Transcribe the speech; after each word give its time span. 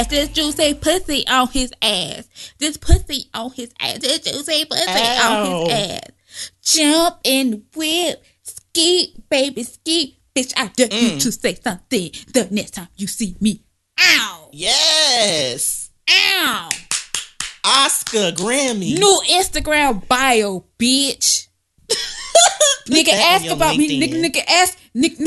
ass. 0.00 0.06
This 0.08 0.28
juicy 0.30 0.74
pussy 0.74 1.26
on 1.28 1.48
his 1.48 1.72
ass. 1.82 2.28
This 2.58 2.76
pussy 2.76 3.30
on 3.34 3.50
his 3.52 3.72
ass. 3.80 3.98
This 3.98 4.20
juicy 4.20 4.64
pussy 4.64 4.84
Ow. 4.88 5.32
on 5.32 5.70
his 5.70 5.72
ass. 5.72 6.10
Jump 6.62 7.22
the 7.22 7.62
whip. 7.76 8.24
Ski, 8.42 9.14
baby, 9.28 9.62
ski. 9.62 10.18
Bitch, 10.34 10.52
I 10.56 10.68
dare 10.68 10.88
you 10.92 11.18
to 11.18 11.32
say 11.32 11.54
something 11.54 12.10
the 12.32 12.48
next 12.50 12.72
time 12.72 12.88
you 12.96 13.06
see 13.08 13.36
me. 13.40 13.64
Ow! 13.98 14.48
Yes. 14.52 15.90
Ow! 16.08 16.68
Oscar 17.64 18.30
Grammy. 18.32 18.96
New 18.96 19.22
Instagram 19.28 20.06
bio, 20.06 20.64
bitch. 20.78 21.48
nigga 22.88 23.12
ask 23.12 23.46
about 23.46 23.76
me. 23.76 24.00
Nigga, 24.00 24.14
LinkedIn. 24.14 24.24
nigga 24.24 24.44
ask. 24.48 24.78
Nigga, 24.96 25.16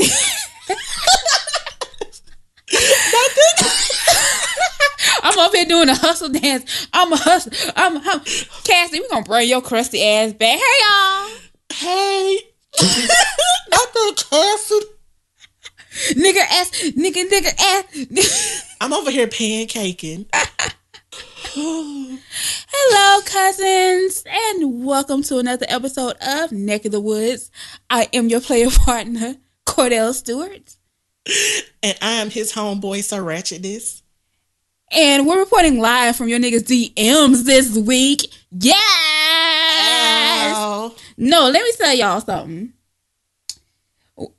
nigga. 2.72 3.83
I'm 5.22 5.38
up 5.38 5.54
here 5.54 5.64
doing 5.64 5.88
a 5.88 5.94
hustle 5.94 6.28
dance. 6.28 6.88
I'm 6.92 7.12
a 7.12 7.16
hustle. 7.16 7.52
I'm, 7.76 7.96
I'm 7.98 8.20
Cassie. 8.64 9.00
We 9.00 9.08
gonna 9.08 9.24
bring 9.24 9.48
your 9.48 9.62
crusty 9.62 10.02
ass 10.02 10.32
back. 10.32 10.58
Hey 10.58 10.80
y'all, 10.80 11.28
Hey. 11.72 12.38
Not 13.70 13.92
the 13.92 14.24
Cassie. 14.30 14.80
nigga 16.20 16.40
ass, 16.40 16.70
nigga, 16.96 17.28
nigga 17.28 17.52
ass. 17.60 18.76
I'm 18.80 18.92
over 18.92 19.10
here 19.10 19.26
pancaking. 19.28 20.26
Hello, 21.56 23.22
cousins, 23.24 24.24
and 24.26 24.84
welcome 24.84 25.22
to 25.24 25.38
another 25.38 25.66
episode 25.68 26.16
of 26.20 26.50
Neck 26.50 26.84
of 26.84 26.92
the 26.92 27.00
Woods. 27.00 27.50
I 27.88 28.08
am 28.12 28.28
your 28.28 28.40
player 28.40 28.70
partner, 28.70 29.36
Cordell 29.66 30.12
Stewart. 30.14 30.76
And 31.82 31.96
I 32.02 32.12
am 32.14 32.30
his 32.30 32.52
homeboy, 32.52 33.04
Sir 33.04 33.22
Ratchettness. 33.22 34.02
And 34.90 35.26
we're 35.26 35.40
reporting 35.40 35.80
live 35.80 36.16
from 36.16 36.28
your 36.28 36.38
niggas 36.38 36.64
DMs 36.64 37.44
this 37.44 37.76
week. 37.76 38.32
Yes! 38.50 38.74
Ow. 40.56 40.94
No, 41.16 41.48
let 41.48 41.62
me 41.64 41.72
tell 41.76 41.94
y'all 41.94 42.20
something. 42.20 42.72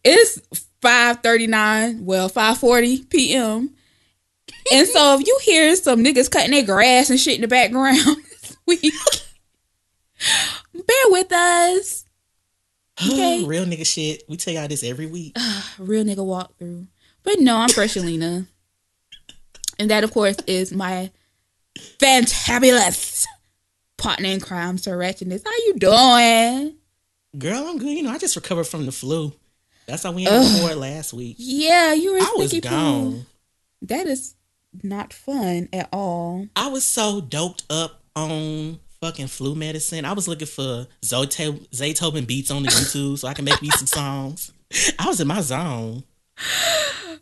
It's 0.04 0.40
5.39, 0.82 2.02
well, 2.04 2.30
5.40 2.30 3.10
p.m. 3.10 3.72
And 4.72 4.88
so 4.88 5.20
if 5.20 5.28
you 5.28 5.40
hear 5.44 5.76
some 5.76 6.04
niggas 6.04 6.32
cutting 6.32 6.52
their 6.52 6.66
grass 6.66 7.09
and 7.09 7.20
shit 7.20 7.36
in 7.36 7.42
the 7.42 7.48
background 7.48 7.98
this 8.06 8.58
week, 8.66 8.94
bear 10.74 11.06
with 11.08 11.32
us. 11.32 12.04
Okay. 13.06 13.44
Real 13.44 13.66
nigga 13.66 13.86
shit. 13.86 14.24
We 14.30 14.38
tell 14.38 14.54
y'all 14.54 14.70
this 14.70 14.82
every 14.82 15.06
week. 15.06 15.36
Real 15.78 16.06
nigga 16.06 16.20
walkthrough. 16.20 16.88
But 17.24 17.40
no, 17.40 17.58
I'm 17.58 17.68
Freshalina. 17.72 18.48
And 19.80 19.90
that, 19.90 20.04
of 20.04 20.12
course, 20.12 20.38
is 20.48 20.72
my 20.72 21.12
fantabulous 22.00 23.26
partner 23.98 24.28
in 24.30 24.40
crime, 24.40 24.78
Sir 24.78 24.98
Ratchettness. 24.98 25.44
How 25.44 25.52
you 25.66 25.73
doing? 25.78 26.76
Girl, 27.38 27.68
I'm 27.68 27.78
good. 27.78 27.90
You 27.98 28.03
know, 28.03 28.12
I 28.12 28.18
just 28.18 28.36
recovered 28.36 28.66
from 28.66 28.86
the 28.86 28.92
flu. 28.92 29.34
That's 29.88 30.03
how 30.03 30.12
we 30.14 30.23
had 30.23 30.62
record 30.62 30.78
last 30.78 31.14
week. 31.14 31.36
Yeah, 31.38 31.94
you 31.94 32.14
were 32.14 32.20
I 32.20 32.34
was 32.38 32.50
sticky 32.50 32.68
poo. 32.68 32.73
gone. 32.76 33.26
That 33.81 34.08
is 34.08 34.36
not 34.84 35.14
fun 35.14 35.70
at 35.73 35.90
all. 35.94 36.48
I 36.56 36.68
was 36.70 36.84
so 36.86 37.22
doped 37.22 37.66
up 37.70 38.02
on 38.16 38.80
fucking 39.02 39.28
flu 39.28 39.53
medicine. 39.53 40.06
I 40.06 40.13
was 40.13 40.28
looking 40.28 40.47
for 40.47 40.88
Zoto- 41.03 41.68
Zaytoven 41.69 42.25
beats 42.25 42.50
on 42.50 42.63
the 42.63 42.69
YouTube 42.69 43.19
so 43.19 43.28
I 43.28 43.34
can 43.34 43.46
make 43.46 43.62
me 43.62 43.69
some 43.72 43.86
songs. 43.88 44.52
I 45.00 45.07
was 45.07 45.19
in 45.19 45.28
my 45.28 45.42
zone. 45.42 46.03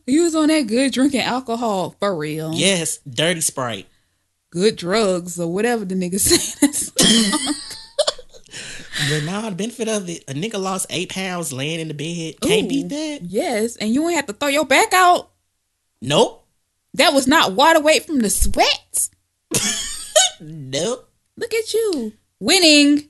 You 0.06 0.24
was 0.24 0.36
on 0.36 0.48
that 0.48 0.68
good 0.68 0.92
drinking 0.92 1.22
alcohol 1.22 1.96
for 2.00 2.16
real. 2.16 2.54
Yes, 2.54 2.98
dirty 3.10 3.42
sprite. 3.42 3.88
Good 4.50 4.76
drugs 4.76 5.40
or 5.40 5.52
whatever 5.52 5.86
the 5.86 5.96
nigga 5.96 6.20
said. 6.20 6.70
But 9.10 9.24
now 9.24 9.50
the 9.50 9.56
benefit 9.56 9.88
of 9.88 10.08
it, 10.10 10.24
a 10.28 10.34
nigga 10.34 10.60
lost 10.62 10.86
eight 10.90 11.10
pounds 11.10 11.52
laying 11.52 11.80
in 11.80 11.88
the 11.88 11.94
bed. 11.94 12.40
Can't 12.42 12.66
Ooh. 12.66 12.70
beat 12.70 12.90
that. 12.90 13.20
yes, 13.24 13.76
and 13.78 13.94
you 13.94 14.06
ain't 14.08 14.16
have 14.16 14.28
to 14.28 14.34
throw 14.34 14.50
your 14.50 14.66
back 14.66 14.94
out. 14.94 15.32
Nope. 16.02 16.46
That 16.94 17.14
was 17.14 17.28
not 17.28 17.54
water 17.54 17.80
weight 17.82 18.06
from 18.06 18.20
the 18.20 18.30
sweat. 18.30 19.10
Nope. 20.40 21.10
Look 21.38 21.54
at 21.54 21.74
you 21.74 22.12
winning. 22.40 23.08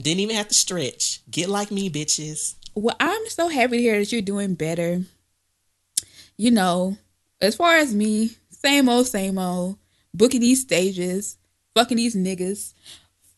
Didn't 0.00 0.20
even 0.20 0.36
have 0.36 0.48
to 0.48 0.54
stretch. 0.54 1.20
Get 1.30 1.50
like 1.50 1.70
me, 1.70 1.90
bitches. 1.90 2.54
Well, 2.74 2.96
I'm 2.98 3.28
so 3.28 3.48
happy 3.48 3.76
to 3.76 3.82
hear 3.82 3.98
that 3.98 4.10
you're 4.10 4.22
doing 4.22 4.54
better. 4.54 5.02
You 6.42 6.50
know, 6.50 6.96
as 7.40 7.54
far 7.54 7.76
as 7.76 7.94
me, 7.94 8.32
same 8.50 8.88
old, 8.88 9.06
same 9.06 9.38
old. 9.38 9.78
Booking 10.12 10.40
these 10.40 10.60
stages, 10.60 11.38
fucking 11.72 11.96
these 11.96 12.16
niggas. 12.16 12.74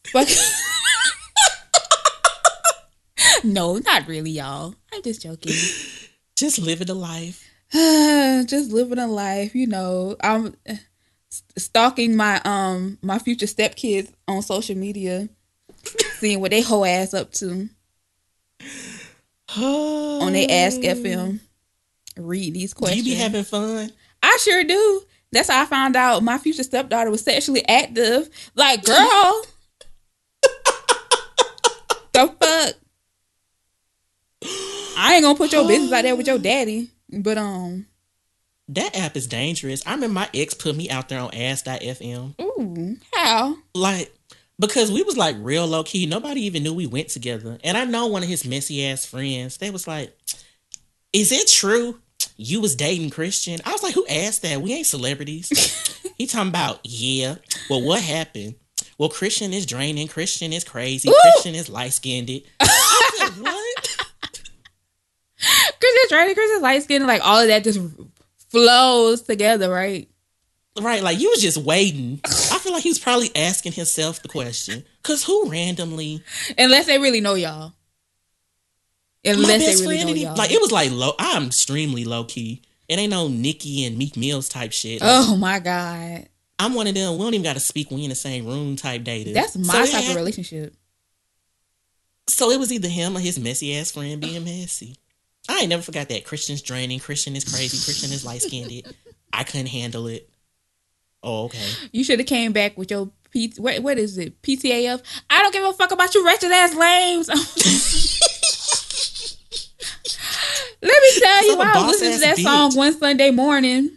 Fuck. 0.07 0.27
no, 3.45 3.77
not 3.77 4.09
really, 4.09 4.31
y'all. 4.31 4.75
I'm 4.91 5.03
just 5.03 5.21
joking. 5.21 5.53
Just 6.35 6.59
living 6.59 6.87
the 6.87 6.95
life. 6.95 7.47
just 7.73 8.73
living 8.73 8.99
a 8.99 9.07
life, 9.07 9.55
you 9.55 9.67
know. 9.67 10.17
I'm 10.23 10.57
stalking 11.59 12.17
my 12.17 12.41
um 12.45 12.97
my 13.03 13.19
future 13.19 13.45
stepkids 13.45 14.11
on 14.27 14.41
social 14.41 14.77
media, 14.77 15.29
seeing 16.19 16.41
what 16.41 16.53
they 16.53 16.63
whole 16.63 16.87
ass 16.87 17.13
up 17.13 17.33
to 17.35 17.69
on 19.59 20.33
their 20.33 20.47
Ask 20.51 20.81
FM. 20.81 21.41
Read 22.17 22.55
these 22.55 22.73
questions. 22.75 23.07
you 23.07 23.15
be 23.15 23.19
having 23.21 23.45
fun? 23.45 23.91
I 24.23 24.39
sure 24.43 24.65
do. 24.65 25.03
That's 25.33 25.51
how 25.51 25.63
I 25.63 25.67
found 25.67 25.97
out 25.97 26.23
my 26.23 26.39
future 26.39 26.63
stepdaughter 26.63 27.11
was 27.11 27.23
sexually 27.23 27.67
active. 27.69 28.29
Like, 28.55 28.85
girl, 28.85 29.43
the 32.13 32.35
fuck. 32.41 32.75
I 34.97 35.15
ain't 35.15 35.25
gonna 35.25 35.37
put 35.37 35.53
your 35.53 35.67
business 35.67 35.93
out 35.93 36.03
there 36.03 36.15
with 36.17 36.27
your 36.29 36.39
daddy, 36.39 36.91
but 37.11 37.37
um, 37.37 37.87
That 38.69 38.97
app 38.97 39.17
is 39.17 39.27
dangerous. 39.27 39.83
I 39.87 39.95
remember 39.95 40.15
my 40.15 40.29
ex 40.33 40.55
put 40.55 40.77
me 40.77 40.89
out 40.89 41.09
there 41.09 41.19
on 41.21 41.35
Ask.fm. 41.35 42.41
ooh, 42.41 42.97
how? 43.13 43.57
Like, 43.75 44.15
because 44.59 44.93
we 44.93 45.03
was 45.03 45.17
like 45.17 45.35
real 45.41 45.67
low 45.67 45.83
key. 45.83 46.07
Nobody 46.07 46.43
even 46.43 46.63
knew 46.63 46.73
we 46.73 46.87
went 46.87 47.09
together. 47.09 47.59
And 47.65 47.77
I 47.77 47.85
know 47.85 48.07
one 48.07 48.23
of 48.23 48.29
his 48.29 48.45
messy 48.47 48.87
ass 48.87 49.05
friends, 49.05 49.57
they 49.57 49.71
was 49.71 49.89
like, 49.89 50.17
Is 51.13 51.33
it 51.33 51.49
true 51.49 51.99
you 52.37 52.61
was 52.61 52.75
dating 52.75 53.11
Christian? 53.11 53.61
I 53.65 53.73
was 53.73 53.83
like, 53.83 53.95
Who 53.95 54.07
asked 54.07 54.43
that? 54.43 54.61
We 54.63 54.73
ain't 54.75 54.87
celebrities. 54.87 55.49
he 56.19 56.27
talking 56.27 56.49
about, 56.49 56.81
yeah. 56.85 57.37
Well, 57.71 57.83
what 57.83 58.03
happened? 58.03 58.57
Well, 58.99 59.09
Christian 59.09 59.53
is 59.53 59.67
draining. 59.67 60.09
Christian 60.09 60.53
is 60.53 60.65
crazy. 60.65 61.09
Ooh. 61.09 61.15
Christian 61.23 61.55
is 61.55 61.69
light 61.69 61.93
skinned. 61.93 62.31
I 62.61 63.11
said, 63.19 63.43
What? 63.43 63.97
Chris 65.81 65.93
is 66.07 66.13
right. 66.13 66.35
Chris 66.35 66.51
is 66.51 66.63
light 66.63 66.83
skinned. 66.83 67.07
Like 67.07 67.25
all 67.25 67.41
of 67.41 67.49
that 67.49 67.65
just 67.65 67.81
flows 68.51 69.23
together, 69.23 69.69
right? 69.71 70.09
Right, 70.81 71.05
like 71.05 71.21
you 71.21 71.31
was 71.31 71.41
just 71.41 71.59
waiting. 71.59 72.21
I 72.25 72.59
feel 72.59 72.73
like 72.73 72.83
he 72.83 72.89
was 72.89 72.99
probably 72.99 73.31
asking 73.37 73.73
himself 73.73 74.23
the 74.23 74.29
question. 74.29 74.85
Cause 75.05 75.23
who 75.23 75.49
randomly 75.49 76.23
Unless 76.59 76.87
they 76.87 76.99
really 76.99 77.21
know 77.21 77.35
y'all. 77.35 77.75
My 79.25 79.33
Unless 79.33 79.65
best 79.65 79.79
they 79.79 79.87
really 79.87 80.03
friend 80.03 80.17
know 80.17 80.23
y'all. 80.23 80.37
like 80.37 80.51
it 80.51 80.61
was 80.61 80.71
like 80.73 80.91
low 80.91 81.13
I'm 81.19 81.45
extremely 81.47 82.05
low 82.05 82.25
key. 82.25 82.63
It 82.89 82.99
ain't 82.99 83.11
no 83.11 83.29
Nicki 83.29 83.85
and 83.87 83.97
Meek 83.97 84.17
Mills 84.17 84.49
type 84.49 84.73
shit. 84.73 85.01
Like, 85.01 85.11
oh 85.11 85.37
my 85.37 85.59
god, 85.59 86.29
I'm 86.59 86.75
one 86.75 86.87
of 86.87 86.95
them. 86.95 87.13
We 87.15 87.25
don't 87.25 87.35
even 87.35 87.45
gotta 87.45 87.61
speak 87.61 87.91
when 87.91 87.99
we 87.99 88.05
in 88.05 88.11
the 88.11 88.17
same 88.17 88.47
room 88.47 88.77
type 88.77 89.03
data. 89.05 89.33
that's 89.33 89.57
my 89.57 89.85
so 89.87 89.99
type 89.99 90.11
of 90.11 90.17
relationship. 90.17 90.75
So 92.27 92.51
it 92.51 92.59
was 92.59 92.73
either 92.73 92.89
him 92.89 93.17
or 93.17 93.21
his 93.21 93.39
messy 93.39 93.77
ass 93.79 93.93
friend 93.93 94.21
being 94.21 94.45
messy. 94.45 94.97
I 95.49 95.61
ain't 95.61 95.69
never 95.69 95.83
forgot 95.83 96.09
that. 96.09 96.25
Christian's 96.25 96.63
draining, 96.63 97.01
Christian 97.01 97.37
is 97.37 97.45
crazy, 97.45 97.83
Christian 97.85 98.13
is 98.13 98.25
light 98.25 98.43
skinned. 98.43 98.95
I 99.33 99.45
couldn't 99.45 99.67
handle 99.67 100.07
it. 100.07 100.29
Oh, 101.23 101.45
okay. 101.45 101.67
You 101.93 102.05
should 102.05 102.19
have 102.19 102.29
came 102.29 102.53
back 102.53 102.77
with 102.77 102.91
your 102.91 103.11
P. 103.31 103.53
What, 103.57 103.83
what 103.83 103.99
is 103.99 104.19
it? 104.19 104.41
PTAF. 104.43 105.03
I 105.31 105.43
don't 105.43 105.53
give 105.53 105.65
a 105.65 105.73
fuck 105.73 105.91
about 105.91 106.15
you 106.15 106.25
wretched 106.25 106.53
ass 106.53 106.75
lames. 106.75 107.29
Let 110.85 111.03
me 111.03 111.21
tell 111.21 111.47
you, 111.47 111.61
I 111.61 111.73
was 111.77 111.87
listening 111.87 112.13
to 112.13 112.19
that 112.21 112.37
bitch. 112.37 112.43
song 112.43 112.77
one 112.77 112.93
Sunday 112.99 113.31
morning. 113.31 113.91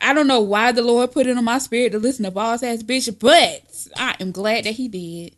I 0.00 0.14
don't 0.14 0.26
know 0.26 0.40
why 0.40 0.72
the 0.72 0.80
Lord 0.80 1.12
put 1.12 1.26
it 1.26 1.36
on 1.36 1.44
my 1.44 1.58
spirit 1.58 1.92
to 1.92 1.98
listen 1.98 2.24
to 2.24 2.30
boss 2.30 2.62
ass 2.62 2.82
bitch, 2.82 3.18
but 3.18 3.62
I 3.94 4.16
am 4.20 4.32
glad 4.32 4.64
that 4.64 4.70
He 4.70 4.88
did. 4.88 5.36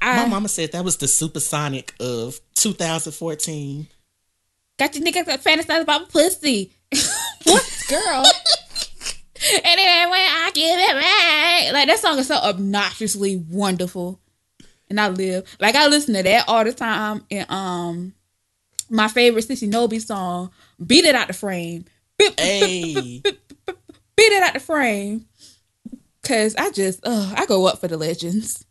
My 0.00 0.22
I 0.22 0.28
mama 0.28 0.48
said 0.48 0.72
that 0.72 0.82
was 0.82 0.96
the 0.96 1.06
supersonic 1.06 1.94
of 2.00 2.40
2014. 2.54 3.86
got 4.78 4.94
you 4.94 5.02
niggas 5.02 5.26
that 5.26 5.44
fantasize 5.44 5.82
about 5.82 6.08
pussy. 6.08 6.72
what, 7.44 7.84
girl? 7.90 8.24
and 9.62 9.78
then 9.78 10.10
when 10.10 10.20
I 10.20 10.50
give 10.54 10.78
it 10.78 10.94
back, 11.00 11.72
like 11.74 11.88
that 11.88 11.98
song 11.98 12.18
is 12.18 12.28
so 12.28 12.36
obnoxiously 12.36 13.36
wonderful. 13.36 14.20
And 14.88 14.98
I 14.98 15.08
live 15.08 15.54
like 15.60 15.74
I 15.74 15.86
listen 15.88 16.14
to 16.14 16.22
that 16.22 16.48
all 16.48 16.64
the 16.64 16.72
time. 16.72 17.24
And 17.30 17.50
um, 17.50 18.14
my 18.94 19.08
favorite 19.08 19.46
Sissy 19.46 19.68
Nobby 19.68 19.98
song, 19.98 20.50
"Beat 20.84 21.04
It 21.04 21.14
Out 21.14 21.26
the 21.26 21.34
Frame," 21.34 21.84
Hey, 22.18 23.20
beat 23.22 23.36
it 24.16 24.42
out 24.42 24.54
the 24.54 24.60
frame. 24.60 25.26
Cause 26.22 26.54
I 26.56 26.70
just, 26.70 27.00
uh, 27.04 27.34
I 27.36 27.44
go 27.46 27.66
up 27.66 27.80
for 27.80 27.88
the 27.88 27.98
legends. 27.98 28.64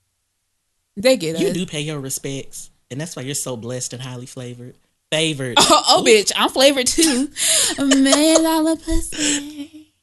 They 0.95 1.17
get 1.17 1.35
up. 1.35 1.41
you 1.41 1.49
us. 1.49 1.53
do 1.53 1.65
pay 1.65 1.81
your 1.81 1.99
respects, 1.99 2.71
and 2.89 2.99
that's 2.99 3.15
why 3.15 3.23
you're 3.23 3.35
so 3.35 3.57
blessed 3.57 3.93
and 3.93 4.01
highly 4.01 4.25
flavored. 4.25 4.75
Favored. 5.11 5.55
Oh, 5.59 5.83
oh, 5.89 6.03
bitch, 6.05 6.31
I'm 6.35 6.49
flavored 6.49 6.87
too. 6.87 7.29
A 7.77 7.85
million 7.85 8.43
dollar 8.43 8.75
pussy. 8.75 9.93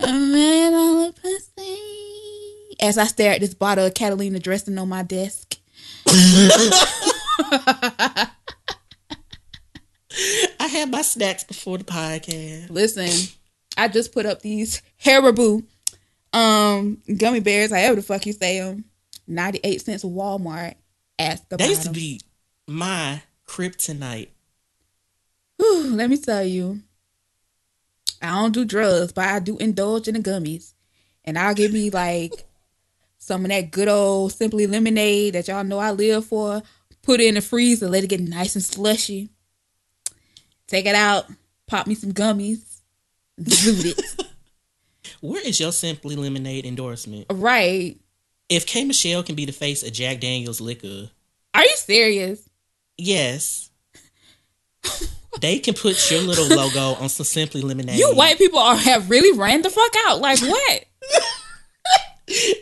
A 0.00 0.12
million 0.12 0.72
dollar 0.72 1.12
pussy. 1.12 1.78
As 2.80 2.98
I 2.98 3.04
stare 3.04 3.32
at 3.32 3.40
this 3.40 3.54
bottle 3.54 3.86
of 3.86 3.94
Catalina 3.94 4.38
dressing 4.38 4.78
on 4.78 4.88
my 4.88 5.02
desk. 5.02 5.56
I 10.60 10.66
had 10.66 10.90
my 10.90 11.02
snacks 11.02 11.44
before 11.44 11.78
the 11.78 11.84
podcast. 11.84 12.70
Listen, 12.70 13.08
I 13.76 13.88
just 13.88 14.12
put 14.12 14.26
up 14.26 14.42
these 14.42 14.82
Haribo 15.02 15.64
um 16.32 16.98
gummy 17.16 17.40
bears, 17.40 17.70
however 17.70 17.96
the 17.96 18.02
fuck 18.02 18.26
you 18.26 18.32
say 18.32 18.60
them. 18.60 18.84
98 19.26 19.80
cents 19.80 20.04
Walmart. 20.04 20.74
Ask 21.18 21.44
about 21.46 21.60
That 21.60 21.68
used 21.68 21.82
to 21.84 21.90
be 21.90 22.20
my 22.66 23.22
kryptonite. 23.46 24.28
Whew, 25.56 25.94
let 25.94 26.10
me 26.10 26.18
tell 26.18 26.44
you, 26.44 26.80
I 28.20 28.30
don't 28.30 28.52
do 28.52 28.64
drugs, 28.64 29.12
but 29.12 29.24
I 29.24 29.38
do 29.38 29.56
indulge 29.58 30.08
in 30.08 30.14
the 30.14 30.20
gummies. 30.20 30.74
And 31.24 31.38
I'll 31.38 31.54
give 31.54 31.72
me 31.72 31.90
like 31.90 32.44
some 33.18 33.44
of 33.44 33.50
that 33.50 33.70
good 33.70 33.88
old 33.88 34.32
simply 34.32 34.66
lemonade 34.66 35.34
that 35.34 35.48
y'all 35.48 35.64
know 35.64 35.78
I 35.78 35.90
live 35.90 36.26
for. 36.26 36.62
Put 37.02 37.20
it 37.20 37.28
in 37.28 37.34
the 37.34 37.40
freezer, 37.40 37.88
let 37.88 38.04
it 38.04 38.10
get 38.10 38.20
nice 38.20 38.54
and 38.54 38.64
slushy. 38.64 39.30
Take 40.68 40.86
it 40.86 40.94
out, 40.94 41.26
pop 41.66 41.86
me 41.86 41.94
some 41.94 42.12
gummies, 42.12 42.80
zoot 43.40 43.84
it. 43.96 44.26
Where 45.20 45.40
is 45.46 45.60
your 45.60 45.72
Simply 45.72 46.16
Lemonade 46.16 46.66
endorsement? 46.66 47.26
right. 47.32 47.96
If 48.48 48.66
K 48.66 48.84
Michelle 48.84 49.22
can 49.24 49.34
be 49.34 49.44
the 49.44 49.52
face 49.52 49.82
of 49.82 49.92
Jack 49.92 50.20
Daniels 50.20 50.60
liquor, 50.60 51.10
Are 51.54 51.62
you 51.64 51.76
serious? 51.76 52.48
yes. 52.96 53.70
they 55.40 55.58
can 55.58 55.74
put 55.74 56.10
your 56.10 56.20
little 56.20 56.46
logo 56.46 56.94
on 57.02 57.08
some 57.08 57.24
Simply 57.24 57.60
Lemonade. 57.62 57.98
You 57.98 58.14
white 58.14 58.38
people 58.38 58.58
are 58.60 58.76
have 58.76 59.10
really 59.10 59.36
ran 59.36 59.62
the 59.62 59.70
fuck 59.70 59.92
out. 60.06 60.20
Like 60.20 60.40
what? 60.40 60.84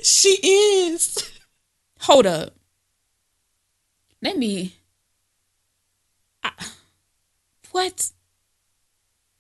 She 0.03 0.29
is. 0.43 1.17
Hold 2.01 2.27
up. 2.27 2.55
Let 4.21 4.37
me. 4.37 4.75
I, 6.43 6.51
what? 7.75 8.11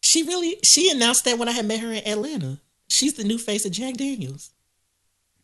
She 0.02 0.24
really 0.24 0.56
she 0.64 0.90
announced 0.90 1.24
that 1.24 1.38
when 1.38 1.48
I 1.48 1.52
had 1.52 1.66
met 1.66 1.78
her 1.78 1.92
in 1.92 2.06
Atlanta. 2.06 2.58
She's 2.88 3.14
the 3.14 3.22
new 3.22 3.38
face 3.38 3.64
of 3.64 3.70
Jack 3.70 3.94
Daniels. 3.94 4.50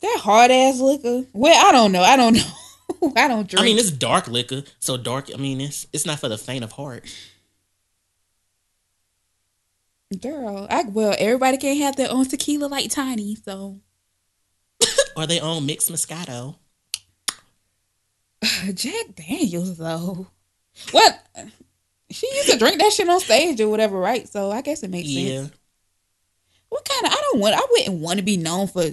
That 0.01 0.19
hard 0.21 0.51
ass 0.51 0.79
liquor. 0.81 1.25
Well, 1.31 1.67
I 1.67 1.71
don't 1.71 1.93
know. 1.93 2.01
I 2.01 2.17
don't 2.17 2.33
know. 3.01 3.13
I 3.15 3.29
don't 3.29 3.47
drink. 3.47 3.61
I 3.61 3.63
mean, 3.63 3.77
it's 3.77 3.91
dark 3.91 4.27
liquor, 4.27 4.63
so 4.79 4.97
dark. 4.97 5.29
I 5.33 5.37
mean, 5.37 5.61
it's 5.61 5.87
it's 5.93 6.05
not 6.05 6.19
for 6.19 6.27
the 6.27 6.37
faint 6.37 6.65
of 6.65 6.73
heart. 6.73 7.05
Girl, 10.21 10.67
I 10.69 10.83
well, 10.83 11.15
everybody 11.17 11.57
can't 11.57 11.79
have 11.79 11.95
their 11.95 12.11
own 12.11 12.25
tequila 12.25 12.65
like 12.65 12.91
Tiny, 12.91 13.35
so 13.35 13.79
Or 15.15 15.25
they 15.25 15.39
own 15.39 15.65
mixed 15.65 15.89
Moscato. 15.89 16.57
Jack 18.73 19.15
Daniels 19.15 19.77
though. 19.77 20.27
What? 20.91 21.25
She 22.11 22.27
used 22.35 22.49
to 22.49 22.57
drink 22.57 22.79
that 22.79 22.91
shit 22.93 23.07
on 23.09 23.19
stage 23.19 23.59
or 23.61 23.69
whatever, 23.69 23.97
right? 23.99 24.27
So 24.27 24.51
I 24.51 24.61
guess 24.61 24.83
it 24.83 24.89
makes 24.89 25.09
Yeah. 25.09 25.41
sense. 25.43 25.51
What 26.69 26.85
kind 26.87 27.05
of? 27.07 27.11
I 27.11 27.21
don't 27.21 27.39
want. 27.39 27.55
I 27.55 27.65
wouldn't 27.71 27.99
want 28.01 28.17
to 28.19 28.23
be 28.23 28.37
known 28.37 28.67
for 28.67 28.85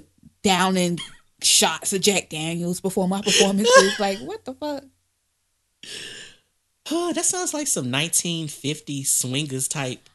downing 0.42 0.98
shots 1.42 1.92
of 1.92 2.00
Jack 2.00 2.28
Daniels 2.30 2.80
before 2.80 3.06
my 3.08 3.22
performances. 3.22 3.98
like, 3.98 4.18
what 4.18 4.44
the 4.44 4.54
fuck? 4.54 4.84
Oh, 6.90 7.12
that 7.12 7.24
sounds 7.24 7.52
like 7.54 7.66
some 7.66 7.90
1950 7.90 9.04
swingers 9.04 9.68
type 9.68 10.08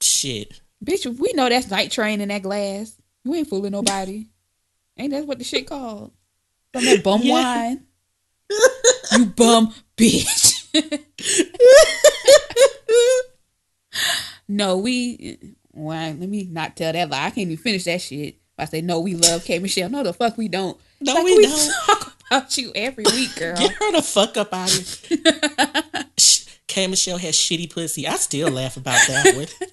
shit. 0.00 0.60
Bitch, 0.84 1.06
we 1.18 1.32
know 1.32 1.48
that's 1.48 1.70
night 1.70 1.90
train 1.90 2.20
in 2.20 2.28
that 2.28 2.42
glass. 2.42 2.96
You 3.24 3.34
ain't 3.34 3.48
fooling 3.48 3.72
nobody. 3.72 4.26
ain't 4.96 5.10
that 5.10 5.26
what 5.26 5.38
the 5.38 5.44
shit 5.44 5.66
called? 5.66 6.12
From 6.72 6.84
that 6.84 7.02
bum 7.02 7.22
Yeah. 7.22 7.32
wine. 7.32 7.86
you 9.12 9.26
bum 9.26 9.74
bitch. 9.96 10.55
no, 14.48 14.78
we 14.78 15.38
well, 15.72 16.14
let 16.14 16.28
me 16.28 16.48
not 16.50 16.76
tell 16.76 16.92
that 16.92 17.10
lie. 17.10 17.26
I 17.26 17.30
can't 17.30 17.38
even 17.38 17.56
finish 17.56 17.84
that 17.84 18.00
shit. 18.00 18.34
If 18.34 18.36
I 18.58 18.64
say 18.64 18.80
no, 18.80 19.00
we 19.00 19.14
love 19.14 19.44
K 19.44 19.58
Michelle. 19.58 19.90
No, 19.90 20.02
the 20.02 20.12
fuck 20.12 20.38
we 20.38 20.48
don't. 20.48 20.78
No, 21.00 21.14
Like, 21.14 21.24
we 21.24 21.42
don't. 21.42 21.72
talk 21.86 22.16
about 22.30 22.56
you 22.56 22.72
every 22.74 23.04
week, 23.04 23.36
girl. 23.40 23.56
Get 23.56 23.72
her 23.72 23.92
the 23.92 24.02
fuck 24.02 24.36
up 24.36 24.54
out 24.54 24.72
of 24.74 25.04
here. 25.04 25.18
K 26.66 26.86
Michelle 26.86 27.18
has 27.18 27.34
shitty 27.34 27.70
pussy. 27.70 28.06
I 28.06 28.16
still 28.16 28.50
laugh 28.50 28.76
about 28.76 29.06
that 29.08 29.34
one. 29.36 29.68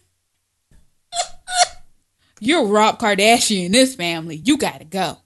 You're 2.40 2.66
Rob 2.66 3.00
Kardashian 3.00 3.68
in 3.68 3.72
this 3.72 3.96
family. 3.96 4.36
You 4.36 4.58
gotta 4.58 4.84
go. 4.84 5.18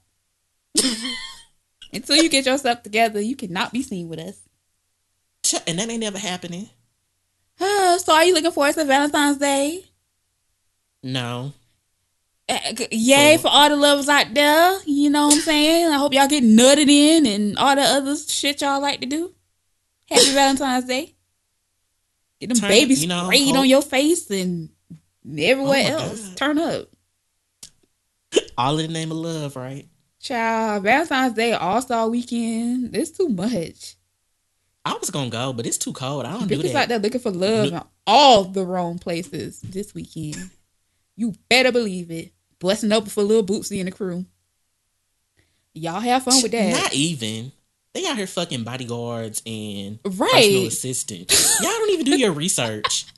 Until 1.92 2.16
you 2.16 2.28
get 2.28 2.46
yourself 2.46 2.84
together, 2.84 3.20
you 3.20 3.34
cannot 3.34 3.72
be 3.72 3.82
seen 3.82 4.08
with 4.08 4.20
us. 4.20 4.38
And 5.66 5.78
that 5.78 5.88
ain't 5.90 6.00
never 6.00 6.18
happening. 6.18 6.68
so 7.58 8.12
are 8.12 8.24
you 8.24 8.34
looking 8.34 8.50
forward 8.52 8.74
to 8.74 8.84
Valentine's 8.84 9.38
Day? 9.38 9.84
No. 11.02 11.52
Uh, 12.48 12.58
Yay 12.90 13.36
So- 13.36 13.42
for 13.42 13.48
all 13.48 13.68
the 13.68 13.76
lovers 13.76 14.08
out 14.08 14.32
there. 14.34 14.78
You 14.86 15.10
know 15.10 15.26
what 15.26 15.34
I'm 15.34 15.40
saying? 15.40 15.88
I 15.92 15.96
hope 15.98 16.12
y'all 16.14 16.28
get 16.28 16.44
nutted 16.44 16.88
in 16.88 17.26
and 17.26 17.58
all 17.58 17.74
the 17.76 17.82
other 17.82 18.16
shit 18.16 18.60
y'all 18.62 18.80
like 18.80 19.00
to 19.00 19.06
do. 19.06 19.32
Happy 20.08 20.32
Valentine's 20.32 20.86
Day. 20.86 21.14
Get 22.40 22.48
them 22.50 22.58
Turn- 22.58 22.70
babies 22.70 23.02
you 23.02 23.08
know, 23.08 23.24
sprayed 23.24 23.48
hope- 23.48 23.58
on 23.58 23.68
your 23.68 23.82
face 23.82 24.30
and 24.30 24.70
everywhere 25.36 25.84
Oh 25.88 25.98
else. 26.02 26.28
God. 26.28 26.36
Turn 26.36 26.58
up. 26.58 26.88
All 28.56 28.78
in 28.78 28.86
the 28.88 28.92
name 28.92 29.10
of 29.10 29.18
love, 29.18 29.56
right? 29.56 29.86
Child, 30.20 30.82
Valentine's 30.82 31.34
Day, 31.34 31.52
All 31.52 31.80
Star 31.82 32.08
Weekend. 32.08 32.94
It's 32.96 33.10
too 33.10 33.28
much. 33.28 33.94
I 34.88 34.96
was 34.98 35.10
gonna 35.10 35.28
go, 35.28 35.52
but 35.52 35.66
it's 35.66 35.76
too 35.76 35.92
cold. 35.92 36.24
I 36.24 36.32
don't 36.32 36.48
do 36.48 36.58
Bitches 36.58 36.72
that. 36.72 36.84
out 36.84 36.88
there 36.88 36.98
looking 36.98 37.20
for 37.20 37.30
love 37.30 37.72
in 37.72 37.80
all 38.06 38.44
the 38.44 38.64
wrong 38.64 38.98
places 38.98 39.60
this 39.60 39.92
weekend. 39.94 40.50
You 41.14 41.34
better 41.50 41.70
believe 41.70 42.10
it. 42.10 42.32
Blessing 42.58 42.90
up 42.90 43.06
for 43.08 43.22
little 43.22 43.44
Bootsy 43.44 43.80
and 43.80 43.86
the 43.86 43.92
crew. 43.92 44.24
Y'all 45.74 46.00
have 46.00 46.22
fun 46.22 46.42
with 46.42 46.52
that. 46.52 46.72
Not 46.72 46.94
even. 46.94 47.52
They 47.92 48.06
out 48.06 48.16
here 48.16 48.26
fucking 48.26 48.64
bodyguards 48.64 49.42
and 49.44 49.98
right. 50.04 50.30
personal 50.32 50.66
assistants. 50.68 51.60
Y'all 51.60 51.70
don't 51.70 51.90
even 51.90 52.06
do 52.06 52.18
your 52.18 52.32
research. 52.32 53.06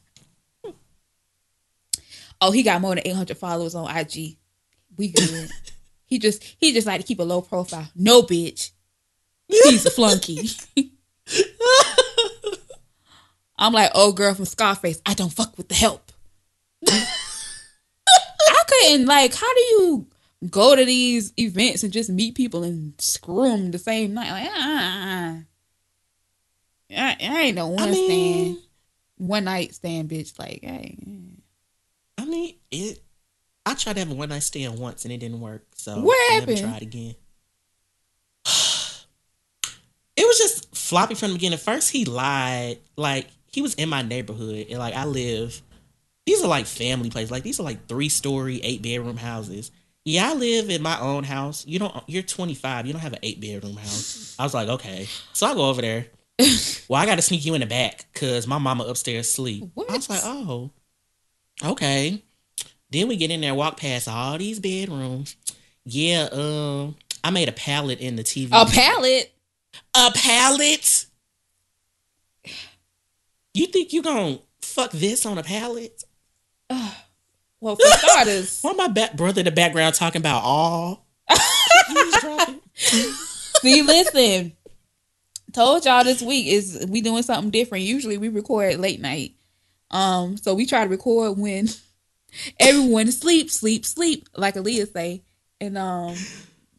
Oh, 2.43 2.51
he 2.53 2.63
got 2.63 2.81
more 2.81 2.95
than 2.95 3.07
800 3.07 3.37
followers 3.37 3.75
on 3.75 3.95
IG. 3.95 4.39
We 4.97 5.09
good. 5.09 5.51
he 6.07 6.19
just 6.19 6.43
he 6.59 6.73
just 6.73 6.87
like 6.87 6.99
to 7.03 7.07
keep 7.07 7.19
a 7.19 7.23
low 7.23 7.43
profile. 7.43 7.87
No 7.95 8.23
bitch. 8.23 8.71
He's 9.47 9.85
a 9.85 9.91
flunky. 9.91 10.49
I'm 13.59 13.73
like, 13.73 13.91
oh 13.95 14.13
girl 14.13 14.35
from 14.35 14.47
Scarface. 14.47 15.01
I 15.05 15.15
don't 15.15 15.33
fuck 15.33 15.57
with 15.59 15.69
the 15.69 15.75
help. 15.75 16.13
I 16.89 18.63
couldn't 18.67 19.07
like. 19.07 19.35
How 19.35 19.53
do 19.55 19.61
you 19.61 20.07
go 20.49 20.75
to 20.75 20.85
these 20.85 21.33
events 21.39 21.83
and 21.83 21.93
just 21.93 22.09
meet 22.11 22.35
people 22.35 22.63
and 22.63 22.95
screw 22.99 23.49
them 23.49 23.71
the 23.71 23.79
same 23.79 24.15
night? 24.15 24.31
Like, 24.31 24.51
ah, 24.51 25.37
I, 26.91 27.17
I 27.21 27.41
ain't 27.43 27.57
no 27.57 27.69
one 27.69 27.83
I 27.83 27.91
mean, 27.91 28.07
stand, 28.55 28.59
one 29.19 29.45
night 29.45 29.75
stand, 29.75 30.09
bitch. 30.09 30.39
Like, 30.39 30.61
hey, 30.63 30.97
I 32.17 32.25
mean, 32.25 32.55
it. 32.71 33.03
I 33.67 33.75
tried 33.75 33.93
to 33.93 33.99
have 34.01 34.11
a 34.11 34.15
one 34.15 34.31
night 34.31 34.43
stand 34.43 34.79
once 34.79 35.05
and 35.05 35.13
it 35.13 35.19
didn't 35.19 35.41
work. 35.41 35.67
So 35.75 36.01
What 36.01 36.17
I 36.31 36.35
happened? 36.35 36.57
Never 36.57 36.71
tried 36.73 36.83
again. 36.83 37.15
it 40.17 40.27
was 40.27 40.39
just 40.39 40.75
floppy 40.91 41.15
from 41.15 41.29
the 41.29 41.35
beginning. 41.35 41.59
First, 41.59 41.91
he 41.91 42.05
lied. 42.05 42.79
Like 42.97 43.29
he 43.47 43.63
was 43.63 43.75
in 43.77 43.89
my 43.89 44.03
neighborhood, 44.03 44.67
and 44.69 44.79
like 44.79 44.95
I 44.95 45.07
live. 45.07 45.63
These 46.27 46.45
are 46.45 46.49
like 46.49 46.67
family 46.67 47.09
places. 47.11 47.31
Like 47.31 47.43
these 47.43 47.59
are 47.59 47.63
like 47.63 47.87
three 47.89 48.09
story, 48.11 48.61
eight 48.63 48.83
bedroom 48.83 49.17
houses. 49.17 49.71
Yeah, 50.05 50.31
I 50.31 50.35
live 50.35 50.71
in 50.71 50.83
my 50.83 50.99
own 51.01 51.25
house. 51.25 51.67
You 51.67 51.79
don't. 51.79 51.95
You're 52.07 52.23
25. 52.23 52.87
You 52.87 52.93
don't 52.93 53.03
have 53.03 53.13
an 53.15 53.19
eight 53.23 53.41
bedroom 53.41 53.77
house. 53.77 54.35
I 54.39 54.45
was 54.45 54.55
like, 54.55 54.69
okay. 54.69 55.07
So 55.33 55.47
I 55.47 55.55
go 55.55 55.69
over 55.69 55.81
there. 55.83 56.07
well, 56.89 57.01
I 57.01 57.07
got 57.07 57.17
to 57.17 57.23
sneak 57.23 57.45
you 57.45 57.55
in 57.55 57.61
the 57.61 57.67
back 57.67 58.07
because 58.13 58.47
my 58.47 58.59
mama 58.59 58.85
upstairs 58.85 59.31
sleep. 59.33 59.63
I 59.77 59.93
was 59.97 60.09
What? 60.09 60.09
like, 60.11 60.21
oh, 60.25 60.71
okay. 61.65 62.23
Then 62.91 63.09
we 63.09 63.17
get 63.17 63.31
in 63.31 63.41
there, 63.41 63.55
walk 63.55 63.77
past 63.79 64.09
all 64.09 64.39
these 64.39 64.59
bedrooms. 64.59 65.37
Yeah, 65.85 66.29
um, 66.33 66.97
I 67.23 67.31
made 67.31 67.49
a 67.49 67.53
pallet 67.53 68.01
in 68.01 68.17
the 68.17 68.25
TV. 68.25 68.49
a 68.53 68.65
pallet. 68.71 69.33
A 69.95 70.11
pallet. 70.15 71.07
You 73.55 73.67
think 73.67 73.93
you 73.93 74.03
gonna 74.03 74.39
fuck 74.63 74.91
this 74.93 75.27
on 75.27 75.39
a 75.39 75.43
pallet? 75.43 76.05
Well, 77.63 77.77
for 77.77 77.87
starters, 77.89 78.59
Why 78.63 78.73
my 78.73 78.89
back 78.89 79.19
brother 79.19 79.41
in 79.41 79.45
the 79.45 79.51
background 79.51 79.95
talking 79.95 80.21
about 80.23 80.43
all? 80.43 81.07
see, 82.75 83.83
listen. 83.83 84.53
Told 85.53 85.85
y'all 85.85 86.03
this 86.03 86.23
week 86.23 86.47
is 86.47 86.87
we 86.89 87.03
doing 87.03 87.23
something 87.23 87.51
different. 87.51 87.85
Usually 87.85 88.17
we 88.17 88.31
record 88.31 88.79
late 88.79 88.99
night. 88.99 89.35
Um, 89.91 90.39
so 90.39 90.55
we 90.55 90.65
try 90.65 90.85
to 90.85 90.89
record 90.89 91.37
when 91.37 91.69
everyone 92.61 93.13
sleep, 93.13 93.51
sleep, 93.51 93.85
sleep, 93.85 94.29
like 94.35 94.55
Aaliyah 94.55 94.93
say. 94.93 95.23
And 95.61 95.77
um, 95.77 96.15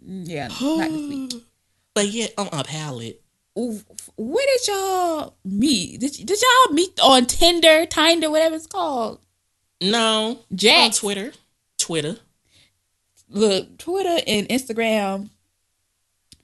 yeah, 0.03 0.47
not 0.47 0.89
this 0.89 1.09
week. 1.09 1.33
But 1.93 2.07
yet 2.07 2.33
on 2.37 2.49
a 2.51 2.63
palette. 2.63 3.21
Where 3.55 4.45
did 4.47 4.67
y'all 4.67 5.35
meet? 5.43 5.99
Did, 5.99 6.13
did 6.25 6.39
y'all 6.41 6.73
meet 6.73 6.99
on 7.01 7.25
Tinder, 7.25 7.85
Tinder, 7.85 8.29
whatever 8.29 8.55
it's 8.55 8.65
called? 8.67 9.19
No. 9.81 10.39
Jack. 10.55 10.85
On 10.85 10.91
Twitter. 10.91 11.31
Twitter. 11.77 12.17
Look, 13.29 13.77
Twitter 13.77 14.23
and 14.27 14.47
Instagram 14.47 15.29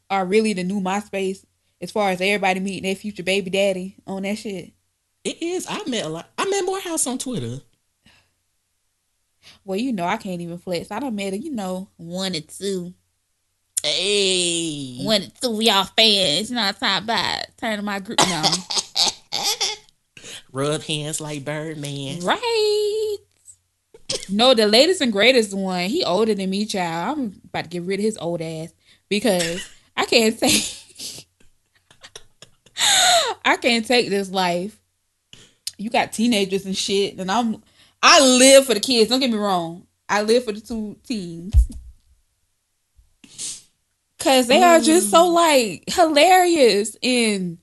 are 0.10 0.26
really 0.26 0.54
the 0.54 0.64
new 0.64 0.82
MySpace 0.82 1.46
as 1.82 1.92
far 1.92 2.10
as 2.10 2.22
everybody 2.22 2.60
meeting 2.60 2.84
their 2.84 2.96
future 2.96 3.24
baby 3.24 3.50
daddy 3.50 3.96
on 4.06 4.24
that 4.24 4.38
shit. 4.38 4.74
It 5.24 5.42
is. 5.42 5.68
I 5.70 5.84
met 5.88 6.06
a 6.06 6.10
lot. 6.10 6.30
I 6.38 6.46
met 6.50 6.66
Morehouse 6.66 7.06
on 7.08 7.18
Twitter. 7.18 7.62
Well, 9.64 9.78
you 9.78 9.94
know, 9.94 10.06
I 10.06 10.18
can't 10.18 10.42
even 10.42 10.58
flex. 10.58 10.92
I 10.92 11.00
done 11.00 11.16
met 11.16 11.34
a, 11.34 11.38
you 11.38 11.52
know, 11.52 11.90
one 11.98 12.36
or 12.36 12.42
two. 12.42 12.94
Hey. 13.84 14.98
Two 15.42 15.54
of 15.54 15.62
y'all 15.62 15.84
fans. 15.86 16.50
You 16.50 16.56
know 16.56 16.62
what 16.64 16.76
I'm 16.76 16.76
talking 16.76 17.04
about? 17.04 17.46
Turning 17.58 17.86
my 17.86 18.00
group 18.00 18.20
now. 18.20 18.44
Rub 20.52 20.82
hands 20.82 21.22
like 21.22 21.46
Birdman. 21.46 22.22
right. 22.22 23.18
No, 24.30 24.54
the 24.54 24.68
latest 24.68 25.02
and 25.02 25.12
greatest 25.12 25.54
one, 25.54 25.90
he 25.90 26.04
older 26.04 26.34
than 26.34 26.50
me, 26.50 26.66
child. 26.66 27.20
I'm 27.20 27.42
about 27.46 27.66
to 27.66 27.70
get 27.70 27.84
rid 27.84 28.00
of 28.00 28.06
his 28.06 28.18
old 28.18 28.42
ass 28.42 28.74
because 29.10 29.68
I 29.96 30.06
can't 30.06 30.38
say 30.38 31.26
I 33.46 33.58
can't 33.58 33.86
take 33.86 34.10
this 34.10 34.32
life. 34.32 34.80
You 35.78 35.90
got 35.90 36.14
teenagers 36.14 36.66
and 36.66 36.78
shit, 36.78 37.18
and 37.18 37.30
I'm 37.30 37.62
I 38.02 38.20
live 38.22 38.66
for 38.66 38.74
the 38.74 38.80
kids. 38.80 39.10
Don't 39.10 39.20
get 39.20 39.32
me 39.32 39.38
wrong. 39.38 39.86
I 40.08 40.22
live 40.22 40.46
for 40.46 40.54
the 40.54 40.62
two 40.62 40.96
teens. 41.04 41.54
Cause 44.20 44.48
they 44.48 44.64
are 44.64 44.80
just 44.80 45.12
so 45.12 45.30
mm. 45.30 45.34
like 45.34 45.84
hilarious 45.88 46.98
and 47.04 47.60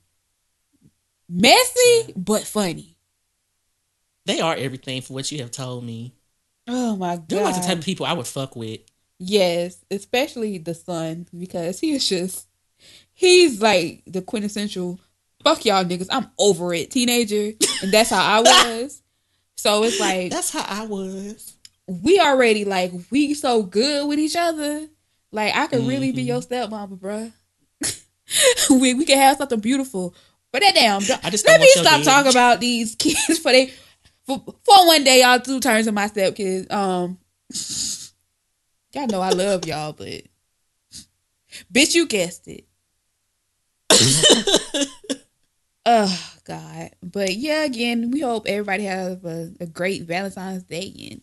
messy 1.28 2.12
but 2.16 2.44
funny. 2.44 2.96
They 4.26 4.40
are 4.40 4.54
everything 4.54 5.02
for 5.02 5.14
what 5.14 5.30
you 5.32 5.38
have 5.40 5.50
told 5.50 5.84
me. 5.84 6.14
Oh 6.66 6.96
my 6.96 7.16
god. 7.16 7.28
They're 7.28 7.44
like 7.44 7.56
the 7.56 7.66
type 7.66 7.78
of 7.78 7.84
people 7.84 8.06
I 8.06 8.12
would 8.12 8.26
fuck 8.26 8.56
with. 8.56 8.80
Yes, 9.18 9.84
especially 9.90 10.58
the 10.58 10.74
son 10.74 11.26
because 11.36 11.80
he 11.80 11.92
is 11.92 12.08
just 12.08 12.48
he's 13.12 13.60
like 13.60 14.02
the 14.06 14.22
quintessential 14.22 15.00
fuck 15.42 15.64
y'all 15.64 15.84
niggas. 15.84 16.08
I'm 16.10 16.30
over 16.38 16.72
it, 16.74 16.90
teenager, 16.90 17.52
and 17.82 17.92
that's 17.92 18.10
how 18.10 18.22
I 18.22 18.40
was. 18.80 19.02
So 19.56 19.84
it's 19.84 20.00
like 20.00 20.30
That's 20.30 20.50
how 20.50 20.64
I 20.66 20.86
was. 20.86 21.56
we 21.86 22.18
already 22.20 22.64
like 22.64 22.92
we 23.10 23.34
so 23.34 23.62
good 23.62 24.08
with 24.08 24.18
each 24.18 24.36
other. 24.36 24.88
Like 25.34 25.54
I 25.56 25.66
could 25.66 25.84
really 25.84 26.12
be 26.12 26.22
your 26.22 26.40
stepmama, 26.40 26.96
bruh. 26.96 27.32
we 28.70 28.94
we 28.94 29.04
can 29.04 29.18
have 29.18 29.36
something 29.36 29.58
beautiful. 29.58 30.14
But 30.52 30.62
that 30.62 30.76
damn, 30.76 31.02
I 31.24 31.30
just 31.30 31.44
let 31.44 31.60
me 31.60 31.66
stop 31.72 31.98
age. 31.98 32.04
talking 32.04 32.30
about 32.30 32.60
these 32.60 32.94
kids 32.98 33.40
for 33.40 33.50
they 33.50 33.72
for, 34.26 34.38
for 34.38 34.86
one 34.86 35.02
day 35.02 35.22
y'all 35.22 35.40
two 35.40 35.58
turns 35.58 35.86
to 35.86 35.92
my 35.92 36.06
stepkids. 36.06 36.72
Um, 36.72 37.18
y'all 38.94 39.08
know 39.08 39.20
I 39.20 39.30
love 39.30 39.66
y'all, 39.66 39.92
but 39.92 40.22
bitch, 41.72 41.96
you 41.96 42.06
guessed 42.06 42.46
it. 42.46 42.64
oh 45.84 46.32
God, 46.44 46.90
but 47.02 47.34
yeah, 47.34 47.64
again, 47.64 48.12
we 48.12 48.20
hope 48.20 48.46
everybody 48.46 48.84
have 48.84 49.24
a, 49.24 49.52
a 49.58 49.66
great 49.66 50.02
Valentine's 50.02 50.62
Day 50.62 50.92
and 51.10 51.20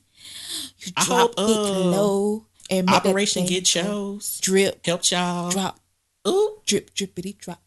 you 0.79 0.91
I 0.97 1.05
drop 1.05 1.33
hope, 1.37 1.49
it 1.49 1.57
uh, 1.57 1.79
low 1.79 2.45
and 2.71 2.89
Operation 2.89 3.45
Get. 3.45 3.65
Chose. 3.65 4.39
drip, 4.41 4.83
Help 4.85 5.09
y'all. 5.11 5.51
drop, 5.51 5.79
Ooh. 6.27 6.57
drip, 6.65 6.93
drippity, 6.95 7.37
drop, 7.37 7.61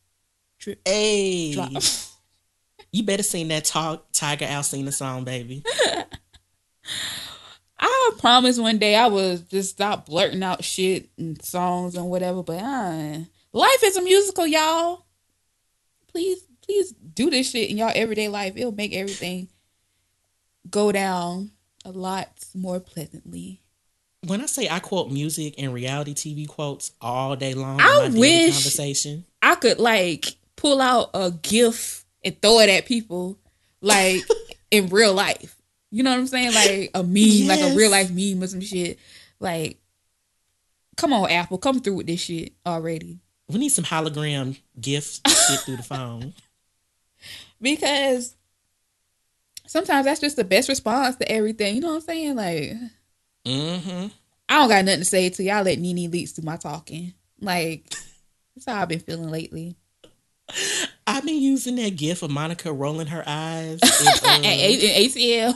drip, 0.58 0.80
Hey. 0.87 1.52
drop. 1.54 1.70
You 2.92 3.02
better 3.02 3.25
sing 3.25 3.49
that 3.49 3.64
talk, 3.64 4.06
Tiger 4.12 4.44
Alcina 4.46 4.92
song, 4.92 5.25
baby. 5.25 5.64
I 7.78 8.11
promise 8.18 8.56
one 8.58 8.78
day 8.78 8.94
I 8.94 9.08
will 9.08 9.37
just 9.37 9.70
stop 9.70 10.06
blurting 10.06 10.44
out 10.44 10.62
shit 10.62 11.08
and 11.18 11.42
songs 11.42 11.96
and 11.96 12.06
whatever. 12.06 12.44
But 12.44 12.62
uh, 12.62 13.18
life 13.52 13.82
is 13.82 13.96
a 13.96 14.02
musical, 14.02 14.46
y'all. 14.46 15.06
Please, 16.06 16.44
please 16.62 16.92
do 16.92 17.30
this 17.30 17.50
shit 17.50 17.68
in 17.68 17.78
y'all 17.78 17.90
everyday 17.94 18.28
life. 18.28 18.52
It'll 18.56 18.70
make 18.70 18.94
everything 18.94 19.49
go 20.70 20.92
down 20.92 21.50
a 21.84 21.90
lot 21.90 22.28
more 22.54 22.78
pleasantly. 22.78 23.61
When 24.26 24.40
I 24.40 24.47
say 24.47 24.69
I 24.69 24.78
quote 24.81 25.11
music 25.11 25.54
and 25.59 25.73
reality 25.73 26.14
TV 26.14 26.49
quotes 26.49 26.93
all 27.00 27.37
day 27.37 27.54
long 27.54 27.81
I 27.81 27.85
in 27.85 27.99
my 27.99 28.09
daily 28.09 28.21
wish- 28.21 28.54
conversation. 28.54 29.25
I 29.43 29.54
could 29.57 29.78
like 29.78 30.26
pull 30.57 30.81
out 30.81 31.11
a 31.14 31.31
GIF 31.31 32.04
and 32.25 32.40
throw 32.40 32.61
it 32.61 32.71
at 32.71 32.87
people, 32.87 33.38
like 33.81 34.23
in 34.71 34.88
real 34.88 35.12
life. 35.12 35.57
You 35.90 36.02
know 36.02 36.11
what 36.11 36.19
I'm 36.19 36.26
saying? 36.26 36.54
Like 36.54 36.90
a 36.95 37.02
meme, 37.02 37.47
like 37.47 37.61
a 37.61 37.76
real 37.76 37.90
life 37.90 38.11
meme 38.11 38.43
or 38.43 38.47
some 38.47 38.61
shit. 38.61 38.99
Like, 39.38 39.78
come 40.97 41.12
on, 41.12 41.31
Apple, 41.31 41.59
come 41.59 41.81
through 41.81 41.97
with 41.97 42.07
this 42.07 42.21
shit 42.21 42.52
already. 42.66 43.21
We 43.49 43.59
need 43.59 43.69
some 43.69 43.85
hologram 43.85 44.59
gifts 44.81 45.19
to 45.21 45.31
shit 45.31 45.61
through 45.61 45.76
the 45.76 45.83
phone. 45.83 46.33
Because 47.62 48.37
sometimes 49.66 50.04
that's 50.04 50.21
just 50.21 50.37
the 50.37 50.45
best 50.45 50.69
response 50.69 51.16
to 51.16 51.31
everything. 51.31 51.76
You 51.76 51.81
know 51.81 51.88
what 51.88 51.95
I'm 51.95 52.00
saying? 52.02 52.37
Like, 52.37 52.73
Mm-hmm. 53.47 54.07
I 54.49 54.59
don't 54.59 54.69
got 54.69 54.85
nothing 54.85 55.01
to 55.01 55.05
say 55.05 55.31
to 55.31 55.43
y'all. 55.43 55.65
Let 55.65 55.79
NeNe 55.79 56.11
Leakes 56.11 56.35
do 56.35 56.43
my 56.43 56.57
talking. 56.57 57.15
Like, 57.41 57.89
that's 58.55 58.67
how 58.67 58.81
I've 58.81 58.89
been 58.89 59.01
feeling 59.01 59.31
lately. 59.31 59.77
I've 61.07 61.25
been 61.25 61.41
using 61.41 61.77
that 61.77 61.97
gif 61.97 62.23
of 62.23 62.31
Monica 62.31 62.73
rolling 62.73 63.07
her 63.09 63.25
eyes. 63.27 63.81
in, 64.37 64.45
A- 64.45 65.07
ACL, 65.07 65.55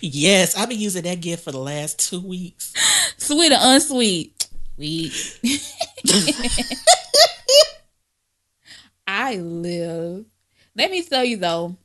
yes, 0.00 0.56
I've 0.56 0.68
been 0.68 0.80
using 0.80 1.02
that 1.04 1.20
gif 1.20 1.42
for 1.42 1.52
the 1.52 1.58
last 1.58 2.08
two 2.08 2.20
weeks. 2.20 2.72
sweet 3.18 3.52
or 3.52 3.58
unsweet? 3.60 4.48
Sweet. 4.76 5.40
I 9.06 9.36
live. 9.36 10.24
Let 10.76 10.90
me 10.90 11.02
tell 11.02 11.24
you 11.24 11.36
though, 11.36 11.76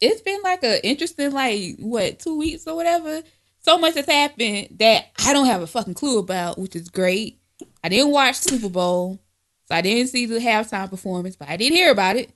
it's 0.00 0.20
been 0.20 0.40
like 0.42 0.62
a 0.64 0.84
interesting 0.86 1.32
like 1.32 1.76
what 1.78 2.18
two 2.18 2.36
weeks 2.38 2.66
or 2.66 2.74
whatever. 2.76 3.22
So 3.62 3.78
much 3.78 3.94
has 3.94 4.06
happened 4.06 4.68
that 4.78 5.06
I 5.24 5.32
don't 5.32 5.46
have 5.46 5.62
a 5.62 5.66
fucking 5.66 5.94
clue 5.94 6.18
about, 6.18 6.58
which 6.58 6.74
is 6.74 6.88
great. 6.88 7.38
I 7.84 7.88
didn't 7.88 8.12
watch 8.12 8.36
Super 8.36 8.68
Bowl, 8.68 9.18
so 9.66 9.74
I 9.74 9.82
didn't 9.82 10.08
see 10.08 10.26
the 10.26 10.38
halftime 10.38 10.88
performance, 10.88 11.36
but 11.36 11.48
I 11.48 11.56
did 11.56 11.72
hear 11.72 11.90
about 11.90 12.16
it. 12.16 12.30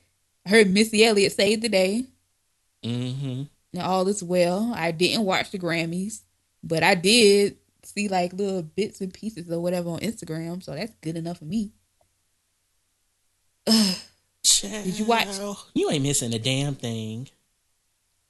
I 0.46 0.50
heard 0.50 0.70
Missy 0.70 1.04
Elliott 1.04 1.32
saved 1.32 1.62
the 1.62 1.68
day. 1.68 2.04
Mm-hmm. 2.84 3.44
and 3.72 3.82
all 3.82 4.06
is 4.08 4.22
well. 4.22 4.72
I 4.76 4.90
didn't 4.90 5.24
watch 5.24 5.50
the 5.50 5.58
Grammys, 5.58 6.20
but 6.62 6.82
I 6.82 6.94
did 6.94 7.56
see 7.82 8.08
like 8.08 8.34
little 8.34 8.62
bits 8.62 9.00
and 9.00 9.12
pieces 9.12 9.50
or 9.50 9.60
whatever 9.60 9.90
on 9.90 10.00
Instagram, 10.00 10.62
so 10.62 10.74
that's 10.74 10.94
good 11.00 11.16
enough 11.16 11.38
for 11.38 11.46
me. 11.46 11.72
Did 14.42 14.98
you 14.98 15.06
watch? 15.06 15.28
You 15.74 15.90
ain't 15.90 16.02
missing 16.02 16.34
a 16.34 16.38
damn 16.38 16.74
thing. 16.74 17.28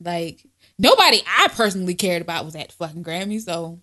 Like 0.00 0.46
nobody 0.78 1.22
I 1.26 1.48
personally 1.48 1.94
cared 1.94 2.22
about 2.22 2.44
was 2.44 2.56
at 2.56 2.68
the 2.68 2.74
fucking 2.74 3.04
Grammy, 3.04 3.40
so 3.40 3.80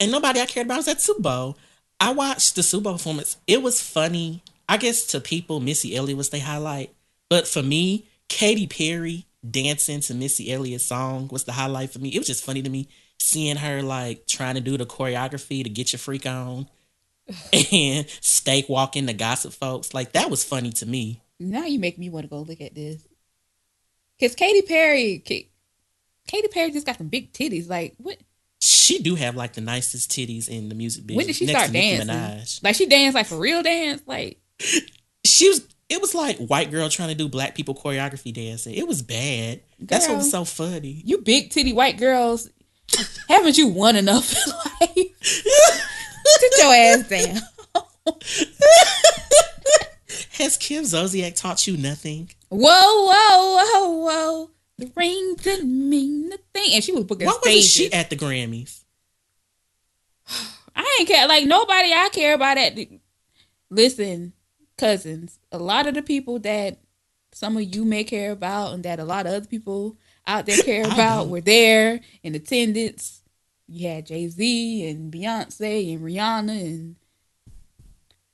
And 0.00 0.12
nobody 0.12 0.40
I 0.40 0.46
cared 0.46 0.66
about 0.66 0.78
was 0.78 0.88
at 0.88 1.00
Super 1.00 1.22
Bowl. 1.22 1.58
I 2.00 2.12
watched 2.12 2.56
the 2.56 2.62
Super 2.62 2.84
Bowl 2.84 2.92
performance. 2.94 3.36
It 3.46 3.62
was 3.62 3.80
funny. 3.80 4.42
I 4.68 4.76
guess 4.76 5.04
to 5.08 5.20
people, 5.20 5.60
Missy 5.60 5.94
Elliott 5.94 6.16
was 6.16 6.30
their 6.30 6.40
highlight. 6.40 6.94
But 7.28 7.46
for 7.46 7.62
me, 7.62 8.06
Katy 8.28 8.66
Perry 8.66 9.26
dancing 9.48 10.00
to 10.00 10.14
Missy 10.14 10.52
Elliott's 10.52 10.86
song 10.86 11.28
was 11.30 11.44
the 11.44 11.52
highlight 11.52 11.92
for 11.92 11.98
me. 11.98 12.10
It 12.10 12.18
was 12.18 12.26
just 12.26 12.44
funny 12.44 12.62
to 12.62 12.70
me 12.70 12.88
seeing 13.18 13.56
her 13.56 13.82
like 13.82 14.26
trying 14.26 14.56
to 14.56 14.60
do 14.60 14.76
the 14.76 14.86
choreography 14.86 15.62
to 15.62 15.70
get 15.70 15.92
your 15.92 15.98
freak 15.98 16.26
on 16.26 16.68
and 17.52 18.08
steak 18.20 18.68
walking 18.68 19.06
the 19.06 19.12
gossip 19.12 19.52
folks. 19.52 19.94
Like 19.94 20.12
that 20.12 20.30
was 20.30 20.44
funny 20.44 20.70
to 20.72 20.86
me. 20.86 21.22
now 21.38 21.64
you 21.64 21.78
make 21.78 21.98
me 21.98 22.10
want 22.10 22.24
to 22.24 22.28
go 22.28 22.40
look 22.40 22.60
at 22.60 22.74
this. 22.74 23.06
Cause 24.20 24.34
Katy 24.34 24.62
Perry, 24.62 25.18
Katy 26.28 26.48
Perry 26.48 26.70
just 26.70 26.86
got 26.86 26.98
some 26.98 27.08
big 27.08 27.32
titties. 27.32 27.68
Like 27.68 27.94
what? 27.98 28.18
She 28.60 29.00
do 29.02 29.14
have 29.16 29.34
like 29.36 29.54
the 29.54 29.60
nicest 29.60 30.10
titties 30.10 30.48
in 30.48 30.68
the 30.68 30.74
music 30.74 31.06
business. 31.06 31.16
When 31.16 31.26
did 31.26 31.36
she 31.36 31.46
next 31.46 31.58
start 31.58 31.72
dancing? 31.72 32.08
Minaj. 32.08 32.62
Like 32.62 32.74
she 32.76 32.86
danced 32.86 33.14
like 33.14 33.26
for 33.26 33.36
real 33.38 33.62
dance. 33.62 34.02
Like 34.06 34.40
She 35.24 35.48
was 35.48 35.66
It 35.88 36.00
was 36.00 36.14
like 36.14 36.38
white 36.38 36.70
girl 36.70 36.88
trying 36.88 37.08
to 37.08 37.14
do 37.14 37.28
black 37.28 37.54
people 37.54 37.74
choreography 37.74 38.32
dancing. 38.32 38.74
It 38.74 38.86
was 38.86 39.02
bad. 39.02 39.62
That's 39.80 40.06
what 40.08 40.18
was 40.18 40.30
so 40.30 40.44
funny. 40.44 41.02
You 41.04 41.18
big 41.18 41.50
titty 41.50 41.72
white 41.72 41.98
girls, 41.98 42.50
haven't 43.28 43.58
you 43.58 43.68
won 43.68 43.96
enough 43.96 44.32
in 44.32 44.52
life? 44.52 45.10
Sit 45.22 46.52
your 46.58 46.74
ass 46.74 47.08
down. 47.08 47.42
Has 50.32 50.56
Kim 50.56 50.84
Zolciak 50.84 51.34
taught 51.36 51.66
you 51.66 51.76
nothing? 51.76 52.30
Whoa, 52.48 52.58
whoa, 52.68 53.62
whoa, 53.62 53.90
whoa. 53.90 54.50
The 54.82 54.92
ring 54.96 55.34
didn't 55.36 55.88
mean 55.90 56.32
a 56.32 56.38
thing. 56.52 56.74
And 56.74 56.82
she 56.82 56.92
was 56.92 57.04
booking 57.04 57.26
Why 57.26 57.32
wasn't 57.34 57.44
stages. 57.62 57.70
she 57.72 57.92
at 57.92 58.10
the 58.10 58.16
Grammys? 58.16 58.80
I 60.74 60.96
ain't 60.98 61.08
care. 61.08 61.28
Like 61.28 61.44
nobody 61.46 61.92
I 61.92 62.08
care 62.12 62.34
about 62.34 62.58
at 62.58 62.74
the 62.76 62.88
listen, 63.70 64.32
cousins. 64.76 65.38
A 65.52 65.58
lot 65.58 65.86
of 65.86 65.94
the 65.94 66.02
people 66.02 66.38
that 66.40 66.78
some 67.32 67.56
of 67.56 67.74
you 67.74 67.84
may 67.84 68.04
care 68.04 68.32
about 68.32 68.72
and 68.74 68.82
that 68.84 68.98
a 68.98 69.04
lot 69.04 69.26
of 69.26 69.32
other 69.34 69.46
people 69.46 69.96
out 70.26 70.46
there 70.46 70.56
care 70.64 70.84
about 70.84 71.28
were 71.28 71.40
there 71.40 72.00
in 72.22 72.34
attendance. 72.34 73.22
You 73.68 73.88
had 73.88 74.06
Jay 74.06 74.28
Z 74.28 74.88
and 74.88 75.12
Beyonce 75.12 75.94
and 75.94 76.02
Rihanna 76.04 76.60
and 76.60 76.96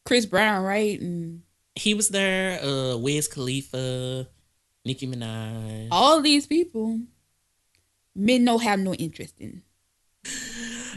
Chris 0.06 0.24
Brown, 0.26 0.64
right? 0.64 0.98
And 1.00 1.42
He 1.74 1.92
was 1.94 2.08
there. 2.08 2.58
Uh, 2.64 2.96
Wiz 2.96 3.28
Khalifa, 3.28 4.26
Nicki 4.88 5.06
Minaj. 5.06 5.88
all 5.90 6.22
these 6.22 6.46
people, 6.46 6.98
men 8.16 8.44
don't 8.44 8.62
have 8.62 8.80
no 8.80 8.94
interest 8.94 9.34
in. 9.38 9.62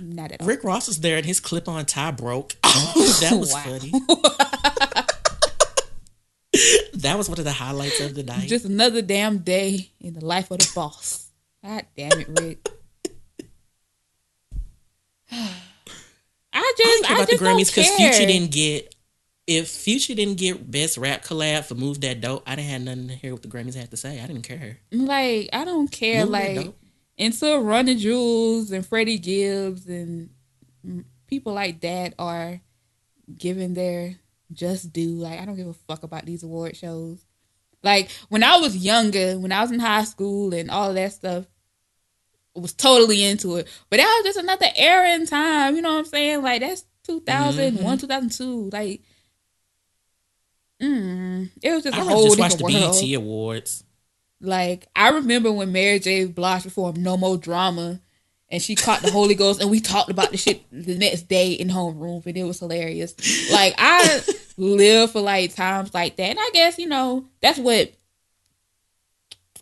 Not 0.02 0.32
at 0.32 0.42
all. 0.42 0.48
Rick 0.48 0.64
Ross 0.64 0.88
was 0.88 1.02
there, 1.02 1.18
and 1.18 1.26
his 1.26 1.42
clip-on 1.42 1.86
tie 1.86 2.12
broke. 2.12 2.56
that 2.64 3.36
was 3.38 3.54
funny. 3.54 3.92
that 6.94 7.18
was 7.18 7.28
one 7.28 7.38
of 7.38 7.44
the 7.44 7.52
highlights 7.52 8.00
of 8.00 8.16
the 8.16 8.24
night. 8.24 8.48
Just 8.48 8.64
another 8.64 9.02
damn 9.02 9.40
day 9.40 9.92
in 10.00 10.14
the 10.14 10.26
life 10.26 10.50
of 10.52 10.60
the 10.60 10.72
boss. 10.74 11.28
God 11.64 11.86
damn 11.98 12.20
it, 12.20 12.28
Rick. 12.40 12.70
I 15.32 15.50
I 16.54 16.74
just, 16.78 17.04
care 17.04 17.12
I, 17.12 17.20
about 17.20 17.28
the 17.28 17.34
just 17.34 17.44
Grammys 17.44 17.76
because. 17.76 17.90
Future 17.92 18.26
didn't 18.26 18.52
get. 18.52 18.91
If 19.58 19.70
Future 19.70 20.16
didn't 20.16 20.38
get 20.38 20.70
Best 20.70 20.98
Rap 20.98 21.24
Collab 21.24 21.66
for 21.66 21.76
"Move 21.76 22.02
That 22.02 22.22
Dope," 22.22 22.44
I 22.46 22.56
didn't 22.56 22.70
have 22.70 22.82
nothing 22.82 23.08
to 23.10 23.16
hear 23.16 23.34
what 23.34 23.42
the 23.42 23.48
Grammys 23.48 23.76
had 23.76 23.92
to 23.92 23.98
say. 23.98 24.22
I 24.22 24.28
didn't 24.28 24.44
care. 24.44 24.78
Like, 24.92 25.50
I 25.54 25.66
don't 25.66 25.92
care. 25.92 26.22
Move 26.22 26.30
like, 26.32 26.74
until 27.18 27.62
Run 27.62 27.86
the 27.86 27.96
Jewels 27.96 28.72
and 28.72 28.86
Freddie 28.86 29.20
Gibbs 29.20 29.88
and 29.88 30.30
people 31.28 31.54
like 31.54 31.82
that 31.82 32.14
are 32.18 32.62
giving 33.38 33.74
their 33.74 34.16
just 34.52 34.92
due. 34.94 35.16
Like, 35.16 35.40
I 35.40 35.46
don't 35.46 35.56
give 35.56 35.68
a 35.68 35.74
fuck 35.74 36.04
about 36.04 36.26
these 36.26 36.44
award 36.44 36.76
shows. 36.76 37.24
Like, 37.84 38.12
when 38.30 38.44
I 38.44 38.58
was 38.58 38.78
younger, 38.78 39.40
when 39.40 39.52
I 39.52 39.62
was 39.62 39.72
in 39.72 39.80
high 39.80 40.04
school 40.04 40.54
and 40.54 40.70
all 40.70 40.90
of 40.90 40.96
that 40.96 41.14
stuff, 41.14 41.46
I 42.56 42.60
was 42.60 42.74
totally 42.74 43.24
into 43.24 43.56
it. 43.56 43.68
But 43.90 43.98
that 43.98 44.22
was 44.24 44.34
just 44.34 44.44
another 44.44 44.68
era 44.76 45.16
in 45.16 45.26
time. 45.26 45.76
You 45.76 45.82
know 45.82 45.94
what 45.94 46.00
I'm 46.00 46.06
saying? 46.06 46.44
Like, 46.44 46.62
that's 46.62 46.86
2001, 47.06 47.84
mm-hmm. 47.84 48.02
2002. 48.02 48.70
Like, 48.72 49.02
mm, 50.82 51.50
it 51.62 51.72
was 51.72 51.84
just 51.84 51.98
I 51.98 52.02
a 52.02 52.04
whole 52.04 52.36
just 52.36 52.58
the 52.58 52.64
different 52.66 52.84
world. 52.86 53.02
BET 53.02 53.14
Awards. 53.16 53.84
Like 54.40 54.88
I 54.96 55.10
remember 55.10 55.52
when 55.52 55.72
Mary 55.72 56.00
J. 56.00 56.26
Blige 56.26 56.64
performed 56.64 56.98
"No 56.98 57.16
More 57.16 57.38
Drama," 57.38 58.02
and 58.50 58.62
she 58.62 58.76
caught 58.76 59.02
the 59.02 59.12
Holy 59.12 59.36
Ghost, 59.36 59.62
and 59.62 59.70
we 59.70 59.80
talked 59.80 60.10
about 60.10 60.32
the 60.32 60.38
shit 60.38 60.64
the 60.72 60.98
next 60.98 61.24
day 61.24 61.54
in 61.54 61.70
homeroom, 61.70 62.26
and 62.26 62.38
it 62.38 62.44
was 62.44 62.60
hilarious. 62.60 63.16
Like 63.52 63.76
I 63.78 64.22
live 64.58 65.12
for 65.12 65.22
like 65.22 65.56
times 65.56 65.94
like 65.94 66.16
that, 66.16 66.30
and 66.30 66.40
I 66.40 66.50
guess 66.54 66.80
you 66.80 66.88
know 66.88 67.26
that's 67.42 67.60
what 67.60 67.94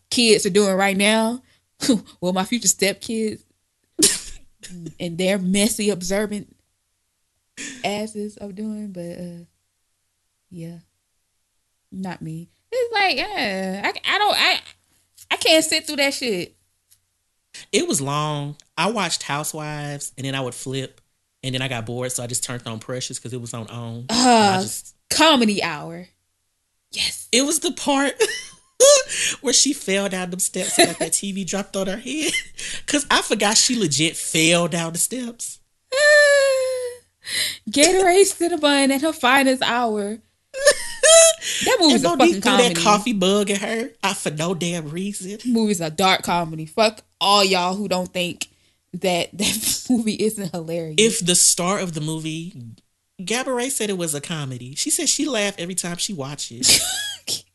kids 0.09 0.45
are 0.45 0.51
doing 0.51 0.75
right 0.75 0.97
now. 0.97 1.41
well, 2.21 2.33
my 2.33 2.45
future 2.45 2.67
stepkids 2.67 3.43
and 4.99 5.17
their 5.17 5.37
messy, 5.37 5.89
observant 5.89 6.55
asses 7.83 8.37
are 8.37 8.51
doing, 8.51 8.91
but 8.91 9.01
uh 9.01 9.45
yeah, 10.49 10.79
not 11.91 12.21
me. 12.21 12.49
It's 12.71 12.93
like, 12.93 13.17
yeah, 13.17 13.81
I, 13.83 13.89
I 14.15 14.17
don't, 14.17 14.35
I, 14.37 14.59
I 15.31 15.35
can't 15.37 15.63
sit 15.65 15.87
through 15.87 15.97
that 15.97 16.13
shit. 16.13 16.55
It 17.71 17.87
was 17.87 17.99
long. 17.99 18.55
I 18.77 18.91
watched 18.91 19.23
Housewives, 19.23 20.13
and 20.17 20.25
then 20.25 20.35
I 20.35 20.41
would 20.41 20.53
flip, 20.53 21.01
and 21.43 21.53
then 21.55 21.61
I 21.61 21.67
got 21.67 21.85
bored, 21.85 22.11
so 22.11 22.23
I 22.23 22.27
just 22.27 22.43
turned 22.43 22.65
on 22.67 22.79
Precious 22.79 23.17
because 23.19 23.33
it 23.33 23.41
was 23.41 23.53
on. 23.53 23.67
And 23.69 24.05
Uh, 24.09 24.61
just 24.61 24.95
comedy 25.09 25.61
hour. 25.63 26.07
Yes. 26.91 27.27
it 27.31 27.43
was 27.43 27.59
the 27.59 27.71
part 27.71 28.13
where 29.41 29.53
she 29.53 29.73
fell 29.73 30.09
down 30.09 30.31
the 30.31 30.39
steps 30.39 30.77
and 30.79 30.87
like 30.87 30.97
that 30.99 31.11
TV 31.11 31.45
dropped 31.45 31.75
on 31.75 31.85
her 31.87 31.97
head. 31.97 32.31
Cause 32.87 33.05
I 33.11 33.21
forgot 33.21 33.57
she 33.57 33.77
legit 33.77 34.15
fell 34.17 34.67
down 34.67 34.93
the 34.93 34.99
steps. 34.99 35.59
Gatorade 37.69 38.33
Cinnabon 38.33 38.89
at 38.89 39.01
her 39.01 39.13
finest 39.13 39.61
hour. 39.63 40.17
That 41.65 41.77
movie's 41.79 42.03
and 42.03 42.13
a 42.13 42.17
fucking 42.17 42.41
comedy. 42.41 42.73
that 42.73 42.83
coffee 42.83 43.13
bug 43.13 43.49
at 43.49 43.61
her 43.61 43.91
out 44.03 44.17
for 44.17 44.29
no 44.31 44.53
damn 44.53 44.89
reason. 44.89 45.39
Movie's 45.45 45.81
a 45.81 45.89
dark 45.89 46.23
comedy. 46.23 46.65
Fuck 46.65 47.01
all 47.19 47.43
y'all 47.43 47.75
who 47.75 47.87
don't 47.87 48.11
think 48.11 48.47
that 48.93 49.29
that 49.33 49.85
movie 49.89 50.13
isn't 50.13 50.51
hilarious. 50.51 50.95
If 50.97 51.25
the 51.25 51.35
star 51.35 51.79
of 51.79 51.93
the 51.93 52.01
movie, 52.01 52.53
Gabourey 53.21 53.69
said 53.69 53.89
it 53.89 53.97
was 53.97 54.13
a 54.13 54.21
comedy. 54.21 54.75
She 54.75 54.89
said 54.89 55.09
she 55.09 55.25
laughed 55.25 55.59
every 55.59 55.75
time 55.75 55.97
she 55.97 56.13
watched 56.13 56.51
it. 56.51 56.81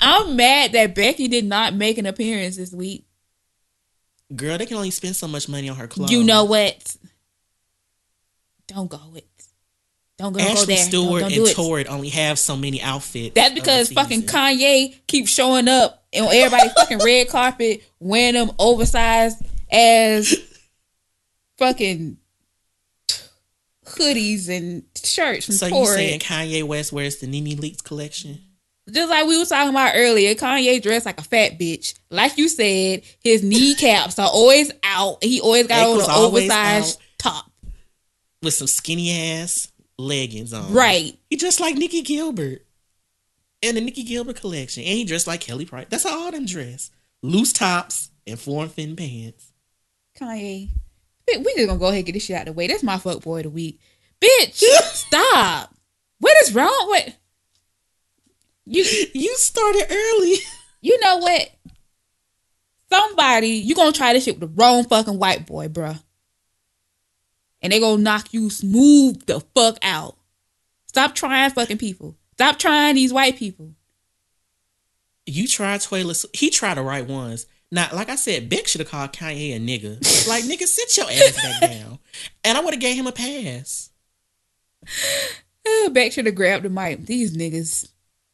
I'm 0.00 0.36
mad 0.36 0.72
that 0.72 0.94
Becky 0.94 1.28
did 1.28 1.44
not 1.44 1.74
make 1.74 1.98
an 1.98 2.06
appearance 2.06 2.56
this 2.56 2.72
week. 2.72 3.04
Girl, 4.34 4.56
they 4.56 4.66
can 4.66 4.76
only 4.76 4.90
spend 4.90 5.16
so 5.16 5.26
much 5.28 5.48
money 5.48 5.68
on 5.68 5.76
her 5.76 5.86
clothes. 5.88 6.10
You 6.10 6.24
know 6.24 6.44
what? 6.44 6.96
Don't 8.68 8.88
go 8.88 9.00
it. 9.16 9.26
Don't 10.20 10.34
go, 10.34 10.38
go 10.38 10.44
Ashley. 10.44 10.74
Don't, 10.74 10.84
Stewart 10.84 11.20
don't 11.22 11.32
and 11.32 11.46
it. 11.48 11.54
Torrid 11.54 11.86
only 11.88 12.10
have 12.10 12.38
so 12.38 12.56
many 12.56 12.82
outfits. 12.82 13.34
That's 13.34 13.54
because 13.54 13.90
fucking. 13.90 14.22
Kanye 14.22 14.94
keeps 15.06 15.30
showing 15.30 15.66
up 15.66 16.04
on 16.14 16.28
everybody's 16.34 16.72
fucking 16.76 16.98
red 16.98 17.28
carpet 17.28 17.82
wearing 17.98 18.34
them 18.34 18.50
oversized 18.58 19.38
as 19.72 20.36
fucking 21.56 22.18
hoodies 23.86 24.48
and 24.48 24.82
shirts 25.02 25.46
from 25.46 25.54
So 25.54 25.66
you 25.66 25.86
saying 25.86 26.20
Kanye 26.20 26.64
West 26.64 26.92
wears 26.92 27.16
the 27.16 27.26
NeNe 27.26 27.56
Leakes 27.56 27.82
collection? 27.82 28.40
Just 28.90 29.08
like 29.08 29.26
we 29.26 29.38
were 29.38 29.44
talking 29.46 29.70
about 29.70 29.92
earlier, 29.94 30.34
Kanye 30.34 30.82
dressed 30.82 31.06
like 31.06 31.20
a 31.20 31.24
fat 31.24 31.58
bitch. 31.58 31.94
Like 32.10 32.36
you 32.36 32.48
said, 32.48 33.02
his 33.20 33.42
kneecaps 33.42 34.18
are 34.18 34.28
always 34.28 34.70
out. 34.82 35.22
He 35.22 35.40
always 35.40 35.66
got 35.66 35.86
on 35.86 36.00
an 36.00 36.10
oversized 36.10 37.00
top. 37.18 37.50
with 38.42 38.54
some 38.54 38.66
skinny 38.66 39.12
ass 39.12 39.69
leggings 40.00 40.52
on. 40.52 40.72
Right. 40.72 41.18
He 41.28 41.36
dressed 41.36 41.60
like 41.60 41.76
Nikki 41.76 42.02
Gilbert 42.02 42.64
in 43.62 43.74
the 43.74 43.80
Nikki 43.80 44.02
Gilbert 44.02 44.36
collection. 44.36 44.82
And 44.82 44.92
he 44.92 45.04
dressed 45.04 45.26
like 45.26 45.40
Kelly 45.40 45.64
Price. 45.64 45.86
That's 45.88 46.04
how 46.04 46.24
all 46.24 46.30
them 46.30 46.46
dress. 46.46 46.90
Loose 47.22 47.52
tops 47.52 48.10
and 48.26 48.38
form 48.38 48.68
fin 48.68 48.96
pants. 48.96 49.52
Kanye. 50.18 50.68
We 51.28 51.36
we 51.38 51.54
just 51.54 51.66
gonna 51.66 51.78
go 51.78 51.86
ahead 51.86 51.98
and 51.98 52.06
get 52.06 52.12
this 52.12 52.24
shit 52.24 52.36
out 52.36 52.48
of 52.48 52.54
the 52.54 52.58
way. 52.58 52.66
That's 52.66 52.82
my 52.82 52.98
fuck 52.98 53.22
boy 53.22 53.38
of 53.38 53.42
the 53.44 53.50
week. 53.50 53.80
Bitch, 54.20 54.54
stop. 54.92 55.74
What 56.18 56.36
is 56.42 56.54
wrong 56.54 56.86
with 56.90 57.16
you? 58.66 58.84
You 59.14 59.34
started 59.36 59.86
early. 59.90 60.36
You 60.82 60.98
know 61.00 61.18
what? 61.18 61.50
Somebody, 62.90 63.48
you 63.48 63.74
gonna 63.74 63.92
try 63.92 64.12
this 64.12 64.24
shit 64.24 64.40
with 64.40 64.48
the 64.48 64.60
wrong 64.60 64.84
fucking 64.84 65.18
white 65.18 65.46
boy, 65.46 65.68
bruh. 65.68 66.02
And 67.62 67.72
they 67.72 67.80
gonna 67.80 68.02
knock 68.02 68.32
you 68.32 68.50
smooth 68.50 69.26
the 69.26 69.40
fuck 69.54 69.78
out. 69.82 70.16
Stop 70.86 71.14
trying 71.14 71.50
fucking 71.50 71.78
people. 71.78 72.16
Stop 72.34 72.58
trying 72.58 72.94
these 72.94 73.12
white 73.12 73.36
people. 73.36 73.74
You 75.26 75.46
tried 75.46 75.80
toilet. 75.82 76.24
He 76.32 76.50
tried 76.50 76.78
the 76.78 76.82
right 76.82 77.06
ones. 77.06 77.46
Now, 77.72 77.88
like 77.92 78.08
I 78.08 78.16
said, 78.16 78.48
Beck 78.48 78.66
should 78.66 78.80
have 78.80 78.90
called 78.90 79.12
Kanye 79.12 79.54
a 79.54 79.60
nigga. 79.60 80.26
like, 80.28 80.44
nigga, 80.44 80.64
sit 80.64 80.96
your 80.96 81.06
ass 81.06 81.36
back 81.36 81.70
down. 81.70 81.98
And 82.42 82.58
I 82.58 82.60
would 82.60 82.74
have 82.74 82.80
gave 82.80 82.96
him 82.96 83.06
a 83.06 83.12
pass. 83.12 83.90
Uh, 85.66 85.90
Beck 85.90 86.12
should 86.12 86.26
have 86.26 86.34
grabbed 86.34 86.64
the 86.64 86.70
mic. 86.70 87.06
These 87.06 87.36
niggas. 87.36 87.88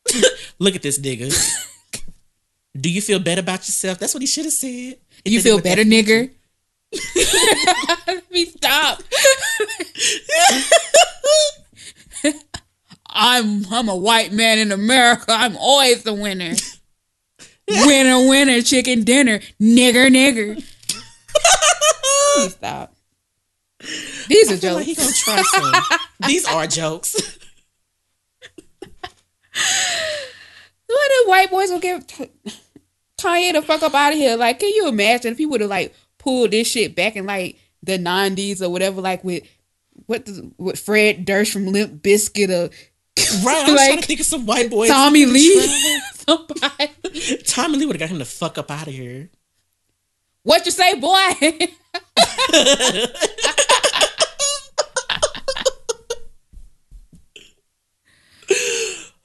Look 0.59 0.75
at 0.75 0.83
this 0.83 0.99
nigga. 0.99 1.35
Do 2.81 2.91
you 2.91 3.03
feel 3.03 3.19
better 3.19 3.41
about 3.41 3.61
yourself? 3.61 3.99
That's 3.99 4.15
what 4.15 4.23
he 4.23 4.27
should 4.27 4.45
have 4.45 4.55
said. 4.55 4.99
If 5.25 5.33
You 5.33 5.41
feel 5.41 5.61
better, 5.61 5.85
feature. 5.85 6.31
Me 8.31 8.47
stop. 8.47 9.03
I'm 13.09 13.65
I'm 13.71 13.89
a 13.89 13.97
white 13.97 14.33
man 14.33 14.59
in 14.59 14.73
America. 14.73 15.27
I'm 15.29 15.57
always 15.57 16.03
the 16.03 16.15
winner. 16.15 16.55
winner, 17.69 18.29
winner, 18.29 18.63
chicken 18.63 19.05
dinner, 19.05 19.41
nigger, 19.61 20.09
nigger. 20.09 20.63
Please 22.35 22.53
stop. 22.53 22.95
These 24.29 24.51
are 24.51 24.55
I 24.55 24.57
feel 24.57 24.75
like 24.75 24.87
he 24.87 24.95
jokes. 24.95 25.25
gonna 25.25 25.43
try 25.43 25.61
some. 25.61 25.99
These 26.27 26.47
are 26.47 26.67
jokes. 26.67 27.39
white 31.27 31.51
boys 31.51 31.71
will 31.71 31.81
get 31.81 32.07
Kanye 33.19 33.53
the 33.53 33.63
fuck 33.63 33.83
up 33.83 33.95
out 33.95 34.13
of 34.13 34.19
here. 34.19 34.37
Like, 34.37 34.61
can 34.61 34.71
you 34.71 34.89
imagine 34.89 35.33
if 35.33 35.39
he 35.39 35.47
would 35.47 35.61
have 35.61 35.71
like 35.71 35.95
pulled 36.27 36.51
this 36.51 36.67
shit 36.69 36.97
back 36.97 37.15
in 37.15 37.25
like 37.25 37.57
the 37.85 37.99
nineties 37.99 38.61
or 38.61 38.69
whatever, 38.69 39.01
like 39.01 39.23
with 39.23 39.45
what 40.07 40.27
the, 40.27 40.51
with 40.59 40.79
Fred 40.79 41.25
Durst 41.25 41.53
from 41.53 41.67
Limp 41.69 42.03
Bizkit 42.03 42.49
or 42.51 42.69
Right, 43.45 43.65
I 43.67 43.71
was 43.71 43.77
Like, 43.81 43.87
trying 43.89 44.01
to 44.01 44.07
think 44.07 44.21
of 44.21 44.27
some 44.27 44.45
white 44.45 44.69
boys. 44.71 44.89
Tommy 44.91 45.25
Lee, 45.25 45.61
somebody. 46.15 46.91
Tommy 47.47 47.79
Lee 47.79 47.87
would 47.87 47.95
have 47.97 48.01
got 48.01 48.11
him 48.11 48.19
the 48.19 48.25
fuck 48.25 48.59
up 48.59 48.71
out 48.71 48.89
of 48.89 48.93
here. 48.93 49.31
What 50.43 50.65
you 50.67 50.71
say, 50.73 50.95
boy? 50.95 51.69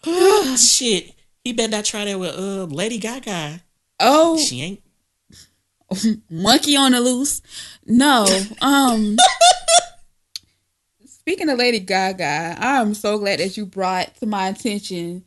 oh, 0.06 0.56
Shit, 0.58 1.12
he 1.44 1.54
better 1.54 1.72
not 1.72 1.86
try 1.86 2.06
that 2.06 2.20
with 2.20 2.36
uh, 2.38 2.64
Lady 2.66 2.98
Gaga. 2.98 3.62
oh, 4.00 4.38
She 4.38 4.62
ain't. 4.62 4.82
monkey 6.30 6.76
on 6.76 6.92
the 6.94 7.02
loose. 7.02 7.42
No. 7.86 8.26
Um 8.62 9.18
Speaking 11.06 11.50
of 11.50 11.60
Lady 11.60 11.80
Gaga, 11.80 12.56
I'm 12.60 12.94
so 12.94 13.18
glad 13.20 13.40
that 13.40 13.56
you 13.56 13.66
brought 13.66 14.16
to 14.18 14.26
my 14.26 14.48
attention 14.50 15.24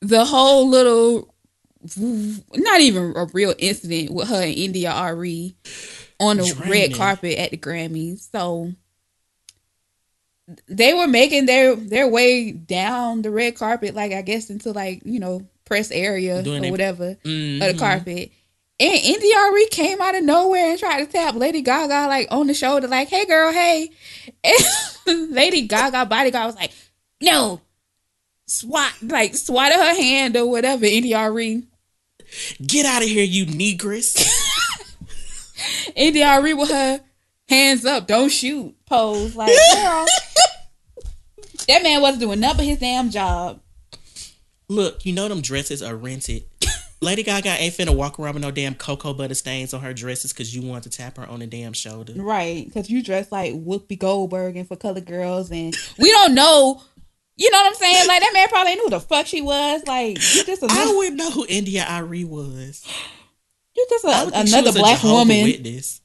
the 0.00 0.24
whole 0.24 0.68
little 0.68 1.32
not 1.96 2.80
even 2.80 3.12
a 3.16 3.26
real 3.32 3.54
incident 3.58 4.10
with 4.12 4.28
her 4.28 4.42
and 4.42 4.54
India.Arie 4.54 5.54
on 6.20 6.36
the 6.38 6.54
red 6.68 6.94
carpet 6.94 7.36
at 7.38 7.50
the 7.50 7.56
Grammys. 7.56 8.30
So 8.30 8.72
they 10.68 10.94
were 10.94 11.08
making 11.08 11.46
their 11.46 11.74
their 11.76 12.08
way 12.08 12.52
down 12.52 13.22
the 13.22 13.30
red 13.30 13.56
carpet, 13.56 13.94
like 13.94 14.12
I 14.12 14.22
guess 14.22 14.48
into 14.50 14.72
like, 14.72 15.02
you 15.04 15.20
know, 15.20 15.46
press 15.64 15.90
area 15.90 16.42
Doing 16.42 16.58
or 16.58 16.60
their- 16.62 16.70
whatever 16.70 17.08
of 17.10 17.22
the 17.24 17.28
Mhm. 17.74 17.78
carpet. 17.78 18.30
And 18.80 19.00
NDRE 19.00 19.70
came 19.70 20.00
out 20.00 20.16
of 20.16 20.24
nowhere 20.24 20.70
and 20.70 20.78
tried 20.78 21.04
to 21.04 21.06
tap 21.12 21.34
Lady 21.34 21.62
Gaga 21.62 22.08
like 22.08 22.28
on 22.30 22.46
the 22.46 22.54
shoulder, 22.54 22.88
like, 22.88 23.08
"Hey, 23.08 23.26
girl, 23.26 23.52
hey." 23.52 23.90
And 25.04 25.32
Lady 25.32 25.66
Gaga 25.66 26.06
bodyguard 26.06 26.46
was 26.46 26.56
like, 26.56 26.72
"No." 27.20 27.60
Swat 28.46 28.92
like 29.02 29.34
swatted 29.34 29.78
her 29.78 29.94
hand 29.94 30.36
or 30.36 30.46
whatever. 30.48 30.84
NDRE, 30.84 31.64
Get 32.64 32.86
out 32.86 33.02
of 33.02 33.08
here, 33.08 33.24
you 33.24 33.46
negress. 33.46 34.16
NDRE 35.96 36.58
with 36.58 36.70
her 36.70 37.00
hands 37.48 37.84
up, 37.84 38.06
don't 38.06 38.30
shoot 38.30 38.74
pose. 38.86 39.36
Like, 39.36 39.48
girl, 39.74 40.06
that 41.68 41.82
man 41.82 42.00
wasn't 42.00 42.22
doing 42.22 42.40
nothing 42.40 42.58
but 42.58 42.66
his 42.66 42.78
damn 42.78 43.10
job. 43.10 43.60
Look, 44.68 45.04
you 45.04 45.12
know 45.12 45.28
them 45.28 45.42
dresses 45.42 45.82
are 45.82 45.96
rented. 45.96 46.44
Lady 47.02 47.24
Gaga 47.24 47.60
ain't 47.60 47.74
finna 47.74 47.94
walk 47.94 48.18
around 48.20 48.34
with 48.34 48.42
no 48.42 48.52
damn 48.52 48.76
cocoa 48.76 49.12
butter 49.12 49.34
stains 49.34 49.74
on 49.74 49.80
her 49.80 49.92
dresses 49.92 50.32
because 50.32 50.54
you 50.54 50.62
want 50.62 50.84
to 50.84 50.90
tap 50.90 51.16
her 51.16 51.26
on 51.26 51.40
the 51.40 51.48
damn 51.48 51.72
shoulder. 51.72 52.12
Right, 52.16 52.64
because 52.64 52.88
you 52.88 53.02
dress 53.02 53.32
like 53.32 53.54
Whoopi 53.54 53.98
Goldberg 53.98 54.56
and 54.56 54.68
for 54.68 54.76
Color 54.76 55.00
girls, 55.00 55.50
and 55.50 55.76
we 55.98 56.10
don't 56.10 56.34
know. 56.34 56.80
You 57.36 57.50
know 57.50 57.58
what 57.58 57.66
I'm 57.66 57.74
saying? 57.74 58.06
Like 58.06 58.20
that 58.20 58.30
man 58.32 58.48
probably 58.48 58.74
knew 58.76 58.84
who 58.84 58.90
the 58.90 59.00
fuck 59.00 59.26
she 59.26 59.42
was. 59.42 59.84
Like 59.86 60.16
you 60.34 60.44
just 60.44 60.62
I 60.62 60.94
wouldn't 60.94 61.16
know 61.16 61.30
who 61.30 61.44
India.Arie 61.48 62.24
was. 62.24 62.86
you 63.74 63.86
just 63.90 64.04
a, 64.04 64.24
would 64.26 64.34
another 64.34 64.72
black 64.72 65.00
Jehovah 65.00 65.14
woman. 65.14 65.42
Witness. 65.42 66.00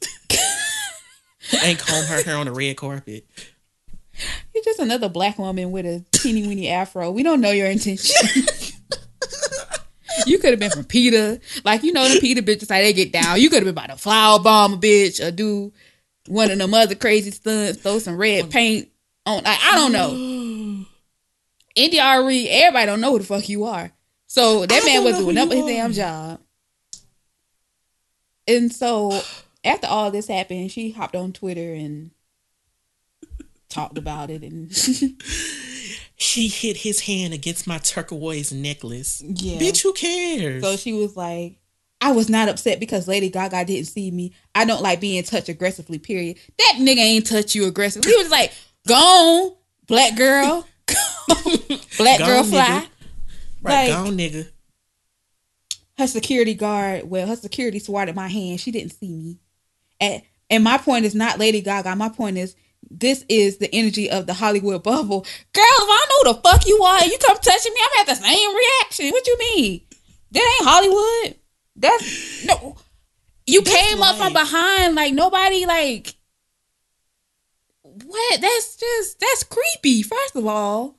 ain't 1.64 1.80
comb 1.80 2.06
her 2.06 2.24
hair 2.24 2.38
on 2.38 2.48
the 2.48 2.52
red 2.52 2.76
carpet. 2.76 3.28
You're 4.56 4.64
just 4.64 4.80
another 4.80 5.10
black 5.10 5.38
woman 5.38 5.70
with 5.70 5.86
a 5.86 6.04
teeny 6.12 6.48
weeny 6.48 6.70
afro. 6.70 7.12
We 7.12 7.22
don't 7.22 7.40
know 7.40 7.52
your 7.52 7.68
intention. 7.68 8.16
you 10.26 10.40
could 10.40 10.52
have 10.52 10.60
been 10.60 10.72
from 10.72 10.84
PETA, 10.84 11.40
like 11.64 11.84
you 11.84 11.94
know 11.94 12.08
the 12.08 12.20
PETA 12.20 12.42
bitches 12.42 12.70
how 12.70 12.78
they 12.78 12.94
get 12.94 13.12
down. 13.12 13.40
You 13.40 13.50
could 13.50 13.58
have 13.58 13.66
been 13.66 13.76
by 13.76 13.88
the 13.88 14.00
flower 14.00 14.40
bomb 14.40 14.74
a 14.74 14.78
bitch 14.78 15.26
or 15.26 15.32
do 15.32 15.72
one 16.28 16.52
of 16.52 16.58
them 16.58 16.74
other 16.74 16.96
crazy 16.96 17.32
stunts, 17.32 17.82
throw 17.82 18.00
some 18.00 18.18
red 18.18 18.50
paint 18.50 18.90
on. 19.26 19.44
Like, 19.44 19.60
I 19.62 19.76
don't 19.76 19.92
know. 19.92 20.10
NDRE, 21.78 22.48
everybody 22.50 22.86
don't 22.88 23.02
know 23.02 23.12
who 23.12 23.20
the 23.20 23.26
fuck 23.26 23.48
you 23.48 23.66
are. 23.66 23.92
So 24.26 24.66
that 24.66 24.84
I 24.84 24.86
man 24.86 25.04
was 25.04 25.18
doing 25.18 25.38
up 25.38 25.52
his 25.52 25.66
damn 25.66 25.94
job. 25.94 26.40
And 28.48 28.74
so 28.74 29.22
after 29.64 29.88
all 29.88 30.10
this 30.12 30.28
happened, 30.28 30.72
she 30.72 30.92
hopped 30.92 31.16
on 31.16 31.34
Twitter 31.34 31.74
and 31.74 32.12
talked 33.70 33.98
about 33.98 34.30
it 34.30 34.42
and 34.44 34.72
He 36.20 36.48
hit 36.48 36.78
his 36.78 37.02
hand 37.02 37.34
against 37.34 37.68
my 37.68 37.78
turquoise 37.78 38.52
necklace. 38.52 39.22
yeah. 39.24 39.60
Bitch, 39.60 39.84
who 39.84 39.94
cares? 39.94 40.64
So 40.64 40.76
she 40.76 40.94
was 40.94 41.16
like, 41.16 41.58
I 42.02 42.12
was 42.12 42.28
not 42.30 42.50
upset 42.50 42.80
because 42.80 43.08
Lady 43.08 43.30
Gaga 43.30 43.66
didn't 43.66 43.86
see 43.88 44.10
me. 44.10 44.34
I 44.56 44.66
don't 44.66 44.82
like 44.82 45.00
being 45.00 45.22
touched 45.24 45.48
aggressively, 45.50 46.00
period. 46.00 46.38
That 46.58 46.76
nigga 46.80 46.98
ain't 46.98 47.28
touch 47.28 47.54
you 47.54 47.66
aggressively. 47.68 48.12
He 48.12 48.18
was 48.18 48.32
like, 48.32 48.52
go 48.88 48.96
on, 48.96 49.56
black 49.88 50.16
girl. 50.18 50.68
black 51.98 52.20
Go 52.20 52.26
girl 52.26 52.44
fly. 52.44 52.88
right, 53.62 53.88
like- 53.88 53.90
gone, 53.90 54.18
nigga. 54.18 54.50
her 55.98 56.08
security 56.08 56.54
guard, 56.56 57.10
well, 57.10 57.28
her 57.28 57.36
security 57.36 57.80
swatted 57.80 58.16
my 58.16 58.28
hand. 58.28 58.60
She 58.60 58.72
didn't 58.72 58.94
see 58.94 59.10
me. 59.12 59.38
And 60.00 60.22
and 60.50 60.64
my 60.64 60.78
point 60.78 61.06
is 61.06 61.14
not 61.16 61.40
Lady 61.40 61.62
Gaga. 61.62 61.96
My 61.96 62.10
point 62.10 62.38
is 62.38 62.56
this 62.90 63.26
is 63.30 63.58
the 63.58 63.74
energy 63.74 64.10
of 64.10 64.28
the 64.28 64.34
Hollywood 64.34 64.84
bubble. 64.84 65.22
Girl, 65.54 65.64
if 65.64 65.90
I 65.90 66.06
know 66.10 66.32
who 66.32 66.34
the 66.36 66.42
fuck 66.42 66.68
you 66.68 66.82
are 66.84 67.02
and 67.02 67.12
you 67.12 67.18
come 67.20 67.38
touching 67.38 67.74
me, 67.74 67.80
I'm 67.84 68.02
at 68.02 68.08
the 68.08 68.24
same 68.24 68.50
reaction. 68.56 69.10
What 69.12 69.28
you 69.28 69.38
mean? 69.40 69.82
That 70.32 70.58
ain't 70.60 70.70
Hollywood. 70.70 71.40
That's 71.76 72.46
no 72.46 72.78
you 73.46 73.62
That's 73.62 73.76
came 73.76 74.04
up 74.04 74.18
from 74.18 74.34
behind 74.34 74.96
like 74.96 75.14
nobody 75.14 75.66
like 75.66 76.16
what? 78.06 78.42
That's 78.42 78.76
just 78.76 79.20
that's 79.20 79.44
creepy, 79.44 80.04
first 80.04 80.36
of 80.36 80.46
all. 80.46 80.98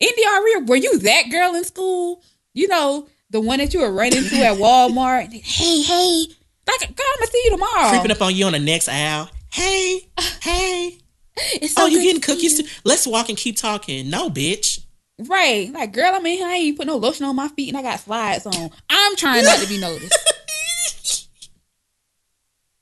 NDRE, 0.00 0.66
were 0.66 0.76
you 0.76 0.98
that 1.00 1.30
girl 1.30 1.54
in 1.54 1.64
school? 1.64 2.22
You 2.54 2.68
know, 2.68 3.08
the 3.30 3.40
one 3.40 3.58
that 3.58 3.72
you 3.72 3.80
were 3.80 3.92
running 3.92 4.18
into 4.18 4.36
at 4.44 4.56
Walmart. 4.58 5.32
Hey, 5.32 5.82
hey. 5.82 6.26
Like, 6.66 6.96
girl, 6.96 7.06
I'm 7.14 7.18
gonna 7.20 7.30
see 7.30 7.42
you 7.44 7.50
tomorrow. 7.52 7.90
Creeping 7.90 8.10
up 8.10 8.22
on 8.22 8.34
you 8.34 8.46
on 8.46 8.52
the 8.52 8.58
next 8.58 8.88
aisle. 8.88 9.28
Hey, 9.52 10.08
hey. 10.40 10.98
It's 11.36 11.74
oh, 11.76 11.82
so 11.82 11.82
Oh, 11.82 11.86
you 11.86 12.02
getting 12.02 12.20
cookies 12.20 12.58
too? 12.58 12.68
Let's 12.84 13.06
walk 13.06 13.28
and 13.28 13.38
keep 13.38 13.56
talking. 13.56 14.10
No, 14.10 14.30
bitch. 14.30 14.84
Right. 15.18 15.70
Like, 15.72 15.92
girl, 15.92 16.12
I'm 16.14 16.24
in 16.26 16.38
here. 16.38 16.46
I 16.46 16.54
ain't 16.54 16.78
put 16.78 16.86
no 16.86 16.96
lotion 16.96 17.26
on 17.26 17.36
my 17.36 17.48
feet 17.48 17.68
and 17.68 17.76
I 17.76 17.82
got 17.82 18.00
slides 18.00 18.46
on. 18.46 18.70
I'm 18.88 19.16
trying 19.16 19.44
not 19.44 19.58
to 19.58 19.68
be 19.68 19.78
noticed. 19.78 21.28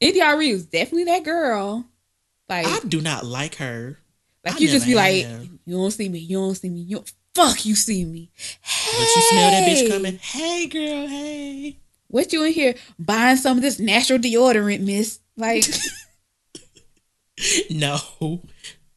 NDRE 0.02 0.52
was 0.52 0.66
definitely 0.66 1.04
that 1.04 1.24
girl. 1.24 1.84
Like, 2.48 2.66
I 2.66 2.80
do 2.80 3.00
not 3.00 3.24
like 3.24 3.56
her. 3.56 3.98
like 4.44 4.54
I 4.54 4.58
you 4.58 4.68
just 4.68 4.86
be 4.86 4.94
like, 4.94 5.26
you 5.66 5.76
don't 5.76 5.90
see 5.90 6.08
me, 6.08 6.18
you 6.18 6.38
don't 6.38 6.54
see 6.54 6.70
me, 6.70 6.80
you 6.80 6.96
don't, 6.96 7.12
fuck 7.34 7.64
you 7.64 7.74
see 7.74 8.04
me. 8.04 8.30
But 8.62 9.00
you 9.00 9.22
smell 9.30 9.50
that 9.50 9.68
bitch 9.68 9.88
coming. 9.88 10.18
Hey, 10.18 10.66
girl, 10.66 11.06
hey. 11.06 11.78
What 12.08 12.32
you 12.32 12.42
in 12.42 12.52
here 12.52 12.74
buying 12.98 13.36
some 13.36 13.58
of 13.58 13.62
this 13.62 13.78
natural 13.78 14.18
deodorant, 14.18 14.80
miss? 14.80 15.20
Like, 15.36 15.64
No. 17.70 17.98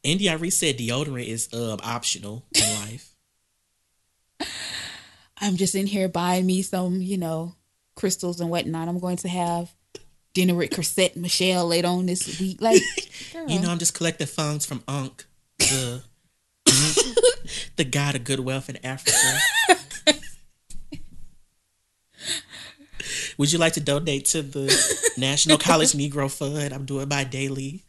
Andy 0.03 0.25
NDRE 0.25 0.51
said 0.51 0.77
deodorant 0.77 1.27
is 1.27 1.49
um 1.53 1.79
optional 1.84 2.45
in 2.53 2.63
life. 2.82 3.10
I'm 5.39 5.56
just 5.58 5.75
in 5.75 5.88
here 5.88 6.08
buying 6.08 6.45
me 6.45 6.62
some, 6.62 7.01
you 7.01 7.17
know, 7.17 7.56
crystals 7.95 8.39
and 8.39 8.49
whatnot. 8.49 8.88
I'm 8.88 8.99
going 8.99 9.17
to 9.17 9.27
have 9.27 9.73
dinner 10.34 10.56
with 10.56 10.71
Chrisette 10.71 11.15
Michele 11.15 11.67
later 11.67 11.88
on 11.88 12.06
this 12.06 12.39
week. 12.39 12.62
Like, 12.62 12.82
girl. 13.34 13.49
You 13.49 13.60
know, 13.60 13.69
I'm 13.69 13.79
just 13.79 13.93
collecting 13.93 14.27
funds 14.27 14.65
from 14.65 14.84
Unc, 14.88 15.25
the 15.58 16.03
the 17.75 17.84
god 17.84 18.15
of 18.15 18.23
good 18.23 18.39
wealth 18.39 18.69
in 18.69 18.77
Africa. 18.86 19.17
Would 23.38 23.51
you 23.51 23.58
like 23.58 23.73
to 23.73 23.82
donate 23.82 24.25
to 24.25 24.41
the 24.41 25.13
National 25.17 25.58
College 25.58 25.93
Negro 25.93 26.32
Fund? 26.32 26.71
I'm 26.71 26.86
doing 26.86 27.10
my 27.10 27.23
daily. 27.23 27.84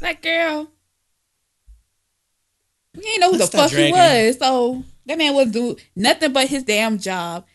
Like, 0.00 0.22
girl, 0.22 0.70
you 2.94 3.02
ain't 3.06 3.20
know 3.20 3.32
who 3.32 3.38
Let's 3.38 3.50
the 3.50 3.58
fuck 3.58 3.70
he 3.70 3.92
was. 3.92 4.38
So 4.38 4.84
that 5.06 5.18
man 5.18 5.34
was 5.34 5.50
do 5.50 5.76
nothing 5.94 6.32
but 6.32 6.48
his 6.48 6.64
damn 6.64 6.98
job. 6.98 7.46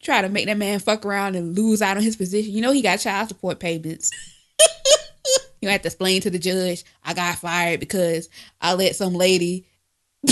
Try 0.00 0.22
to 0.22 0.28
make 0.28 0.46
that 0.46 0.56
man 0.56 0.78
fuck 0.78 1.04
around 1.04 1.36
and 1.36 1.56
lose 1.56 1.82
out 1.82 1.96
on 1.96 2.02
his 2.02 2.16
position. 2.16 2.52
You 2.52 2.60
know 2.60 2.72
he 2.72 2.82
got 2.82 2.98
child 2.98 3.28
support 3.28 3.58
payments. 3.58 4.10
you 5.60 5.68
have 5.68 5.82
to 5.82 5.88
explain 5.88 6.20
to 6.22 6.30
the 6.30 6.38
judge, 6.38 6.84
I 7.04 7.14
got 7.14 7.36
fired 7.36 7.80
because 7.80 8.28
I 8.60 8.74
let 8.74 8.96
some 8.96 9.14
lady 9.14 9.66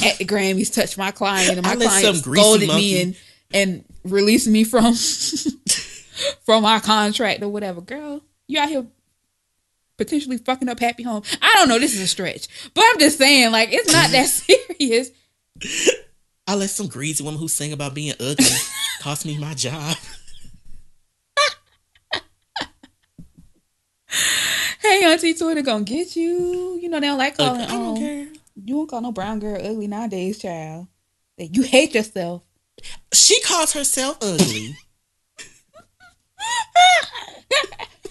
at 0.05 0.19
the 0.19 0.25
Grammys 0.25 0.73
touch 0.73 0.99
my 0.99 1.11
client 1.11 1.59
and 1.59 1.63
my 1.63 1.77
client 1.77 2.17
scolded 2.17 2.69
me 2.69 3.03
and 3.03 3.17
and 3.53 3.85
released 4.05 4.49
me 4.49 4.65
from 4.65 4.95
from 6.45 6.65
our 6.65 6.81
contract 6.81 7.43
or 7.43 7.49
whatever. 7.49 7.81
Girl, 7.81 8.23
you 8.47 8.61
out 8.61 8.69
here 8.69 8.87
potentially 9.97 10.39
fucking 10.39 10.69
up 10.69 10.81
happy 10.81 11.03
home. 11.03 11.23
I 11.41 11.53
don't 11.57 11.69
know, 11.69 11.79
this 11.79 11.95
is 11.95 12.01
a 12.01 12.07
stretch. 12.07 12.49
But 12.75 12.85
I'm 12.87 12.99
just 12.99 13.19
saying, 13.19 13.53
like, 13.53 13.71
it's 13.73 13.93
not 13.93 14.11
that 14.11 14.27
serious. 14.79 15.11
I 16.47 16.55
let 16.55 16.71
some 16.71 16.87
greasy 16.87 17.25
woman 17.25 17.41
who 17.41 17.49
sing 17.49 17.73
about 17.73 17.95
being 17.95 18.15
ugly 18.21 18.47
cost 19.01 19.27
me 19.27 19.39
my 19.39 19.55
job. 19.55 19.97
Hey, 24.81 25.05
Auntie 25.05 25.35
Twitter 25.35 25.63
gonna 25.63 25.83
get 25.83 26.15
you. 26.15 26.79
You 26.81 26.89
know 26.89 27.01
they 27.01 27.09
don't 27.09 27.19
like 27.19 27.37
calling. 27.37 27.61
I 27.61 27.67
don't 27.67 27.89
um, 27.89 27.97
care. 27.97 28.29
You 28.55 28.75
don't 28.77 28.89
call 28.89 29.01
no 29.01 29.11
brown 29.11 29.41
girl 29.41 29.57
ugly 29.57 29.89
nowadays, 29.89 30.39
child. 30.39 30.87
Like, 31.39 31.55
You 31.57 31.63
hate 31.63 31.95
yourself. 31.95 32.43
She 33.13 33.41
calls 33.43 33.73
herself 33.73 34.19
ugly. 34.23 34.77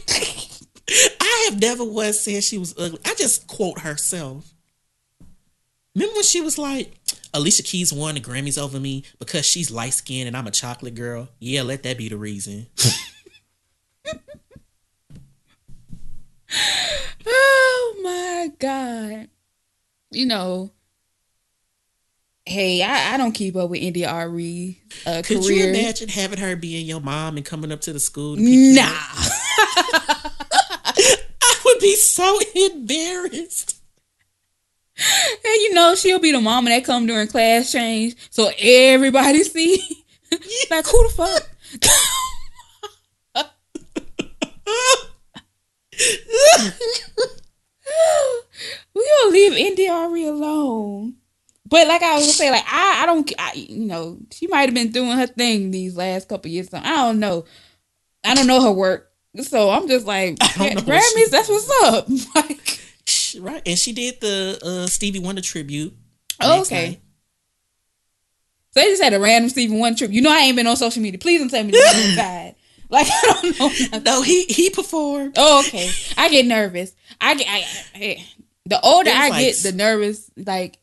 I 0.89 1.47
have 1.49 1.59
never 1.59 1.83
once 1.83 2.19
said 2.19 2.43
she 2.43 2.57
was 2.57 2.73
ugly. 2.77 2.99
I 3.05 3.15
just 3.15 3.47
quote 3.47 3.79
herself. 3.79 4.51
Remember 5.95 6.15
when 6.15 6.23
she 6.23 6.41
was 6.41 6.57
like, 6.57 6.93
Alicia 7.33 7.63
Keys 7.63 7.91
won 7.93 8.15
the 8.15 8.21
Grammys 8.21 8.61
over 8.61 8.79
me 8.79 9.03
because 9.17 9.45
she's 9.45 9.71
light 9.71 9.93
skinned 9.93 10.27
and 10.27 10.35
I'm 10.37 10.45
a 10.47 10.51
chocolate 10.51 10.95
girl? 10.95 11.29
Yeah, 11.39 11.61
let 11.63 11.83
that 11.83 11.97
be 11.97 12.09
the 12.09 12.17
reason. 12.17 12.67
Oh 17.27 17.95
my 18.03 18.51
god. 18.59 19.29
You 20.11 20.25
know. 20.27 20.71
Hey, 22.45 22.83
I, 22.83 23.15
I 23.15 23.17
don't 23.17 23.31
keep 23.31 23.55
up 23.55 23.71
with 23.71 23.81
Arie 23.97 24.79
uh, 25.07 25.23
Could 25.25 25.41
career. 25.41 25.51
you 25.51 25.69
imagine 25.69 26.07
having 26.09 26.37
her 26.37 26.55
being 26.55 26.85
your 26.85 27.01
mom 27.01 27.37
and 27.37 27.45
coming 27.45 27.71
up 27.71 27.81
to 27.81 27.93
the 27.93 27.99
school? 27.99 28.35
To 28.35 28.41
pick 28.41 28.47
you 28.47 28.75
Nah. 28.75 28.91
would 31.75 31.81
be 31.81 31.95
so 31.95 32.39
embarrassed. 32.55 33.81
And 34.97 35.55
you 35.61 35.73
know 35.73 35.95
she'll 35.95 36.19
be 36.19 36.31
the 36.31 36.39
mama 36.39 36.69
that 36.69 36.85
come 36.85 37.05
during 37.05 37.27
class 37.27 37.71
change, 37.71 38.15
so 38.29 38.49
everybody 38.57 39.43
see. 39.43 40.05
like 40.71 40.87
who 40.87 41.03
the 41.03 41.13
fuck? 41.13 41.49
we 48.93 49.07
gonna 49.23 49.33
leave 49.33 49.53
India.Arie 49.53 50.27
alone. 50.27 51.15
But 51.67 51.87
like 51.87 52.01
I 52.01 52.15
was 52.15 52.23
gonna 52.23 52.33
say, 52.33 52.51
like 52.51 52.65
I, 52.65 53.03
I 53.03 53.05
don't, 53.05 53.33
I, 53.37 53.53
you 53.53 53.85
know, 53.85 54.17
she 54.31 54.47
might 54.47 54.69
have 54.69 54.73
been 54.73 54.91
doing 54.91 55.17
her 55.17 55.27
thing 55.27 55.71
these 55.71 55.97
last 55.97 56.29
couple 56.29 56.49
years. 56.51 56.69
So 56.69 56.77
I 56.77 56.95
don't 56.95 57.19
know. 57.19 57.43
I 58.23 58.33
don't 58.33 58.47
know 58.47 58.61
her 58.61 58.71
work, 58.71 59.11
so 59.41 59.69
I'm 59.69 59.87
just 59.87 60.05
like, 60.05 60.37
yeah, 60.59 60.73
know 60.75 60.81
she- 60.81 60.85
Grammys. 60.87 61.29
That's 61.29 61.49
what's 61.49 61.69
up. 61.83 62.07
like, 62.35 62.79
Right. 63.39 63.61
And 63.65 63.77
she 63.77 63.91
did 63.93 64.19
the 64.21 64.59
uh, 64.63 64.87
Stevie 64.87 65.19
Wonder 65.19 65.41
tribute. 65.41 65.93
Oh, 66.41 66.61
okay. 66.61 66.87
night. 66.87 66.99
So 68.71 68.81
they 68.81 68.87
just 68.89 69.03
had 69.03 69.13
a 69.13 69.19
random 69.19 69.49
Stevie 69.49 69.77
Wonder 69.77 69.97
trip. 69.97 70.11
You 70.11 70.21
know 70.21 70.31
I 70.31 70.39
ain't 70.39 70.55
been 70.55 70.67
on 70.67 70.75
social 70.77 71.01
media. 71.01 71.17
Please 71.19 71.39
don't 71.39 71.49
tell 71.49 71.63
me 71.63 71.71
this 71.71 71.95
is. 72.17 72.17
Like 72.89 73.07
I 73.09 73.21
don't 73.41 73.59
know. 73.59 73.67
nothing. 73.67 74.03
No, 74.03 74.21
he 74.21 74.43
he 74.45 74.69
performed. 74.69 75.33
Oh, 75.37 75.59
okay. 75.67 75.89
I 76.17 76.29
get 76.29 76.45
nervous. 76.45 76.93
I 77.19 77.35
get. 77.35 77.47
I, 77.49 77.65
I- 77.95 78.25
the 78.67 78.79
older 78.81 79.11
I 79.13 79.29
like- 79.29 79.39
get, 79.41 79.55
the 79.57 79.71
nervous. 79.73 80.29
Like 80.37 80.77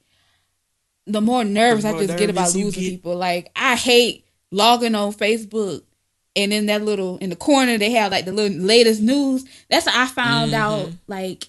the 1.07 1.21
more 1.21 1.45
nervous 1.45 1.83
The 1.85 1.89
I 1.89 1.93
more 1.93 2.03
just 2.03 2.19
get 2.19 2.31
about 2.31 2.55
losing 2.55 2.71
get. 2.83 2.91
people. 2.91 3.17
Like 3.17 3.51
I 3.57 3.77
hate 3.77 4.27
logging 4.51 4.95
on 4.95 5.13
Facebook. 5.13 5.83
And 6.35 6.53
in 6.53 6.67
that 6.67 6.83
little 6.83 7.19
in 7.19 7.31
the 7.31 7.37
corner 7.37 7.77
they 7.79 7.91
have 7.93 8.11
like 8.13 8.25
the 8.25 8.33
little 8.33 8.57
latest 8.59 9.03
news. 9.03 9.45
That's 9.69 9.87
how 9.87 10.03
I 10.03 10.07
found 10.07 10.55
out 10.55 10.87
Mhm. 10.87 10.99
like 11.07 11.49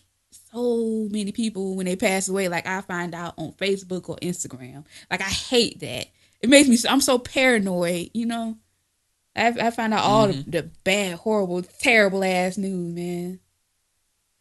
so 0.52 1.08
many 1.10 1.32
people 1.32 1.76
when 1.76 1.86
they 1.86 1.96
pass 1.96 2.28
away. 2.28 2.48
Like 2.50 2.68
I 2.68 2.82
find 2.82 3.16
out 3.16 3.34
on 3.38 3.54
Facebook 3.54 4.10
or 4.10 4.18
Instagram. 4.18 4.84
Like 5.10 5.22
I 5.22 5.30
hate 5.30 5.80
that. 5.80 6.08
It 6.42 6.50
makes 6.50 6.68
me. 6.68 6.78
I'm 6.90 7.02
so 7.02 7.18
paranoid. 7.18 8.10
You 8.14 8.26
know. 8.26 8.58
I 9.36 9.48
I 9.48 9.72
find 9.72 9.94
out 9.94 10.04
all 10.04 10.28
the, 10.28 10.34
Mm-hmm. 10.34 10.52
the 10.52 10.64
bad, 10.84 11.16
horrible, 11.16 11.64
terrible 11.64 12.24
ass 12.24 12.58
news, 12.58 12.94
man. 12.94 13.40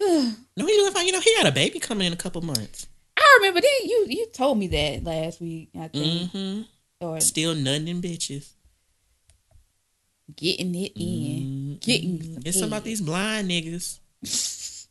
No, 0.00 0.34
he 0.66 0.76
doing 0.76 0.92
fine. 0.92 1.06
You 1.06 1.12
know, 1.12 1.20
he 1.20 1.34
had 1.36 1.46
a 1.46 1.52
baby 1.52 1.78
coming 1.78 2.06
in 2.08 2.12
a 2.12 2.16
couple 2.16 2.42
months. 2.42 2.88
I 3.16 3.36
remember 3.38 3.60
that 3.60 3.80
you 3.84 4.06
you 4.08 4.26
told 4.32 4.58
me 4.58 4.66
that 4.68 5.04
last 5.04 5.40
week. 5.40 5.70
I 5.78 5.88
think 5.88 6.30
Mm-hmm. 6.32 6.62
or 7.06 7.20
Still 7.20 7.54
none 7.54 7.86
in 7.86 8.02
bitches. 8.02 8.50
Getting 10.36 10.74
it 10.74 10.92
in, 10.96 11.78
Mhm. 11.78 11.80
getting. 11.80 12.42
It's 12.44 12.58
something 12.58 12.68
about 12.68 12.84
these 12.84 13.00
blind 13.00 13.50
niggas. 13.50 13.98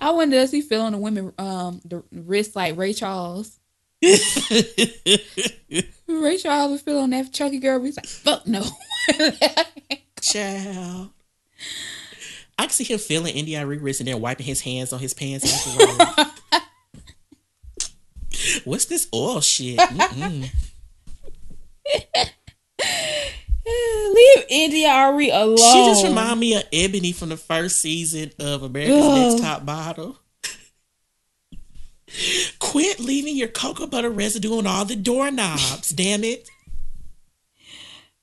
I 0.00 0.10
wonder 0.10 0.36
does 0.36 0.50
he 0.50 0.62
feel 0.62 0.82
on 0.82 0.92
the 0.92 0.98
women 0.98 1.32
um 1.38 1.80
the 1.84 2.02
wrist 2.10 2.56
like 2.56 2.76
Ray 2.76 2.92
Charles? 2.92 3.58
Ray 4.02 4.18
Charles 6.38 6.72
was 6.72 6.82
feeling 6.82 7.10
that 7.10 7.32
chunky 7.32 7.58
girl. 7.58 7.82
He's 7.82 7.96
like, 7.96 8.06
fuck 8.06 8.46
no. 8.46 8.64
Child. 10.20 11.10
I 12.58 12.62
can 12.64 12.70
see 12.70 12.84
him 12.84 12.98
feeling 12.98 13.34
India 13.36 13.64
wrist 13.66 14.00
and 14.00 14.08
then 14.08 14.20
wiping 14.20 14.46
his 14.46 14.60
hands 14.60 14.92
on 14.92 14.98
his 15.00 15.14
pants 15.14 15.44
afterwards. 15.66 16.30
What's 18.64 18.86
this 18.86 19.06
oil 19.14 19.40
shit? 19.40 19.78
Mm-mm. 23.66 24.14
Leave 24.14 24.44
India.Arie 24.48 25.30
alone. 25.30 25.56
She 25.56 25.84
just 25.86 26.04
remind 26.04 26.40
me 26.40 26.56
of 26.56 26.64
Ebony 26.72 27.12
from 27.12 27.28
the 27.28 27.36
first 27.36 27.80
season 27.80 28.32
of 28.38 28.62
America's 28.62 29.04
Ugh. 29.04 29.18
Next 29.18 29.42
Top 29.42 29.64
Model. 29.64 30.18
Quit 32.58 33.00
leaving 33.00 33.36
your 33.36 33.48
cocoa 33.48 33.86
butter 33.86 34.10
residue 34.10 34.58
on 34.58 34.66
all 34.66 34.84
the 34.84 34.96
doorknobs, 34.96 35.90
damn 35.90 36.24
it. 36.24 36.48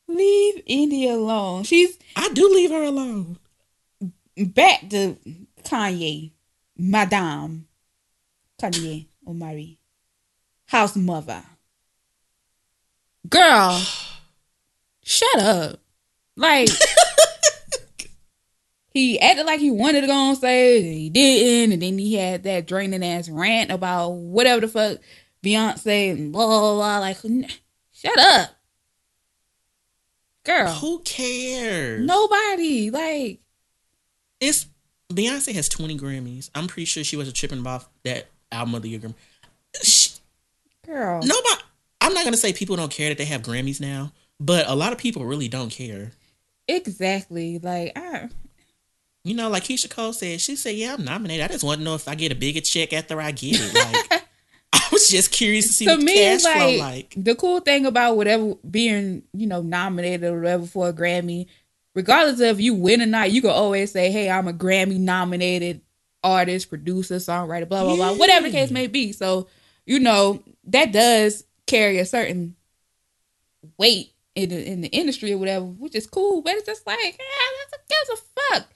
Leave 0.08 0.64
India 0.66 1.14
alone. 1.14 1.64
She's 1.64 1.98
I 2.16 2.30
do 2.34 2.50
leave 2.50 2.72
her 2.72 2.84
alone. 2.84 3.38
back 4.38 4.90
to 4.90 5.18
Kanye, 5.64 6.32
Madame 6.78 7.68
Kanye 8.60 9.08
Omari, 9.28 9.78
house 10.68 10.96
mother. 10.96 11.44
Girl, 13.30 13.82
shut 15.08 15.40
up. 15.40 15.80
Like 16.36 16.70
he 18.94 19.20
acted 19.20 19.46
like 19.46 19.60
he 19.60 19.72
wanted 19.72 20.02
to 20.02 20.08
go 20.08 20.14
on 20.14 20.36
stage, 20.36 20.84
and 20.84 20.94
he 20.94 21.10
didn't, 21.10 21.74
and 21.74 21.82
then 21.82 21.98
he 21.98 22.16
had 22.16 22.44
that 22.44 22.68
draining 22.68 23.04
ass 23.04 23.30
rant 23.30 23.72
about 23.72 24.10
whatever 24.10 24.62
the 24.62 24.68
fuck 24.68 25.00
Beyonce 25.44 26.12
and 26.12 26.32
blah 26.32 26.46
blah 26.46 26.76
blah. 26.76 27.00
Like, 27.00 27.18
shut 27.92 28.20
up, 28.20 28.52
girl. 30.44 30.74
Who 30.74 31.00
cares? 31.00 32.06
Nobody 32.06 32.92
like. 32.92 33.40
It's 34.40 34.68
Beyonce 35.12 35.56
has 35.56 35.68
20 35.70 35.98
Grammys. 35.98 36.52
I'm 36.54 36.68
pretty 36.68 36.86
sure 36.86 37.04
she 37.04 37.18
wasn't 37.18 37.36
tripping 37.36 37.66
off 37.66 37.90
that 38.04 38.28
album 38.52 38.76
of 38.76 38.84
the 38.84 38.90
year. 38.90 39.00
Grammy. 39.00 39.16
She, 39.82 40.12
Girl. 40.86 41.22
nobody. 41.24 41.62
I'm 42.02 42.14
not 42.14 42.24
gonna 42.24 42.38
say 42.38 42.54
people 42.54 42.76
don't 42.76 42.92
care 42.92 43.10
that 43.10 43.18
they 43.18 43.26
have 43.26 43.42
Grammys 43.42 43.82
now, 43.82 44.12
but 44.40 44.68
a 44.68 44.76
lot 44.76 44.94
of 44.94 45.00
people 45.00 45.26
really 45.26 45.48
don't 45.48 45.70
care. 45.70 46.12
Exactly. 46.68 47.60
Like 47.60 47.94
I 47.98 48.30
You 49.24 49.36
know, 49.36 49.50
like 49.50 49.64
Keyshia 49.64 49.90
Cole 49.90 50.14
said, 50.14 50.42
she 50.42 50.56
said, 50.56 50.76
"Yeah, 50.76 50.94
I'm 50.94 51.04
nominated. 51.06 51.46
I 51.46 51.48
just 51.48 51.64
want 51.64 51.80
to 51.80 51.84
know 51.86 51.96
if 51.96 52.08
I 52.08 52.16
get 52.16 52.32
a 52.32 52.36
bigger 52.36 52.62
check 52.62 52.94
after 52.94 53.20
I 53.22 53.32
get 53.32 53.60
it." 53.60 53.74
Like, 54.12 54.24
I 54.74 54.82
was 54.92 55.08
just 55.08 55.32
curious 55.32 55.68
to 55.68 55.74
see 55.74 55.86
to 55.86 55.92
what 55.92 56.00
the 56.00 56.06
me 56.06 56.14
cash 56.16 56.36
it's 56.36 56.48
flow 56.48 56.70
like, 56.72 56.80
like. 56.80 57.14
the 57.18 57.36
cool 57.36 57.62
thing 57.62 57.86
about 57.86 58.18
whatever 58.18 58.56
being, 58.70 59.24
you 59.34 59.48
know, 59.48 59.62
nominated 59.62 60.24
or 60.26 60.40
whatever 60.40 60.66
for 60.66 60.90
a 60.90 60.94
Grammy, 60.94 61.48
regardless 61.96 62.42
of 62.42 62.60
you 62.60 62.74
win 62.76 63.02
or 63.02 63.06
not, 63.06 63.32
you 63.32 63.42
can 63.42 63.52
always 63.52 63.92
say, 63.92 64.12
Hey, 64.12 64.30
I'm 64.30 64.48
a 64.48 64.54
Grammy 64.54 65.00
nominated 65.00 65.82
artist, 66.24 66.70
producer, 66.70 67.16
songwriter, 67.16 67.68
blah 67.68 67.84
blah 67.84 67.96
blah, 67.96 68.14
whatever 68.14 68.48
the 68.48 68.52
case 68.52 68.72
may 68.72 68.88
be. 68.88 69.14
So, 69.14 69.48
you 69.86 70.00
know, 70.00 70.44
that 70.66 70.92
does 70.92 71.46
carry 71.66 72.00
a 72.00 72.06
certain 72.06 72.56
weight 73.78 74.12
in 74.38 74.50
the, 74.50 74.72
in 74.72 74.82
the 74.82 74.88
industry 74.90 75.34
or 75.34 75.38
whatever, 75.38 75.66
which 75.66 75.96
is 75.96 76.06
cool. 76.08 76.42
But 76.42 76.54
it's 76.54 76.66
just 76.66 76.86
like, 76.86 77.00
yeah, 77.02 77.14
that's 77.72 77.74
a, 77.74 77.88
gives 77.90 78.22
a 78.22 78.24
fuck. 78.60 78.68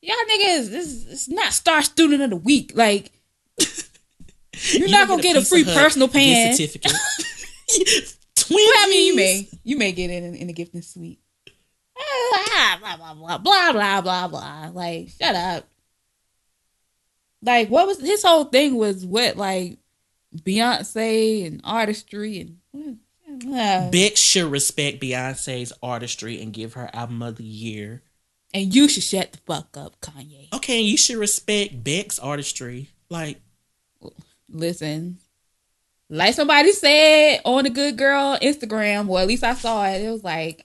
Y'all 0.00 0.16
niggas, 0.30 0.70
this 0.70 1.06
it's 1.08 1.28
not 1.28 1.52
star 1.52 1.82
student 1.82 2.22
of 2.22 2.30
the 2.30 2.36
week. 2.36 2.72
Like, 2.74 3.10
you're 3.58 4.86
You 4.86 4.88
not 4.92 5.08
gonna 5.08 5.20
gonna 5.20 5.22
get 5.22 5.36
a 5.36 5.44
free 5.44 5.64
personal 5.64 6.08
pan. 6.08 6.52
certificate. 6.54 6.92
Twinsies. 7.68 8.50
Well, 8.50 8.58
I 8.58 8.86
mean, 8.88 9.06
you 9.08 9.16
may 9.16 9.48
you 9.64 9.76
may 9.76 9.92
get 9.92 10.10
it 10.10 10.22
in, 10.22 10.34
in 10.36 10.46
the 10.46 10.52
gifting 10.52 10.82
suite. 10.82 11.18
Ah, 12.00 12.78
Blah 12.80 12.96
blah 12.96 13.14
blah 13.14 13.38
blah 13.38 13.72
blah 13.72 14.00
blah 14.00 14.28
blah. 14.28 14.70
Like, 14.72 15.08
shut 15.20 15.34
up. 15.34 15.68
Like, 17.42 17.68
what 17.68 17.86
was 17.86 18.00
his 18.00 18.22
whole 18.22 18.44
thing 18.44 18.76
was 18.76 19.04
what 19.04 19.36
like 19.36 19.78
Beyonce 20.36 21.46
and 21.46 21.60
artistry 21.64 22.40
and 22.40 22.98
uh, 23.46 23.90
Beck 23.90 24.16
should 24.16 24.50
respect 24.50 25.00
Beyonce's 25.00 25.72
artistry 25.82 26.40
and 26.42 26.52
give 26.52 26.74
her 26.74 26.90
album 26.92 27.22
of 27.22 27.36
the 27.36 27.44
year. 27.44 28.02
and 28.54 28.74
you 28.74 28.88
should 28.88 29.02
shut 29.02 29.32
the 29.32 29.38
fuck 29.46 29.76
up, 29.76 30.00
Kanye. 30.00 30.52
Okay, 30.52 30.80
you 30.80 30.96
should 30.96 31.16
respect 31.18 31.82
Beck's 31.84 32.18
artistry. 32.18 32.90
Like, 33.10 33.40
Listen, 34.50 35.18
like 36.08 36.34
somebody 36.34 36.72
said 36.72 37.40
on 37.44 37.64
the 37.64 37.70
Good 37.70 37.98
Girl 37.98 38.38
Instagram, 38.40 39.08
or 39.08 39.20
at 39.20 39.26
least 39.28 39.44
I 39.44 39.52
saw 39.54 39.84
it. 39.86 40.02
It 40.02 40.10
was 40.10 40.24
like 40.24 40.64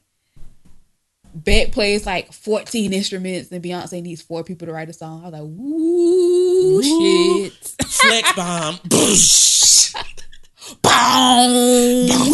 Beck 1.35 1.71
plays 1.73 2.05
like 2.05 2.31
14 2.31 2.93
instruments 2.93 3.51
and 3.51 3.61
Beyonce 3.63 4.01
needs 4.01 4.21
four 4.21 4.43
people 4.45 4.67
to 4.67 4.73
write 4.73 4.87
a 4.87 4.93
song. 4.93 5.21
I 5.21 5.29
was 5.29 5.33
like, 5.33 5.41
woo, 5.43 6.79
Ooh. 6.79 7.49
shit. 7.51 7.53
Flex 7.87 8.33
bomb. 8.33 8.79
Boom. 10.81 12.33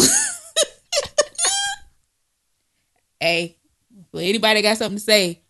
hey, 3.20 3.56
for 4.10 4.20
anybody 4.20 4.62
got 4.62 4.76
something 4.76 4.98
to 4.98 5.04
say, 5.04 5.40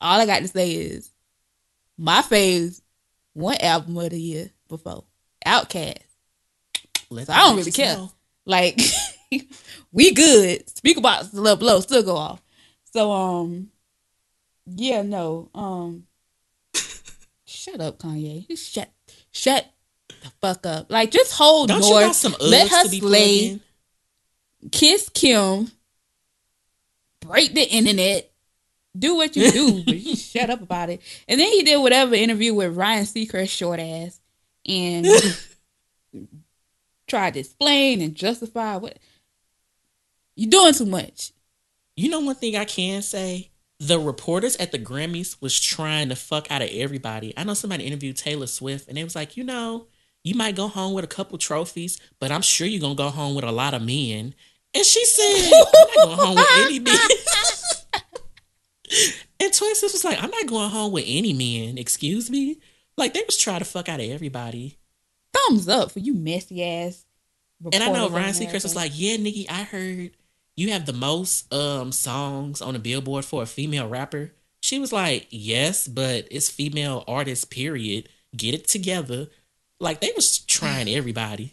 all 0.00 0.20
I 0.20 0.26
got 0.26 0.40
to 0.40 0.48
say 0.48 0.72
is 0.72 1.10
my 1.98 2.22
faves 2.22 2.80
one 3.34 3.56
album 3.60 3.96
of 3.96 4.10
the 4.10 4.20
year 4.20 4.50
before 4.68 5.04
OutKast. 5.46 5.98
So 7.10 7.24
I 7.28 7.38
don't 7.40 7.56
really 7.56 7.70
care. 7.70 7.96
know. 7.96 8.12
Like 8.46 8.80
we 9.92 10.12
good. 10.12 10.66
Speakerboxxx 10.66 11.34
little 11.34 11.56
blow 11.56 11.80
still 11.80 12.02
go 12.02 12.16
off. 12.16 12.42
So 12.92 13.12
um 13.12 13.68
yeah, 14.66 15.02
no. 15.02 15.50
Um 15.54 16.04
shut 17.44 17.80
up, 17.80 17.98
Kanye. 17.98 18.46
Shut 18.58 18.90
shut 19.30 19.66
the 20.22 20.30
fuck 20.40 20.66
up. 20.66 20.90
Like 20.90 21.10
just 21.10 21.32
hold 21.32 21.68
Don't 21.68 21.82
you 21.82 21.90
North. 21.90 22.04
got 22.04 22.14
some 22.14 22.34
Let 22.40 22.68
her 22.68 22.84
slay. 22.84 23.60
Kiss 24.70 25.08
Kim. 25.08 25.70
Break 27.20 27.54
the 27.54 27.68
internet. 27.68 28.30
Do 28.96 29.16
what 29.16 29.34
you 29.36 29.50
do, 29.50 29.84
but 29.86 29.96
you 29.96 30.16
shut 30.16 30.50
up 30.50 30.60
about 30.62 30.90
it. 30.90 31.00
And 31.28 31.40
then 31.40 31.50
he 31.50 31.62
did 31.62 31.80
whatever 31.80 32.14
interview 32.14 32.52
with 32.54 32.76
Ryan 32.76 33.04
Seacrest 33.04 33.48
short 33.48 33.80
ass 33.80 34.20
and 34.66 35.06
tried 37.06 37.34
to 37.34 37.40
explain 37.40 38.02
and 38.02 38.14
justify 38.14 38.76
what 38.76 38.98
you're 40.36 40.50
doing 40.50 40.74
too 40.74 40.86
much. 40.86 41.32
You 41.96 42.10
know 42.10 42.20
one 42.20 42.34
thing 42.36 42.56
I 42.56 42.64
can 42.64 43.02
say? 43.02 43.50
The 43.78 43.98
reporters 43.98 44.56
at 44.56 44.72
the 44.72 44.78
Grammys 44.78 45.40
was 45.40 45.58
trying 45.58 46.08
to 46.10 46.16
fuck 46.16 46.50
out 46.50 46.62
of 46.62 46.68
everybody. 46.70 47.34
I 47.36 47.44
know 47.44 47.54
somebody 47.54 47.84
interviewed 47.84 48.16
Taylor 48.16 48.46
Swift 48.46 48.88
and 48.88 48.96
they 48.96 49.04
was 49.04 49.16
like, 49.16 49.36
you 49.36 49.42
know, 49.44 49.86
you 50.24 50.34
might 50.34 50.56
go 50.56 50.68
home 50.68 50.94
with 50.94 51.04
a 51.04 51.08
couple 51.08 51.38
trophies, 51.38 52.00
but 52.20 52.30
I'm 52.30 52.42
sure 52.42 52.66
you're 52.66 52.80
gonna 52.80 52.94
go 52.94 53.10
home 53.10 53.34
with 53.34 53.44
a 53.44 53.52
lot 53.52 53.74
of 53.74 53.82
men. 53.82 54.34
And 54.74 54.84
she 54.84 55.04
said, 55.04 55.52
I'm 55.52 55.76
not 55.76 55.96
going 55.96 56.18
home 56.18 56.34
with 56.36 56.66
any 56.66 56.78
men. 56.78 56.98
and 59.40 59.52
Toy 59.52 59.72
Sis 59.74 59.92
was 59.92 60.04
like, 60.04 60.22
I'm 60.22 60.30
not 60.30 60.46
going 60.46 60.70
home 60.70 60.92
with 60.92 61.04
any 61.06 61.32
men. 61.32 61.76
Excuse 61.76 62.30
me? 62.30 62.58
Like 62.96 63.14
they 63.14 63.22
was 63.26 63.36
trying 63.36 63.58
to 63.58 63.64
fuck 63.64 63.88
out 63.88 64.00
of 64.00 64.08
everybody. 64.08 64.78
Thumbs 65.32 65.68
up 65.68 65.90
for 65.90 65.98
you 65.98 66.14
messy 66.14 66.64
ass. 66.64 67.04
And 67.72 67.82
I 67.82 67.92
know 67.92 68.08
Ryan 68.08 68.34
Seacrest 68.34 68.64
was 68.64 68.74
like, 68.74 68.92
"Yeah, 68.94 69.16
Nicki, 69.16 69.48
I 69.48 69.62
heard 69.62 70.10
you 70.56 70.72
have 70.72 70.84
the 70.84 70.92
most 70.92 71.52
um 71.52 71.92
songs 71.92 72.60
on 72.60 72.74
the 72.74 72.80
Billboard 72.80 73.24
for 73.24 73.42
a 73.42 73.46
female 73.46 73.88
rapper." 73.88 74.32
She 74.62 74.78
was 74.78 74.92
like, 74.92 75.28
"Yes, 75.30 75.86
but 75.86 76.26
it's 76.30 76.50
female 76.50 77.04
artists. 77.06 77.44
Period. 77.44 78.08
Get 78.36 78.54
it 78.54 78.66
together." 78.66 79.28
Like 79.82 80.00
they 80.00 80.12
was 80.14 80.38
trying 80.38 80.88
everybody. 80.88 81.52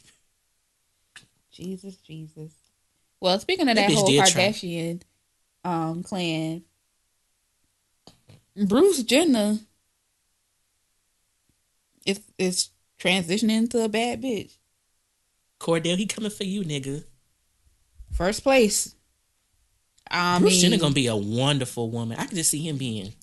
Jesus, 1.51 1.95
Jesus. 1.97 2.53
Well, 3.19 3.39
speaking 3.39 3.67
of 3.67 3.75
That 3.75 3.89
that, 3.89 3.93
whole 3.95 4.05
did 4.05 4.23
try. 4.27 4.49
Kardashian 4.49 5.01
um 5.65 6.03
clan, 6.03 6.61
Bruce 8.55 9.01
Jenner 9.01 9.57
is 12.05 12.21
is 12.37 12.69
transitioning 12.99 13.67
to 13.71 13.83
a 13.83 13.89
bad 13.89 14.21
bitch. 14.21 14.53
Cordell, 15.59 15.97
he 15.97 16.05
coming 16.05 16.29
for 16.29 16.43
you, 16.43 16.61
nigga. 16.61 17.03
First 18.11 18.43
place. 18.43 18.95
I 20.09 20.37
Bruce 20.37 20.53
mean, 20.53 20.61
Jenner 20.61 20.77
gonna 20.77 20.93
be 20.93 21.07
a 21.07 21.15
wonderful 21.15 21.89
woman. 21.89 22.19
I 22.19 22.25
can 22.27 22.37
just 22.37 22.51
see 22.51 22.65
him 22.65 22.77
being 22.77 23.13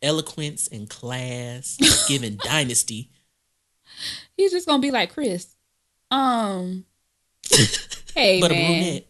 eloquence 0.00 0.66
and 0.66 0.88
class, 0.88 1.76
giving 2.08 2.36
dynasty. 2.42 3.10
He's 4.42 4.52
just 4.52 4.66
gonna 4.66 4.80
be 4.80 4.90
like 4.90 5.12
Chris. 5.12 5.54
Um, 6.10 6.84
hey 8.14 8.40
but 8.40 8.50
man, 8.50 9.02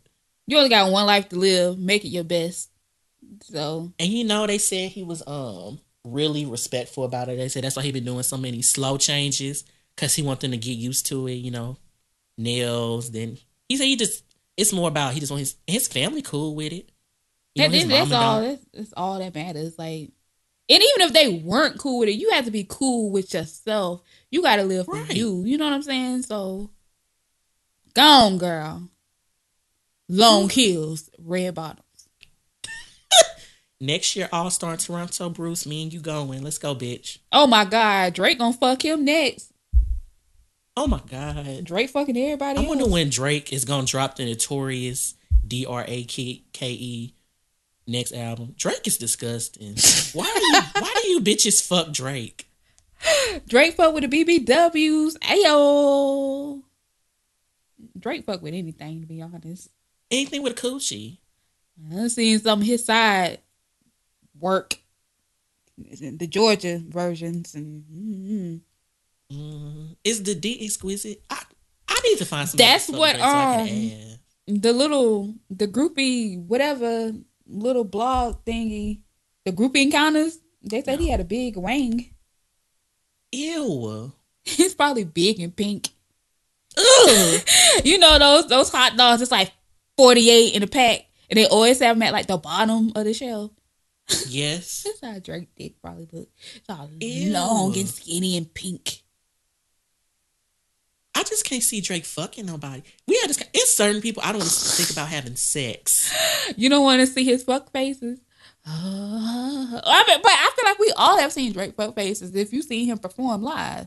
you 0.47 0.57
only 0.57 0.69
got 0.69 0.91
one 0.91 1.07
life 1.07 1.29
to 1.31 1.37
live. 1.37 1.79
Make 1.79 2.05
it 2.05 2.09
your 2.09 2.25
best. 2.25 2.71
So 3.43 3.93
And 3.99 4.09
you 4.09 4.25
know, 4.25 4.47
they 4.47 4.59
said 4.59 4.91
he 4.91 5.03
was 5.03 5.23
um 5.27 5.81
really 6.05 6.47
respectful 6.47 7.05
about 7.05 7.29
it. 7.29 7.37
They 7.37 7.49
said 7.49 7.65
that's 7.65 7.77
why 7.77 7.83
he 7.83 7.93
been 7.93 8.05
doing 8.05 8.23
so 8.23 8.37
many 8.37 8.63
slow 8.63 8.97
changes 8.97 9.65
because 9.95 10.15
he 10.15 10.23
want 10.23 10.41
them 10.41 10.51
to 10.51 10.57
get 10.57 10.73
used 10.73 11.07
to 11.07 11.27
it. 11.27 11.35
You 11.35 11.51
know, 11.51 11.77
nails. 12.39 13.11
Then 13.11 13.39
he 13.69 13.77
said 13.77 13.85
he 13.85 13.97
just 13.97 14.25
it's 14.57 14.73
more 14.73 14.89
about 14.89 15.15
he 15.15 15.21
just 15.21 15.33
want 15.33 15.41
his 15.41 15.57
his 15.67 15.89
family 15.89 16.23
cool 16.23 16.55
with 16.55 16.73
it. 16.73 16.91
You 17.55 17.69
know, 17.69 17.79
that, 17.79 17.89
that's 17.89 18.13
all. 18.13 18.41
That's, 18.41 18.65
that's 18.73 18.95
all 18.97 19.19
that 19.19 19.35
matters. 19.35 19.79
Like, 19.79 20.11
and 20.73 20.83
even 20.83 21.07
if 21.07 21.13
they 21.13 21.39
weren't 21.45 21.79
cool 21.79 22.01
with 22.01 22.09
it, 22.09 22.13
you 22.17 22.31
have 22.31 22.47
to 22.47 22.51
be 22.51 22.67
cool 22.69 23.11
with 23.11 23.33
yourself. 23.35 24.03
You 24.31 24.43
got 24.43 24.57
to 24.57 24.65
live 24.65 24.87
for 24.87 24.95
Right. 24.95 25.15
you. 25.15 25.45
You 25.45 25.59
know 25.59 25.65
what 25.67 25.75
I'm 25.75 25.83
saying? 25.83 26.23
So, 26.23 26.71
gone, 27.95 28.39
girl. 28.39 28.89
Long 30.09 30.49
heels, 30.49 31.11
red 31.19 31.55
bottoms. 31.55 31.87
Next 33.81 34.15
year, 34.15 34.29
All 34.33 34.49
Star 34.51 34.77
Toronto, 34.77 35.29
Bruce, 35.29 35.67
me 35.67 35.83
and 35.83 35.93
you 35.93 36.01
going. 36.01 36.43
Let's 36.43 36.59
go, 36.59 36.75
bitch. 36.75 37.19
Oh 37.33 37.47
my 37.47 37.65
God, 37.65 38.15
Drake 38.15 38.39
gonna 38.39 38.53
fuck 38.53 38.85
him 38.85 39.05
next. 39.05 39.53
Oh 40.77 40.87
my 40.87 41.01
god. 41.11 41.65
Drake 41.65 41.91
fucking 41.91 42.17
everybody. 42.17 42.65
I 42.65 42.69
wonder 42.69 42.87
when 42.87 43.11
Drake 43.11 43.53
is 43.53 43.65
gonna 43.65 43.87
drop 43.87 44.17
the 44.17 44.25
notorious 44.25 45.15
D 45.47 45.67
R 45.67 45.85
A 45.87 46.05
K 46.05 46.45
K 46.53 46.71
E 46.71 47.15
next 47.87 48.13
album. 48.13 48.55
Drake 48.57 48.87
is 48.87 48.97
disgusting. 48.99 49.75
Why 50.13 50.31
do 50.35 50.47
you 50.47 50.63
why 50.83 50.95
do 51.03 51.09
you 51.09 51.21
bitches 51.21 51.67
fuck 51.67 51.93
Drake? 51.93 52.49
Drake 53.49 53.75
fuck 53.75 53.95
with 53.95 54.09
the 54.09 54.25
BBWs. 54.25 55.19
Ayo. 55.19 56.63
Drake 57.99 58.25
fuck 58.25 58.43
with 58.43 58.55
anything 58.55 59.01
to 59.01 59.07
be 59.07 59.23
honest. 59.23 59.71
Anything 60.11 60.43
with 60.43 60.53
a 60.53 60.61
coochie. 60.61 61.19
I've 61.93 62.13
seen 62.13 62.39
some 62.39 62.61
of 62.61 62.67
his 62.67 62.85
side 62.85 63.41
work, 64.39 64.77
the 65.79 66.27
Georgia 66.27 66.83
versions, 66.87 67.55
and 67.55 67.83
mm, 67.91 68.61
Mm, 69.33 69.97
is 70.05 70.23
the 70.23 70.35
D 70.35 70.59
exquisite? 70.63 71.23
I 71.31 71.43
I 71.89 72.01
need 72.05 72.19
to 72.19 72.25
find 72.25 72.49
some. 72.49 72.59
That's 72.59 72.89
what, 72.89 73.19
um, 73.19 73.69
the 74.47 74.73
little 74.73 75.35
the 75.49 75.67
groupie 75.67 76.45
whatever 76.45 77.13
little 77.53 77.85
blog 77.85 78.45
thingy, 78.45 79.01
the 79.45 79.53
groupie 79.53 79.83
encounters. 79.83 80.39
They 80.63 80.83
said 80.83 81.01
he 81.01 81.11
had 81.11 81.21
a 81.21 81.25
big 81.25 81.57
wang. 81.57 82.15
Ew. 83.33 84.13
He's 84.45 84.75
probably 84.75 85.05
big 85.05 85.41
and 85.41 85.55
pink. 85.55 85.89
You 87.85 87.99
know 87.99 88.19
those 88.19 88.47
those 88.49 88.71
hot 88.71 88.97
dogs. 88.97 89.23
It's 89.23 89.31
like 89.31 89.51
forty 89.97 90.31
eight 90.31 90.55
in 90.55 90.63
a 90.63 90.67
pack, 90.67 91.07
and 91.31 91.39
they 91.39 91.47
always 91.47 91.81
have 91.81 91.97
them 91.97 92.03
at 92.03 92.13
like 92.13 92.27
the 92.27 92.37
bottom 92.37 92.93
of 92.95 93.05
the 93.05 93.15
shelf. 93.15 93.51
yes. 94.29 94.85
That's 94.85 95.01
how 95.01 95.19
Drake 95.19 95.49
dick 95.57 95.81
probably 95.81 96.09
look. 96.13 96.29
It's 96.55 96.69
all 96.69 96.91
Ew. 97.01 97.33
long 97.33 97.77
and 97.77 97.89
skinny 97.89 98.37
and 98.37 98.53
pink. 98.53 99.02
I 101.15 101.23
just 101.25 101.45
can't 101.45 101.63
see 101.63 101.81
Drake 101.81 102.05
fucking 102.05 102.47
nobody. 102.47 102.83
We 103.07 103.19
had 103.21 103.31
this. 103.31 103.43
It's 103.53 103.75
certain 103.75 104.01
people 104.01 104.23
I 104.25 104.33
don't 104.33 104.41
want 104.41 104.51
to 104.51 104.59
think 104.59 104.91
about 104.91 105.09
having 105.09 105.37
sex. 105.37 106.13
You 106.57 106.69
don't 106.69 106.83
want 106.83 107.01
to 107.01 107.07
see 107.07 107.25
his 107.25 107.45
fuck 107.45 107.71
faces. 107.71 108.19
Uh, 108.67 109.81
I 109.85 110.05
mean, 110.09 110.19
but 110.23 110.33
I 110.33 110.51
feel 110.57 110.65
like 110.65 110.79
we 110.79 110.93
all 110.97 111.19
have 111.19 111.33
seen 111.33 111.53
Drake 111.53 111.77
fuck 111.77 111.95
faces 111.95 112.35
if 112.35 112.53
you 112.53 112.63
see 112.63 112.85
him 112.85 112.99
perform 112.99 113.43
live. 113.43 113.87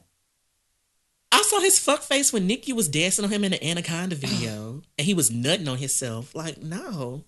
I 1.31 1.41
saw 1.41 1.59
his 1.59 1.77
fuck 1.77 2.01
face 2.01 2.31
when 2.31 2.47
Nicki 2.47 2.71
was 2.71 2.87
dancing 2.87 3.25
on 3.25 3.31
him 3.31 3.43
in 3.43 3.51
the 3.51 3.63
Anaconda 3.63 4.15
video, 4.15 4.81
and 4.97 5.05
he 5.05 5.13
was 5.13 5.29
nutting 5.29 5.67
on 5.67 5.77
himself. 5.77 6.33
Like, 6.33 6.61
no, 6.61 7.25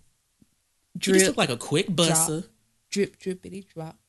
he 0.93 0.99
just 0.99 1.25
looked 1.25 1.37
like 1.37 1.49
a 1.49 1.57
quick 1.57 1.89
busser. 1.89 2.47
drip, 2.89 3.19
drippity 3.19 3.67
drop, 3.67 3.97
drip. 3.97 4.06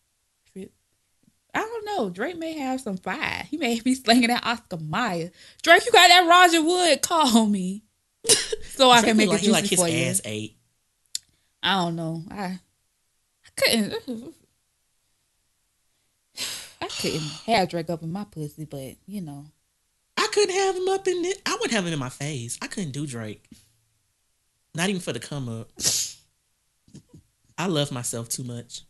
I 1.55 1.61
don't 1.61 1.85
know. 1.87 2.11
Drake 2.11 2.37
may 2.37 2.53
have 2.59 2.81
some 2.81 2.97
fire. 2.97 3.45
He 3.51 3.57
may 3.57 3.81
be 3.85 3.95
slinging 3.95 4.29
that 4.29 4.45
Oscar 4.45 4.77
Mayer. 4.77 5.31
Drake, 5.63 5.85
you 5.87 5.93
got 5.93 6.09
that 6.09 6.27
Roger 6.29 6.63
Wood? 6.63 7.03
Call 7.03 7.47
me 7.47 7.83
so 8.75 8.91
I 8.91 9.01
Drake 9.01 9.11
can 9.11 9.17
make 9.17 9.29
look 9.29 9.43
it 9.43 9.51
like 9.51 9.65
juicy 9.65 9.77
like 9.77 9.91
for 9.91 9.97
his 9.97 10.01
you. 10.05 10.11
ass 10.11 10.21
ate. 10.25 10.57
I 11.63 11.75
don't 11.77 11.97
know. 11.97 12.23
I 12.31 12.37
I 13.45 13.51
couldn't. 13.57 14.35
I 16.81 16.87
couldn't 17.01 17.21
have 17.47 17.69
Drake 17.69 17.91
up 17.91 18.03
in 18.03 18.13
my 18.13 18.25
pussy, 18.25 18.65
but 18.65 18.97
you 19.07 19.21
know. 19.21 19.47
I 20.17 20.27
couldn't 20.33 20.55
have 20.55 20.77
him 20.77 20.89
up 20.89 21.07
in 21.07 21.25
it. 21.25 21.41
I 21.47 21.53
wouldn't 21.55 21.73
have 21.73 21.87
him 21.87 21.93
in 21.93 21.99
my 21.99 22.09
face. 22.09 22.59
I 22.61 22.67
couldn't 22.67 22.91
do 22.91 23.07
Drake. 23.07 23.49
Not 24.75 24.89
even 24.89 25.01
for 25.01 25.13
the 25.13 25.21
come 25.21 25.49
up. 25.49 25.71
I 27.59 27.67
love 27.67 27.91
myself 27.91 28.29
too 28.29 28.45
much. 28.45 28.83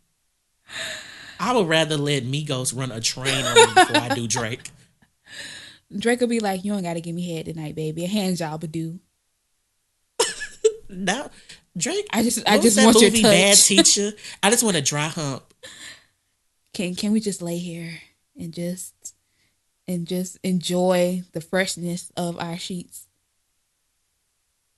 I 1.41 1.55
would 1.57 1.68
rather 1.68 1.97
let 1.97 2.24
Migos 2.24 2.76
run 2.76 2.91
a 2.91 3.01
train 3.01 3.45
on 3.45 3.55
me 3.55 3.66
before 3.74 3.97
I 3.97 4.14
do 4.14 4.26
Drake. 4.26 4.70
Drake 5.99 6.20
will 6.20 6.28
be 6.28 6.41
like, 6.41 6.64
"You 6.64 6.72
don't 6.72 6.82
gotta 6.82 7.01
give 7.01 7.14
me 7.14 7.34
head 7.34 7.47
tonight, 7.47 7.74
baby. 7.74 8.05
A 8.05 8.09
hand 8.09 8.36
job 8.36 8.62
would 8.62 8.72
do." 8.72 9.01
Now, 10.91 11.30
Drake. 11.76 12.07
I 12.12 12.22
just, 12.22 12.49
I 12.49 12.59
just 12.59 12.76
that 12.76 12.84
want 12.86 13.01
your 13.01 13.11
movie, 13.11 13.22
touch. 13.22 13.30
Bad 13.30 13.57
Teacher. 13.59 14.12
I 14.43 14.51
just 14.51 14.64
want 14.64 14.76
to 14.76 14.82
dry 14.82 15.09
hump. 15.09 15.43
can 16.72 16.95
can 16.95 17.12
we 17.12 17.20
just 17.20 17.43
lay 17.43 17.59
here 17.59 18.01
and 18.39 18.55
just 18.55 18.95
and 19.86 20.07
just 20.07 20.39
enjoy 20.43 21.22
the 21.32 21.43
freshness 21.43 22.11
of 22.16 22.39
our 22.39 22.57
sheets? 22.57 23.07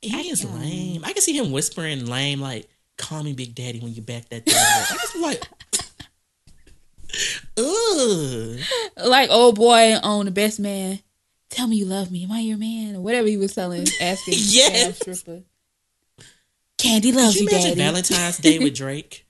He 0.03 0.15
I 0.17 0.31
is 0.33 0.45
know. 0.45 0.51
lame. 0.51 1.05
I 1.05 1.13
can 1.13 1.23
see 1.23 1.37
him 1.37 1.53
whispering 1.53 2.07
lame 2.07 2.41
like, 2.41 2.69
"Call 2.99 3.23
me 3.23 3.33
Big 3.33 3.55
Daddy 3.55 3.79
when 3.79 3.95
you 3.95 4.03
back 4.03 4.29
that 4.31 4.45
thing." 4.47 4.55
up." 4.55 4.91
I 4.91 4.95
just 4.95 5.17
like, 5.17 5.49
ugh. 7.57 8.59
Like 9.07 9.31
old 9.31 9.57
boy 9.57 9.95
on 10.03 10.25
the 10.27 10.31
best 10.31 10.61
man. 10.61 11.01
Tell 11.49 11.67
me 11.67 11.77
you 11.77 11.85
love 11.87 12.11
me. 12.13 12.25
Am 12.25 12.33
I 12.33 12.41
your 12.41 12.59
man? 12.59 12.97
Or 12.97 13.01
whatever 13.01 13.27
he 13.27 13.37
was 13.37 13.55
telling, 13.55 13.87
asking 14.01 14.35
Yes. 14.37 14.99
stripper. 14.99 15.43
Candy 16.79 17.13
loves 17.13 17.35
you 17.37 17.43
you, 17.43 17.49
imagine 17.49 17.71
daddy. 17.71 17.81
Valentine's 17.81 18.39
Day 18.39 18.59
with 18.59 18.75
Drake? 18.77 19.27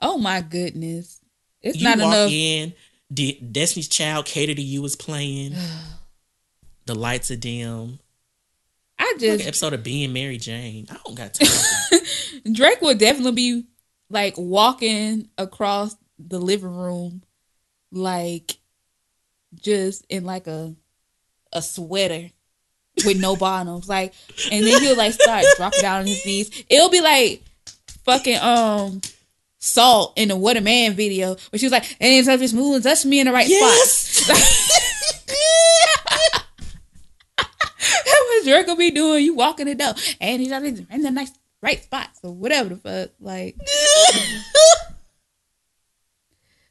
oh 0.00 0.18
my 0.18 0.42
goodness, 0.42 1.20
it's 1.62 1.78
you 1.78 1.84
not 1.84 1.98
walk 1.98 2.12
enough. 2.14 2.30
in, 2.30 2.74
De- 3.12 3.40
Destiny's 3.40 3.88
Child 3.88 4.26
Cater 4.26 4.54
to 4.54 4.60
You 4.62 4.84
is 4.84 4.94
playing. 4.96 5.54
the 6.86 6.94
lights 6.94 7.30
are 7.30 7.36
dim. 7.36 7.98
I 8.98 9.04
Like 9.04 9.12
an 9.14 9.18
just 9.20 9.46
episode 9.46 9.72
of 9.74 9.82
Being 9.82 10.12
Mary 10.12 10.38
Jane. 10.38 10.86
I 10.90 10.96
don't 11.04 11.14
got 11.14 11.34
time. 11.34 12.00
Drake 12.52 12.80
would 12.82 12.98
definitely 12.98 13.32
be 13.32 13.64
like 14.10 14.34
walking 14.36 15.28
across 15.38 15.94
the 16.18 16.38
living 16.38 16.76
room, 16.76 17.22
like 17.92 18.58
just 19.54 20.04
in 20.08 20.24
like 20.24 20.46
a 20.46 20.74
a 21.52 21.62
sweater 21.62 22.30
with 23.04 23.20
no 23.20 23.36
bottoms, 23.38 23.88
like, 23.88 24.14
and 24.50 24.66
then 24.66 24.82
he'll 24.82 24.96
like 24.96 25.12
start 25.12 25.44
dropping 25.56 25.80
down 25.80 26.00
on 26.00 26.06
his 26.06 26.24
knees. 26.24 26.64
It'll 26.68 26.90
be 26.90 27.00
like 27.00 27.42
fucking 28.04 28.38
um 28.38 29.00
salt 29.58 30.12
in 30.16 30.28
the 30.28 30.36
What 30.36 30.56
a 30.56 30.60
Man 30.60 30.94
video, 30.94 31.36
where 31.50 31.58
she 31.58 31.66
was 31.66 31.72
like, 31.72 31.96
"And 32.00 32.24
touch 32.24 32.40
me 32.40 32.46
smooth 32.46 32.76
and 32.76 32.84
touch 32.84 33.04
me 33.04 33.20
in 33.20 33.26
the 33.26 33.32
right 33.32 33.46
spot." 33.46 34.26
That's 37.38 38.24
what 38.28 38.44
Drake 38.44 38.66
will 38.66 38.76
be 38.76 38.90
doing. 38.90 39.24
You 39.24 39.34
walking 39.34 39.68
it 39.68 39.80
up, 39.80 39.96
and 40.20 40.40
he's 40.40 40.50
not 40.50 40.64
in 40.64 40.86
the 41.02 41.10
nice 41.10 41.32
right 41.60 41.82
spots 41.82 42.20
or 42.22 42.32
whatever 42.32 42.70
the 42.70 42.76
fuck. 42.76 43.10
Like, 43.20 43.56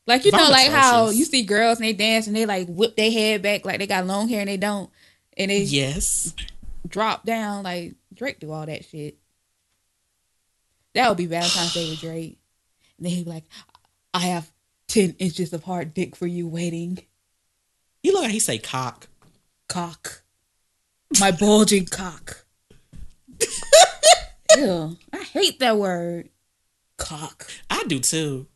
like 0.08 0.26
you 0.26 0.32
know, 0.32 0.50
like 0.50 0.70
how 0.70 1.10
you 1.10 1.26
see 1.26 1.44
girls 1.44 1.80
and 1.80 1.86
they 1.86 1.94
dance 1.94 2.28
and 2.28 2.36
they 2.36 2.46
like 2.46 2.68
whip 2.68 2.96
their 2.96 3.12
head 3.12 3.42
back 3.42 3.66
like 3.66 3.80
they 3.80 3.88
got 3.88 4.06
long 4.06 4.28
hair 4.28 4.42
and 4.42 4.50
they 4.50 4.58
don't, 4.58 4.90
and 5.36 5.50
they 5.50 5.62
yes. 5.62 6.34
drop 6.88 7.26
down. 7.26 7.64
Like 7.64 7.96
Drake 8.14 8.40
do 8.40 8.52
all 8.52 8.66
that 8.66 8.86
shit. 8.86 9.18
That 10.94 11.10
would 11.10 11.18
be 11.18 11.26
Valentine's 11.26 11.74
Day 11.74 11.90
with 11.90 12.00
Drake. 12.00 12.38
And 12.98 13.06
then 13.06 13.14
he'd 13.14 13.26
be 13.26 13.32
like, 13.32 13.46
"I 14.14 14.20
have 14.20 14.52
ten 14.88 15.16
inches 15.18 15.54
of 15.54 15.64
hard 15.64 15.94
dick 15.94 16.16
for 16.16 16.28
you 16.28 16.48
waiting, 16.48 17.00
You 18.04 18.14
look 18.14 18.24
like 18.24 18.32
he 18.32 18.40
say 18.40 18.60
cock. 18.60 19.08
cock, 19.68 20.24
my 21.20 21.32
bulging 21.32 21.86
cock." 21.86 22.46
Ew, 24.58 24.98
I 25.12 25.24
hate 25.24 25.60
that 25.60 25.78
word, 25.78 26.30
cock. 26.98 27.48
I 27.70 27.84
do 27.88 28.00
too. 28.00 28.48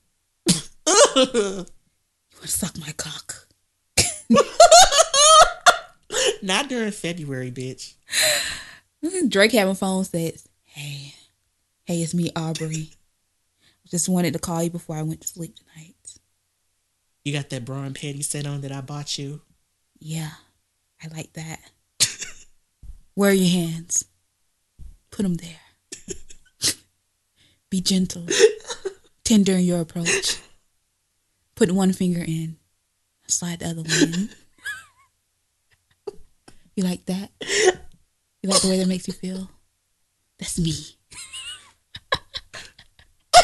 You 1.16 1.66
want 2.42 2.42
to 2.42 2.48
suck 2.48 2.78
my 2.80 2.92
cock? 2.94 3.48
Not 6.42 6.70
during 6.70 6.92
February, 6.92 7.52
bitch. 7.52 7.96
Drake 9.30 9.52
having 9.52 9.76
phone 9.76 10.06
sex. 10.06 10.48
Hey, 10.64 11.14
hey, 11.86 12.02
it's 12.02 12.14
me, 12.14 12.32
Aubrey. 12.36 12.92
Just 13.90 14.08
wanted 14.08 14.34
to 14.34 14.40
call 14.40 14.64
you 14.64 14.70
before 14.70 14.96
I 14.96 15.02
went 15.02 15.22
to 15.22 15.28
sleep 15.28 15.56
tonight. 15.56 15.96
You 17.26 17.34
got 17.34 17.50
that 17.50 17.66
Braun 17.66 17.94
Petty 17.94 18.22
set 18.22 18.46
on 18.46 18.62
that 18.62 18.72
I 18.72 18.82
bought 18.82 19.18
you. 19.18 19.42
Yeah, 20.00 20.30
I 21.04 21.08
like 21.08 21.34
that. 21.34 21.60
Where 23.16 23.32
are 23.32 23.34
your 23.34 23.50
hands? 23.50 24.06
Put 25.12 25.24
them 25.24 25.36
there. 25.36 25.60
Be 27.70 27.82
gentle, 27.82 28.28
tender 29.24 29.54
in 29.54 29.66
your 29.66 29.82
approach. 29.82 30.40
Put 31.60 31.72
one 31.74 31.92
finger 31.92 32.24
in, 32.26 32.56
slide 33.28 33.60
the 33.60 33.66
other 33.68 33.82
one 33.82 33.92
in. 33.92 34.30
You 36.78 36.86
like 36.86 37.06
that? 37.08 37.32
You 38.42 38.50
like 38.50 38.62
the 38.62 38.70
way 38.70 38.78
that 38.78 38.88
makes 38.88 39.06
you 39.06 39.14
feel? 39.14 39.50
That's 40.40 40.58
me. 40.58 40.72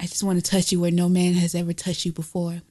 I 0.00 0.06
just 0.06 0.22
want 0.22 0.42
to 0.42 0.50
touch 0.50 0.72
you 0.72 0.80
where 0.80 0.90
no 0.90 1.10
man 1.10 1.34
has 1.34 1.54
ever 1.54 1.74
touched 1.74 2.06
you 2.06 2.12
before. 2.12 2.62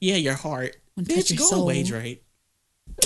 Yeah, 0.00 0.16
your 0.16 0.34
heart. 0.34 0.76
Wanna 0.96 1.06
touch 1.08 1.16
Bitch, 1.26 1.30
your 1.30 1.38
go 1.38 1.46
soul. 1.46 1.62
away, 1.62 1.84
Drake. 1.84 2.24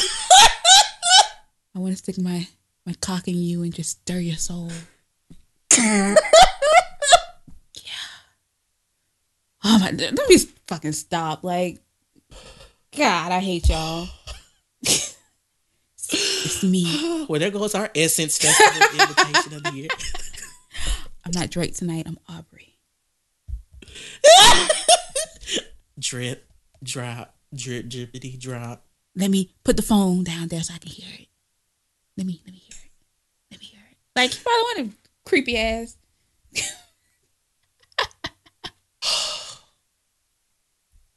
I 1.74 1.78
want 1.78 1.92
to 1.92 1.98
stick 1.98 2.16
my 2.18 2.48
my 2.86 2.94
cock 3.00 3.28
in 3.28 3.36
you 3.36 3.62
and 3.62 3.74
just 3.74 3.90
stir 4.00 4.20
your 4.20 4.36
soul. 4.36 4.70
yeah. 5.76 6.14
Oh 9.64 9.78
my! 9.78 9.90
Let 9.90 10.28
me 10.28 10.36
fucking 10.66 10.92
stop. 10.92 11.42
Like, 11.42 11.80
God, 12.96 13.32
I 13.32 13.40
hate 13.40 13.68
y'all. 13.68 14.08
it's 14.82 16.62
me. 16.62 17.24
Well, 17.30 17.40
there 17.40 17.50
goes 17.50 17.74
our 17.74 17.90
Essence 17.94 18.36
Festival 18.36 19.00
invitation 19.00 19.54
of 19.54 19.62
the 19.62 19.72
year. 19.72 19.88
I'm 21.24 21.32
not 21.32 21.48
Drake 21.48 21.74
tonight. 21.74 22.04
I'm 22.06 22.18
Aubrey. 22.28 22.76
Drip, 25.98 26.46
drop, 26.82 27.34
drip, 27.54 27.86
drippity, 27.86 28.38
drop. 28.38 28.84
Let 29.16 29.30
me 29.30 29.54
put 29.64 29.78
the 29.78 29.82
phone 29.82 30.24
down 30.24 30.48
there 30.48 30.62
so 30.62 30.74
I 30.74 30.78
can 30.78 30.90
hear 30.90 31.08
it. 31.18 31.28
Let 32.18 32.26
me 32.26 32.42
let 32.44 32.52
me 32.52 32.58
hear 32.58 32.76
it. 32.84 32.90
Let 33.50 33.60
me 33.60 33.66
hear 33.66 33.80
it. 33.90 33.96
Like 34.14 34.34
you 34.34 34.40
probably 34.42 34.62
want 34.62 34.92
a 34.92 35.28
creepy 35.28 35.56
ass. 35.56 35.96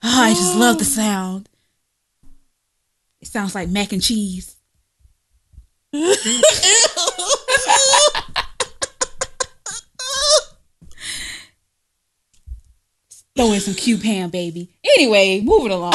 Oh, 0.03 0.21
I 0.23 0.33
just 0.33 0.55
love 0.55 0.77
the 0.77 0.83
oh. 0.83 0.87
sound. 0.87 1.49
It 3.21 3.27
sounds 3.27 3.55
like 3.55 3.69
mac 3.69 3.91
and 3.93 4.01
cheese. 4.01 4.55
Throw 13.35 13.51
in 13.51 13.59
some 13.59 13.75
cube 13.75 14.01
ham, 14.01 14.29
baby. 14.29 14.69
Anyway, 14.97 15.41
moving 15.41 15.71
along. 15.71 15.93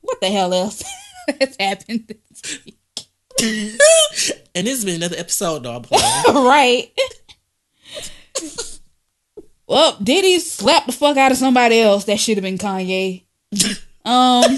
what 0.00 0.20
the 0.20 0.28
hell 0.28 0.52
else 0.52 0.82
has 1.40 1.56
happened 1.58 2.06
this 2.08 2.64
week? 2.64 2.78
And 4.56 4.66
this 4.66 4.76
has 4.76 4.86
been 4.86 4.94
another 4.96 5.18
episode, 5.18 5.64
dog. 5.64 5.86
Right. 6.28 6.90
Well, 9.66 9.96
Diddy 10.02 10.38
slapped 10.38 10.86
the 10.86 10.92
fuck 10.92 11.16
out 11.16 11.32
of 11.32 11.38
somebody 11.38 11.80
else. 11.80 12.04
That 12.04 12.18
should 12.20 12.36
have 12.36 12.44
been 12.44 12.58
Kanye. 12.58 13.24
Um, 14.04 14.56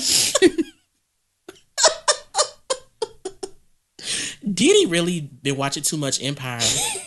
Diddy 4.53 4.87
really 4.87 5.21
been 5.21 5.57
watching 5.57 5.83
too 5.83 5.97
much 5.97 6.23
Empire. 6.23 6.61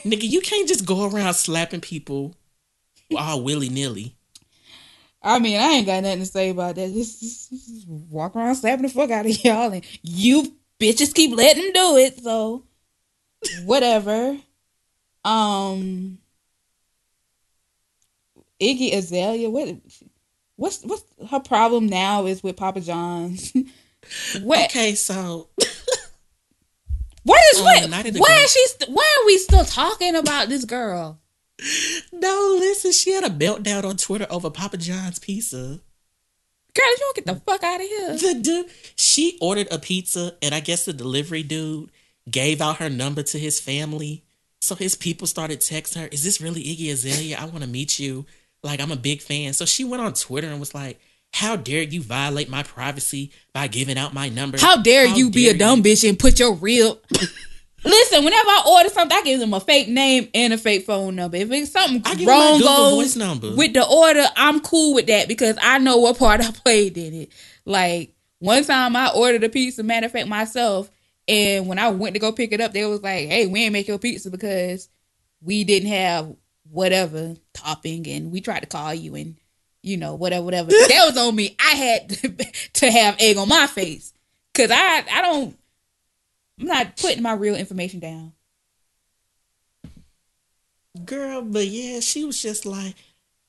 Nigga, 0.03 0.29
you 0.29 0.41
can't 0.41 0.67
just 0.67 0.85
go 0.85 1.09
around 1.09 1.33
slapping 1.33 1.81
people 1.81 2.35
all 3.17 3.41
willy 3.43 3.69
nilly. 3.69 4.15
I 5.23 5.39
mean, 5.39 5.59
I 5.59 5.73
ain't 5.73 5.85
got 5.85 6.03
nothing 6.03 6.19
to 6.19 6.25
say 6.25 6.49
about 6.49 6.75
that. 6.75 6.91
Just, 6.91 7.19
just- 7.21 7.49
just 7.49 7.87
walk 7.87 8.35
around 8.35 8.55
slapping 8.55 8.83
the 8.83 8.89
fuck 8.89 9.11
out 9.11 9.25
of 9.25 9.43
y'all, 9.45 9.71
and 9.71 9.85
you 10.01 10.53
bitches 10.79 11.13
keep 11.13 11.35
letting 11.35 11.71
do 11.73 11.97
it. 11.97 12.19
So, 12.23 12.63
whatever. 13.65 14.37
Um, 15.23 16.17
Iggy 18.61 18.93
Azalea, 18.95 19.49
what? 19.49 19.75
What's 20.55 20.83
what's 20.83 21.03
her 21.29 21.39
problem 21.39 21.87
now? 21.87 22.25
Is 22.27 22.43
with 22.43 22.57
Papa 22.57 22.81
John's. 22.81 23.51
what? 24.41 24.69
Okay, 24.69 24.93
so 24.95 25.49
What 27.23 27.41
is 27.53 27.59
Um, 27.59 27.65
what? 27.65 27.89
Night 27.89 28.07
of 28.07 28.13
the 28.13 28.19
Why 28.19 28.41
is 28.43 28.51
she? 28.51 28.67
St- 28.67 28.89
why 28.91 29.17
are 29.21 29.25
we 29.25 29.37
still 29.37 29.65
talking 29.65 30.15
about 30.15 30.49
this 30.49 30.65
girl? 30.65 31.19
no, 32.11 32.57
listen, 32.59 32.91
she 32.91 33.11
had 33.11 33.23
a 33.23 33.29
meltdown 33.29 33.83
on 33.83 33.97
Twitter 33.97 34.25
over 34.29 34.49
Papa 34.49 34.77
John's 34.77 35.19
pizza. 35.19 35.79
Girl, 36.73 36.85
you 36.89 36.97
don't 36.99 37.15
get 37.15 37.25
the 37.25 37.35
fuck 37.35 37.63
out 37.63 37.81
of 37.81 37.87
here. 37.87 38.17
The 38.17 38.39
dude, 38.41 38.65
she 38.95 39.37
ordered 39.41 39.67
a 39.71 39.77
pizza, 39.77 40.35
and 40.41 40.55
I 40.55 40.61
guess 40.61 40.85
the 40.85 40.93
delivery 40.93 41.43
dude 41.43 41.91
gave 42.29 42.61
out 42.61 42.77
her 42.77 42.89
number 42.89 43.21
to 43.23 43.37
his 43.37 43.59
family. 43.59 44.23
So 44.61 44.75
his 44.75 44.95
people 44.95 45.27
started 45.27 45.59
texting 45.59 46.01
her, 46.01 46.07
"Is 46.07 46.23
this 46.23 46.41
really 46.41 46.63
Iggy 46.63 46.91
Azalea? 46.91 47.37
I 47.37 47.45
want 47.45 47.61
to 47.61 47.67
meet 47.67 47.99
you." 47.99 48.25
Like 48.63 48.79
I'm 48.79 48.91
a 48.91 48.97
big 48.97 49.21
fan. 49.21 49.53
So 49.53 49.65
she 49.65 49.83
went 49.83 50.01
on 50.01 50.13
Twitter 50.13 50.47
and 50.47 50.59
was 50.59 50.75
like, 50.75 50.99
"How 51.33 51.55
dare 51.55 51.83
you 51.83 52.01
violate 52.01 52.49
my 52.49 52.63
privacy 52.63 53.31
by 53.53 53.67
giving 53.67 53.97
out 53.97 54.13
my 54.13 54.29
number? 54.29 54.57
How 54.59 54.77
dare 54.77 55.05
you 55.05 55.29
be 55.29 55.49
a 55.49 55.57
dumb 55.57 55.79
you?" 55.79 55.83
bitch 55.85 56.07
and 56.07 56.17
put 56.17 56.39
your 56.39 56.53
real. 56.53 56.99
Listen, 57.83 58.23
whenever 58.23 58.47
I 58.47 58.63
order 58.67 58.89
something, 58.89 59.17
I 59.17 59.23
give 59.23 59.39
them 59.39 59.55
a 59.55 59.59
fake 59.59 59.87
name 59.87 60.29
and 60.35 60.53
a 60.53 60.57
fake 60.57 60.85
phone 60.85 61.15
number. 61.15 61.37
If 61.37 61.51
it's 61.51 61.71
something 61.71 62.03
wrong 62.27 62.59
goes 62.59 63.17
with 63.57 63.73
the 63.73 63.83
order, 63.83 64.23
I'm 64.35 64.59
cool 64.59 64.93
with 64.93 65.07
that 65.07 65.27
because 65.27 65.57
I 65.59 65.79
know 65.79 65.97
what 65.97 66.19
part 66.19 66.41
I 66.41 66.51
played 66.63 66.95
in 66.97 67.13
it. 67.13 67.31
Like 67.65 68.13
one 68.37 68.63
time, 68.63 68.95
I 68.95 69.11
ordered 69.15 69.43
a 69.43 69.49
pizza. 69.49 69.81
Matter 69.81 70.05
of 70.05 70.11
fact, 70.11 70.27
myself, 70.27 70.91
and 71.27 71.67
when 71.67 71.79
I 71.79 71.89
went 71.89 72.13
to 72.13 72.19
go 72.19 72.31
pick 72.31 72.51
it 72.51 72.61
up, 72.61 72.71
they 72.71 72.85
was 72.85 73.01
like, 73.01 73.27
"Hey, 73.27 73.47
we 73.47 73.63
ain't 73.63 73.73
make 73.73 73.87
your 73.87 73.97
pizza 73.97 74.29
because 74.29 74.87
we 75.41 75.63
didn't 75.63 75.89
have 75.89 76.35
whatever 76.71 77.35
topping, 77.53 78.07
and 78.07 78.31
we 78.31 78.41
tried 78.41 78.61
to 78.61 78.67
call 78.67 78.93
you 78.93 79.15
and." 79.15 79.35
You 79.83 79.97
know, 79.97 80.13
whatever, 80.13 80.45
whatever. 80.45 80.69
that 80.69 81.05
was 81.07 81.17
on 81.17 81.35
me. 81.35 81.55
I 81.59 81.71
had 81.71 82.09
to 82.73 82.91
have 82.91 83.15
egg 83.19 83.35
on 83.37 83.49
my 83.49 83.65
face 83.65 84.13
because 84.53 84.69
I, 84.69 85.03
I 85.11 85.21
don't, 85.23 85.57
I'm 86.59 86.67
not 86.67 86.97
putting 86.97 87.23
my 87.23 87.33
real 87.33 87.55
information 87.55 87.99
down. 87.99 88.33
Girl, 91.05 91.41
but 91.41 91.65
yeah, 91.65 91.99
she 91.99 92.25
was 92.25 92.41
just 92.41 92.65
like, 92.65 92.93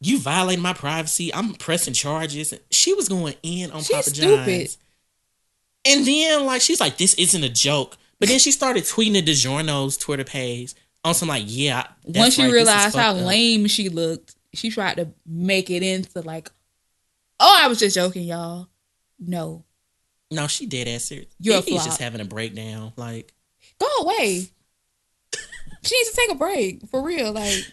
"You 0.01 0.19
violated 0.21 0.63
my 0.63 0.73
privacy. 0.73 1.35
I'm 1.35 1.55
pressing 1.55 1.93
charges." 1.93 2.55
She 2.71 2.95
was 2.95 3.09
going 3.09 3.35
in 3.43 3.71
on 3.71 3.83
She's 3.83 3.97
Papa 3.97 4.11
stupid. 4.11 4.47
John's. 4.47 4.79
And 5.85 6.07
then 6.07 6.47
like 6.47 6.63
she's 6.63 6.81
like, 6.81 6.97
"This 6.97 7.15
isn't 7.15 7.45
a 7.45 7.49
joke." 7.51 7.97
But 8.19 8.29
then 8.29 8.39
she 8.39 8.53
started 8.53 8.85
tweeting 8.85 9.15
the 9.15 9.23
DiGiorno's 9.23 9.97
Twitter 9.97 10.25
page 10.25 10.75
on 11.05 11.15
some 11.15 11.29
like, 11.29 11.45
"Yeah." 11.47 11.87
Once 12.05 12.35
she 12.35 12.43
right, 12.43 12.53
realized 12.53 12.97
how 12.97 13.13
fucked 13.13 13.21
up." 13.21 13.27
lame 13.27 13.67
she 13.67 13.89
looked, 13.89 14.35
she 14.55 14.71
tried 14.71 14.97
to 14.97 15.09
make 15.27 15.71
it 15.71 15.83
into 15.83 16.21
like, 16.21 16.51
"Oh, 17.41 17.59
I 17.61 17.69
was 17.69 17.79
just 17.79 17.95
joking, 17.95 18.25
y'all." 18.25 18.69
No, 19.19 19.65
No, 20.31 20.47
she 20.47 20.67
did 20.67 20.89
ass 20.89 21.05
serious. 21.05 21.29
You're 21.39 21.59
a 21.59 21.61
He's 21.61 21.85
just 21.85 22.01
having 22.01 22.21
a 22.21 22.25
breakdown. 22.25 22.93
Like, 22.97 23.33
go 23.79 23.87
away. 24.01 24.47
she 25.83 25.97
needs 25.97 26.11
to 26.11 26.17
take 26.17 26.31
a 26.33 26.35
break 26.39 26.89
for 26.89 27.03
real. 27.03 27.33
Like, 27.33 27.65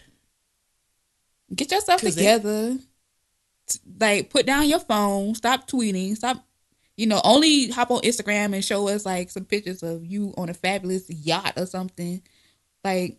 get 1.54 1.72
yourself 1.72 2.00
together. 2.00 2.78
T- 3.66 3.78
Like, 3.98 4.30
put 4.30 4.46
down 4.46 4.68
your 4.68 4.78
phone. 4.80 5.34
Stop 5.34 5.68
tweeting. 5.68 6.16
Stop. 6.16 6.44
You 6.96 7.06
know, 7.06 7.20
only 7.24 7.70
hop 7.70 7.90
on 7.90 8.02
Instagram 8.02 8.54
and 8.54 8.64
show 8.64 8.86
us 8.88 9.06
like 9.06 9.30
some 9.30 9.46
pictures 9.46 9.82
of 9.82 10.04
you 10.04 10.34
on 10.36 10.50
a 10.50 10.54
fabulous 10.54 11.08
yacht 11.08 11.54
or 11.56 11.64
something. 11.66 12.22
Like, 12.84 13.18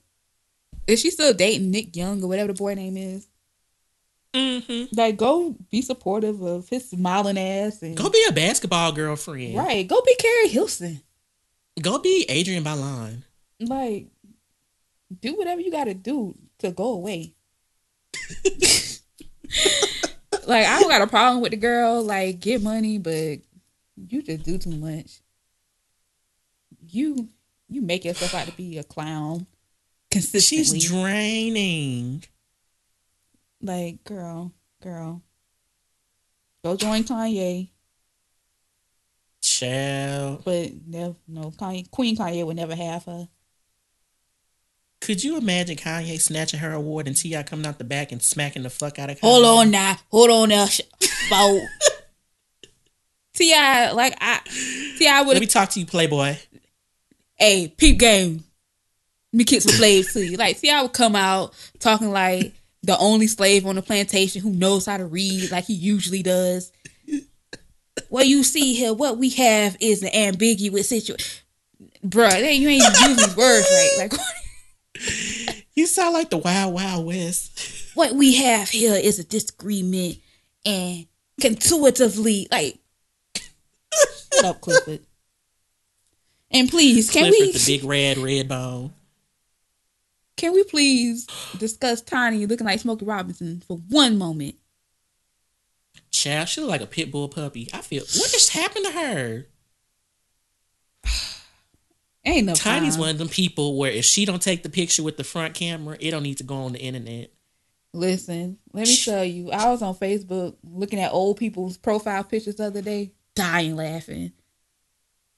is 0.87 1.01
she 1.01 1.11
still 1.11 1.33
dating 1.33 1.71
Nick 1.71 1.95
Young 1.95 2.23
or 2.23 2.27
whatever 2.27 2.51
the 2.51 2.57
boy 2.57 2.73
name 2.73 2.97
is? 2.97 3.27
mm-hmm. 4.33 4.95
Like, 4.95 5.17
go 5.17 5.55
be 5.69 5.81
supportive 5.81 6.41
of 6.41 6.69
his 6.69 6.89
smiling 6.89 7.37
ass 7.37 7.81
and 7.81 7.95
go 7.97 8.09
be 8.09 8.25
a 8.27 8.31
basketball 8.31 8.91
girlfriend. 8.91 9.55
right. 9.55 9.87
Go 9.87 10.01
be 10.01 10.15
Keri 10.15 10.47
Hilson. 10.47 11.01
Go 11.81 11.99
be 11.99 12.25
Adrienne 12.29 12.63
Bailon. 12.63 13.23
Like, 13.59 14.07
do 15.19 15.35
whatever 15.35 15.61
you 15.61 15.71
got 15.71 15.85
to 15.85 15.93
do 15.93 16.35
to 16.59 16.71
go 16.71 16.93
away. 16.93 17.33
like, 20.47 20.65
I 20.65 20.79
don't 20.79 20.89
got 20.89 21.01
a 21.01 21.07
problem 21.07 21.41
with 21.41 21.51
the 21.51 21.57
girl. 21.57 22.03
Like, 22.03 22.39
get 22.39 22.61
money, 22.61 22.97
but 22.97 23.39
you 23.95 24.21
just 24.21 24.43
do 24.43 24.57
too 24.57 24.71
much. 24.71 25.21
You 26.87 27.29
you 27.69 27.81
make 27.81 28.03
yourself 28.03 28.35
out 28.35 28.47
to 28.47 28.51
be 28.53 28.77
a 28.77 28.83
clown 28.83 29.47
consistently. 30.11 30.79
She's 30.79 30.89
draining. 30.89 32.23
like, 33.61 34.03
girl, 34.03 34.51
girl, 34.83 35.21
go 36.63 36.75
join 36.75 37.03
Kanye. 37.03 37.69
Child. 39.41 40.43
But 40.45 40.69
never, 40.87 41.15
no, 41.27 41.51
Kanye, 41.51 41.89
Queen 41.89 42.15
Kanye 42.15 42.45
would 42.45 42.55
never 42.55 42.75
have 42.75 43.05
her. 43.05 43.27
Could 45.01 45.23
you 45.23 45.37
imagine 45.37 45.77
Kanye 45.77 46.21
snatching 46.21 46.59
her 46.59 46.73
award 46.73 47.07
and 47.07 47.17
T.I. 47.17 47.41
coming 47.43 47.65
out 47.65 47.79
the 47.79 47.83
back 47.83 48.11
and 48.11 48.21
smacking 48.21 48.61
the 48.61 48.69
fuck 48.69 48.99
out 48.99 49.09
of 49.09 49.17
Kanye? 49.17 49.21
Hold 49.21 49.45
on 49.45 49.71
now, 49.71 49.97
hold 50.09 50.29
on 50.29 50.49
now, 50.49 50.65
sh- 50.67 50.81
Bo. 51.29 51.59
Ti 53.33 53.51
like 53.93 54.13
I 54.21 54.41
Ti 54.97 55.07
would 55.25 55.33
Let 55.33 55.39
me 55.39 55.47
talk 55.47 55.69
to 55.69 55.79
you, 55.79 55.85
Playboy. 55.85 56.35
hey 57.35 57.67
peep 57.75 57.97
game. 57.97 58.43
Let 59.33 59.37
me 59.37 59.43
kick 59.45 59.61
some 59.61 59.71
slaves 59.73 60.13
to 60.13 60.25
you. 60.25 60.37
Like 60.37 60.59
I 60.65 60.81
would 60.81 60.93
come 60.93 61.15
out 61.15 61.53
talking 61.79 62.11
like 62.11 62.53
the 62.83 62.97
only 62.97 63.27
slave 63.27 63.65
on 63.65 63.75
the 63.75 63.81
plantation 63.81 64.41
who 64.41 64.51
knows 64.51 64.85
how 64.85 64.97
to 64.97 65.05
read, 65.05 65.51
like 65.51 65.65
he 65.65 65.73
usually 65.73 66.23
does. 66.23 66.71
What 68.09 68.27
you 68.27 68.43
see 68.43 68.73
here, 68.73 68.93
what 68.93 69.17
we 69.17 69.29
have 69.29 69.77
is 69.79 70.03
an 70.03 70.13
ambiguous 70.13 70.89
situation. 70.89 71.43
Bruh, 72.05 72.29
that- 72.31 72.55
you 72.55 72.67
ain't 72.69 72.83
using 72.83 73.15
these 73.15 73.35
words 73.37 73.67
right. 73.71 73.95
Like 73.99 74.13
You 75.75 75.87
sound 75.87 76.13
like 76.13 76.29
the 76.29 76.37
Wild 76.37 76.73
Wild 76.73 77.05
West. 77.05 77.91
what 77.95 78.13
we 78.13 78.35
have 78.35 78.69
here 78.69 78.95
is 78.95 79.19
a 79.19 79.23
disagreement 79.23 80.17
and 80.65 81.07
intuitively 81.43 82.47
like 82.51 82.77
shut 84.33 84.45
up 84.45 84.61
clifford 84.61 84.99
and 86.51 86.69
please 86.69 87.09
can 87.09 87.23
Clifford, 87.23 87.39
we 87.39 87.51
get 87.53 87.61
the 87.61 87.77
big 87.79 87.83
red 87.89 88.17
red 88.17 88.47
bone. 88.49 88.93
Can 90.37 90.53
we 90.53 90.63
please 90.63 91.27
discuss 91.57 92.01
tiny 92.01 92.45
looking 92.45 92.65
like 92.65 92.79
smokey 92.79 93.05
robinson 93.05 93.61
for 93.67 93.77
one 93.89 94.17
moment 94.17 94.55
Child, 96.11 96.49
she 96.49 96.61
look 96.61 96.69
like 96.69 96.81
a 96.81 96.87
pit 96.87 97.09
bull 97.09 97.29
puppy. 97.29 97.69
I 97.73 97.79
feel 97.79 98.03
what 98.03 98.31
just 98.31 98.51
happened 98.51 98.85
to 98.85 98.91
her? 98.91 99.47
ain't 102.25 102.45
no 102.45 102.53
Tiny's 102.53 102.97
one 102.97 103.09
of 103.09 103.17
them 103.17 103.29
people 103.29 103.77
where 103.77 103.91
if 103.91 104.05
she 104.05 104.25
don't 104.25 104.41
take 104.41 104.63
the 104.63 104.69
picture 104.69 105.03
with 105.03 105.17
the 105.17 105.23
front 105.23 105.53
camera, 105.53 105.97
it 105.99 106.11
don't 106.11 106.23
need 106.23 106.37
to 106.37 106.43
go 106.43 106.55
on 106.55 106.73
the 106.73 106.79
internet. 106.79 107.31
listen 107.93 108.57
let 108.73 108.87
me 108.87 108.95
tell 108.95 109.23
you 109.23 109.51
i 109.51 109.69
was 109.69 109.81
on 109.81 109.93
facebook 109.93 110.55
looking 110.63 110.99
at 110.99 111.11
old 111.11 111.35
people's 111.35 111.75
profile 111.77 112.23
pictures 112.23 112.55
the 112.55 112.65
other 112.65 112.81
day 112.81 113.11
dying 113.35 113.75
laughing 113.75 114.31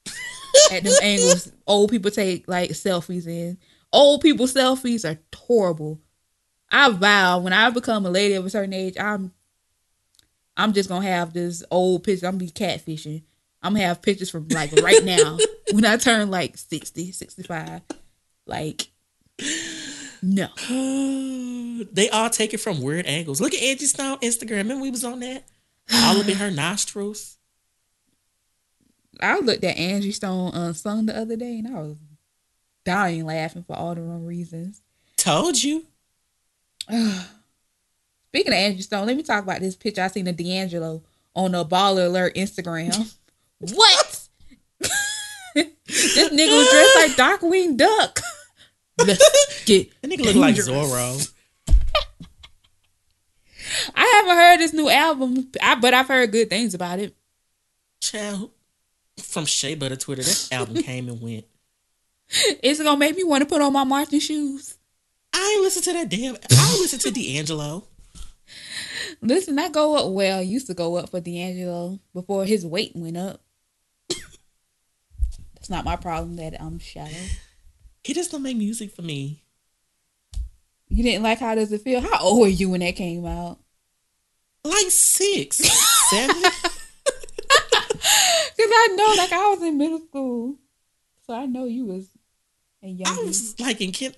at 0.70 0.84
them 0.84 0.92
angles 1.02 1.50
old 1.66 1.90
people 1.90 2.10
take 2.12 2.46
like 2.46 2.70
selfies 2.70 3.26
in. 3.26 3.58
Old 3.94 4.22
people 4.22 4.46
selfies 4.46 5.08
are 5.08 5.20
horrible. 5.32 6.00
I 6.68 6.90
vow 6.90 7.38
when 7.38 7.52
I 7.52 7.70
become 7.70 8.04
a 8.04 8.10
lady 8.10 8.34
of 8.34 8.44
a 8.44 8.50
certain 8.50 8.72
age, 8.72 8.96
I'm 8.98 9.32
I'm 10.56 10.72
just 10.72 10.88
gonna 10.88 11.06
have 11.06 11.32
this 11.32 11.62
old 11.70 12.02
picture. 12.02 12.26
I'm 12.26 12.32
gonna 12.32 12.46
be 12.46 12.50
catfishing. 12.50 13.22
I'm 13.62 13.74
gonna 13.74 13.86
have 13.86 14.02
pictures 14.02 14.30
from 14.30 14.48
like 14.48 14.72
right 14.82 15.04
now 15.04 15.38
when 15.70 15.84
I 15.84 15.96
turn 15.96 16.28
like 16.28 16.58
60, 16.58 17.12
65. 17.12 17.82
Like 18.46 18.88
no. 20.20 20.48
they 21.92 22.10
all 22.10 22.30
take 22.30 22.52
it 22.52 22.58
from 22.58 22.82
weird 22.82 23.06
angles. 23.06 23.40
Look 23.40 23.54
at 23.54 23.62
Angie 23.62 23.86
Stone 23.86 24.18
Instagram. 24.18 24.56
Remember 24.56 24.82
we 24.82 24.90
was 24.90 25.04
on 25.04 25.20
that? 25.20 25.44
All 25.92 26.20
up 26.20 26.28
in 26.28 26.34
her 26.38 26.50
nostrils. 26.50 27.38
I 29.20 29.38
looked 29.38 29.62
at 29.62 29.76
Angie 29.76 30.10
Stone 30.10 30.52
uh, 30.52 30.66
unsung 30.66 31.06
the 31.06 31.16
other 31.16 31.36
day 31.36 31.60
and 31.60 31.68
I 31.68 31.80
was 31.80 31.98
dying 32.84 33.26
laughing 33.26 33.64
for 33.64 33.76
all 33.76 33.94
the 33.94 34.02
wrong 34.02 34.24
reasons. 34.24 34.82
Told 35.16 35.62
you. 35.62 35.84
Speaking 36.90 38.52
of 38.52 38.58
Angie 38.58 38.82
Stone, 38.82 39.06
let 39.06 39.16
me 39.16 39.22
talk 39.22 39.42
about 39.42 39.60
this 39.60 39.76
picture 39.76 40.02
I 40.02 40.08
seen 40.08 40.28
of 40.28 40.36
D'Angelo 40.36 41.02
on 41.34 41.52
the 41.52 41.64
Baller 41.64 42.06
Alert 42.06 42.34
Instagram. 42.34 43.14
what? 43.58 44.20
this 45.54 46.30
nigga 46.30 46.56
was 46.56 46.70
dressed 46.70 46.96
like 46.96 47.40
Darkwing 47.40 47.76
Duck. 47.76 48.20
Let's 48.98 49.64
get 49.64 49.90
That 50.02 50.10
nigga 50.10 50.24
look 50.24 50.36
like. 50.36 50.56
Zorro. 50.56 51.32
I 53.94 54.04
haven't 54.16 54.36
heard 54.36 54.60
this 54.60 54.72
new 54.72 54.88
album, 54.88 55.50
I, 55.60 55.74
but 55.76 55.94
I've 55.94 56.08
heard 56.08 56.32
good 56.32 56.50
things 56.50 56.74
about 56.74 56.98
it. 56.98 57.16
Child. 58.00 58.50
From 59.20 59.46
Shea 59.46 59.76
Butter 59.76 59.96
Twitter, 59.96 60.22
that 60.22 60.48
album 60.50 60.82
came 60.82 61.08
and 61.08 61.20
went. 61.20 61.44
It's 62.28 62.82
gonna 62.82 62.96
make 62.96 63.16
me 63.16 63.24
want 63.24 63.42
to 63.42 63.46
put 63.46 63.62
on 63.62 63.72
my 63.72 63.84
marching 63.84 64.20
shoes. 64.20 64.76
I 65.32 65.54
ain't 65.54 65.62
listen 65.62 65.82
to 65.82 65.92
that 65.92 66.08
damn. 66.08 66.36
I 66.36 66.78
listen 66.80 66.98
to 67.00 67.10
D'Angelo. 67.10 67.84
Listen, 69.20 69.58
I 69.58 69.68
go 69.68 69.96
up. 69.96 70.12
Well, 70.12 70.42
used 70.42 70.66
to 70.68 70.74
go 70.74 70.96
up 70.96 71.10
for 71.10 71.20
D'Angelo 71.20 71.98
before 72.12 72.44
his 72.44 72.64
weight 72.64 72.92
went 72.94 73.16
up. 73.16 73.40
That's 75.54 75.70
not 75.70 75.84
my 75.84 75.96
problem. 75.96 76.36
That 76.36 76.60
I'm 76.60 76.78
shallow. 76.78 77.08
He 78.02 78.12
just 78.12 78.30
don't 78.30 78.42
make 78.42 78.56
music 78.56 78.90
for 78.90 79.02
me. 79.02 79.42
You 80.88 81.02
didn't 81.02 81.22
like 81.22 81.38
how 81.38 81.54
does 81.54 81.72
it 81.72 81.80
feel? 81.80 82.00
How 82.00 82.20
old 82.20 82.40
were 82.40 82.48
you 82.48 82.70
when 82.70 82.80
that 82.80 82.96
came 82.96 83.24
out? 83.24 83.58
Like 84.62 84.90
six, 84.90 85.56
seven. 86.10 86.42
Cause 88.56 88.70
I 88.72 88.88
know, 88.94 89.14
like 89.16 89.32
I 89.32 89.50
was 89.50 89.62
in 89.62 89.78
middle 89.78 90.00
school, 90.00 90.56
so 91.26 91.34
I 91.34 91.46
know 91.46 91.64
you 91.64 91.86
was 91.86 92.08
a 92.82 92.88
young. 92.88 93.18
I 93.18 93.22
was 93.22 93.58
like 93.60 93.80
in 93.80 93.92
kid. 93.92 94.16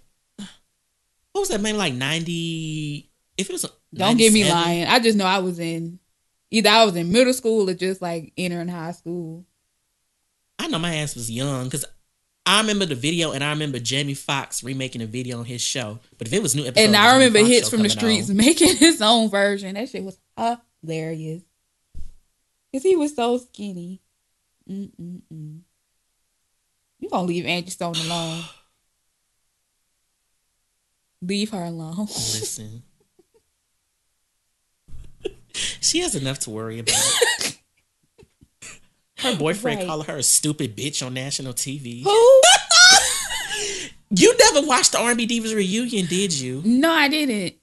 What 1.33 1.41
was 1.41 1.49
that 1.51 1.61
man 1.61 1.77
like 1.77 1.93
90, 1.93 3.11
If 3.37 3.51
it 3.51 3.53
was, 3.53 3.63
Don't 3.93 4.17
get 4.17 4.33
me 4.33 4.41
97, 4.41 4.51
lying. 4.51 4.87
I 4.87 4.99
just 5.01 5.19
know 5.19 5.27
I 5.27 5.39
was 5.39 5.59
in 5.59 5.99
either 6.51 6.71
I 6.71 6.85
was 6.85 6.97
in 6.97 7.13
middle 7.13 7.35
school 7.35 7.69
or 7.69 7.75
just 7.75 8.01
like 8.01 8.33
entering 8.37 8.69
high 8.69 8.93
school. 8.93 9.45
I 10.59 10.69
know 10.69 10.79
my 10.79 10.97
ass 10.97 11.15
was 11.15 11.31
young 11.31 11.65
because 11.65 11.85
I 12.47 12.61
remember 12.61 12.87
the 12.87 12.95
video 12.95 13.33
and 13.33 13.45
I 13.45 13.51
remember 13.51 13.79
Jamie 13.79 14.15
Foxx 14.15 14.63
remaking 14.65 15.03
a 15.03 15.07
video 15.07 15.39
on 15.39 15.45
his 15.45 15.61
show. 15.61 15.99
But 16.17 16.29
if 16.29 16.33
it 16.33 16.43
was 16.43 16.55
new 16.55 16.65
episode, 16.65 16.85
and 16.85 16.97
I 16.97 17.15
remember 17.15 17.41
Foxx 17.41 17.51
hits 17.51 17.69
from 17.69 17.83
the 17.83 17.91
streets 17.91 18.31
on, 18.31 18.37
making 18.39 18.77
his 18.77 19.03
own 19.03 19.29
version. 19.29 19.75
That 19.75 19.89
shit 19.89 20.05
was 20.05 20.19
hilarious. 20.83 21.43
Cause 22.73 22.83
he 22.83 22.97
was 22.97 23.15
so 23.15 23.39
skinny. 23.39 24.01
Mm-mm-mm. 24.69 25.61
You 27.07 27.11
gonna 27.11 27.23
leave 27.29 27.47
Angie 27.47 27.71
Stone 27.71 27.95
alone? 28.05 28.43
Leave 31.23 31.51
her 31.51 31.63
alone. 31.63 32.07
Listen, 32.07 32.83
she 35.81 36.01
has 36.01 36.17
enough 36.17 36.41
to 36.41 36.51
worry 36.51 36.81
about. 36.81 36.97
Her 39.19 39.37
boyfriend 39.37 39.79
Right. 39.79 39.87
calling 39.87 40.07
her 40.09 40.17
a 40.17 40.23
stupid 40.25 40.77
bitch 40.77 41.07
on 41.07 41.15
national 41.15 41.53
TV. 41.53 42.03
Who? 42.03 42.43
You 44.11 44.37
never 44.39 44.67
watched 44.67 44.93
the 44.93 45.01
R&B 45.01 45.27
Divas 45.27 45.55
reunion, 45.55 46.07
did 46.07 46.33
you? 46.33 46.63
No, 46.65 46.93
I 46.93 47.09
didn't. 47.09 47.55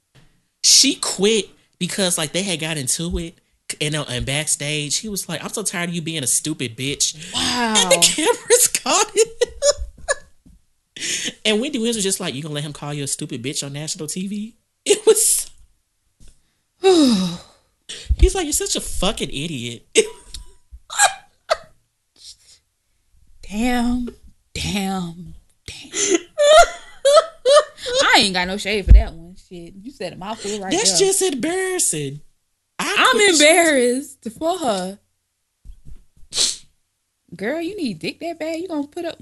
She 0.63 0.95
quit 0.95 1.49
because 1.79 2.17
like 2.17 2.31
they 2.33 2.43
had 2.43 2.59
got 2.59 2.75
into 2.77 3.17
it, 3.17 3.37
and 3.79 3.95
uh, 3.95 4.03
and 4.09 4.25
backstage 4.25 4.97
he 4.97 5.07
was 5.07 5.29
like, 5.29 5.41
"I'm 5.41 5.49
so 5.51 5.63
tired 5.63 5.87
of 5.89 5.95
you 5.95 6.01
being 6.01 6.21
a 6.21 6.27
stupid 6.27 6.75
bitch." 6.77 7.33
Wow. 7.33 7.73
And 7.77 7.91
the 7.91 7.97
cameras 8.05 8.67
it. 8.85 9.53
and 11.45 11.59
Wendy 11.61 11.77
Williams 11.77 11.97
was 11.97 12.03
just 12.03 12.19
like, 12.19 12.33
"You 12.33 12.41
gonna 12.41 12.55
let 12.55 12.63
him 12.63 12.73
call 12.73 12.93
you 12.93 13.03
a 13.03 13.07
stupid 13.07 13.43
bitch 13.43 13.65
on 13.65 13.73
national 13.73 14.07
TV?" 14.07 14.53
It 14.85 15.05
was. 15.05 15.49
He's 18.19 18.35
like, 18.35 18.43
"You're 18.43 18.51
such 18.51 18.75
a 18.75 18.81
fucking 18.81 19.29
idiot." 19.29 19.87
damn, 23.49 24.09
damn, 24.53 25.35
damn. 25.65 26.19
I 28.03 28.15
ain't 28.19 28.33
got 28.33 28.47
no 28.47 28.57
shade 28.57 28.85
for 28.85 28.91
that 28.91 29.13
one. 29.13 29.35
Shit, 29.37 29.73
you 29.81 29.91
said 29.91 30.13
a 30.13 30.15
mouthful 30.17 30.59
right 30.59 30.71
That's 30.71 30.99
there. 30.99 31.07
just 31.07 31.21
embarrassing. 31.21 32.19
I 32.79 33.11
I'm 33.13 33.33
embarrassed 33.33 34.27
for 34.37 34.57
her. 34.57 34.99
Girl, 37.35 37.59
you 37.61 37.75
need 37.77 37.99
dick 37.99 38.19
that 38.19 38.39
bad. 38.39 38.59
You 38.59 38.67
gonna 38.67 38.87
put 38.87 39.05
up? 39.05 39.19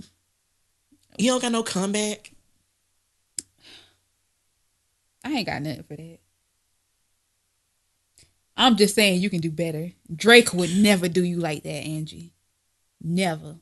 You 1.18 1.32
don't 1.32 1.42
got 1.42 1.52
no 1.52 1.64
comeback. 1.64 2.32
I 5.24 5.32
ain't 5.32 5.46
got 5.46 5.62
nothing 5.62 5.84
for 5.84 5.96
that. 5.96 6.18
I'm 8.58 8.76
just 8.76 8.96
saying 8.96 9.22
you 9.22 9.30
can 9.30 9.40
do 9.40 9.52
better. 9.52 9.92
Drake 10.14 10.54
would 10.54 10.76
never 10.76 11.08
do 11.08 11.24
you 11.24 11.38
like 11.40 11.64
that, 11.64 11.70
Angie. 11.70 12.34
Never. 13.02 13.56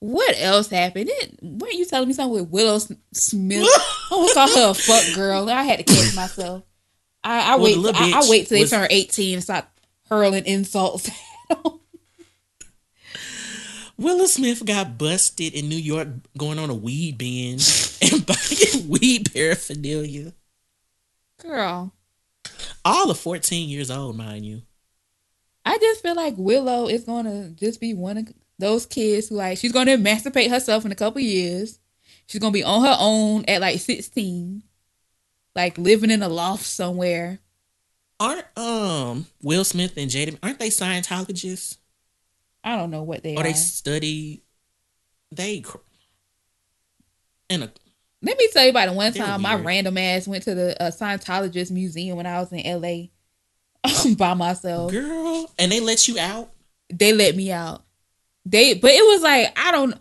What 0.00 0.34
else 0.38 0.68
happened? 0.68 1.08
It, 1.10 1.38
weren't 1.42 1.74
you 1.74 1.84
telling 1.86 2.08
me 2.08 2.14
something 2.14 2.34
with 2.40 2.50
Willow 2.50 2.78
Smith? 3.12 3.66
Oh, 4.08 4.12
I 4.12 4.14
almost 4.14 4.34
call 4.34 4.48
her 4.66 4.70
a 4.70 4.74
fuck 4.74 5.16
girl. 5.16 5.50
I 5.50 5.64
had 5.64 5.78
to 5.78 5.82
catch 5.84 6.14
myself. 6.14 6.62
I, 7.24 7.54
I 7.54 7.56
Well, 7.56 7.82
wait. 7.82 7.94
I, 7.96 8.12
I 8.20 8.30
wait 8.30 8.46
till 8.46 8.56
they 8.56 8.62
was- 8.62 8.70
turn 8.70 8.86
18 8.88 9.34
and 9.34 9.42
start 9.42 9.64
hurling 10.08 10.46
insults. 10.46 11.10
Willow 13.98 14.26
Smith 14.26 14.64
got 14.64 14.98
busted 14.98 15.54
in 15.54 15.68
New 15.68 15.76
York 15.76 16.08
going 16.36 16.58
on 16.58 16.68
a 16.70 16.74
weed 16.74 17.16
binge 17.18 17.96
and 18.02 18.26
buying 18.26 18.88
weed 18.88 19.32
paraphernalia. 19.32 20.32
Girl, 21.40 21.92
All 22.84 23.10
of 23.10 23.18
14 23.18 23.68
years 23.68 23.90
old, 23.90 24.16
mind 24.16 24.44
you. 24.44 24.62
I 25.64 25.78
just 25.78 26.02
feel 26.02 26.14
like 26.14 26.34
Willow 26.36 26.86
is 26.88 27.04
gonna 27.04 27.50
just 27.50 27.80
be 27.80 27.92
one 27.94 28.18
of 28.18 28.28
those 28.58 28.86
kids 28.86 29.28
who 29.28 29.34
like 29.36 29.58
she's 29.58 29.72
gonna 29.72 29.92
emancipate 29.92 30.50
herself 30.50 30.84
in 30.84 30.92
a 30.92 30.96
couple 30.96 31.20
years. 31.20 31.78
She's 32.26 32.40
gonna 32.40 32.52
be 32.52 32.64
on 32.64 32.84
her 32.84 32.96
own 32.98 33.44
at 33.46 33.60
like 33.60 33.80
sixteen, 33.80 34.62
like 35.54 35.76
living 35.76 36.10
in 36.10 36.22
a 36.22 36.28
loft 36.28 36.64
somewhere. 36.64 37.40
Aren't 38.20 38.46
um 38.56 39.26
Will 39.42 39.64
Smith 39.64 39.96
and 39.96 40.10
Jada 40.10 40.38
aren't 40.42 40.58
they 40.58 40.68
Scientologists? 40.70 41.78
I 42.66 42.76
don't 42.76 42.90
know 42.90 43.02
what 43.04 43.22
they 43.22 43.34
Or 43.36 43.40
are. 43.40 43.42
they 43.44 43.52
study 43.54 44.42
they 45.32 45.62
in 47.48 47.62
a 47.62 47.70
Let 48.22 48.36
me 48.38 48.48
tell 48.52 48.64
you 48.64 48.70
about 48.70 48.86
the 48.86 48.92
one 48.92 49.12
time 49.12 49.40
my 49.42 49.54
random 49.54 49.96
ass 49.98 50.26
went 50.26 50.42
to 50.44 50.54
the 50.54 50.82
uh, 50.82 50.90
Scientologist 50.90 51.70
museum 51.70 52.16
when 52.16 52.26
I 52.26 52.40
was 52.40 52.52
in 52.52 52.80
LA 52.80 53.06
by 54.16 54.34
myself. 54.34 54.90
girl 54.92 55.50
and 55.58 55.70
they 55.72 55.80
let 55.80 56.08
you 56.08 56.18
out. 56.18 56.50
they 56.92 57.12
let 57.12 57.36
me 57.36 57.52
out. 57.52 57.84
They 58.44 58.74
but 58.74 58.90
it 58.90 59.04
was 59.04 59.22
like 59.22 59.56
I 59.58 59.70
don't 59.72 59.94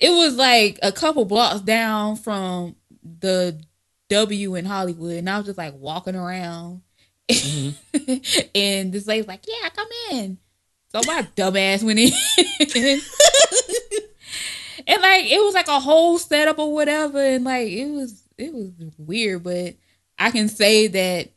it 0.00 0.10
was 0.10 0.34
like 0.36 0.78
a 0.82 0.92
couple 0.92 1.24
blocks 1.26 1.60
down 1.60 2.16
from 2.16 2.74
the 3.20 3.60
W 4.08 4.54
in 4.54 4.64
Hollywood 4.64 5.16
and 5.16 5.28
I 5.30 5.36
was 5.38 5.46
just 5.46 5.58
like 5.58 5.74
walking 5.74 6.16
around 6.16 6.82
Mhm. 7.30 7.74
and 8.54 8.92
this 8.92 9.06
lady's 9.06 9.28
like, 9.28 9.44
Yeah, 9.46 9.68
come 9.70 9.88
in. 10.12 10.38
So 10.92 11.00
my 11.06 11.26
dumb 11.36 11.56
ass 11.56 11.82
went 11.84 11.98
in. 12.00 12.12
and 14.86 15.02
like 15.02 15.24
it 15.24 15.40
was 15.42 15.54
like 15.54 15.68
a 15.68 15.78
whole 15.78 16.18
setup 16.18 16.58
or 16.58 16.72
whatever 16.72 17.22
and 17.22 17.44
like 17.44 17.68
it 17.68 17.86
was 17.86 18.24
it 18.36 18.52
was 18.52 18.72
weird, 18.98 19.44
but 19.44 19.74
I 20.18 20.30
can 20.30 20.48
say 20.48 20.88
that, 20.88 21.28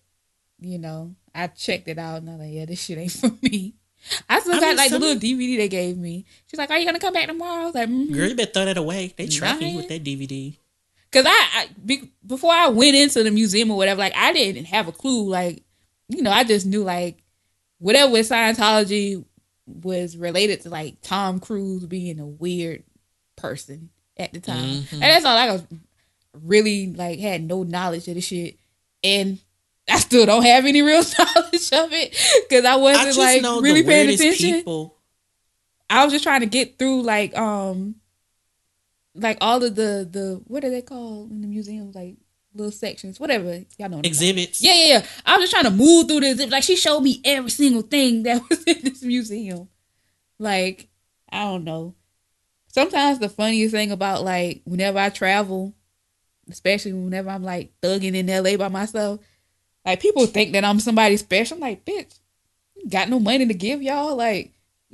you 0.60 0.80
know, 0.80 1.16
I 1.36 1.48
checked 1.48 1.88
it 1.88 2.00
out 2.00 2.22
and 2.22 2.30
I'm 2.30 2.40
like, 2.40 2.52
yeah, 2.52 2.66
this 2.66 2.84
shit 2.84 2.98
ain't 2.98 3.12
for 3.14 3.32
me. 3.42 3.76
I 4.28 4.40
still 4.40 4.56
I 4.56 4.60
got 4.60 4.68
mean, 4.70 4.78
like 4.78 4.92
the 4.92 5.00
little 5.00 5.22
DVD 5.22 5.58
they 5.58 5.70
gave 5.70 5.98
me. 5.98 6.26
She's 6.48 6.58
like, 6.58 6.70
"Are 6.70 6.78
you 6.78 6.86
gonna 6.86 7.00
come 7.00 7.14
back 7.14 7.28
tomorrow?" 7.28 7.62
I 7.62 7.66
was 7.68 7.76
like, 7.76 7.88
mm 7.88 8.12
Girl, 8.14 8.28
you 8.28 8.36
better 8.36 8.52
throw 8.52 8.66
that 8.66 8.78
away. 8.78 9.14
They 9.16 9.28
tracking 9.28 9.70
you 9.70 9.78
with 9.78 9.88
that 9.88 10.04
DVD. 10.04 10.58
Cause 11.14 11.26
I, 11.26 11.30
I 11.30 11.68
be, 11.86 12.12
before 12.26 12.52
I 12.52 12.68
went 12.70 12.96
into 12.96 13.24
the 13.24 13.32
museum 13.32 13.72
or 13.72 13.78
whatever, 13.78 14.00
like 14.00 14.16
I 14.16 14.34
didn't 14.34 14.66
have 14.66 14.88
a 14.88 14.92
clue. 14.92 15.30
Like, 15.30 15.64
you 16.10 16.22
know, 16.22 16.32
I 16.32 16.44
just 16.44 16.66
knew 16.66 16.84
like 16.84 17.24
whatever 17.78 18.12
with 18.12 18.28
Scientology 18.28 19.24
was 19.66 20.18
related 20.18 20.62
to 20.62 20.70
like 20.70 21.02
Tom 21.02 21.40
Cruise 21.40 21.86
being 21.86 22.20
a 22.20 22.26
weird 22.26 22.84
person 23.36 23.90
at 24.18 24.34
the 24.34 24.40
time, 24.40 24.64
Mhm. 24.82 24.94
and 24.94 25.02
that's 25.02 25.26
all 25.26 25.38
I 25.38 25.52
was 25.52 25.64
really 26.34 26.88
like 26.88 27.20
had 27.20 27.44
no 27.44 27.64
knowledge 27.64 28.08
of 28.08 28.16
the 28.16 28.22
shit, 28.22 28.58
and 29.04 29.40
I 29.90 30.00
still 30.00 30.26
don't 30.26 30.44
have 30.44 30.66
any 30.66 30.82
real 30.82 31.04
knowledge 31.20 31.72
of 31.74 31.92
it 31.94 32.18
because 32.48 32.66
I 32.66 32.74
I 32.74 32.76
wasn't 32.78 33.06
just 33.16 33.20
like 33.20 33.42
really 33.64 33.84
paying 33.84 34.10
attention. 34.10 34.52
people. 34.54 34.98
I 35.90 36.04
was 36.04 36.14
just 36.14 36.24
trying 36.24 36.42
to 36.42 36.46
get 36.48 36.78
through 36.80 37.02
like 37.04 37.36
um 37.38 37.96
like 39.16 39.38
all 39.42 39.64
of 39.64 39.76
the 39.76 40.08
the 40.10 40.42
what 40.48 40.64
are 40.64 40.70
they 40.70 40.82
called 40.82 41.30
in 41.32 41.42
the 41.42 41.48
museums 41.48 41.94
like 41.96 42.16
little 42.56 42.72
sections 42.72 43.20
whatever 43.20 43.62
y'all 43.78 43.90
know 43.90 44.02
Exhibits. 44.04 44.60
about. 44.62 44.68
yeah 44.68 44.86
yeah 44.86 44.98
yeah 45.00 45.06
I 45.26 45.38
was 45.38 45.50
just 45.50 45.52
trying 45.54 45.72
to 45.72 45.84
move 45.84 46.08
through 46.08 46.20
this 46.22 46.50
like 46.50 46.64
she 46.64 46.76
showed 46.76 47.02
me 47.02 47.22
every 47.26 47.50
single 47.50 47.82
thing 47.82 48.24
that 48.24 48.42
was 48.50 48.64
in 48.64 48.78
this 48.84 49.02
museum 49.04 49.68
like 50.40 50.88
I 51.32 51.44
don't 51.44 51.64
know 51.64 51.96
sometimes 52.68 53.20
the 53.20 53.30
funniest 53.30 53.74
thing 53.74 53.92
about 53.92 54.24
like 54.24 54.62
whenever 54.66 55.00
I 55.00 55.10
travel 55.10 55.74
especially 56.50 56.94
whenever 56.94 57.30
I'm 57.30 57.44
like 57.44 57.72
thugging 57.82 58.16
in 58.16 58.28
LA 58.28 58.58
by 58.58 58.68
myself 58.68 59.20
like 59.86 60.00
people 60.02 60.26
think 60.26 60.54
that 60.54 60.64
I'm 60.64 60.80
somebody 60.80 61.18
special 61.18 61.56
I'm 61.56 61.62
like 61.62 61.86
bitch 61.86 62.20
got 62.90 63.10
no 63.10 63.20
money 63.20 63.46
to 63.48 63.54
give 63.54 63.82
y'all 63.82 64.16
like 64.16 64.52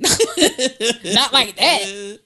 Not 1.04 1.32
like 1.32 1.56
that. 1.56 2.18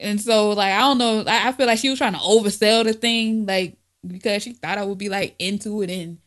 And 0.00 0.20
so, 0.20 0.50
like, 0.50 0.72
I 0.72 0.80
don't 0.80 0.98
know. 0.98 1.24
I, 1.26 1.48
I 1.48 1.52
feel 1.52 1.66
like 1.66 1.78
she 1.78 1.90
was 1.90 1.98
trying 1.98 2.12
to 2.14 2.18
oversell 2.18 2.84
the 2.84 2.92
thing, 2.92 3.46
like, 3.46 3.76
because 4.06 4.42
she 4.42 4.52
thought 4.52 4.78
I 4.78 4.84
would 4.84 4.98
be, 4.98 5.08
like, 5.08 5.34
into 5.38 5.82
it. 5.82 5.90
And 5.90 6.18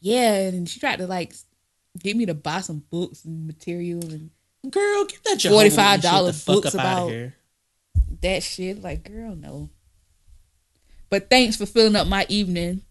yeah, 0.00 0.34
and 0.48 0.68
she 0.68 0.80
tried 0.80 0.96
to, 0.98 1.06
like, 1.06 1.34
get 1.98 2.16
me 2.16 2.26
to 2.26 2.34
buy 2.34 2.60
some 2.60 2.82
books 2.90 3.24
and 3.24 3.46
material 3.46 4.02
and 4.04 4.30
Girl, 4.70 5.04
get 5.06 5.24
that 5.24 5.42
Witness 5.44 5.74
shit 5.74 5.80
$45 5.80 6.46
books 6.46 6.74
about- 6.74 7.08
here. 7.08 7.34
that 8.20 8.42
shit. 8.44 8.80
Like, 8.80 9.02
girl, 9.04 9.34
no. 9.34 9.70
But 11.10 11.28
thanks 11.28 11.56
for 11.56 11.66
filling 11.66 11.96
up 11.96 12.06
my 12.06 12.24
evening 12.28 12.82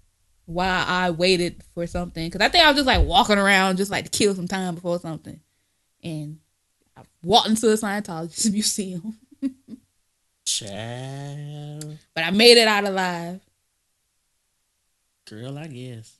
while 0.45 0.85
I 0.85 1.11
waited 1.11 1.63
for 1.73 1.87
something. 1.87 2.27
Because 2.27 2.41
I 2.45 2.49
think 2.49 2.63
I 2.65 2.67
was 2.67 2.75
just, 2.75 2.87
like, 2.87 3.05
walking 3.07 3.37
around 3.37 3.77
just, 3.77 3.89
like, 3.89 4.03
to 4.03 4.09
kill 4.17 4.35
some 4.35 4.47
time 4.49 4.75
before 4.75 4.99
something. 4.99 5.39
And 6.03 6.39
I 6.97 7.03
walked 7.23 7.47
into 7.47 7.67
the 7.67 7.75
Scientologist 7.75 8.51
museum. 8.51 9.17
Child. 10.45 11.97
But 12.13 12.25
I 12.25 12.31
made 12.31 12.57
it 12.57 12.67
out 12.67 12.83
alive. 12.83 13.39
Girl, 15.31 15.57
I 15.57 15.67
guess. 15.67 16.17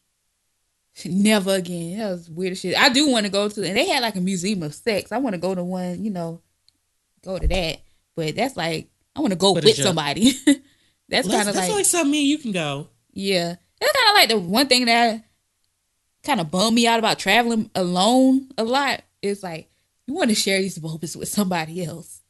Never 1.05 1.55
again. 1.55 1.97
That 1.97 2.11
was 2.11 2.29
weird 2.29 2.57
shit. 2.57 2.81
I 2.81 2.87
do 2.87 3.09
want 3.09 3.25
to 3.25 3.31
go 3.31 3.49
to, 3.49 3.67
and 3.67 3.75
they 3.75 3.85
had 3.87 4.01
like 4.01 4.15
a 4.15 4.21
museum 4.21 4.63
of 4.63 4.73
sex. 4.73 5.11
I 5.11 5.17
want 5.17 5.33
to 5.33 5.41
go 5.41 5.53
to 5.53 5.63
one, 5.63 6.05
you 6.05 6.11
know, 6.11 6.41
go 7.21 7.37
to 7.37 7.45
that. 7.45 7.81
But 8.15 8.37
that's 8.37 8.55
like, 8.55 8.87
I 9.13 9.19
want 9.19 9.33
to 9.33 9.37
go 9.37 9.53
But 9.53 9.65
with 9.65 9.75
somebody. 9.75 10.31
that's 11.09 11.27
kind 11.27 11.49
of 11.49 11.55
like, 11.55 11.71
like 11.71 11.85
something 11.85 12.21
you 12.21 12.37
can 12.37 12.53
go. 12.53 12.87
Yeah. 13.11 13.55
That's 13.81 13.91
kind 13.91 14.09
of 14.09 14.15
like 14.15 14.29
the 14.29 14.39
one 14.39 14.67
thing 14.67 14.85
that 14.85 15.25
kind 16.23 16.39
of 16.39 16.49
bummed 16.49 16.75
me 16.75 16.87
out 16.87 16.99
about 16.99 17.19
traveling 17.19 17.69
alone 17.75 18.47
a 18.57 18.63
lot. 18.63 19.01
Is 19.21 19.43
like, 19.43 19.69
you 20.07 20.13
want 20.13 20.29
to 20.29 20.35
share 20.35 20.61
these 20.61 20.81
moments 20.81 21.17
with 21.17 21.27
somebody 21.27 21.83
else. 21.83 22.20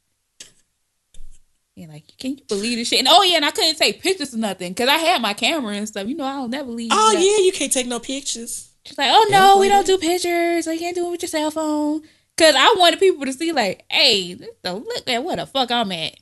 And 1.78 1.90
like, 1.90 2.04
can 2.18 2.32
you 2.32 2.44
believe 2.48 2.78
this 2.78 2.90
shit? 2.90 3.00
And 3.00 3.08
oh 3.10 3.24
yeah, 3.24 3.38
and 3.38 3.46
I 3.46 3.52
couldn't 3.52 3.76
take 3.78 4.02
pictures 4.02 4.34
or 4.34 4.38
nothing 4.38 4.72
because 4.74 4.90
I 4.90 4.98
had 4.98 5.22
my 5.22 5.34
camera 5.34 5.74
and 5.74 5.88
stuff. 5.88 6.08
You 6.08 6.16
know, 6.16 6.26
I'll 6.26 6.48
never 6.48 6.70
leave. 6.70 6.92
Oh 6.94 7.12
that. 7.14 7.20
yeah, 7.20 7.46
you 7.46 7.52
can't 7.54 7.72
take 7.72 7.88
no 7.88 8.00
pictures. 8.00 8.70
She's 8.86 8.98
like, 8.98 9.10
oh 9.12 9.28
no, 9.32 9.58
we 9.60 9.70
don't 9.70 9.86
do 9.86 9.98
pictures. 9.98 10.68
Or 10.68 10.74
you 10.74 10.80
can't 10.80 10.96
do 10.96 11.08
it 11.08 11.12
with 11.12 11.22
your 11.22 11.30
cell 11.30 11.52
phone. 11.52 12.02
Cause 12.38 12.56
I 12.58 12.76
wanted 12.78 13.00
people 13.00 13.26
to 13.26 13.34
see, 13.34 13.52
like, 13.52 13.86
hey, 13.90 14.36
so 14.66 14.78
look 14.78 15.08
at 15.08 15.24
what 15.24 15.36
the 15.38 15.46
fuck 15.46 15.70
I'm 15.72 15.92
at. 15.92 16.16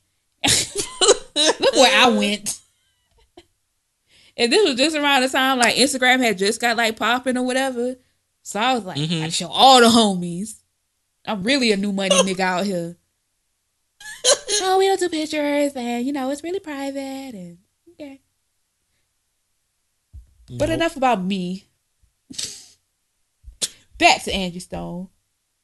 look 1.35 1.73
where 1.75 1.97
I 2.05 2.09
went. 2.09 2.59
And 4.37 4.51
this 4.51 4.65
was 4.69 4.77
just 4.77 4.95
around 4.95 5.21
the 5.21 5.29
time 5.29 5.59
like 5.59 5.75
Instagram 5.75 6.19
had 6.21 6.37
just 6.37 6.61
got 6.61 6.77
like 6.77 6.95
popping 6.97 7.37
or 7.37 7.45
whatever. 7.45 7.95
So 8.41 8.59
I 8.59 8.73
was 8.75 8.85
like, 8.85 8.97
Mhm. 8.97 9.23
I 9.23 9.29
show 9.29 9.47
all 9.49 9.81
the 9.81 9.87
homies. 9.87 10.55
I'm 11.25 11.43
really 11.43 11.71
a 11.71 11.77
new 11.77 11.91
money 11.91 12.09
nigga 12.23 12.39
out 12.39 12.65
here. 12.65 12.95
oh, 14.61 14.77
we 14.77 14.87
don't 14.87 14.99
do 14.99 15.09
pictures, 15.09 15.73
and 15.75 16.05
you 16.05 16.13
know 16.13 16.29
it's 16.29 16.43
really 16.43 16.59
private, 16.59 17.33
and 17.33 17.57
okay. 17.91 18.21
But 20.57 20.69
enough 20.69 20.95
about 20.95 21.23
me. 21.23 21.65
Back 23.97 24.23
to 24.23 24.33
Angie 24.33 24.59
Stone. 24.59 25.09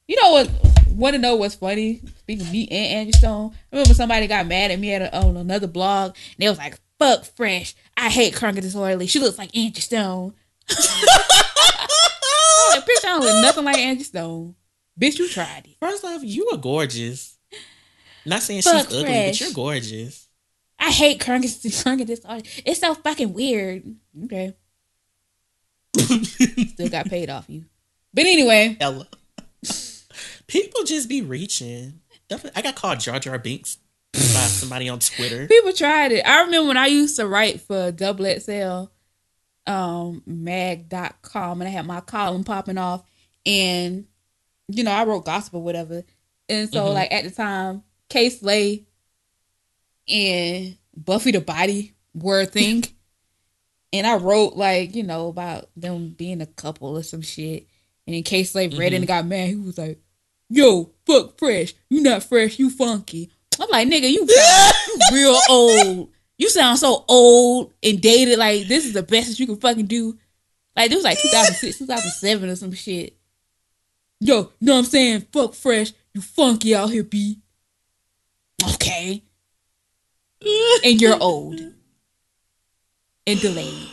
You 0.08 0.22
know 0.22 0.32
what? 0.32 0.50
Want 0.90 1.16
to 1.16 1.22
know 1.22 1.36
what's 1.36 1.56
funny? 1.56 2.02
Speaking 2.20 2.46
of 2.46 2.52
me 2.52 2.68
and 2.70 3.00
Angie 3.00 3.12
Stone, 3.14 3.52
I 3.54 3.76
remember 3.76 3.94
somebody 3.94 4.28
got 4.28 4.48
mad 4.48 4.72
at 4.72 4.80
me 4.80 4.94
at 4.94 5.02
a, 5.02 5.18
on 5.18 5.38
another 5.38 5.68
blog, 5.68 6.12
and 6.12 6.36
they 6.38 6.50
was 6.50 6.58
like, 6.58 6.80
"Fuck 7.00 7.26
Fresh. 7.26 7.76
I 7.98 8.10
hate 8.10 8.36
Crunk 8.36 8.50
and 8.50 8.62
Disorderly. 8.62 9.08
She 9.08 9.20
looks 9.20 9.38
like 9.38 9.56
Angie 9.56 9.82
Stone." 9.82 10.34
I 10.70 11.88
like, 12.76 12.86
bitch, 12.86 13.06
I 13.06 13.08
don't 13.08 13.22
look 13.22 13.42
nothing 13.42 13.66
like 13.66 13.78
Angie 13.78 14.04
Stone. 14.04 14.56
Bitch, 15.00 15.20
you 15.20 15.28
tried 15.28 15.66
it. 15.66 15.76
First 15.80 16.06
off, 16.06 16.24
you 16.24 16.50
are 16.54 16.58
gorgeous. 16.58 17.35
Not 18.26 18.42
saying 18.42 18.62
she's 18.62 18.72
ugly, 18.74 19.04
but 19.04 19.40
you're 19.40 19.52
gorgeous. 19.54 20.28
I 20.80 20.92
hate 20.92 21.20
Crunk 21.20 21.44
and 21.44 21.62
Disorderly. 21.62 22.44
It's 22.66 22.80
so 22.80 22.94
fucking 22.96 23.34
weird. 23.34 23.84
Okay, 24.26 24.54
still 25.96 26.90
got 26.90 27.08
paid 27.10 27.30
off 27.30 27.46
you. 27.50 27.66
But 28.14 28.26
anyway, 28.26 28.78
Ella. 28.80 29.08
People 30.48 30.84
just 30.84 31.10
be 31.10 31.22
reaching. 31.22 32.02
I 32.56 32.62
got 32.62 32.76
called 32.76 33.00
Jar 33.00 33.20
Jar 33.20 33.38
Binks 33.38 33.78
by 34.14 34.20
somebody 34.20 34.90
on 34.90 35.00
Twitter. 35.00 35.48
People 35.48 35.74
tried 35.74 36.12
it. 36.12 36.26
I 36.28 36.42
remember 36.44 36.68
when 36.70 36.78
I 36.78 36.88
used 36.88 37.16
to 37.18 37.28
write 37.28 37.62
for 37.62 37.92
Double 37.92 38.26
XL 38.26 38.86
um 39.68 40.22
mag.com 40.28 41.62
and 41.62 41.68
I 41.68 41.72
had 41.72 41.88
my 41.88 42.00
column 42.02 42.44
popping 42.44 42.78
off 42.78 43.04
and 43.46 44.06
you 44.68 44.84
know, 44.84 44.92
I 44.92 45.04
wrote 45.06 45.26
gospel 45.26 45.62
whatever. 45.64 46.04
And 46.50 46.72
so 46.72 46.86
Mhm. 46.86 46.94
like 46.94 47.12
at 47.12 47.24
the 47.24 47.32
time, 47.32 47.84
Kay 48.10 48.30
Slay 48.30 48.86
and 50.08 50.78
Buffy 50.96 51.32
the 51.32 51.42
Body 51.42 51.94
were 52.14 52.42
a 52.42 52.46
thing. 52.46 52.84
and 53.94 54.06
I 54.06 54.16
wrote 54.16 54.56
like, 54.56 54.96
you 54.96 55.04
know, 55.04 55.28
about 55.28 55.70
them 55.76 56.10
being 56.10 56.42
a 56.42 56.46
couple 56.46 56.98
or 56.98 57.04
some 57.04 57.22
shit. 57.22 57.68
And 58.06 58.16
then 58.16 58.24
Kay 58.24 58.44
Slay 58.44 58.68
read 58.68 58.74
it 58.74 58.86
mm-hmm. 58.86 58.96
and 58.96 59.08
got 59.08 59.26
mad. 59.26 59.50
He 59.50 59.56
was 59.56 59.78
like, 59.78 60.00
Yo, 60.50 60.92
fuck 61.06 61.38
fresh. 61.40 61.74
You 61.90 62.02
not 62.02 62.24
fresh, 62.24 62.60
you 62.60 62.70
funky. 62.70 63.32
I'm 63.60 63.70
like, 63.70 63.88
nigga, 63.88 64.12
you, 64.12 64.28
you 64.28 65.00
real 65.12 65.40
old. 65.50 66.10
You 66.38 66.50
sound 66.50 66.78
so 66.80 67.06
old 67.08 67.74
and 67.82 68.02
dated. 68.02 68.38
Like, 68.38 68.68
this 68.68 68.86
is 68.86 68.94
the 68.94 69.04
best 69.04 69.30
that 69.30 69.40
you 69.40 69.48
can 69.48 69.58
fucking 69.58 69.88
do. 69.88 70.18
Like, 70.76 70.90
this 70.90 70.98
was 70.98 71.06
like 71.06 71.22
2006, 71.22 71.78
2007 71.80 72.50
or 72.50 72.56
some 72.56 72.74
shit. 72.74 73.18
Yo, 74.20 74.38
you 74.38 74.50
know 74.62 74.74
what 74.74 74.80
I'm 74.80 74.86
saying? 74.86 75.28
Fuck 75.32 75.54
fresh. 75.54 75.94
You 76.14 76.22
funky 76.22 76.76
out 76.76 76.90
here, 76.90 77.04
B. 77.04 77.40
Okay. 78.74 79.24
And 80.84 81.02
you're 81.02 81.22
old. 81.22 81.60
And 83.28 83.42
delayed. 83.42 83.90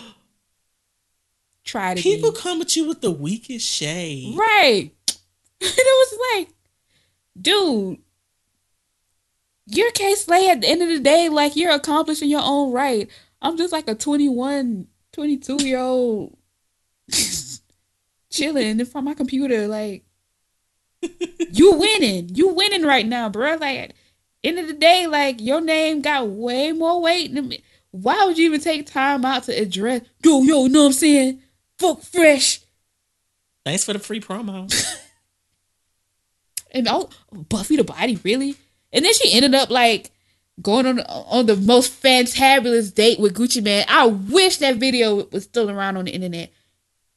Try 1.64 1.94
to. 1.94 2.02
People 2.02 2.32
come 2.32 2.60
at 2.60 2.76
you 2.76 2.86
with 2.86 3.00
the 3.00 3.10
weakest 3.10 3.66
shade. 3.66 4.36
Right. 4.36 4.90
and 5.08 5.18
it 5.60 5.76
was 6.10 6.18
like, 6.34 6.48
dude, 7.40 7.98
your 9.66 9.90
Kay 9.92 10.14
Slay 10.14 10.48
at 10.48 10.60
the 10.60 10.68
end 10.68 10.82
of 10.82 10.88
the 10.88 11.00
day, 11.00 11.28
like 11.28 11.56
you're 11.56 11.72
accomplishing 11.72 12.28
your 12.28 12.42
own 12.42 12.72
right. 12.72 13.08
I'm 13.40 13.56
just 13.56 13.72
like 13.72 13.88
a 13.88 13.94
21, 13.94 14.86
22 15.12 15.64
year 15.64 15.78
old 15.78 16.36
chilling 18.30 18.80
in 18.80 18.86
front 18.86 19.06
of 19.06 19.10
my 19.10 19.14
computer, 19.14 19.68
like 19.68 20.04
you 21.52 21.72
winning. 21.74 22.34
You 22.34 22.48
winning 22.48 22.82
right 22.82 23.06
now, 23.06 23.28
bro. 23.28 23.56
Like 23.56 23.94
end 24.44 24.58
of 24.58 24.66
the 24.66 24.72
day, 24.74 25.06
like 25.06 25.40
your 25.40 25.60
name 25.60 26.02
got 26.02 26.28
way 26.28 26.72
more 26.72 27.00
weight 27.00 27.34
than 27.34 27.48
me. 27.48 27.62
Why 27.90 28.24
would 28.24 28.38
you 28.38 28.46
even 28.46 28.60
take 28.60 28.86
time 28.86 29.24
out 29.24 29.44
to 29.44 29.52
address 29.52 30.02
yo, 30.24 30.42
yo, 30.42 30.66
know 30.66 30.80
what 30.82 30.86
I'm 30.86 30.92
saying? 30.92 31.42
Fuck 31.78 32.02
fresh. 32.02 32.60
Thanks 33.64 33.84
for 33.84 33.92
the 33.92 33.98
free 33.98 34.20
promo. 34.20 34.72
And 36.72 36.88
oh, 36.88 37.10
Buffy 37.30 37.76
the 37.76 37.84
Body, 37.84 38.18
really? 38.24 38.56
And 38.92 39.04
then 39.04 39.12
she 39.12 39.32
ended 39.32 39.54
up 39.54 39.70
like 39.70 40.10
going 40.60 40.86
on 40.86 41.00
on 41.00 41.46
the 41.46 41.56
most 41.56 42.02
fantabulous 42.02 42.92
date 42.94 43.20
with 43.20 43.34
Gucci 43.34 43.62
Mane. 43.62 43.84
I 43.88 44.06
wish 44.06 44.56
that 44.58 44.76
video 44.76 45.26
was 45.26 45.44
still 45.44 45.70
around 45.70 45.98
on 45.98 46.06
the 46.06 46.12
internet. 46.12 46.50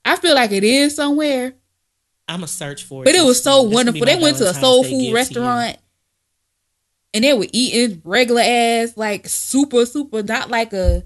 I 0.03 0.17
feel 0.17 0.36
like 0.36 0.51
it 0.51 0.63
is 0.63 0.95
somewhere, 0.95 1.53
I'm 2.28 2.43
a 2.43 2.47
search 2.47 2.84
for 2.84 3.03
it. 3.03 3.05
but 3.05 3.15
it 3.15 3.23
was 3.23 3.41
so 3.41 3.63
wonderful. 3.63 4.05
They 4.05 4.19
went 4.19 4.38
to 4.38 4.49
a 4.49 4.53
soul 4.53 4.84
food 4.84 5.01
you. 5.01 5.15
restaurant, 5.15 5.78
and 7.16 7.24
they 7.24 7.34
were 7.34 7.47
eating 7.53 8.01
regular 8.03 8.41
ass, 8.43 8.97
like 8.97 9.30
super, 9.30 9.86
super, 9.86 10.22
not 10.22 10.49
like 10.49 10.74
a 10.74 11.05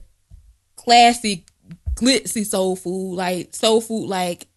classy, 0.76 1.46
glitzy 1.94 2.44
soul 2.44 2.76
food, 2.76 3.14
like 3.14 3.54
soul 3.54 3.80
food, 3.80 4.08
like 4.08 4.48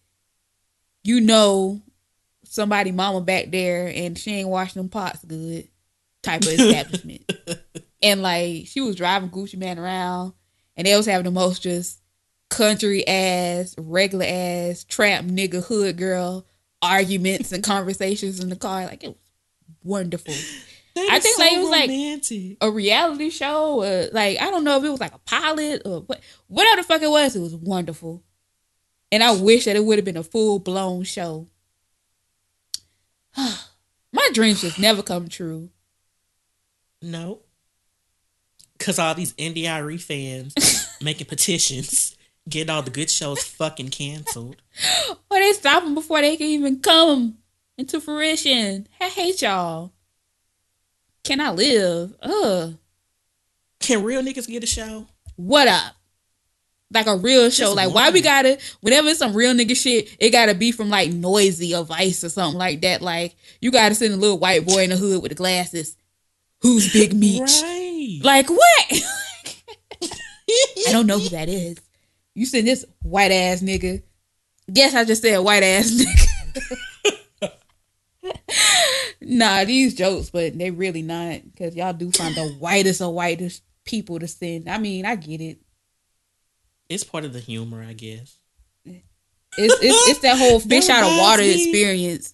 you 1.03 1.21
know 1.21 1.79
somebody 2.43 2.91
mama 2.91 3.21
back 3.21 3.51
there 3.51 3.91
and 3.93 4.17
she 4.17 4.31
ain't 4.31 4.49
washing 4.49 4.81
them 4.81 4.89
pots 4.89 5.23
good 5.25 5.67
type 6.23 6.41
of 6.41 6.47
establishment. 6.59 7.31
and 8.01 8.23
like 8.23 8.65
she 8.65 8.81
was 8.81 8.95
driving 8.95 9.29
Gucci 9.29 9.55
Mane 9.55 9.77
around 9.77 10.33
and 10.75 10.87
they 10.87 10.97
was 10.97 11.05
having 11.05 11.25
the 11.25 11.31
most 11.31 11.61
just 11.61 12.01
country 12.49 13.07
ass, 13.07 13.75
regular 13.77 14.25
ass, 14.27 14.85
trap 14.85 15.23
nigga 15.23 15.63
hood 15.63 15.97
girl 15.97 16.47
arguments 16.81 17.51
and 17.51 17.63
conversations 17.63 18.39
in 18.39 18.49
the 18.49 18.55
car. 18.55 18.85
Like 18.85 19.03
it 19.03 19.09
was 19.09 19.17
wonderful. 19.83 20.33
That 20.95 21.07
I 21.11 21.19
think, 21.19 21.35
so 21.37 21.41
like, 21.43 21.53
it 21.53 21.59
was, 21.59 21.69
like- 21.69 21.89
A 22.61 22.69
reality 22.69 23.29
show, 23.31 23.81
uh, 23.81 24.07
like 24.11 24.39
I 24.39 24.51
don't 24.51 24.63
know 24.63 24.77
if 24.77 24.83
it 24.83 24.89
was 24.89 24.99
like 24.99 25.13
a 25.15 25.19
pilot 25.19 25.81
or 25.85 26.01
what, 26.01 26.21
whatever 26.47 26.81
the 26.81 26.87
fuck 26.87 27.01
it 27.01 27.09
was. 27.09 27.35
It 27.35 27.39
was 27.41 27.55
wonderful, 27.55 28.23
and 29.11 29.23
I 29.23 29.31
wish 29.31 29.65
that 29.65 29.75
it 29.75 29.83
would 29.83 29.97
have 29.97 30.05
been 30.05 30.17
a 30.17 30.23
full 30.23 30.59
blown 30.59 31.03
show. 31.03 31.47
My 33.35 34.29
dreams 34.33 34.61
just 34.61 34.77
never 34.79 35.01
come 35.01 35.27
true. 35.27 35.69
No. 37.01 37.39
Cause 38.79 38.99
all 38.99 39.15
these 39.15 39.33
NDIRE 39.33 39.99
fans 40.01 40.53
making 41.01 41.27
petitions, 41.27 42.15
getting 42.49 42.69
all 42.69 42.81
the 42.81 42.91
good 42.91 43.09
shows 43.09 43.41
fucking 43.43 43.89
canceled. 43.89 44.61
Or 45.09 45.39
they 45.39 45.53
stop 45.53 45.83
them 45.83 45.95
before 45.95 46.21
they 46.21 46.35
can 46.37 46.47
even 46.47 46.79
come 46.79 47.37
into 47.77 47.99
fruition. 48.01 48.87
I 48.99 49.07
hate 49.07 49.41
y'all. 49.41 49.93
Can 51.23 51.39
I 51.39 51.51
live? 51.51 52.13
Ugh. 52.21 52.75
Can 53.79 54.03
real 54.03 54.21
niggas 54.21 54.47
get 54.47 54.63
a 54.63 54.67
show? 54.67 55.07
What 55.35 55.67
up? 55.67 55.95
Like 56.91 57.07
a 57.07 57.15
real 57.15 57.49
show. 57.49 57.65
Just 57.65 57.75
like 57.75 57.93
why 57.93 58.11
we 58.11 58.21
gotta 58.21 58.59
whenever 58.81 59.07
it's 59.07 59.19
some 59.19 59.33
real 59.33 59.53
nigga 59.53 59.75
shit, 59.75 60.15
it 60.19 60.29
gotta 60.29 60.53
be 60.53 60.71
from 60.71 60.89
like 60.89 61.09
Noisey 61.09 61.77
or 61.77 61.83
vice 61.83 62.23
or 62.23 62.29
something 62.29 62.59
like 62.59 62.81
that. 62.81 63.01
Like 63.01 63.35
you 63.61 63.71
gotta 63.71 63.95
send 63.95 64.13
a 64.13 64.17
little 64.17 64.37
white 64.37 64.65
boy 64.65 64.83
in 64.83 64.89
the 64.91 64.97
hood 64.97 65.21
with 65.21 65.29
the 65.29 65.35
glasses. 65.35 65.97
Who's 66.61 66.93
Big 66.93 67.13
Meech? 67.13 67.41
Right. 67.61 68.19
Like 68.21 68.49
what? 68.49 68.91
I 70.87 70.91
don't 70.91 71.07
know 71.07 71.19
who 71.19 71.29
that 71.29 71.49
is. 71.49 71.77
You 72.35 72.45
send 72.45 72.67
this 72.67 72.85
white 73.01 73.31
ass 73.31 73.61
nigga. 73.61 74.03
Guess 74.71 74.93
I 74.93 75.03
just 75.05 75.21
said 75.21 75.37
white 75.39 75.63
ass 75.63 75.89
nigga. 75.89 76.29
nah, 79.25 79.63
these 79.65 79.93
jokes, 79.95 80.29
but 80.29 80.57
they 80.57 80.71
really 80.71 81.01
not 81.01 81.41
because 81.43 81.75
y'all 81.75 81.93
do 81.93 82.11
find 82.11 82.35
the 82.35 82.47
whitest 82.59 83.01
of 83.01 83.13
whitest 83.13 83.63
people 83.85 84.19
to 84.19 84.27
send. 84.27 84.69
I 84.69 84.77
mean, 84.77 85.05
I 85.05 85.15
get 85.15 85.41
it. 85.41 85.59
It's 86.89 87.03
part 87.03 87.25
of 87.25 87.33
the 87.33 87.39
humor, 87.39 87.83
I 87.83 87.93
guess. 87.93 88.37
It's 88.85 89.73
it's, 89.83 90.09
it's 90.09 90.19
that 90.19 90.37
whole 90.37 90.59
fish 90.59 90.87
That 90.87 91.03
out 91.03 91.11
of 91.11 91.17
water 91.19 91.43
me- 91.43 91.53
experience. 91.53 92.33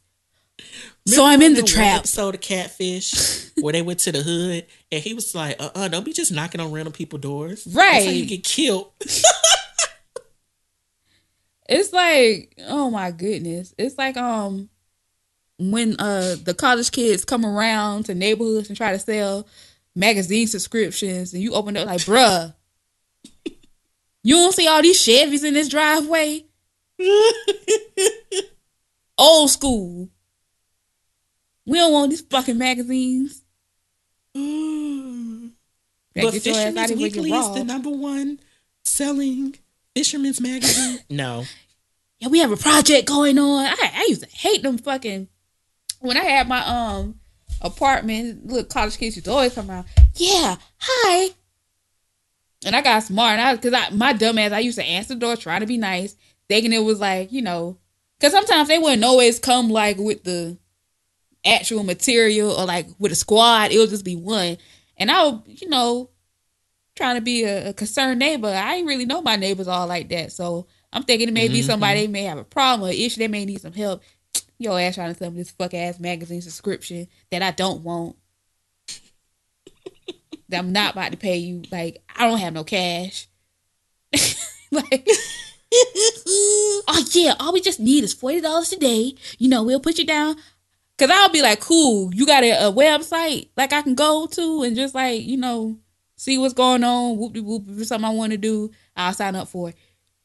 So 1.05 1.25
I'm 1.25 1.41
in 1.41 1.53
the 1.53 1.63
trap. 1.63 2.05
So 2.05 2.31
the 2.31 2.37
Catfish 2.37 3.49
where 3.61 3.73
they 3.73 3.81
went 3.81 3.99
to 4.01 4.11
the 4.11 4.21
hood 4.21 4.67
and 4.91 5.03
he 5.03 5.13
was 5.13 5.33
like, 5.33 5.59
uh 5.59 5.65
uh-uh, 5.75 5.85
uh, 5.85 5.87
don't 5.87 6.05
be 6.05 6.13
just 6.13 6.31
knocking 6.31 6.61
on 6.61 6.71
random 6.71 6.93
people 6.93 7.17
doors. 7.17 7.67
Right. 7.73 8.07
you 8.09 8.25
get 8.25 8.43
killed. 8.43 8.91
It's 11.71 11.93
like, 11.93 12.55
oh 12.67 12.89
my 12.89 13.11
goodness. 13.11 13.75
It's 13.77 13.95
like 13.95 14.17
um 14.17 14.69
when 15.59 15.95
uh 15.99 16.35
the 16.43 16.53
college 16.53 16.91
kids 16.91 17.25
come 17.25 17.45
around 17.45 18.05
to 18.05 18.15
neighborhoods 18.15 18.69
and 18.69 18.77
try 18.77 18.93
to 18.93 18.99
sell 18.99 19.45
magazine 19.95 20.47
subscriptions 20.47 21.33
and 21.33 21.43
you 21.43 21.53
open 21.53 21.75
up 21.75 21.85
like, 21.85 21.99
bruh, 22.01 22.53
you 24.23 24.35
don't 24.35 24.53
see 24.53 24.67
all 24.67 24.81
these 24.81 24.99
Chevys 24.99 25.43
in 25.43 25.53
this 25.53 25.69
driveway? 25.69 26.45
Old 29.17 29.49
school. 29.49 30.09
We 31.65 31.77
don't 31.77 31.91
want 31.91 32.09
these 32.09 32.21
fucking 32.21 32.57
magazines. 32.57 33.43
but 34.33 36.33
Fisherman's 36.33 36.91
Weekly 36.93 37.31
is 37.31 37.53
the 37.53 37.63
number 37.63 37.89
one 37.89 38.39
selling 38.83 39.55
Fisherman's 39.95 40.41
magazine. 40.41 40.99
no. 41.09 41.43
Yeah, 42.19 42.29
we 42.29 42.39
have 42.39 42.51
a 42.51 42.57
project 42.57 43.07
going 43.07 43.37
on. 43.37 43.65
I, 43.65 43.91
I 43.95 44.05
used 44.09 44.23
to 44.23 44.29
hate 44.29 44.63
them 44.63 44.77
fucking 44.77 45.27
when 45.99 46.17
I 46.17 46.23
had 46.23 46.47
my 46.47 46.65
um 46.65 47.19
apartment. 47.61 48.47
Look, 48.47 48.69
college 48.69 48.97
kids 48.97 49.15
used 49.15 49.25
to 49.25 49.31
always 49.31 49.53
come 49.53 49.69
around. 49.69 49.85
Yeah, 50.15 50.55
hi. 50.77 51.29
And 52.65 52.75
I 52.75 52.81
got 52.81 53.03
smart, 53.03 53.39
and 53.39 53.41
I 53.41 53.55
because 53.55 53.73
I 53.73 53.89
my 53.91 54.13
dumb 54.13 54.37
ass 54.37 54.51
I 54.51 54.59
used 54.59 54.77
to 54.77 54.83
answer 54.83 55.13
the 55.13 55.19
door 55.19 55.35
trying 55.35 55.61
to 55.61 55.67
be 55.67 55.77
nice, 55.77 56.15
thinking 56.47 56.73
it 56.73 56.83
was 56.83 56.99
like 56.99 57.31
you 57.31 57.41
know, 57.41 57.77
because 58.17 58.33
sometimes 58.33 58.67
they 58.67 58.77
wouldn't 58.77 59.03
always 59.03 59.39
come 59.39 59.69
like 59.69 59.97
with 59.97 60.23
the 60.23 60.57
actual 61.45 61.83
material 61.83 62.51
or 62.51 62.65
like 62.65 62.87
with 62.99 63.11
a 63.11 63.15
squad. 63.15 63.71
It 63.71 63.77
would 63.77 63.89
just 63.89 64.05
be 64.05 64.15
one, 64.15 64.57
and 64.97 65.09
I 65.09 65.25
would 65.25 65.41
you 65.45 65.69
know 65.69 66.09
trying 66.95 67.15
to 67.15 67.21
be 67.21 67.45
a, 67.45 67.69
a 67.69 67.73
concerned 67.73 68.19
neighbor. 68.19 68.49
I 68.49 68.75
ain't 68.75 68.87
really 68.87 69.05
know 69.05 69.21
my 69.21 69.37
neighbors 69.37 69.69
all 69.69 69.87
like 69.87 70.09
that, 70.09 70.33
so 70.33 70.67
I'm 70.91 71.03
thinking 71.03 71.29
it 71.29 71.33
may 71.33 71.47
be 71.47 71.59
mm-hmm. 71.59 71.67
somebody 71.67 72.07
may 72.07 72.23
have 72.23 72.37
a 72.37 72.43
problem 72.43 72.89
or 72.89 72.91
issue. 72.91 73.19
They 73.19 73.29
may 73.29 73.45
need 73.45 73.61
some 73.61 73.73
help. 73.73 74.01
Your 74.59 74.79
ass 74.79 74.95
trying 74.95 75.13
to 75.13 75.17
sell 75.17 75.31
me 75.31 75.37
this 75.37 75.51
fuck 75.51 75.73
ass 75.73 75.99
magazine 75.99 76.41
subscription 76.41 77.07
that 77.31 77.41
I 77.41 77.51
don't 77.51 77.81
want. 77.81 78.17
that 80.49 80.57
I'm 80.59 80.71
not 80.71 80.93
about 80.93 81.11
to 81.11 81.17
pay 81.17 81.37
you. 81.37 81.63
Like 81.71 82.03
I 82.15 82.27
don't 82.27 82.39
have 82.39 82.53
no 82.53 82.63
cash. 82.63 83.27
like. 84.71 85.07
oh 86.91 87.05
yeah, 87.11 87.35
all 87.39 87.53
we 87.53 87.61
just 87.61 87.79
need 87.79 88.03
is 88.03 88.13
forty 88.13 88.41
dollars 88.41 88.69
today. 88.69 89.13
You 89.37 89.49
know, 89.49 89.63
we'll 89.63 89.79
put 89.79 89.97
you 89.97 90.05
down. 90.05 90.35
Cause 90.97 91.09
I'll 91.09 91.29
be 91.29 91.41
like, 91.41 91.61
cool, 91.61 92.13
you 92.13 92.25
got 92.25 92.43
a, 92.43 92.67
a 92.67 92.73
website 92.73 93.47
like 93.55 93.71
I 93.71 93.81
can 93.81 93.95
go 93.95 94.27
to 94.27 94.63
and 94.63 94.75
just 94.75 94.93
like, 94.93 95.23
you 95.23 95.37
know, 95.37 95.77
see 96.17 96.37
what's 96.37 96.53
going 96.53 96.83
on, 96.83 97.17
whoop 97.17 97.31
de 97.31 97.41
whoop, 97.41 97.63
if 97.69 97.87
something 97.87 98.09
I 98.09 98.13
want 98.13 98.33
to 98.33 98.37
do, 98.37 98.71
I'll 98.97 99.13
sign 99.13 99.35
up 99.35 99.47
for 99.47 99.69
it. 99.69 99.75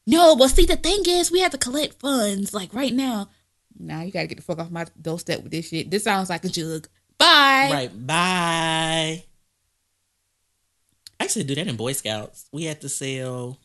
No, 0.05 0.35
but 0.35 0.49
see, 0.49 0.65
the 0.65 0.75
thing 0.75 1.03
is, 1.07 1.31
we 1.31 1.39
have 1.39 1.53
to 1.53 1.57
collect 1.57 1.99
funds 2.01 2.53
like 2.53 2.73
right 2.73 2.93
now. 2.93 3.29
Now 3.77 4.01
you 4.01 4.11
gotta 4.11 4.27
get 4.27 4.37
the 4.37 4.43
fuck 4.43 4.59
off 4.59 4.71
my 4.71 4.85
doorstep 5.01 5.43
with 5.43 5.51
this 5.51 5.69
shit. 5.69 5.89
This 5.89 6.03
sounds 6.03 6.29
like 6.29 6.45
a 6.45 6.49
jug. 6.49 6.87
Bye. 7.17 7.69
Right. 7.71 8.07
Bye. 8.07 9.23
I 11.19 11.27
to 11.27 11.43
do 11.43 11.55
that 11.55 11.67
in 11.67 11.75
Boy 11.75 11.93
Scouts. 11.93 12.45
We 12.51 12.65
had 12.65 12.81
to 12.81 12.89
sell 12.89 13.59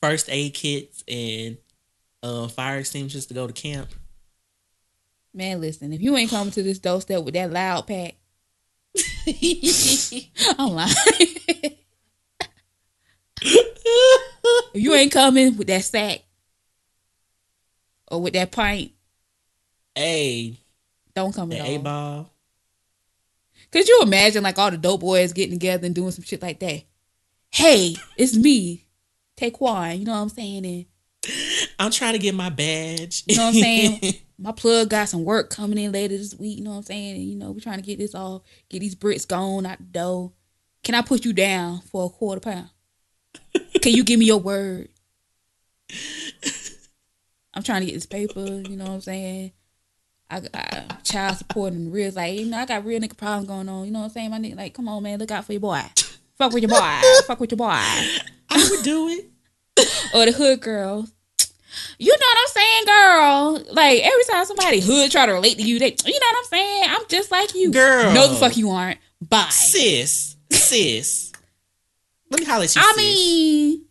first 0.00 0.28
aid 0.30 0.54
kits 0.54 1.04
and 1.08 1.58
uh, 2.22 2.48
fire 2.48 2.78
extinguishers 2.78 3.26
to 3.26 3.34
go 3.34 3.46
to 3.46 3.52
camp. 3.52 3.90
Man, 5.32 5.60
listen, 5.60 5.92
if 5.92 6.00
you 6.00 6.16
ain't 6.16 6.30
coming 6.30 6.52
to 6.52 6.62
this 6.62 6.78
doorstep 6.78 7.24
with 7.24 7.34
that 7.34 7.50
loud 7.50 7.86
pack, 7.86 8.14
I'm 10.58 10.72
lying. 10.72 10.92
if 13.42 14.74
you 14.74 14.94
ain't 14.94 15.12
coming 15.12 15.56
with 15.56 15.66
that 15.66 15.84
sack 15.84 16.20
or 18.08 18.22
with 18.22 18.34
that 18.34 18.52
pint, 18.52 18.92
hey, 19.94 20.58
don't 21.14 21.34
come 21.34 21.52
at. 21.52 21.66
A 21.66 21.78
ball. 21.78 22.30
Could 23.70 23.88
you 23.88 24.00
imagine 24.02 24.42
like 24.42 24.58
all 24.58 24.70
the 24.70 24.78
dope 24.78 25.00
boys 25.00 25.32
getting 25.32 25.58
together 25.58 25.86
and 25.86 25.94
doing 25.94 26.10
some 26.10 26.24
shit 26.24 26.42
like 26.42 26.60
that? 26.60 26.82
Hey, 27.50 27.96
it's 28.16 28.36
me, 28.36 28.86
Taquan. 29.36 29.98
You 29.98 30.04
know 30.04 30.12
what 30.12 30.18
I'm 30.18 30.28
saying? 30.28 30.66
And 30.66 30.86
I'm 31.78 31.90
trying 31.90 32.14
to 32.14 32.18
get 32.18 32.34
my 32.34 32.50
badge. 32.50 33.24
You 33.26 33.36
know 33.36 33.46
what 33.46 33.54
I'm 33.54 33.60
saying? 33.60 34.14
my 34.38 34.52
plug 34.52 34.90
got 34.90 35.08
some 35.08 35.24
work 35.24 35.50
coming 35.50 35.78
in 35.78 35.92
later 35.92 36.16
this 36.16 36.34
week. 36.34 36.58
You 36.58 36.64
know 36.64 36.70
what 36.70 36.78
I'm 36.78 36.82
saying? 36.84 37.16
And, 37.16 37.24
you 37.24 37.36
know, 37.36 37.52
we're 37.52 37.60
trying 37.60 37.80
to 37.80 37.86
get 37.86 37.98
this 37.98 38.14
all, 38.14 38.44
get 38.68 38.80
these 38.80 38.94
bricks 38.94 39.24
gone 39.24 39.66
out 39.66 39.78
the 39.78 39.84
door. 39.84 40.32
Can 40.82 40.94
I 40.94 41.02
put 41.02 41.24
you 41.24 41.32
down 41.32 41.80
for 41.80 42.06
a 42.06 42.08
quarter 42.10 42.40
pound? 42.40 42.70
Can 43.80 43.92
you 43.92 44.04
give 44.04 44.18
me 44.18 44.26
your 44.26 44.38
word? 44.38 44.88
I'm 47.54 47.62
trying 47.62 47.80
to 47.80 47.86
get 47.86 47.94
this 47.94 48.06
paper. 48.06 48.40
You 48.40 48.76
know 48.76 48.84
what 48.84 48.94
I'm 48.94 49.00
saying? 49.00 49.52
I 50.34 50.40
got 50.40 51.04
child 51.04 51.36
support 51.36 51.72
and 51.72 51.92
real 51.92 52.12
like 52.12 52.38
you 52.38 52.46
know 52.46 52.58
I 52.58 52.66
got 52.66 52.84
real 52.84 53.00
nigga 53.00 53.16
problems 53.16 53.48
going 53.48 53.68
on. 53.68 53.84
You 53.86 53.92
know 53.92 54.00
what 54.00 54.06
I'm 54.06 54.10
saying? 54.10 54.30
My 54.30 54.38
nigga 54.38 54.56
like, 54.56 54.74
come 54.74 54.88
on 54.88 55.02
man, 55.02 55.18
look 55.18 55.30
out 55.30 55.44
for 55.44 55.52
your 55.52 55.60
boy. 55.60 55.82
Fuck 56.36 56.52
with 56.52 56.62
your 56.62 56.70
boy. 56.70 57.00
Fuck 57.26 57.40
with 57.40 57.52
your 57.52 57.58
boy. 57.58 57.66
I 57.68 58.68
would 58.70 58.82
do 58.82 59.08
it. 59.08 59.26
or 60.14 60.26
the 60.26 60.32
hood 60.32 60.60
girls. 60.60 61.12
You 61.98 62.12
know 62.12 62.16
what 62.18 62.38
I'm 62.38 62.48
saying, 62.48 62.84
girl? 62.86 63.74
Like 63.74 64.02
every 64.02 64.24
time 64.30 64.44
somebody 64.44 64.80
hood 64.80 65.10
try 65.10 65.26
to 65.26 65.32
relate 65.32 65.58
to 65.58 65.62
you, 65.62 65.78
they 65.78 65.96
you 66.04 66.20
know 66.20 66.26
what 66.26 66.36
I'm 66.38 66.44
saying? 66.44 66.84
I'm 66.88 67.02
just 67.08 67.30
like 67.30 67.54
you. 67.54 67.72
Girl. 67.72 68.12
No 68.12 68.28
the 68.28 68.36
fuck 68.36 68.56
you 68.56 68.70
aren't. 68.70 68.98
Bye. 69.20 69.46
Sis. 69.50 70.36
Sis. 70.50 71.32
Let 72.30 72.40
me 72.40 72.46
holler 72.46 72.64
at 72.64 72.74
you. 72.74 72.82
I 72.82 72.92
sis. 72.94 72.96
mean 72.96 73.84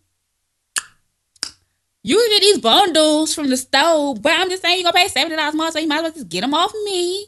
you 2.06 2.18
can 2.18 2.28
get 2.28 2.40
these 2.42 2.58
bundles 2.58 3.34
from 3.34 3.48
the 3.48 3.56
store, 3.56 4.14
but 4.14 4.30
I'm 4.30 4.50
just 4.50 4.62
saying 4.62 4.78
you're 4.78 4.92
gonna 4.92 5.02
pay 5.02 5.08
seventy 5.08 5.36
dollars 5.36 5.54
a 5.54 5.56
month, 5.56 5.72
so 5.72 5.78
you 5.78 5.88
might 5.88 5.96
as 5.96 6.02
well 6.02 6.12
just 6.12 6.28
get 6.28 6.42
them 6.42 6.52
off 6.52 6.70
me. 6.84 7.26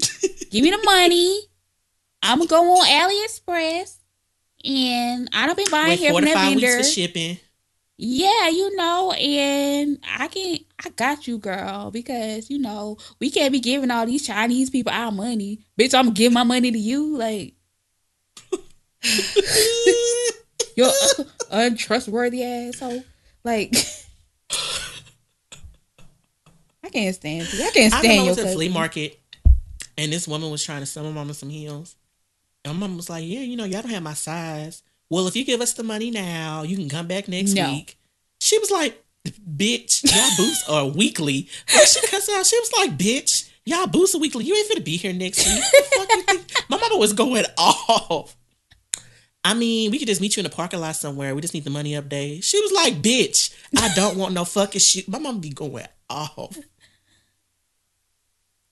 Give 0.50 0.64
me 0.64 0.70
the 0.70 0.82
money. 0.84 1.42
I'm 2.20 2.38
gonna 2.38 2.48
go 2.48 2.72
on 2.72 2.84
AliExpress, 2.84 3.98
and 4.64 5.30
I 5.32 5.46
don't 5.46 5.56
be 5.56 5.66
buying 5.70 5.90
Wait, 5.90 5.98
here 6.00 6.12
from 6.12 6.24
that 6.24 6.34
vendor. 6.34 6.66
Weeks 6.66 6.76
for 6.78 6.82
shipping. 6.82 7.38
Yeah, 7.96 8.48
you 8.48 8.74
know, 8.76 9.12
and 9.12 10.00
I 10.18 10.26
can 10.26 10.58
I 10.84 10.88
got 10.90 11.28
you, 11.28 11.38
girl, 11.38 11.92
because 11.92 12.50
you 12.50 12.58
know 12.58 12.96
we 13.20 13.30
can't 13.30 13.52
be 13.52 13.60
giving 13.60 13.92
all 13.92 14.04
these 14.04 14.26
Chinese 14.26 14.68
people 14.68 14.92
our 14.92 15.12
money, 15.12 15.60
bitch. 15.78 15.94
I'm 15.94 16.06
gonna 16.06 16.14
give 16.14 16.32
my 16.32 16.42
money 16.42 16.72
to 16.72 16.78
you, 16.78 17.16
like. 17.16 17.54
You're 20.76 20.90
untrustworthy 21.50 22.42
asshole. 22.42 23.04
Like, 23.44 23.74
I 26.84 26.88
can't 26.90 27.14
stand 27.14 27.52
you. 27.52 27.64
I 27.64 27.70
can't 27.70 27.92
stand 27.92 28.06
I 28.06 28.14
your. 28.14 28.24
I 28.24 28.28
was 28.28 28.38
at 28.38 28.54
flea 28.54 28.68
market, 28.68 29.20
and 29.98 30.12
this 30.12 30.28
woman 30.28 30.50
was 30.50 30.64
trying 30.64 30.80
to 30.80 30.86
sell 30.86 31.04
my 31.04 31.10
mama 31.10 31.34
some 31.34 31.48
heels. 31.48 31.96
And 32.64 32.78
my 32.78 32.86
mom 32.86 32.96
was 32.96 33.10
like, 33.10 33.24
"Yeah, 33.24 33.40
you 33.40 33.56
know, 33.56 33.64
y'all 33.64 33.82
don't 33.82 33.90
have 33.90 34.02
my 34.02 34.14
size. 34.14 34.82
Well, 35.10 35.26
if 35.26 35.36
you 35.36 35.44
give 35.44 35.60
us 35.60 35.74
the 35.74 35.82
money 35.82 36.10
now, 36.10 36.62
you 36.62 36.76
can 36.76 36.88
come 36.88 37.06
back 37.06 37.28
next 37.28 37.54
no. 37.54 37.70
week." 37.70 37.98
She 38.40 38.58
was 38.58 38.70
like, 38.70 39.02
"Bitch, 39.24 40.04
y'all 40.04 40.30
boosts 40.36 40.68
are 40.68 40.86
weekly." 40.86 41.48
But 41.66 41.88
she 41.88 42.06
cussed 42.06 42.30
out. 42.30 42.46
She 42.46 42.58
was 42.58 42.72
like, 42.78 42.96
"Bitch, 42.96 43.50
y'all 43.64 43.86
boosts 43.86 44.14
are 44.14 44.20
weekly. 44.20 44.44
You 44.44 44.54
ain't 44.54 44.68
gonna 44.68 44.80
be 44.80 44.96
here 44.96 45.12
next 45.12 45.46
week." 45.46 45.64
my 46.68 46.78
mama 46.78 46.96
was 46.96 47.12
going 47.12 47.44
off. 47.58 48.36
I 49.44 49.54
mean, 49.54 49.90
we 49.90 49.98
could 49.98 50.08
just 50.08 50.20
meet 50.20 50.36
you 50.36 50.40
in 50.40 50.44
the 50.44 50.54
parking 50.54 50.80
lot 50.80 50.94
somewhere. 50.96 51.34
We 51.34 51.40
just 51.40 51.54
need 51.54 51.64
the 51.64 51.70
money 51.70 51.92
update. 51.92 52.44
She 52.44 52.60
was 52.60 52.72
like, 52.72 53.02
bitch, 53.02 53.54
I 53.76 53.92
don't 53.94 54.16
want 54.16 54.34
no 54.34 54.44
fucking 54.44 54.80
shit. 54.80 55.08
My 55.08 55.18
mom 55.18 55.40
be 55.40 55.50
going 55.50 55.86
off. 56.08 56.56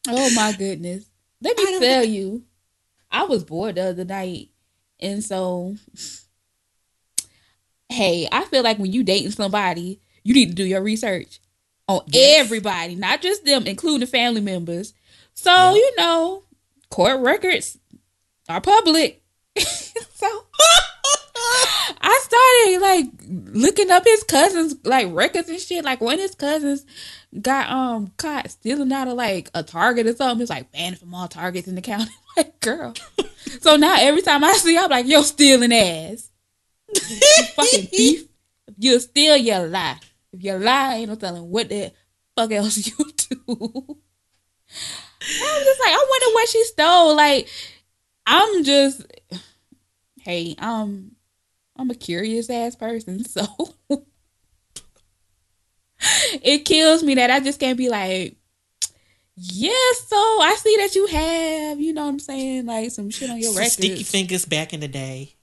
Oh 0.09 0.31
my 0.35 0.53
goodness. 0.57 1.05
Let 1.43 1.57
me 1.57 1.79
tell 1.79 2.05
you. 2.05 2.45
I 3.11 3.25
was 3.25 3.43
bored 3.43 3.75
the 3.75 3.89
other 3.91 4.05
night. 4.05 4.51
And 5.01 5.25
so 5.25 5.75
hey, 7.91 8.29
I 8.31 8.45
feel 8.45 8.63
like 8.63 8.79
when 8.79 8.93
you 8.93 9.03
dating 9.03 9.33
somebody, 9.33 10.01
you 10.23 10.33
need 10.33 10.49
to 10.49 10.55
do 10.55 10.65
your 10.65 10.81
research 10.81 11.41
on 11.89 12.03
yes. 12.07 12.45
everybody, 12.45 12.95
not 12.95 13.21
just 13.21 13.45
them, 13.45 13.67
including 13.67 14.01
the 14.01 14.07
family 14.07 14.41
members. 14.41 14.95
So, 15.35 15.51
yep. 15.51 15.75
you 15.75 15.93
know, 15.99 16.45
court 16.89 17.21
records 17.21 17.79
are 18.49 18.61
public. 18.61 19.20
so 20.15 20.29
I 22.01 22.21
started 22.23 22.81
like 22.81 23.07
looking 23.53 23.91
up 23.91 24.05
his 24.05 24.23
cousins 24.25 24.77
like 24.85 25.09
records 25.11 25.49
and 25.49 25.61
shit. 25.61 25.85
Like 25.85 26.01
when 26.01 26.19
his 26.19 26.35
cousins 26.35 26.85
got 27.41 27.71
um 27.71 28.13
caught 28.17 28.51
stealing 28.51 28.93
out 28.93 29.09
of 29.09 29.15
like 29.15 29.51
a 29.55 29.63
Target 29.63 30.07
or 30.07 30.15
something, 30.15 30.43
it's 30.43 30.51
like 30.51 30.73
banned 30.73 30.99
from 30.99 31.15
all 31.15 31.29
Targets 31.29 31.69
in 31.69 31.75
the 31.75 31.83
county. 31.83 32.11
like 32.37 32.61
girl. 32.61 32.95
so 33.61 33.77
now 33.77 33.97
every 33.99 34.23
time 34.23 34.45
I 34.45 34.53
see, 34.53 34.79
I'm 34.79 34.91
like, 34.91 35.07
yo, 35.07 35.23
stealing 35.23 35.73
ass. 35.73 36.31
you 36.89 37.45
fucking 37.55 37.87
thief. 37.87 38.25
You 38.79 38.99
steal, 39.01 39.37
your 39.37 39.67
lie. 39.67 39.99
If 40.33 40.43
you 40.45 40.55
lie, 40.55 40.95
ain't 40.95 41.09
no 41.09 41.17
telling 41.17 41.51
what 41.51 41.69
the 41.69 41.93
fuck 42.37 42.53
else 42.53 42.77
you 42.87 42.97
do. 42.97 43.99
I 45.23 45.55
was 45.59 45.65
just 45.65 45.81
like, 45.81 45.93
I 45.93 46.07
wonder 46.09 46.35
what 46.35 46.49
she 46.49 46.65
stole. 46.65 47.17
Like, 47.17 47.49
I'm 48.27 48.65
just 48.65 49.05
hey, 50.21 50.55
um, 50.59 51.13
I'm 51.77 51.91
a 51.91 51.95
curious 51.95 52.51
ass 52.51 52.77
person, 52.77 53.25
so 53.29 53.47
it 56.43 56.65
kills 56.65 57.03
me 57.03 57.15
that 57.17 57.31
I 57.31 57.41
just 57.41 57.61
can't 57.61 57.79
be 57.79 57.89
like, 57.89 58.37
yeah, 59.37 59.71
so 60.07 60.17
I 60.17 60.57
see 60.59 60.77
that 60.77 60.95
you 60.95 61.07
have, 61.07 61.81
you 61.81 61.93
know 61.93 62.03
what 62.03 62.11
I'm 62.11 62.19
saying, 62.19 62.67
like 62.67 62.91
some 62.91 63.11
shit 63.11 63.31
on 63.31 63.39
your 63.39 63.55
record. 63.55 63.73
sticky 63.73 64.03
fingers 64.03 64.45
back 64.45 64.73
in 64.73 64.81
the 64.81 64.89
day. 64.89 65.35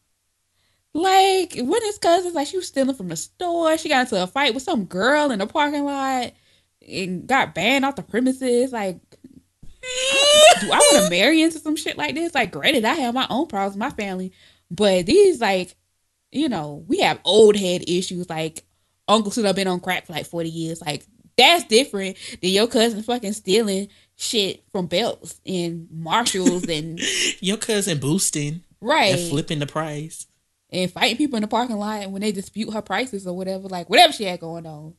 Like 0.93 1.55
when 1.55 1.81
his 1.83 1.97
cousins, 1.97 2.33
like 2.33 2.47
she 2.47 2.57
was 2.57 2.67
stealing 2.67 2.95
from 2.95 3.07
the 3.07 3.15
store. 3.15 3.77
She 3.77 3.89
got 3.89 4.01
into 4.01 4.21
a 4.21 4.27
fight 4.27 4.53
with 4.53 4.63
some 4.63 4.85
girl 4.85 5.31
in 5.31 5.39
the 5.39 5.47
parking 5.47 5.85
lot 5.85 6.31
and 6.87 7.27
got 7.27 7.53
banned 7.53 7.85
off 7.85 7.95
the 7.95 8.01
premises. 8.01 8.71
Like, 8.71 8.99
do 9.21 10.71
I 10.71 10.89
want 10.91 11.05
to 11.05 11.09
marry 11.09 11.41
into 11.41 11.59
some 11.59 11.75
shit 11.75 11.97
like 11.97 12.15
this? 12.15 12.33
Like, 12.33 12.51
granted, 12.51 12.85
I 12.85 12.95
have 12.95 13.13
my 13.13 13.27
own 13.29 13.47
problems, 13.47 13.77
my 13.77 13.91
family, 13.91 14.31
but 14.71 15.05
these 15.05 15.39
like, 15.41 15.75
you 16.31 16.49
know, 16.49 16.83
we 16.87 16.99
have 16.99 17.19
old 17.23 17.55
head 17.55 17.83
issues. 17.87 18.29
Like, 18.29 18.63
uncle 19.07 19.31
have 19.43 19.55
been 19.55 19.67
on 19.67 19.79
crack 19.79 20.05
for 20.05 20.13
like 20.13 20.25
forty 20.25 20.49
years. 20.49 20.81
Like, 20.81 21.05
that's 21.37 21.63
different 21.65 22.17
than 22.41 22.51
your 22.51 22.67
cousin 22.67 23.03
fucking 23.03 23.33
stealing 23.33 23.89
shit 24.15 24.63
from 24.71 24.87
belts 24.87 25.39
and 25.45 25.87
Marshalls 25.91 26.63
and 26.69 26.99
Your 27.39 27.57
cousin 27.57 27.99
boosting 27.99 28.63
right 28.81 29.17
flipping 29.29 29.59
the 29.59 29.67
price. 29.67 30.27
and 30.71 30.91
fighting 30.91 31.17
people 31.17 31.37
in 31.37 31.41
the 31.41 31.47
parking 31.47 31.77
lot 31.77 32.09
when 32.11 32.21
they 32.21 32.31
dispute 32.31 32.71
her 32.73 32.81
prices 32.81 33.25
or 33.27 33.35
whatever, 33.37 33.67
like 33.67 33.89
whatever 33.89 34.11
she 34.13 34.23
had 34.25 34.39
going 34.39 34.65
on. 34.65 34.93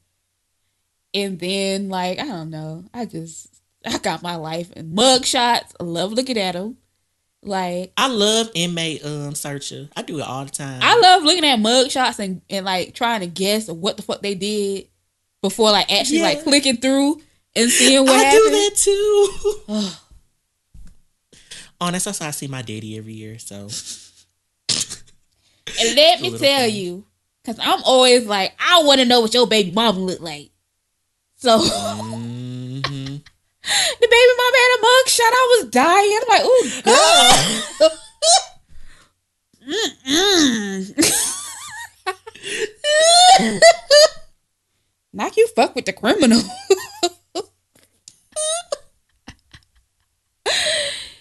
And 1.14 1.38
then, 1.38 1.88
like, 1.88 2.18
I 2.18 2.24
don't 2.26 2.50
know, 2.50 2.84
I 2.94 3.06
just 3.06 3.48
I 3.84 3.98
got 3.98 4.22
my 4.22 4.36
life 4.36 4.70
and 4.76 4.92
mug 4.92 5.24
shots. 5.24 5.74
I 5.80 5.84
love 5.84 6.12
looking 6.12 6.38
at 6.38 6.52
them. 6.52 6.76
Like 7.42 7.92
I 7.96 8.08
love 8.08 8.50
inmate 8.54 9.04
um 9.04 9.34
searcher. 9.34 9.88
I 9.96 10.02
do 10.02 10.18
it 10.18 10.26
all 10.26 10.44
the 10.44 10.50
time. 10.50 10.80
I 10.82 10.98
love 10.98 11.22
looking 11.22 11.44
at 11.44 11.58
mug 11.60 11.90
shots 11.90 12.18
and, 12.18 12.42
and 12.50 12.64
like 12.66 12.94
trying 12.94 13.20
to 13.20 13.26
guess 13.26 13.70
what 13.70 13.96
the 13.96 14.02
fuck 14.02 14.22
they 14.22 14.34
did 14.34 14.88
before 15.40 15.70
like 15.70 15.90
actually 15.92 16.20
like 16.20 16.38
Yeah. 16.38 16.42
clicking 16.44 16.76
through 16.78 17.22
and 17.54 17.70
seeing 17.70 18.04
what 18.04 18.20
I 18.20 18.24
happened. 18.24 18.44
do 18.44 18.50
that 18.50 18.76
too. 18.76 19.28
oh, 21.80 21.90
that's 21.92 22.20
I 22.20 22.30
see 22.32 22.48
my 22.48 22.62
daddy 22.62 22.98
every 22.98 23.14
year. 23.14 23.38
So 23.38 23.68
And 25.80 25.94
let 25.96 26.20
me 26.20 26.30
tell 26.38 26.60
funny. 26.62 26.72
you, 26.72 27.04
because 27.42 27.58
I'm 27.62 27.82
always 27.84 28.26
like, 28.26 28.52
I 28.58 28.82
want 28.82 28.98
to 29.00 29.06
know 29.06 29.20
what 29.20 29.32
your 29.32 29.46
baby 29.46 29.70
mama 29.70 29.98
look 30.00 30.20
like. 30.20 30.50
So 31.36 31.58
mhm. 31.60 32.37
The 34.00 34.08
baby 34.08 34.32
mama 34.36 34.56
had 34.56 34.76
a 34.76 34.80
mug 34.82 35.06
shot. 35.08 35.32
I 35.32 35.44
was 35.58 35.68
dying. 35.70 36.20
I'm 36.20 36.28
like, 36.28 36.44
ooh, 36.44 36.68
God. 36.84 37.92
Not 45.12 45.36
you 45.36 45.46
fuck 45.48 45.74
with 45.74 45.84
the 45.86 45.92
criminal. 45.92 46.42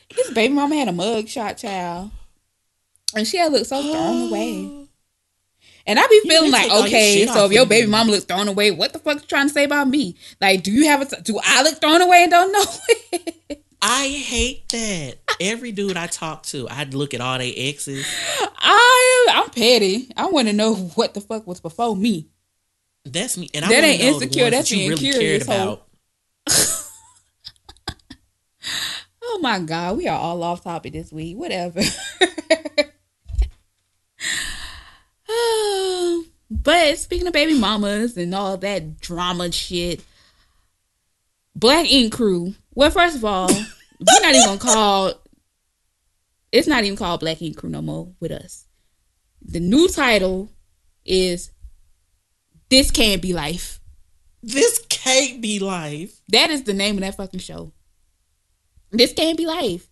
His 0.10 0.32
baby 0.34 0.54
mama 0.54 0.76
had 0.76 0.88
a 0.88 0.94
mug 0.94 1.28
shot, 1.28 1.58
child. 1.58 2.12
And 3.16 3.28
she 3.28 3.38
had 3.38 3.52
looked 3.52 3.68
so 3.68 3.82
thrown 3.82 4.30
away. 4.30 4.87
And 5.88 5.98
I 5.98 6.06
be 6.08 6.20
feeling 6.28 6.52
like, 6.52 6.64
take 6.64 6.72
all 6.72 6.80
your 6.80 6.88
okay, 6.88 7.26
so 7.26 7.46
if 7.46 7.54
your 7.54 7.66
baby 7.66 7.88
mama 7.88 8.12
looks 8.12 8.26
thrown 8.26 8.50
away, 8.50 8.72
what 8.72 8.92
the 8.92 9.00
fuck 9.00 9.22
you 9.22 9.28
trying 9.28 9.48
to 9.48 9.54
say 9.54 9.64
about 9.64 9.88
me? 9.88 10.18
Like, 10.42 10.62
do 10.62 10.72
you 10.72 10.86
have 10.88 11.02
a, 11.02 11.22
do 11.22 11.40
I 11.42 11.64
look 11.64 11.80
thrown 11.80 12.02
away 12.02 12.24
and 12.24 12.32
don't 12.32 12.52
know 12.52 12.66
it? 13.14 13.64
I 13.82 14.08
hate 14.10 14.68
that. 14.70 15.16
Every 15.40 15.72
dude 15.72 15.96
I 15.96 16.08
talk 16.08 16.44
to, 16.48 16.68
I'd 16.70 16.94
look 16.94 17.14
at 17.14 17.22
all 17.22 17.38
their 17.38 17.54
exes. 17.56 18.06
I, 18.58 19.28
I'm 19.34 19.50
petty. 19.52 20.10
I 20.18 20.28
want 20.28 20.48
to 20.48 20.54
know 20.54 20.76
what 20.76 21.14
the 21.14 21.22
fuck 21.22 21.48
was 21.48 21.62
before 21.62 21.96
me. 21.96 22.28
That's 23.06 23.38
me. 23.38 23.50
And 23.54 23.64
I 23.64 23.70
That 23.70 23.84
ain't 23.84 24.02
insecure, 24.02 24.50
that's 24.50 24.70
that 24.70 24.76
you 24.76 24.90
really 24.90 25.00
curious, 25.00 25.46
cared 25.46 25.62
about. 25.62 25.88
Oh 29.30 29.40
my 29.40 29.60
God, 29.60 29.98
we 29.98 30.08
are 30.08 30.18
all 30.18 30.42
off 30.42 30.64
topic 30.64 30.94
this 30.94 31.12
week. 31.12 31.38
Whatever. 31.38 31.82
but 36.52 36.98
speaking 36.98 37.28
of 37.28 37.34
baby 37.34 37.58
mamas 37.58 38.18
and 38.18 38.34
all 38.34 38.58
that 38.58 39.00
drama 39.00 39.52
shit, 39.52 40.04
Black 41.56 41.92
Ink 41.92 42.14
Crew. 42.14 42.54
Well, 42.76 42.92
first 42.92 43.16
of 43.16 43.26
all, 43.26 43.48
we're 43.48 44.22
not 44.22 44.36
even 44.36 44.46
gonna 44.46 44.60
call. 44.60 45.14
It's 46.52 46.68
not 46.68 46.84
even 46.84 46.98
called 46.98 47.20
Black 47.20 47.42
Ink 47.42 47.58
Crew 47.58 47.70
no 47.70 47.82
more 47.82 48.14
with 48.20 48.32
us. 48.32 48.66
The 49.42 49.60
new 49.60 49.88
title 49.88 50.50
is 51.06 51.52
"This 52.70 52.92
Can't 52.92 53.22
Be 53.22 53.34
Life." 53.34 53.80
This 54.44 54.86
can't 54.88 55.42
be 55.42 55.60
life. 55.60 56.22
That 56.30 56.50
is 56.52 56.64
the 56.64 56.74
name 56.74 56.96
of 56.96 57.02
that 57.02 57.18
fucking 57.18 57.40
show. 57.40 57.74
This 58.92 59.12
can't 59.14 59.38
be 59.38 59.46
life. 59.46 59.90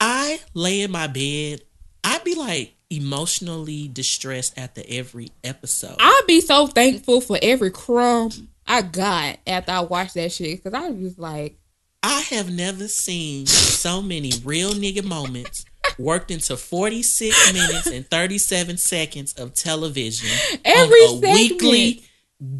I 0.00 0.40
lay 0.52 0.82
in 0.82 0.90
my 0.90 1.06
bed. 1.06 1.62
I'd 2.02 2.24
be 2.24 2.34
like 2.34 2.74
emotionally 2.92 3.88
distressed 3.88 4.58
after 4.58 4.82
every 4.88 5.30
episode. 5.42 5.96
I'd 5.98 6.24
be 6.26 6.40
so 6.40 6.66
thankful 6.66 7.20
for 7.20 7.38
every 7.42 7.70
crumb 7.70 8.30
I 8.66 8.82
got 8.82 9.38
after 9.46 9.72
I 9.72 9.80
watched 9.80 10.14
that 10.14 10.32
shit 10.32 10.62
because 10.62 10.80
I 10.80 10.90
was 10.90 11.18
like, 11.18 11.58
I 12.02 12.20
have 12.30 12.50
never 12.52 12.88
seen 12.88 13.46
so 13.46 14.02
many 14.02 14.32
real 14.44 14.72
nigga 14.72 15.04
moments 15.04 15.64
worked 15.98 16.30
into 16.30 16.56
46 16.56 17.52
minutes 17.52 17.86
and 17.86 18.08
37 18.08 18.76
seconds 18.76 19.32
of 19.34 19.54
television 19.54 20.28
Every 20.64 21.00
on 21.00 21.16
a 21.16 21.20
segment. 21.20 21.34
weekly 21.34 22.04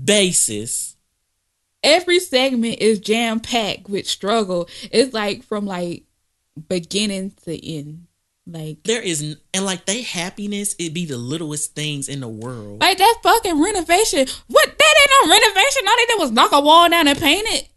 basis. 0.05 0.97
every 1.83 2.21
segment 2.21 2.79
is 2.79 3.01
jam 3.01 3.41
packed 3.41 3.89
with 3.89 4.07
struggle. 4.07 4.69
It's 4.91 5.13
like 5.13 5.43
from 5.45 5.67
like 5.67 6.05
beginning 6.69 7.33
to 7.45 7.67
end. 7.67 8.07
Like, 8.47 8.83
There 8.85 9.01
is, 9.01 9.37
and 9.55 9.65
like 9.65 9.87
they 9.87 10.03
happiness, 10.03 10.75
it 10.79 10.93
be 10.93 11.07
the 11.07 11.17
littlest 11.17 11.75
things 11.77 12.09
in 12.09 12.19
the 12.21 12.29
world. 12.29 12.81
like 12.81 12.99
that 12.99 13.19
fucking 13.23 13.63
renovation. 13.63 14.27
What? 14.49 14.67
That 14.79 14.95
ain't 15.01 15.29
no 15.29 15.35
renovation. 15.35 15.83
All 15.89 15.97
they 15.97 16.07
did 16.07 16.19
was 16.19 16.31
knock 16.33 16.51
a 16.53 16.61
wall 16.61 16.89
down 16.89 17.07
and 17.07 17.17
paint 17.19 17.47
it 17.51 17.69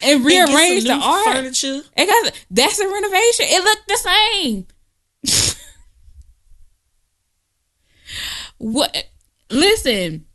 and 0.00 0.16
And 0.16 0.24
get 0.24 0.48
some 0.48 0.56
rearrange 0.56 0.84
the 0.84 0.94
art. 0.94 1.34
furniture. 1.36 1.82
It 1.96 2.06
got, 2.06 2.32
that's 2.50 2.78
a 2.80 2.88
renovation. 2.88 3.46
It 3.48 3.62
looked 3.62 3.86
the 3.88 3.96
same. 3.96 4.66
what? 8.58 9.06
Listen, 9.50 10.26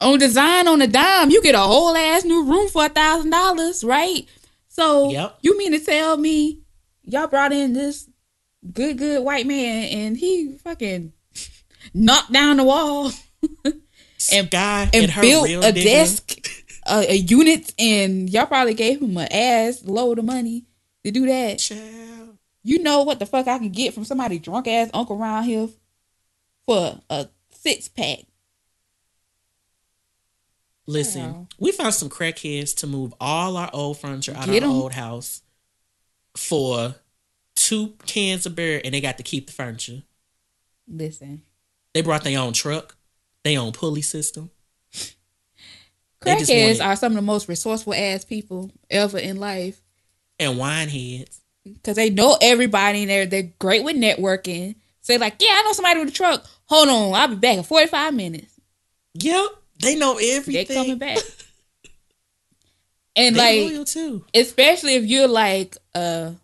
on 0.00 0.18
design 0.18 0.68
on 0.68 0.82
a 0.82 0.86
dime, 0.86 1.30
you 1.30 1.42
get 1.42 1.54
a 1.54 1.58
whole 1.60 1.96
ass 1.96 2.24
new 2.24 2.44
room 2.44 2.68
for 2.68 2.86
a 2.86 2.88
thousand 2.88 3.30
dollars, 3.30 3.82
right? 3.84 4.26
So 4.68 5.10
Yep. 5.10 5.38
you 5.42 5.56
mean 5.58 5.72
to 5.72 5.80
tell 5.80 6.16
me 6.16 6.60
y'all 7.02 7.26
brought 7.28 7.52
in 7.52 7.72
this 7.72 8.08
good, 8.72 8.98
good 8.98 9.22
white 9.24 9.46
man 9.46 9.84
and 9.84 10.16
he 10.16 10.56
fucking 10.64 11.12
knocked 11.94 12.32
down 12.32 12.56
the 12.58 12.64
wall 12.64 13.10
And 14.32 14.50
guy 14.50 14.84
and 14.92 14.94
and 15.04 15.10
her 15.12 15.22
built 15.22 15.46
real 15.46 15.62
a 15.62 15.72
nigga. 15.72 15.82
desk, 15.84 16.48
a, 16.86 17.12
a 17.12 17.14
unit, 17.16 17.72
and 17.78 18.28
y'all 18.28 18.46
probably 18.46 18.74
gave 18.74 19.00
him 19.00 19.16
an 19.18 19.28
ass 19.30 19.84
load 19.84 20.18
of 20.18 20.24
money 20.24 20.64
to 21.04 21.10
do 21.12 21.26
that. 21.26 21.58
Child. 21.58 22.36
You 22.64 22.82
know 22.82 23.02
what 23.02 23.18
the 23.20 23.26
fuck 23.26 23.46
I 23.46 23.58
can 23.58 23.70
get 23.70 23.94
from 23.94 24.04
somebody 24.04 24.38
drunk 24.40 24.66
ass 24.66 24.90
uncle 24.94 25.16
around 25.20 25.44
here 25.44 25.68
for 26.64 27.00
a 27.08 27.28
six 27.52 27.86
pack. 27.88 28.20
Listen, 30.88 31.48
we 31.58 31.72
found 31.72 31.94
some 31.94 32.08
crackheads 32.08 32.74
to 32.78 32.86
move 32.86 33.12
all 33.20 33.56
our 33.56 33.70
old 33.72 33.98
furniture 33.98 34.34
out 34.36 34.46
Get 34.46 34.58
of 34.62 34.64
'em. 34.64 34.70
our 34.70 34.76
old 34.82 34.92
house 34.92 35.42
for 36.36 36.94
two 37.66 37.94
cans 38.06 38.46
of 38.46 38.54
beer, 38.54 38.80
and 38.84 38.94
they 38.94 39.00
got 39.00 39.16
to 39.16 39.22
keep 39.24 39.46
the 39.46 39.52
furniture. 39.52 40.02
Listen, 40.88 41.42
They 41.94 42.02
brought 42.02 42.22
their 42.22 42.38
own 42.38 42.52
truck, 42.52 42.96
their 43.42 43.58
own 43.58 43.72
pulley 43.72 44.02
system. 44.02 44.50
Crackheads 46.20 46.84
are 46.84 46.96
some 46.96 47.12
of 47.12 47.16
the 47.16 47.22
most 47.22 47.48
resourceful 47.48 47.92
ass 47.92 48.24
people 48.24 48.70
ever 48.88 49.18
in 49.18 49.38
life 49.38 49.80
and 50.38 50.58
wine 50.58 50.88
heads. 50.88 51.40
because 51.64 51.96
they 51.96 52.10
know 52.10 52.38
everybody 52.40 53.02
and 53.02 53.10
they're 53.10 53.26
they're 53.26 53.52
great 53.58 53.82
with 53.84 53.96
networking. 53.96 54.76
Say 55.00 55.18
like, 55.18 55.36
yeah, 55.40 55.50
I 55.52 55.62
know 55.62 55.72
somebody 55.72 56.00
with 56.00 56.08
a 56.10 56.12
truck. 56.12 56.46
Hold 56.66 56.88
on, 56.88 57.14
I'll 57.14 57.28
be 57.28 57.34
back 57.36 57.58
in 57.58 57.64
forty 57.64 57.86
five 57.88 58.14
minutes. 58.14 58.52
Yep, 59.14 59.46
they 59.80 59.96
know 59.96 60.12
everything. 60.12 60.54
They 60.54 60.60
everything. 60.60 60.76
coming 60.76 60.98
back. 60.98 61.18
And 63.18 63.34
They 63.34 63.78
like 63.78 63.88
especially 64.34 64.96
if 64.96 65.04
you're 65.06 65.26
like 65.26 65.78
a 65.94 66.34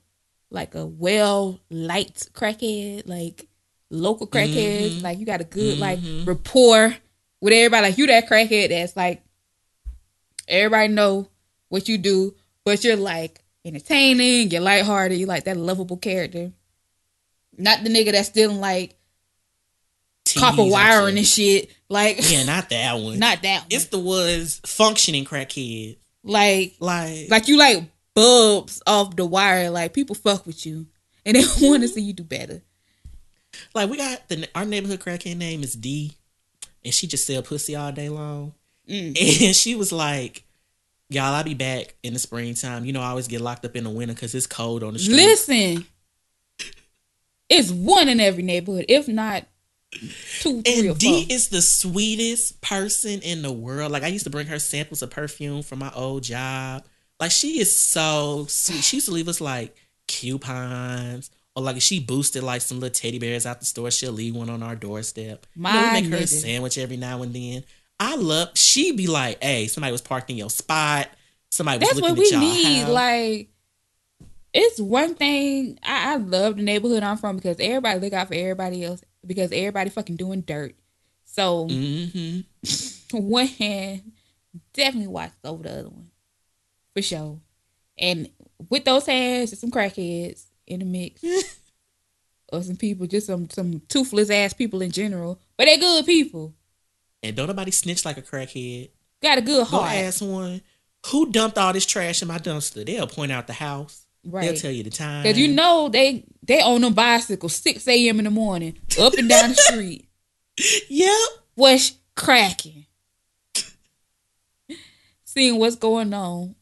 like 0.53 0.75
a 0.75 0.85
well 0.87 1.59
liked 1.71 2.33
crackhead, 2.35 3.09
like 3.09 3.49
local 3.91 4.27
crackheads, 4.27 4.99
Mhm. 4.99 5.03
like 5.03 5.19
you 5.19 5.27
got 5.27 5.41
a 5.41 5.45
good 5.45 5.79
like 5.79 5.99
Mhm. 5.99 6.27
rapport 6.27 6.97
with 7.41 7.53
everybody. 7.53 7.89
Like 7.89 7.99
you 7.99 8.07
that 8.07 8.29
crackhead 8.29 8.69
that's 8.69 8.97
like 8.97 9.23
everybody 10.49 10.89
know 10.93 11.29
what 11.69 11.89
you 11.89 11.99
do, 11.99 12.35
but 12.65 12.85
you're 12.85 12.97
like 12.97 13.41
entertaining, 13.65 14.51
you're 14.51 14.61
lighthearted, 14.61 15.19
you 15.19 15.27
like 15.27 15.45
that 15.45 15.57
lovable 15.57 15.97
character. 15.97 16.53
Not 17.57 17.85
the 17.85 17.91
nigga 17.91 18.13
that's 18.13 18.29
stealing 18.29 18.61
like 18.61 18.95
TVs 20.25 20.41
copper 20.41 20.65
wiring 20.65 21.19
and 21.19 21.27
shit. 21.27 21.71
Like, 21.89 22.19
Yeah, 22.31 22.45
not 22.45 22.71
that 22.71 22.95
one. 22.99 23.19
not 23.21 23.43
that. 23.43 23.67
It's 23.71 23.87
the 23.87 23.99
ones 23.99 24.61
functioning 24.65 25.25
crackhead. 25.25 25.97
like, 26.25 26.75
Like, 26.81 27.29
like 27.31 27.49
you 27.49 27.57
like 27.59 27.85
bulbs 28.15 28.83
off 28.87 29.17
the 29.17 29.25
wire. 29.25 29.71
Like 29.71 29.93
people 29.93 30.15
fuck 30.15 30.47
with 30.47 30.65
you, 30.67 30.87
and 31.25 31.37
they 31.37 31.45
want 31.67 31.83
to 31.83 31.89
see 31.89 32.03
you 32.03 32.13
do 32.13 32.25
better. 32.25 32.63
like 33.75 33.91
we 33.91 33.97
got 33.97 34.29
the 34.29 34.49
our 34.55 34.65
neighborhood 34.65 35.01
crackhead 35.01 35.37
name 35.37 35.63
is 35.63 35.75
D, 35.75 36.13
and 36.85 36.93
she 36.95 37.07
just 37.07 37.27
sell 37.27 37.43
pussy 37.43 37.77
all 37.77 37.93
day 37.93 38.09
long. 38.09 38.55
Mm. 38.89 39.17
And 39.47 39.57
she 39.57 39.75
was 39.75 39.93
like, 39.93 40.45
"Y'all, 41.09 41.35
I'll 41.35 41.45
be 41.45 41.55
back 41.55 41.95
in 42.03 42.13
the 42.13 42.19
springtime. 42.19 42.85
You 42.85 42.93
know, 42.93 43.01
I 43.01 43.09
always 43.11 43.29
get 43.29 43.41
locked 43.41 43.65
up 43.65 43.77
in 43.77 43.85
the 43.85 43.91
winter 43.91 44.15
because 44.15 44.35
it's 44.35 44.47
cold 44.47 44.83
on 44.83 44.95
the 44.95 44.99
street." 44.99 45.17
Listen, 45.17 45.87
it's 47.49 47.71
one 47.71 48.09
in 48.09 48.21
every 48.21 48.43
neighborhood, 48.43 48.87
if 48.89 49.09
not 49.09 49.45
two, 50.41 50.63
three, 50.63 50.89
or 50.89 50.91
And 50.91 50.99
D 50.99 51.27
is 51.29 51.49
the 51.49 51.63
sweetest 51.63 52.61
person 52.61 53.21
in 53.21 53.43
the 53.43 53.53
world. 53.53 53.93
Like 53.93 54.03
I 54.03 54.09
used 54.09 54.25
to 54.25 54.31
bring 54.31 54.47
her 54.47 54.59
samples 54.59 55.03
of 55.03 55.11
perfume 55.11 55.63
from 55.63 55.79
my 55.79 55.93
old 55.95 56.23
job. 56.23 56.85
Like 57.23 57.31
she 57.31 57.61
is 57.61 57.79
so 57.79 58.47
sweet. 58.49 58.83
She 58.83 58.97
used 58.97 59.07
to 59.07 59.13
leave 59.13 59.29
us 59.29 59.41
like 59.41 59.77
coupons. 60.09 61.31
Or 61.55 61.63
like 61.63 61.77
if 61.77 61.83
she 61.85 62.01
boosted 62.01 62.43
like 62.43 62.63
some 62.63 62.81
little 62.81 62.93
teddy 62.93 63.21
bears 63.21 63.47
out 63.47 63.61
the 63.61 63.65
store, 63.65 63.93
she'll 63.93 64.11
leave 64.11 64.35
one 64.35 64.51
on 64.51 64.61
our 64.61 64.75
doorstep. 64.75 65.47
You 65.55 65.63
know, 65.63 65.83
we 65.85 65.91
make 65.93 66.07
her 66.07 66.17
a 66.17 66.27
sandwich 66.27 66.79
every 66.79 66.97
now 66.97 67.23
and 67.23 67.33
then. 67.33 67.63
I 68.01 68.17
love 68.17 68.59
She'd 68.59 68.97
be 68.97 69.07
like, 69.07 69.41
hey, 69.41 69.69
somebody 69.69 69.93
was 69.93 70.01
parked 70.01 70.31
in 70.31 70.37
your 70.37 70.51
spot. 70.51 71.11
Somebody 71.53 71.79
was 71.79 71.91
That's 71.91 72.01
looking 72.01 72.17
what 72.17 72.19
we 72.19 72.25
at 72.25 72.31
y'all 72.33 72.41
need. 72.41 72.83
house. 72.87 72.93
Like, 72.93 73.49
it's 74.53 74.81
one 74.81 75.15
thing 75.15 75.79
I, 75.85 76.15
I 76.15 76.17
love 76.17 76.57
the 76.57 76.63
neighborhood 76.65 77.05
I'm 77.05 77.19
from 77.19 77.37
because 77.37 77.59
everybody 77.61 78.01
look 78.01 78.15
out 78.15 78.27
for 78.27 78.35
everybody 78.35 78.85
else 78.85 79.01
because 79.25 79.53
everybody 79.53 79.91
fucking 79.91 80.17
doing 80.17 80.41
dirt. 80.41 80.75
So 81.25 81.69
hmm 81.69 82.41
one 83.13 83.47
hand 83.47 84.11
definitely 84.73 85.07
watches 85.07 85.37
over 85.45 85.63
the 85.63 85.71
other 85.71 85.89
one 85.89 86.09
for 86.95 87.03
sure. 87.03 87.41
And 87.99 88.29
with 88.69 88.85
those 88.85 89.07
hands, 89.07 89.59
some 89.59 89.71
crackheads 89.71 90.45
in 90.67 90.81
the 90.81 90.85
mix, 90.85 91.23
or 92.53 92.63
some 92.63 92.77
people, 92.77 93.07
just 93.07 93.27
some 93.27 93.49
some 93.51 93.81
toothless 93.89 94.31
ass 94.31 94.53
people 94.53 94.83
in 94.83 94.91
general, 94.91 95.41
but 95.57 95.67
they're 95.67 95.79
good 95.79 96.07
people. 96.07 96.55
And 97.23 97.37
don't 97.37 97.47
nobody 97.49 97.71
snitch 97.71 98.05
like 98.05 98.19
a 98.19 98.23
crackhead. 98.23 98.91
Got 99.23 99.39
a 99.39 99.43
good 99.43 99.59
Go 99.59 99.65
heart, 99.65 99.93
ask 99.93 100.21
one 100.21 100.63
who 101.07 101.31
dumped 101.31 101.59
all 101.59 101.73
this 101.73 101.87
trash 101.87 102.23
in 102.23 102.29
my 102.29 102.39
dumpster. 102.39 102.85
They'll 102.85 103.07
point 103.07 103.33
out 103.33 103.47
the 103.47 103.53
house. 103.53 104.07
Right. 104.25 104.43
They'll 104.45 104.57
tell 104.57 104.71
you 104.71 104.85
the 104.85 104.91
time. 104.91 105.23
Because 105.23 105.39
you 105.39 105.49
know 105.49 105.89
they 105.89 106.25
they 106.43 106.61
on 106.61 106.81
them 106.81 106.95
bicycles 106.95 107.55
six 107.55 107.87
a.m. 107.89 108.19
in 108.19 108.25
the 108.25 108.31
morning, 108.31 108.79
up 109.01 109.15
and 109.15 109.29
down 109.29 109.51
the 109.51 109.55
street. 109.57 110.09
Yep. 110.89 111.29
What's 111.55 111.97
cracking? 112.15 112.87
Seeing 115.25 115.59
what's 115.59 115.77
going 115.77 116.15
on. 116.15 116.55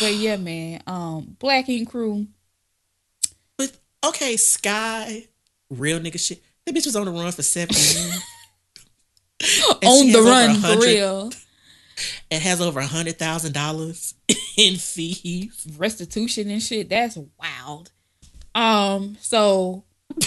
But 0.00 0.14
yeah, 0.14 0.36
man. 0.36 0.82
Um, 0.86 1.36
Black 1.38 1.68
Ink 1.68 1.88
Crew. 1.90 2.26
But 3.56 3.76
okay, 4.04 4.36
Sky, 4.36 5.26
real 5.70 6.00
nigga 6.00 6.18
shit. 6.18 6.42
That 6.64 6.74
bitch 6.74 6.86
was 6.86 6.96
on 6.96 7.04
the 7.04 7.12
run 7.12 7.30
for 7.32 7.42
seven 7.42 7.74
years. 7.74 8.22
On 9.84 10.10
the 10.10 10.22
run 10.22 10.56
for 10.56 10.80
real. 10.80 11.30
It 12.30 12.40
has 12.40 12.60
over 12.60 12.80
a 12.80 12.86
hundred 12.86 13.18
thousand 13.18 13.52
dollars 13.52 14.14
in 14.56 14.76
fees. 14.76 15.66
Restitution 15.78 16.50
and 16.50 16.62
shit. 16.62 16.88
That's 16.88 17.18
wild. 17.38 17.92
Um, 18.54 19.16
so 19.20 19.84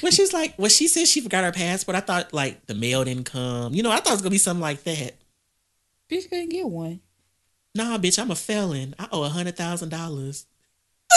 When 0.00 0.10
she's 0.10 0.32
like, 0.32 0.56
when 0.56 0.70
she 0.70 0.88
said 0.88 1.06
she 1.06 1.20
forgot 1.20 1.44
her 1.44 1.52
passport, 1.52 1.96
I 1.96 2.00
thought 2.00 2.34
like 2.34 2.66
the 2.66 2.74
mail 2.74 3.04
didn't 3.04 3.24
come. 3.24 3.72
You 3.72 3.84
know, 3.84 3.90
I 3.90 3.96
thought 3.96 4.08
it 4.08 4.14
was 4.14 4.22
gonna 4.22 4.30
be 4.30 4.38
something 4.38 4.60
like 4.60 4.82
that. 4.82 5.14
bitch 6.10 6.28
couldn't 6.28 6.48
get 6.48 6.66
one. 6.68 7.00
Nah, 7.74 7.98
bitch, 7.98 8.18
I'm 8.18 8.30
a 8.30 8.36
felon. 8.36 8.94
I 8.98 9.08
owe 9.12 9.22
a 9.22 9.28
hundred 9.28 9.56
thousand 9.56 9.90
dollars. 9.90 10.46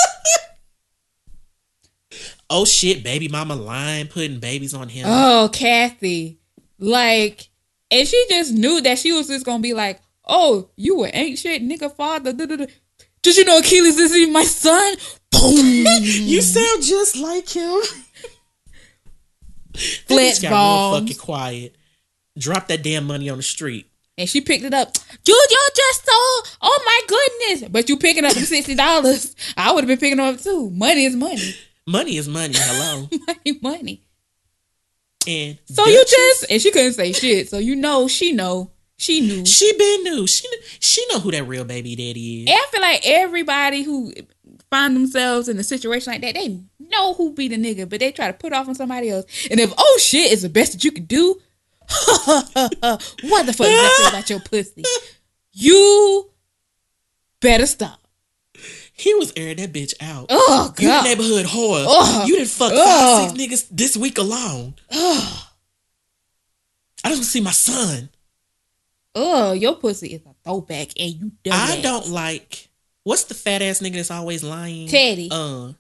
oh 2.50 2.66
shit, 2.66 3.04
baby 3.04 3.28
mama 3.28 3.56
lying, 3.56 4.08
putting 4.08 4.40
babies 4.40 4.74
on 4.74 4.90
him. 4.90 5.06
Oh, 5.08 5.50
Kathy. 5.52 6.40
Like, 6.78 7.50
and 7.90 8.08
she 8.08 8.26
just 8.30 8.54
knew 8.54 8.82
that 8.82 9.00
she 9.00 9.14
was 9.14 9.28
just 9.28 9.46
gonna 9.46 9.62
be 9.62 9.74
like, 9.74 10.02
oh, 10.26 10.70
you 10.76 11.04
an 11.04 11.12
ancient 11.14 11.70
nigga 11.70 11.94
father. 11.96 12.34
da, 12.34 12.46
da, 12.46 12.56
da. 12.56 12.66
Did 13.24 13.38
you 13.38 13.46
know 13.46 13.60
Achilles 13.60 13.98
is 13.98 14.16
even 14.16 14.34
my 14.34 14.44
son? 14.44 14.96
Boom. 15.32 15.86
You 16.04 16.42
sound 16.42 16.84
just 16.84 17.16
like 17.18 17.50
him. 17.50 17.82
Flint 20.08 20.42
got 20.42 20.52
real 20.52 21.00
fucking 21.00 21.18
quiet. 21.18 21.76
Drop 22.38 22.68
that 22.68 22.84
damn 22.84 23.06
money 23.06 23.30
on 23.30 23.38
the 23.38 23.44
street. 23.44 23.88
And 24.18 24.30
she 24.30 24.42
picked 24.42 24.64
it 24.64 24.74
up. 24.74 24.96
You 25.26 25.48
you 25.50 25.68
just 25.76 26.04
stole. 26.04 26.56
Oh 26.62 26.84
my 26.86 27.02
goodness. 27.08 27.70
But 27.70 27.90
you 27.90 27.98
picking 27.98 28.26
up 28.26 28.34
sixty 28.34 28.76
dollars. 28.76 29.36
I 29.58 29.72
would 29.72 29.84
have 29.84 29.88
been 29.88 29.98
picking 29.98 30.20
up 30.20 30.40
too. 30.40 30.70
Money 30.70 31.06
is 31.06 31.16
money. 31.16 31.56
Money 31.88 32.16
is 32.16 32.30
money. 32.30 32.54
Hello. 32.56 33.10
money, 33.28 33.60
money. 33.62 34.02
And 35.28 35.58
So 35.66 35.86
you 35.86 36.04
just 36.08 36.46
and 36.50 36.62
she 36.62 36.72
couldn't 36.72 36.94
say 36.94 37.12
shit. 37.12 37.50
So 37.50 37.58
you 37.58 37.76
know 37.76 38.08
she 38.08 38.32
know. 38.32 38.72
She 38.98 39.20
knew. 39.20 39.46
she 39.46 39.74
been 39.78 40.04
knew. 40.04 40.28
She 40.28 40.48
she 40.80 41.06
know 41.10 41.20
who 41.20 41.32
that 41.32 41.44
real 41.46 41.66
baby 41.66 41.96
daddy 41.96 42.44
is. 42.44 42.50
And 42.50 42.58
I 42.58 42.72
feel 42.72 42.82
like 42.82 43.02
everybody 43.04 43.84
who 43.84 44.14
find 44.70 44.96
themselves 44.96 45.50
in 45.50 45.58
a 45.58 45.64
situation 45.64 46.14
like 46.14 46.22
that, 46.22 46.36
they 46.36 46.60
know 46.80 47.14
who 47.16 47.34
be 47.34 47.48
the 47.48 47.58
nigga, 47.58 47.90
but 47.90 48.00
they 48.00 48.12
try 48.12 48.28
to 48.28 48.34
put 48.34 48.54
off 48.54 48.68
on 48.68 48.76
somebody 48.76 49.10
else. 49.10 49.26
And 49.50 49.60
if 49.60 49.74
oh 49.78 50.00
shit 50.02 50.32
is 50.32 50.44
the 50.44 50.50
best 50.50 50.74
that 50.74 50.84
you 50.84 50.92
could 50.92 51.08
do, 51.08 51.42
what 51.88 53.46
the 53.46 53.54
fuck 53.54 53.68
does 53.68 53.98
that 53.98 54.08
about 54.12 54.30
your 54.30 54.40
pussy? 54.40 54.84
You 55.52 56.30
better 57.40 57.66
stop. 57.66 58.00
He 58.96 59.14
was 59.16 59.34
airing 59.36 59.58
that 59.58 59.74
bitch 59.74 59.94
out. 60.02 60.28
Oh 60.30 60.74
You 60.80 60.88
god. 60.88 61.04
neighborhood 61.06 61.46
whore. 61.48 61.86
Ugh. 61.88 62.28
You 62.28 62.36
didn't 62.38 62.50
fuck 62.50 62.72
five, 62.72 63.32
six 63.32 63.34
niggas 63.42 63.68
this 63.72 63.98
week 63.98 64.18
alone. 64.18 64.76
Ugh. 64.92 65.44
I 67.04 67.10
just 67.10 67.18
want 67.18 67.24
to 67.26 67.30
see 67.30 67.42
my 67.42 67.52
son. 67.52 68.10
Oh, 69.16 69.52
your 69.52 69.76
pussy 69.76 70.08
is 70.14 70.22
a 70.26 70.34
throwback 70.44 70.90
and 71.00 71.12
you 71.14 71.32
done 71.44 71.54
I 71.54 71.82
don't 71.82 72.08
like. 72.08 72.70
What's 73.04 73.26
the 73.26 73.34
fat 73.34 73.62
ass 73.62 73.80
nigga 73.82 73.96
that's 73.96 74.10
always 74.12 74.44
lying? 74.44 74.88
Teddy. 74.88 75.28
Uh, 75.32 75.74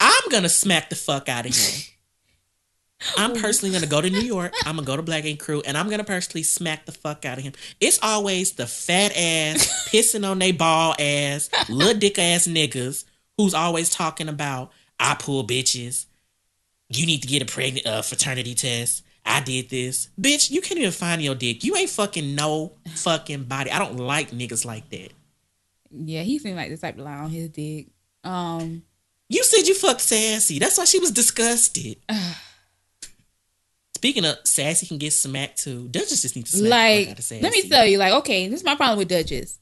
I'm 0.00 0.28
gonna 0.30 0.48
smack 0.48 0.88
the 0.90 0.96
fuck 0.96 1.28
out 1.28 1.46
of 1.46 1.54
him. 1.54 1.82
I'm 3.16 3.34
personally 3.34 3.72
gonna 3.72 3.86
go 3.86 4.00
to 4.00 4.10
New 4.10 4.20
York. 4.20 4.54
I'm 4.64 4.76
gonna 4.76 4.86
go 4.86 4.96
to 4.96 5.02
Black 5.02 5.24
Ink 5.24 5.40
Crew, 5.40 5.62
and 5.64 5.76
I'm 5.76 5.88
gonna 5.88 6.04
personally 6.04 6.42
smack 6.42 6.86
the 6.86 6.92
fuck 6.92 7.24
out 7.24 7.38
of 7.38 7.44
him. 7.44 7.52
It's 7.80 7.98
always 8.02 8.52
the 8.52 8.66
fat 8.66 9.12
ass 9.16 9.88
pissing 9.92 10.28
on 10.28 10.38
they 10.38 10.52
ball 10.52 10.94
ass, 10.98 11.50
little 11.68 11.98
dick 11.98 12.18
ass 12.18 12.46
niggas 12.46 13.04
who's 13.36 13.54
always 13.54 13.90
talking 13.90 14.28
about 14.28 14.72
I 14.98 15.14
pull 15.14 15.46
bitches. 15.46 16.06
You 16.88 17.06
need 17.06 17.22
to 17.22 17.28
get 17.28 17.42
a 17.42 17.46
pregnant 17.46 17.86
uh, 17.86 18.02
fraternity 18.02 18.54
test. 18.54 19.02
I 19.26 19.40
did 19.40 19.70
this, 19.70 20.08
bitch. 20.20 20.50
You 20.50 20.60
can't 20.60 20.78
even 20.78 20.92
find 20.92 21.22
your 21.22 21.34
dick. 21.34 21.64
You 21.64 21.76
ain't 21.76 21.90
fucking 21.90 22.34
no 22.34 22.72
fucking 22.94 23.44
body. 23.44 23.70
I 23.70 23.78
don't 23.78 23.96
like 23.96 24.30
niggas 24.30 24.64
like 24.66 24.90
that. 24.90 25.12
Yeah, 25.90 26.22
he 26.22 26.38
seemed 26.38 26.56
like 26.56 26.70
the 26.70 26.76
type 26.76 26.96
to 26.96 27.02
lie 27.02 27.16
on 27.16 27.30
his 27.30 27.48
dick. 27.48 27.88
Um 28.22 28.82
You 29.28 29.42
said 29.44 29.66
you 29.66 29.74
fucked 29.74 30.02
Sassy. 30.02 30.58
That's 30.58 30.76
why 30.78 30.84
she 30.84 30.98
was 30.98 31.10
disgusted. 31.10 31.96
Speaking 34.04 34.26
of 34.26 34.36
Sassy 34.44 34.84
can 34.84 34.98
get 34.98 35.14
smacked 35.14 35.62
too. 35.62 35.88
Duchess 35.88 36.20
just 36.20 36.36
needs 36.36 36.50
to 36.50 36.58
smack 36.58 36.70
like 36.70 37.08
out 37.08 37.18
of 37.20 37.24
Sassy. 37.24 37.40
let 37.40 37.52
me 37.52 37.66
tell 37.66 37.86
you, 37.86 37.96
like, 37.96 38.12
okay, 38.12 38.48
this 38.48 38.60
is 38.60 38.64
my 38.66 38.74
problem 38.74 38.98
with 38.98 39.08
Duchess. 39.08 39.58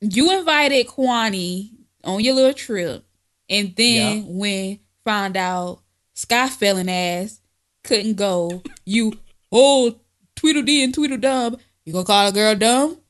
You 0.00 0.36
invited 0.36 0.88
Kwani 0.88 1.70
on 2.02 2.18
your 2.18 2.34
little 2.34 2.52
trip, 2.52 3.04
and 3.48 3.76
then 3.76 4.16
Yeah. 4.16 4.22
when 4.26 4.80
found 5.04 5.36
out 5.36 5.82
Sky 6.14 6.48
felling 6.48 6.90
ass 6.90 7.40
couldn't 7.84 8.14
go, 8.14 8.60
you 8.84 9.12
oh 9.52 10.00
Tweedledee 10.34 10.82
and 10.82 10.92
Tweedledum, 10.92 11.58
you 11.84 11.92
gonna 11.92 12.04
call 12.04 12.26
a 12.26 12.32
girl 12.32 12.56
dumb? 12.56 13.00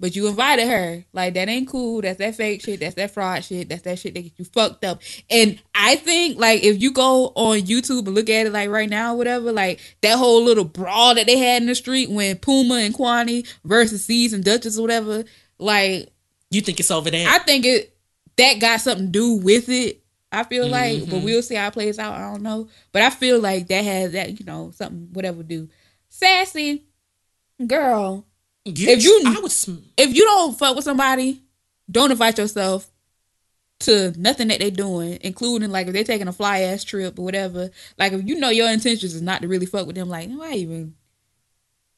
But 0.00 0.14
you 0.14 0.28
invited 0.28 0.68
her. 0.68 1.04
Like 1.12 1.34
that 1.34 1.48
ain't 1.48 1.66
cool. 1.68 2.00
That's 2.02 2.18
that 2.18 2.36
fake 2.36 2.62
shit. 2.62 2.78
That's 2.78 2.94
that 2.94 3.10
fraud 3.10 3.42
shit. 3.44 3.68
That's 3.68 3.82
that 3.82 3.98
shit 3.98 4.14
that 4.14 4.22
get 4.22 4.32
you 4.38 4.44
fucked 4.44 4.84
up. 4.84 5.02
And 5.28 5.60
I 5.74 5.96
think 5.96 6.38
like 6.38 6.62
if 6.62 6.80
you 6.80 6.92
go 6.92 7.32
on 7.34 7.62
YouTube 7.62 8.06
and 8.06 8.14
look 8.14 8.30
at 8.30 8.46
it 8.46 8.52
like 8.52 8.70
right 8.70 8.88
now, 8.88 9.16
whatever, 9.16 9.50
like 9.50 9.80
that 10.02 10.16
whole 10.16 10.44
little 10.44 10.64
brawl 10.64 11.16
that 11.16 11.26
they 11.26 11.36
had 11.36 11.62
in 11.62 11.66
the 11.68 11.74
street 11.74 12.10
when 12.10 12.36
Puma 12.38 12.76
and 12.76 12.94
Kwani 12.94 13.44
versus 13.64 14.04
C's 14.04 14.32
and 14.32 14.44
Duchess 14.44 14.78
or 14.78 14.82
whatever, 14.82 15.24
like 15.58 16.08
You 16.50 16.60
think 16.60 16.78
it's 16.78 16.92
over 16.92 17.10
there? 17.10 17.28
I 17.28 17.38
think 17.40 17.64
it 17.66 17.92
that 18.36 18.60
got 18.60 18.80
something 18.80 19.06
to 19.06 19.10
do 19.12 19.32
with 19.34 19.68
it. 19.68 20.00
I 20.30 20.44
feel 20.44 20.68
like, 20.68 21.00
but 21.10 21.16
Mhm. 21.20 21.24
we'll 21.24 21.42
see 21.42 21.56
how 21.56 21.66
it 21.66 21.72
plays 21.72 21.98
out. 21.98 22.14
I 22.14 22.30
don't 22.30 22.42
know, 22.42 22.68
but 22.92 23.02
I 23.02 23.10
feel 23.10 23.40
like 23.40 23.66
that 23.66 23.82
has 23.82 24.12
that 24.12 24.38
you 24.38 24.46
know 24.46 24.70
something 24.76 25.08
whatever 25.12 25.42
do. 25.42 25.68
Sassy 26.08 26.84
girl, 27.66 28.24
You- 28.74 28.88
if 28.88 29.02
you- 29.04 29.22
I 29.26 29.40
would. 29.40 29.52
Sm- 29.52 29.76
if 29.96 30.14
you 30.14 30.24
don't 30.24 30.58
fuck 30.58 30.76
with 30.76 30.84
somebody, 30.84 31.42
don't 31.90 32.10
invite 32.10 32.38
yourself. 32.38 32.90
to 33.80 34.12
nothing 34.20 34.48
that 34.48 34.58
they're 34.58 34.72
doing, 34.72 35.18
including 35.20 35.70
like 35.70 35.86
if 35.86 35.92
they're 35.92 36.02
taking 36.02 36.26
a 36.26 36.32
fly 36.32 36.62
ass 36.62 36.82
trip 36.82 37.16
or 37.16 37.24
whatever. 37.24 37.70
Like 37.96 38.12
if 38.12 38.26
you 38.26 38.34
know 38.34 38.48
your 38.50 38.68
intentions 38.68 39.14
is 39.14 39.22
not 39.22 39.40
to 39.42 39.46
really 39.46 39.66
fuck 39.66 39.86
with 39.86 39.94
them, 39.94 40.08
like 40.08 40.28
why 40.30 40.54
even? 40.54 40.94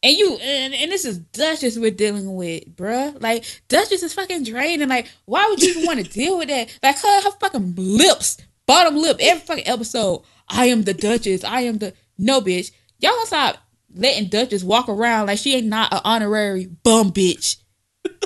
And 0.02 0.14
you 0.14 0.36
and, 0.36 0.74
and 0.74 0.92
this 0.92 1.06
is 1.06 1.18
Duchess 1.18 1.78
we're 1.78 1.90
dealing 1.90 2.34
with, 2.34 2.76
bruh. 2.76 3.20
Like 3.22 3.44
Duchess 3.68 4.02
is 4.02 4.12
fucking 4.12 4.44
draining. 4.44 4.88
Like 4.90 5.09
why 5.24 5.47
would 5.48 5.62
you 5.62 5.70
even 5.70 5.86
want 5.86 6.05
to 6.05 6.12
deal 6.12 6.36
with 6.36 6.48
that? 6.48 6.68
Like 6.82 6.98
her, 6.98 7.22
her 7.22 7.30
fucking 7.40 7.74
lips, 7.76 8.36
bottom 8.66 8.97
lip, 8.98 9.16
every 9.18 9.40
fucking 9.40 9.66
episode. 9.66 10.22
I 10.51 10.66
am 10.66 10.82
the 10.82 10.92
Duchess. 10.92 11.44
I 11.44 11.62
am 11.62 11.78
the 11.78 11.94
no 12.18 12.42
bitch. 12.42 12.72
Y'all 12.98 13.24
stop 13.24 13.56
letting 13.95 14.29
Duchess 14.29 14.65
walk 14.65 14.89
around 14.89 15.27
like 15.27 15.39
she 15.39 15.55
ain't 15.57 15.67
not 15.67 15.93
an 15.93 16.01
honorary 16.05 16.67
bum 16.67 17.12
bitch. 17.12 17.57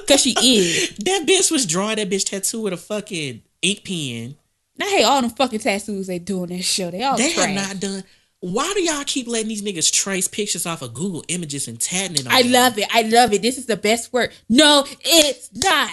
Cause 0.09 0.21
she 0.21 0.31
is. 0.41 0.97
that 1.05 1.25
bitch 1.27 1.51
was 1.51 1.67
drawing 1.67 1.97
that 1.97 2.11
bitch 2.11 2.29
tattoo 2.29 2.61
with 2.61 2.73
a 2.73 2.77
fucking 2.77 3.43
ink 3.63 3.85
pen. 3.85 4.37
I 4.81 4.85
hate 4.91 5.05
all 5.05 5.21
them 5.23 5.31
fucking 5.31 5.61
tattoos 5.61 6.07
they 6.09 6.19
do 6.19 6.43
on 6.43 6.49
that 6.49 6.63
show. 6.63 6.91
They 6.91 7.03
all 7.03 7.17
They 7.17 7.33
trash. 7.33 7.47
have 7.47 7.55
not 7.69 7.81
done. 7.81 8.05
Why 8.41 8.71
do 8.75 8.83
y'all 8.83 9.05
keep 9.05 9.27
letting 9.27 9.49
these 9.49 9.63
niggas 9.63 9.91
trace 9.91 10.29
pictures 10.29 10.67
off 10.67 10.83
of 10.83 10.93
Google 10.93 11.25
Images 11.29 11.67
and 11.67 11.81
tagging 11.81 12.17
it 12.17 12.27
on? 12.27 12.33
I 12.33 12.43
love 12.43 12.77
it. 12.79 12.87
I 12.93 13.03
love 13.03 13.33
it. 13.33 13.41
This 13.41 13.57
is 13.57 13.67
the 13.67 13.77
best 13.77 14.13
work. 14.13 14.33
No, 14.51 14.85
it's 15.01 15.49
not. 15.55 15.91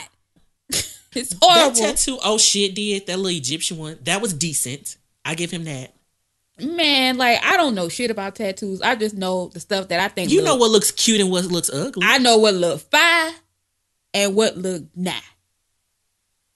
it's 1.15 1.33
horrible. 1.41 1.71
that 1.79 1.95
tattoo. 1.95 2.19
Oh 2.23 2.37
shit, 2.37 2.75
did 2.75 3.07
that 3.07 3.17
little 3.17 3.37
Egyptian 3.37 3.77
one? 3.77 3.99
That 4.03 4.21
was 4.21 4.33
decent. 4.33 4.97
I 5.23 5.35
give 5.35 5.51
him 5.51 5.63
that. 5.63 5.93
Man, 6.59 7.17
like 7.17 7.43
I 7.43 7.57
don't 7.57 7.75
know 7.75 7.89
shit 7.89 8.11
about 8.11 8.35
tattoos. 8.35 8.81
I 8.81 8.95
just 8.95 9.15
know 9.15 9.47
the 9.49 9.59
stuff 9.59 9.87
that 9.87 9.99
I 9.99 10.07
think. 10.09 10.29
You 10.31 10.37
look- 10.37 10.45
know 10.45 10.55
what 10.57 10.71
looks 10.71 10.91
cute 10.91 11.21
and 11.21 11.31
what 11.31 11.45
looks 11.45 11.69
ugly. 11.71 12.03
I 12.05 12.17
know 12.19 12.37
what 12.37 12.53
look 12.53 12.81
fine 12.81 13.33
and 14.13 14.35
what 14.35 14.57
look 14.57 14.83
nah. 14.95 15.13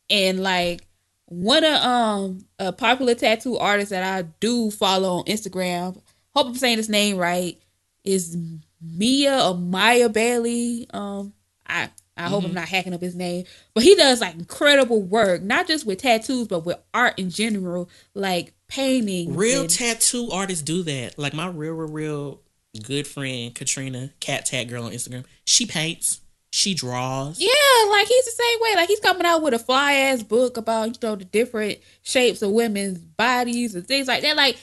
And 0.09 0.43
like 0.43 0.81
one 1.25 1.63
of 1.63 1.81
um 1.81 2.45
a 2.59 2.71
popular 2.71 3.15
tattoo 3.15 3.57
artist 3.57 3.89
that 3.89 4.03
I 4.03 4.23
do 4.39 4.69
follow 4.69 5.19
on 5.19 5.23
Instagram, 5.25 5.99
hope 6.35 6.47
I'm 6.47 6.55
saying 6.55 6.77
his 6.77 6.89
name 6.89 7.17
right, 7.17 7.57
is 8.03 8.37
Mia 8.81 9.43
or 9.43 9.55
Maya 9.55 10.09
Bailey. 10.09 10.87
Um 10.93 11.33
I 11.65 11.89
I 12.17 12.29
hope 12.29 12.45
I'm 12.45 12.53
not 12.53 12.69
hacking 12.69 12.93
up 12.93 13.01
his 13.01 13.15
name. 13.15 13.45
But 13.73 13.83
he 13.83 13.95
does 13.95 14.21
like 14.21 14.35
incredible 14.35 15.01
work, 15.01 15.41
not 15.41 15.67
just 15.67 15.85
with 15.85 15.97
tattoos, 16.01 16.47
but 16.47 16.59
with 16.65 16.77
art 16.93 17.17
in 17.17 17.29
general, 17.29 17.89
like 18.13 18.53
painting. 18.67 19.35
real 19.35 19.61
and- 19.61 19.69
tattoo 19.69 20.29
artists 20.31 20.63
do 20.63 20.83
that. 20.83 21.17
Like 21.17 21.33
my 21.33 21.47
real, 21.47 21.73
real, 21.73 21.89
real 21.89 22.41
good 22.83 23.07
friend 23.07 23.53
Katrina, 23.55 24.11
cat 24.19 24.45
tat 24.47 24.67
girl 24.67 24.83
on 24.83 24.91
Instagram. 24.91 25.25
She 25.45 25.65
paints. 25.65 26.21
She 26.51 26.73
draws. 26.73 27.37
Yeah, 27.39 27.49
like 27.91 28.07
he's 28.07 28.25
the 28.25 28.31
same 28.31 28.59
way. 28.61 28.75
Like 28.75 28.87
he's 28.87 28.99
coming 29.01 29.25
out 29.25 29.41
with 29.41 29.53
a 29.53 29.59
fly 29.59 29.93
ass 29.93 30.23
book 30.23 30.55
about 30.55 30.87
you 30.87 30.93
know 31.03 31.15
the 31.17 31.25
different 31.25 31.79
shapes 32.01 32.41
of 32.41 32.51
women's 32.51 32.97
bodies 32.99 33.75
and 33.75 33.85
things 33.85 34.07
like 34.07 34.21
that. 34.21 34.37
Like 34.37 34.57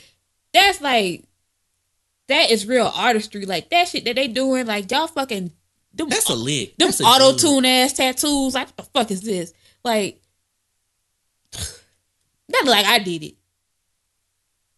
that's 0.54 0.80
like 0.80 1.24
that 2.28 2.50
is 2.50 2.66
real 2.66 2.90
artistry. 2.94 3.44
Like 3.44 3.68
that 3.70 3.88
shit 3.88 4.06
that 4.06 4.16
they 4.16 4.26
doing. 4.28 4.64
Like 4.66 4.90
y'all 4.90 5.06
fucking 5.06 5.52
them, 5.92 6.08
That's 6.08 6.30
a 6.30 6.34
lick. 6.34 6.78
them 6.78 6.88
auto 7.04 7.36
tune 7.36 7.66
ass 7.66 7.92
tattoos. 7.92 8.54
Like 8.54 8.68
what 8.68 8.76
the 8.78 8.82
fuck 8.84 9.10
is 9.10 9.20
this? 9.20 9.52
Like 9.84 10.18
not 12.48 12.64
like 12.64 12.86
I 12.86 13.00
did 13.00 13.22
it. 13.22 13.34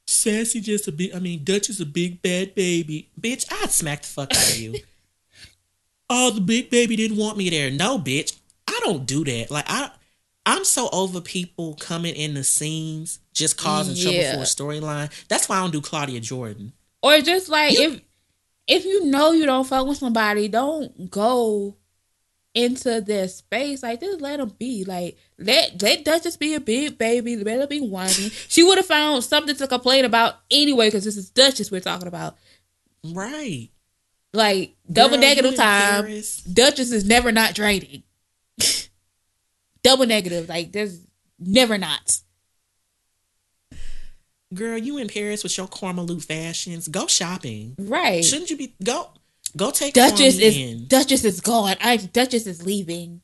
Sassy 0.06 0.60
just 0.60 0.88
a 0.88 0.92
big. 0.92 1.14
I 1.14 1.18
mean, 1.18 1.44
Dutch 1.44 1.68
is 1.70 1.80
a 1.80 1.86
big 1.86 2.20
bad 2.22 2.54
baby. 2.54 3.08
Bitch, 3.20 3.46
I'd 3.62 3.70
smack 3.70 4.02
the 4.02 4.08
fuck 4.08 4.34
out 4.34 4.50
of 4.50 4.56
you. 4.58 4.74
oh, 6.10 6.30
the 6.30 6.40
big 6.40 6.70
baby 6.70 6.96
didn't 6.96 7.16
want 7.16 7.36
me 7.38 7.48
there. 7.50 7.70
No, 7.70 7.98
bitch, 7.98 8.36
I 8.68 8.78
don't 8.84 9.06
do 9.06 9.24
that. 9.24 9.50
Like 9.50 9.64
I, 9.68 9.90
I'm 10.46 10.64
so 10.64 10.88
over 10.92 11.20
people 11.20 11.74
coming 11.74 12.14
in 12.14 12.34
the 12.34 12.44
scenes 12.44 13.18
just 13.32 13.56
causing 13.56 13.96
Yeah. 13.96 14.32
trouble 14.32 14.38
for 14.38 14.42
a 14.42 14.46
storyline. 14.80 15.26
That's 15.28 15.48
why 15.48 15.56
I 15.56 15.60
don't 15.62 15.72
do 15.72 15.80
Claudia 15.80 16.20
Jordan. 16.20 16.72
Or 17.02 17.20
just 17.20 17.48
like 17.48 17.72
You- 17.72 17.92
if 17.92 18.00
if 18.66 18.84
you 18.86 19.04
know 19.06 19.32
you 19.32 19.44
don't 19.46 19.66
fuck 19.66 19.86
with 19.86 19.98
somebody, 19.98 20.48
don't 20.48 21.10
go 21.10 21.76
into 22.54 23.00
their 23.00 23.28
space. 23.28 23.82
Like 23.82 24.00
just 24.00 24.20
let 24.20 24.38
them 24.38 24.54
be. 24.58 24.84
Like 24.84 25.18
let 25.38 25.82
let 25.82 26.04
Duchess 26.04 26.36
be 26.36 26.54
a 26.54 26.60
big 26.60 26.96
baby. 26.96 27.36
Let 27.36 27.60
her 27.60 27.66
be 27.66 27.80
whiny. 27.80 28.30
She 28.48 28.62
would 28.62 28.78
have 28.78 28.86
found 28.86 29.24
something 29.24 29.56
to 29.56 29.66
complain 29.66 30.04
about 30.04 30.36
anyway 30.50 30.86
because 30.86 31.04
this 31.04 31.16
is 31.16 31.30
Duchess 31.30 31.70
we're 31.70 31.80
talking 31.80 32.08
about. 32.08 32.36
Right. 33.04 33.70
Like 34.32 34.74
double 34.90 35.16
Girl, 35.16 35.20
negative 35.20 35.56
time. 35.56 36.04
Paris. 36.04 36.42
Duchess 36.42 36.92
is 36.92 37.04
never 37.04 37.32
not 37.32 37.54
draining. 37.54 38.02
double 39.82 40.06
negative. 40.06 40.48
Like 40.48 40.72
there's 40.72 41.00
never 41.38 41.76
not. 41.76 42.18
Girl, 44.52 44.78
you 44.78 44.98
in 44.98 45.08
Paris 45.08 45.42
with 45.42 45.58
your 45.58 45.66
Carmelou 45.66 46.20
fashions. 46.20 46.86
Go 46.86 47.08
shopping. 47.08 47.74
Right. 47.76 48.24
Shouldn't 48.24 48.50
you 48.50 48.56
be 48.56 48.74
go 48.82 49.10
go 49.56 49.70
take 49.70 49.94
Duchess 49.94 50.38
is 50.38 50.56
in. 50.56 50.86
Duchess 50.86 51.24
is 51.24 51.40
gone. 51.40 51.76
I 51.80 51.96
Duchess 51.96 52.46
is 52.46 52.64
leaving. 52.64 53.20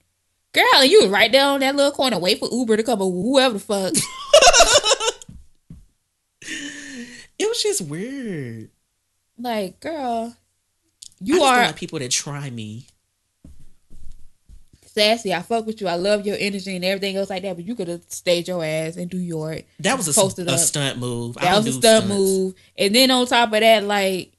Girl, 0.53 0.65
and 0.77 0.91
you 0.91 1.07
right 1.09 1.31
there 1.31 1.45
on 1.47 1.61
that 1.61 1.77
little 1.77 1.93
corner, 1.93 2.19
wait 2.19 2.41
for 2.41 2.49
Uber 2.51 2.77
to 2.77 2.83
come 2.83 3.01
or 3.01 3.11
whoever 3.11 3.55
the 3.55 3.61
fuck. 3.61 3.95
It 7.39 7.49
was 7.49 7.63
just 7.63 7.81
weird. 7.83 8.69
like, 9.39 9.81
girl, 9.81 10.37
you 11.21 11.43
are 11.43 11.63
like 11.67 11.77
people 11.77 11.99
that 11.99 12.11
try 12.11 12.51
me. 12.51 12.87
sassy. 14.85 15.33
I 15.33 15.41
fuck 15.41 15.65
with 15.65 15.81
you. 15.81 15.89
I 15.89 15.95
love 15.95 16.27
your 16.27 16.37
energy 16.39 16.77
and 16.77 16.85
everything 16.85 17.17
else 17.17 17.31
like 17.31 17.43
that. 17.45 17.57
But 17.57 17.65
you 17.65 17.75
could 17.75 17.89
have 17.89 18.03
stayed 18.09 18.47
your 18.47 18.63
ass 18.63 18.97
in 18.97 19.09
New 19.11 19.21
York. 19.21 19.65
That 19.79 19.97
was 19.97 20.07
a, 20.09 20.21
a 20.21 20.59
stunt 20.59 20.99
move. 20.99 21.37
That 21.37 21.57
was 21.57 21.67
a 21.69 21.73
stunt 21.73 22.05
stunts. 22.05 22.09
move. 22.09 22.55
And 22.77 22.95
then 22.95 23.11
on 23.11 23.27
top 23.27 23.55
of 23.55 23.61
that, 23.61 23.85
like 23.85 24.33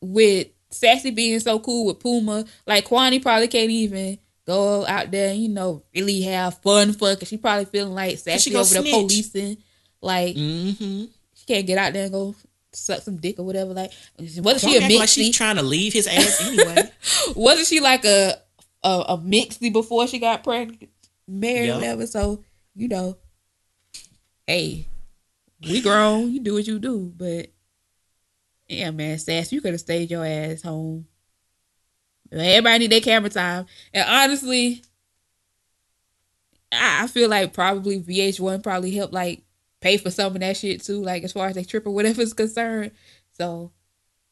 with 0.00 0.48
Sassy 0.70 1.10
being 1.10 1.40
so 1.40 1.58
cool 1.58 1.86
with 1.86 2.00
Puma, 2.00 2.44
like 2.66 2.86
Kwani 2.86 3.20
probably 3.22 3.48
can't 3.48 3.70
even 3.70 4.18
go 4.46 4.86
out 4.86 5.10
there, 5.10 5.30
and, 5.30 5.40
you 5.42 5.48
know, 5.48 5.82
really 5.94 6.22
have 6.22 6.58
fun 6.62 6.92
fun 6.92 7.14
because 7.14 7.28
she 7.28 7.36
probably 7.36 7.64
feeling 7.66 7.94
like 7.94 8.18
Sassy 8.18 8.54
over 8.54 8.64
snitch. 8.64 8.90
policing. 8.92 9.56
Like 10.00 10.36
Mm-hmm. 10.36 11.04
she 11.34 11.46
can't 11.46 11.66
get 11.66 11.78
out 11.78 11.92
there 11.92 12.04
and 12.04 12.12
go 12.12 12.34
suck 12.72 13.00
some 13.02 13.16
dick 13.16 13.38
or 13.38 13.44
whatever. 13.44 13.72
Like 13.74 13.92
wasn't 14.18 14.44
Don't 14.44 14.58
she 14.58 14.76
a 14.76 14.80
act 14.82 14.94
like 14.94 15.08
she's 15.08 15.30
mixie? 15.30 15.36
trying 15.36 15.56
to 15.56 15.62
leave 15.62 15.92
his 15.92 16.06
ass 16.06 16.40
anyway. 16.46 16.90
wasn't 17.34 17.66
she 17.66 17.80
like 17.80 18.04
a 18.04 18.34
a, 18.84 18.88
a 19.08 19.18
mixie 19.18 19.72
before 19.72 20.06
she 20.06 20.18
got 20.18 20.44
pregnant, 20.44 20.88
married, 21.26 21.70
or 21.70 21.74
whatever? 21.76 22.06
So 22.06 22.44
you 22.76 22.88
know, 22.88 23.16
hey, 24.46 24.86
we 25.62 25.80
grown. 25.80 26.30
You 26.32 26.40
do 26.40 26.54
what 26.54 26.66
you 26.66 26.78
do, 26.78 27.12
but 27.16 27.48
yeah, 28.68 28.90
man, 28.90 29.18
Sass, 29.18 29.52
you 29.52 29.60
could 29.60 29.72
have 29.72 29.80
stayed 29.80 30.10
your 30.10 30.24
ass 30.24 30.62
home. 30.62 31.06
Everybody 32.30 32.78
need 32.80 32.92
their 32.92 33.00
camera 33.00 33.30
time, 33.30 33.66
and 33.94 34.08
honestly, 34.08 34.82
I, 36.70 37.06
feel 37.06 37.30
like 37.30 37.54
probably 37.54 38.00
VH1 38.02 38.62
probably 38.62 38.90
helped 38.90 39.14
like 39.14 39.42
pay 39.80 39.96
for 39.96 40.10
some 40.10 40.34
of 40.34 40.40
that 40.40 40.56
shit 40.56 40.82
too, 40.82 41.02
like 41.02 41.24
as 41.24 41.32
far 41.32 41.48
as 41.48 41.54
they 41.54 41.64
trip 41.64 41.86
or 41.86 41.90
whatever 41.90 42.20
is 42.20 42.34
concerned. 42.34 42.92
So 43.32 43.72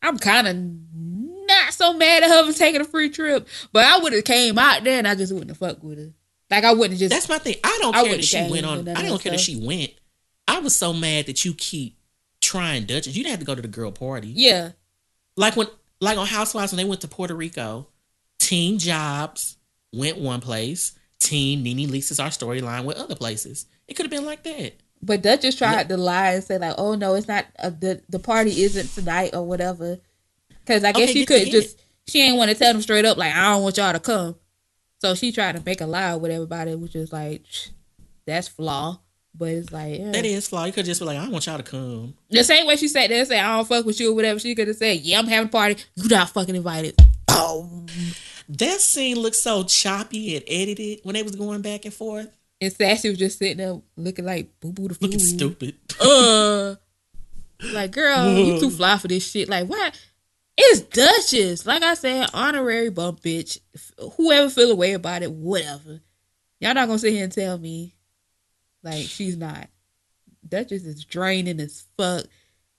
I'm 0.02 0.18
kind 0.18 0.46
of 0.46 0.56
not 0.56 1.72
so 1.72 1.94
mad 1.94 2.22
at 2.22 2.30
her 2.30 2.52
for 2.52 2.58
taking 2.58 2.80
a 2.80 2.84
free 2.84 3.10
trip, 3.10 3.48
but 3.72 3.84
I 3.84 3.98
would 3.98 4.12
have 4.12 4.24
came 4.24 4.58
out 4.58 4.84
there 4.84 4.98
and 4.98 5.08
I 5.08 5.14
just 5.14 5.32
wouldn't 5.32 5.50
have 5.50 5.58
fucked 5.58 5.82
with 5.82 5.98
her. 5.98 6.12
Like 6.50 6.64
I 6.64 6.74
wouldn't 6.74 6.98
just. 6.98 7.10
That's 7.10 7.28
my 7.28 7.38
thing. 7.38 7.56
I 7.64 7.78
don't 7.80 7.94
I 7.94 8.02
care 8.02 8.10
wouldn't 8.10 8.30
that 8.30 8.46
she 8.46 8.50
went 8.50 8.66
on. 8.66 8.88
I 8.88 9.02
don't 9.02 9.20
care 9.20 9.32
that 9.32 9.40
she 9.40 9.56
went. 9.56 9.92
I 10.46 10.60
was 10.60 10.76
so 10.76 10.92
mad 10.92 11.26
that 11.26 11.44
you 11.44 11.54
keep 11.54 11.95
trying 12.46 12.84
Dutchess. 12.84 13.16
You 13.16 13.22
didn't 13.24 13.32
have 13.32 13.40
to 13.40 13.46
go 13.46 13.54
to 13.54 13.62
the 13.62 13.68
girl 13.68 13.90
party. 13.90 14.28
yeah, 14.28 14.70
Like 15.36 15.56
when, 15.56 15.66
like 16.00 16.16
on 16.18 16.26
Housewives 16.26 16.72
when 16.72 16.76
they 16.78 16.84
went 16.88 17.00
to 17.02 17.08
Puerto 17.08 17.34
Rico, 17.34 17.88
Team 18.38 18.78
Jobs 18.78 19.56
went 19.92 20.18
one 20.18 20.40
place. 20.40 20.92
Team 21.18 21.62
NeNe 21.62 21.90
Lisa's 21.90 22.20
our 22.20 22.28
storyline 22.28 22.84
went 22.84 22.98
other 22.98 23.14
places. 23.16 23.66
It 23.88 23.94
could 23.94 24.04
have 24.04 24.10
been 24.10 24.24
like 24.26 24.42
that. 24.44 24.74
but 25.02 25.22
Duchess 25.22 25.56
tried 25.56 25.88
to 25.88 25.96
lie 25.96 26.32
and 26.32 26.44
say 26.44 26.58
like, 26.58 26.74
"Oh 26.78 26.94
no, 26.94 27.14
it's 27.14 27.26
not. 27.28 27.46
Uh, 27.58 27.70
the 27.70 28.02
the 28.08 28.18
party 28.18 28.62
isn't 28.62 28.88
tonight 28.94 29.34
or 29.34 29.44
whatever." 29.44 29.98
Because 30.60 30.84
I 30.84 30.92
guess 30.92 31.10
Okay, 31.10 31.12
she 31.12 31.26
could 31.26 31.46
just 31.50 31.80
she 32.06 32.20
ain't 32.22 32.36
want 32.36 32.50
to 32.50 32.56
tell 32.56 32.72
them 32.72 32.82
straight 32.82 33.04
up 33.04 33.16
like, 33.16 33.34
"I 33.34 33.52
don't 33.54 33.62
want 33.62 33.76
y'all 33.76 33.92
to 33.92 34.00
come." 34.00 34.36
So 35.00 35.14
she 35.14 35.32
tried 35.32 35.56
to 35.56 35.62
make 35.64 35.80
a 35.80 35.86
lie 35.86 36.14
with 36.16 36.30
everybody, 36.30 36.74
which 36.74 36.94
is 36.94 37.12
like, 37.12 37.44
that's 38.26 38.48
flaw. 38.48 39.00
But 39.38 39.50
it's 39.50 39.72
like 39.72 39.98
yeah. 39.98 40.12
That 40.12 40.24
is 40.24 40.48
flaw. 40.48 40.64
You 40.64 40.72
could 40.72 40.86
just 40.86 41.00
be 41.00 41.06
like, 41.06 41.18
I 41.18 41.28
want 41.28 41.46
y'all 41.46 41.58
to 41.58 41.62
come. 41.62 42.14
the 42.30 42.44
same 42.44 42.66
way 42.66 42.76
she 42.76 42.88
sat 42.88 43.08
there 43.08 43.18
and 43.18 43.28
said, 43.28 43.40
"I 43.40 43.56
don't 43.56 43.68
fuck 43.68 43.84
with 43.84 44.00
you" 44.00 44.12
or 44.12 44.14
whatever. 44.14 44.38
She 44.38 44.54
could 44.54 44.68
have 44.68 44.76
said, 44.76 45.00
"Yeah, 45.00 45.18
I'm 45.18 45.26
having 45.26 45.48
a 45.48 45.52
party. 45.52 45.82
You 45.94 46.08
not 46.08 46.30
fucking 46.30 46.54
invited." 46.54 46.94
Oh. 47.28 47.84
That 48.48 48.80
scene 48.80 49.18
looked 49.18 49.36
so 49.36 49.64
choppy 49.64 50.36
and 50.36 50.44
edited 50.46 51.00
when 51.02 51.14
they 51.14 51.22
was 51.22 51.34
going 51.36 51.62
back 51.62 51.84
and 51.84 51.92
forth. 51.92 52.28
And 52.60 52.72
Sassy 52.72 53.10
was 53.10 53.18
just 53.18 53.38
sitting 53.38 53.58
there 53.58 53.80
looking 53.96 54.24
like 54.24 54.60
boo 54.60 54.72
boo 54.72 54.88
the 54.88 54.94
fool. 54.94 55.08
Looking 55.08 55.20
stupid. 55.20 55.74
Uh, 56.00 56.76
like 57.72 57.90
girl, 57.90 58.32
you 58.32 58.60
too 58.60 58.70
fly 58.70 58.96
for 58.98 59.08
this 59.08 59.28
shit. 59.28 59.48
Like 59.48 59.68
what? 59.68 59.98
It's 60.56 60.80
Duchess. 60.80 61.66
Like 61.66 61.82
I 61.82 61.94
said, 61.94 62.30
honorary 62.32 62.88
bump 62.88 63.20
bitch. 63.20 63.58
Whoever 64.16 64.48
feel 64.48 64.70
a 64.70 64.76
way 64.76 64.94
about 64.94 65.22
it, 65.22 65.30
whatever. 65.30 66.00
Y'all 66.60 66.72
not 66.72 66.86
gonna 66.86 66.98
sit 66.98 67.12
here 67.12 67.24
and 67.24 67.32
tell 67.32 67.58
me 67.58 67.94
Like 68.86 69.06
she's 69.08 69.36
not. 69.36 69.68
Duchess 70.48 70.84
is 70.84 71.04
draining 71.04 71.58
as 71.60 71.84
fuck. 71.98 72.24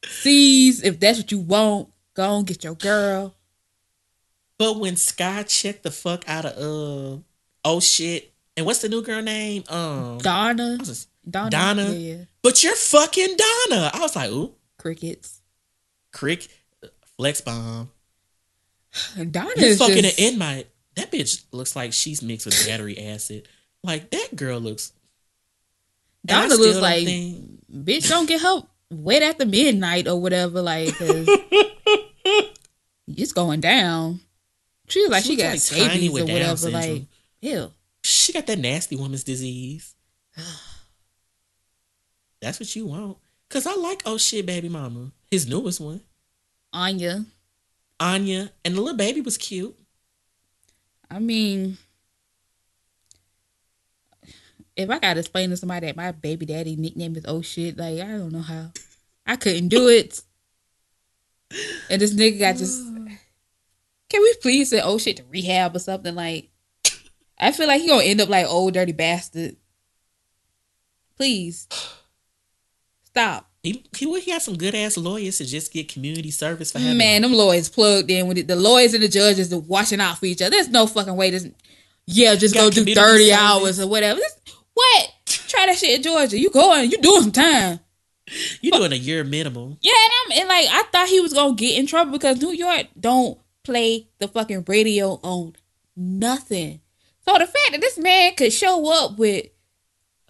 Sees 0.06 0.82
if 0.84 1.00
that's 1.02 1.18
what 1.20 1.32
you 1.34 1.40
want, 1.40 1.90
go 2.14 2.38
and 2.38 2.48
get 2.48 2.64
your 2.64 2.76
girl. 2.76 3.36
But 4.58 4.80
when 4.80 4.96
Sky 4.96 5.44
checked 5.44 5.84
the 5.84 5.92
fuck 5.92 6.24
out 6.30 6.46
of 6.46 6.58
uh 6.58 7.22
oh 7.66 7.80
shit, 7.82 8.32
and 8.56 8.66
what's 8.66 8.80
the 8.80 8.88
new 8.90 9.02
girl 9.02 9.22
name? 9.22 9.64
Um 9.70 10.20
Donna. 10.20 10.78
Donna. 11.30 11.50
Donna? 11.50 11.90
Yeah. 11.90 12.24
But 12.42 12.64
you're 12.64 12.74
fucking 12.76 13.36
Donna. 13.36 13.92
I 13.94 14.00
was 14.00 14.16
like, 14.16 14.32
ooh, 14.32 14.54
Crickets. 14.78 15.42
crick, 16.14 16.48
flex 17.18 17.42
bomb. 17.42 17.92
Donna 19.32 19.52
You 19.58 19.66
is 19.66 19.78
fucking 19.80 20.04
just, 20.04 20.20
an 20.20 20.34
inmate. 20.34 20.68
That 20.96 21.12
bitch 21.12 21.44
looks 21.52 21.76
like 21.76 21.92
she's 21.92 22.22
mixed 22.24 22.46
with 22.46 22.66
battery 22.66 22.98
acid. 22.98 23.50
Like 23.84 24.10
that 24.12 24.36
girl 24.38 24.60
looks. 24.60 24.94
Donna 26.26 26.56
looks 26.56 26.80
like 26.80 27.06
think- 27.06 27.62
bitch. 27.72 28.10
Don't 28.10 28.28
get 28.28 28.42
her 28.42 28.64
wet 28.92 29.24
after 29.24 29.46
midnight 29.46 30.08
or 30.08 30.20
whatever. 30.20 30.62
Like 30.62 30.94
'cause 30.96 31.28
it's 33.08 33.34
going 33.34 33.62
down. 33.62 34.20
She 34.90 35.02
was 35.02 35.10
like 35.12 35.24
she, 35.24 35.32
looks 35.32 35.44
got 35.44 35.50
like 35.52 35.60
scabies 35.60 36.10
or 36.10 36.26
whatever. 36.26 36.70
Like 36.70 37.04
ew. 37.42 37.72
she 38.04 38.34
got 38.34 38.48
that 38.48 38.60
nasty 38.60 38.96
woman's 38.96 39.24
disease. 39.24 39.96
That's 42.42 42.60
what 42.60 42.76
you 42.76 42.86
want. 42.86 43.18
Cause 43.50 43.66
I 43.66 43.76
like 43.76 44.04
oh 44.06 44.18
shit, 44.18 44.46
baby 44.46 44.70
mama. 44.70 45.12
His 45.32 45.48
newest 45.48 45.80
one, 45.80 46.02
Anya. 46.74 47.26
Anya, 48.00 48.52
and 48.64 48.76
the 48.76 48.82
little 48.82 48.98
baby 48.98 49.22
was 49.22 49.38
cute. 49.38 49.76
I 51.10 51.20
mean, 51.20 51.78
if 54.78 54.90
I 54.90 55.00
gotta 55.00 55.20
explain 55.20 55.50
to 55.50 55.58
somebody 55.58 55.88
that 55.88 55.98
my 55.98 56.12
baby 56.12 56.46
daddy 56.46 56.76
nickname 56.76 57.16
is 57.16 57.26
oh 57.28 57.42
shit, 57.42 57.78
like 57.78 58.00
I 58.00 58.06
don't 58.08 58.32
know 58.32 58.42
how. 58.42 58.72
I 59.26 59.36
couldn't 59.36 59.68
do 59.68 59.90
it. 59.90 60.22
And 61.90 62.02
this 62.02 62.14
nigga 62.14 62.40
got 62.40 62.58
just 62.58 62.82
Can 64.10 64.22
we 64.22 64.34
please 64.42 64.70
say 64.70 64.80
oh 64.82 64.98
shit 64.98 65.18
to 65.18 65.24
rehab 65.30 65.76
or 65.76 65.80
something 65.80 66.16
like 66.16 66.50
I 67.40 67.52
feel 67.52 67.68
like 67.68 67.82
he 67.82 67.88
gonna 67.88 68.04
end 68.04 68.22
up 68.22 68.30
like 68.30 68.46
Ol' 68.48 68.72
Dirty 68.72 68.94
Bastard. 68.94 69.58
Please. 71.16 71.68
Stop. 73.06 73.50
He 73.64 73.84
he 73.98 74.20
he 74.22 74.32
have 74.32 74.44
some 74.44 74.58
good 74.58 74.76
ass 74.76 74.98
lawyers 74.98 75.40
to 75.40 75.46
just 75.46 75.74
get 75.74 75.92
community 75.92 76.32
service 76.32 76.72
for 76.72 76.80
having 76.80 76.98
Man, 76.98 77.24
them 77.24 77.34
lawyers 77.34 77.70
plugged 77.70 78.12
in 78.12 78.28
with 78.28 78.38
it. 78.38 78.48
The 78.48 78.56
lawyers 78.56 78.94
and 78.94 79.04
the 79.04 79.08
judges 79.08 79.52
are 79.52 79.60
watching 79.60 80.00
out 80.00 80.20
for 80.20 80.26
each 80.28 80.42
other. 80.42 80.52
There's 80.52 80.70
no 80.70 80.86
fucking 80.86 81.16
way 81.16 81.32
this 81.32 81.48
yeah, 82.06 82.36
just 82.36 82.54
go 82.56 82.70
do 82.70 82.86
30 82.86 82.94
service. 82.96 83.32
hours 83.32 83.80
or 83.80 83.88
whatever. 83.88 84.20
This- 84.20 84.37
what? 84.78 85.14
Try 85.26 85.66
that 85.66 85.78
shit 85.78 85.96
in 85.98 86.04
Georgia. 86.04 86.38
You 86.38 86.52
going, 86.52 86.92
you 86.92 86.98
doing 87.00 87.24
some 87.24 87.32
time. 87.32 87.80
you 88.62 88.72
doing 88.72 88.92
a 88.92 88.96
year 88.96 89.24
minimum. 89.24 89.78
Yeah, 89.82 89.92
and 89.92 90.12
I'm 90.20 90.40
and 90.40 90.50
like 90.50 90.68
I 90.70 90.84
thought 90.92 91.10
he 91.10 91.20
was 91.20 91.34
gonna 91.34 91.56
get 91.56 91.80
in 91.80 91.88
trouble 91.88 92.12
because 92.12 92.40
New 92.42 92.52
York 92.52 92.88
don't 93.00 93.40
play 93.64 94.08
the 94.20 94.28
fucking 94.28 94.66
radio 94.68 95.20
on 95.24 95.56
nothing. 95.96 96.82
So 97.26 97.34
the 97.34 97.48
fact 97.48 97.72
that 97.72 97.82
this 97.82 97.98
man 97.98 98.36
could 98.36 98.54
show 98.54 98.88
up 98.94 99.18
with 99.18 99.48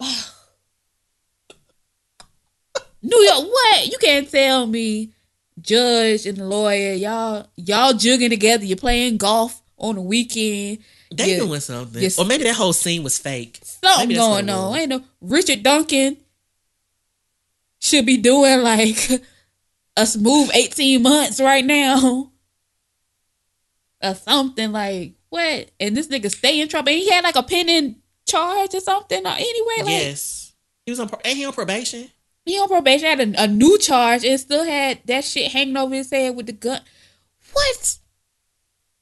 New 3.02 3.20
York, 3.20 3.44
what? 3.46 3.86
You 3.86 3.98
can't 3.98 4.30
tell 4.30 4.66
me 4.66 5.12
judge 5.60 6.24
and 6.24 6.38
lawyer, 6.48 6.94
y'all 6.94 7.48
y'all 7.56 7.92
jugging 7.92 8.30
together, 8.30 8.64
you're 8.64 8.78
playing 8.78 9.18
golf 9.18 9.60
on 9.76 9.96
the 9.96 10.00
weekend. 10.00 10.78
They 11.10 11.38
doing 11.38 11.60
something. 11.60 12.10
Or 12.18 12.24
maybe 12.24 12.44
that 12.44 12.54
whole 12.54 12.72
scene 12.72 13.02
was 13.02 13.18
fake. 13.18 13.60
Something 13.62 14.08
Maybe 14.08 14.14
that's 14.14 14.28
what 14.28 14.46
going 14.46 14.50
on. 14.50 14.76
Ain't 14.76 14.88
no 14.90 15.02
Richard 15.20 15.62
Duncan 15.62 16.16
should 17.80 18.04
be 18.06 18.18
doing 18.18 18.62
like 18.62 19.08
a 19.96 20.06
smooth 20.06 20.50
18 20.52 21.02
months 21.02 21.40
right 21.40 21.64
now. 21.64 22.30
Or 24.02 24.14
something 24.14 24.70
like 24.70 25.14
what? 25.30 25.70
And 25.80 25.96
this 25.96 26.08
nigga 26.08 26.30
stay 26.30 26.60
in 26.60 26.68
trouble. 26.68 26.90
And 26.90 26.98
he 26.98 27.10
had 27.10 27.24
like 27.24 27.36
a 27.36 27.42
pending 27.42 27.96
charge 28.26 28.74
or 28.74 28.80
something. 28.80 29.26
Or 29.26 29.30
anyway, 29.30 29.76
like 29.78 29.88
yes. 29.88 30.54
He 30.84 30.92
was 30.92 31.00
on 31.00 31.10
ain't 31.24 31.36
he 31.36 31.44
on 31.44 31.52
probation? 31.52 32.10
he 32.48 32.58
on 32.58 32.68
probation 32.68 33.06
had 33.06 33.20
a, 33.20 33.44
a 33.44 33.46
new 33.46 33.78
charge 33.78 34.24
and 34.24 34.40
still 34.40 34.64
had 34.64 35.00
that 35.04 35.24
shit 35.24 35.52
hanging 35.52 35.76
over 35.76 35.94
his 35.94 36.10
head 36.10 36.34
with 36.34 36.46
the 36.46 36.52
gun. 36.52 36.80
What? 37.52 37.98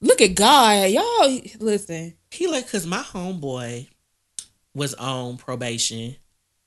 Look 0.00 0.20
at 0.20 0.34
God. 0.34 0.90
Y'all 0.90 1.40
listen. 1.58 2.14
He 2.30 2.46
like 2.46 2.70
cause 2.70 2.86
my 2.86 2.98
homeboy 2.98 3.88
was 4.74 4.94
on 4.94 5.38
probation 5.38 6.16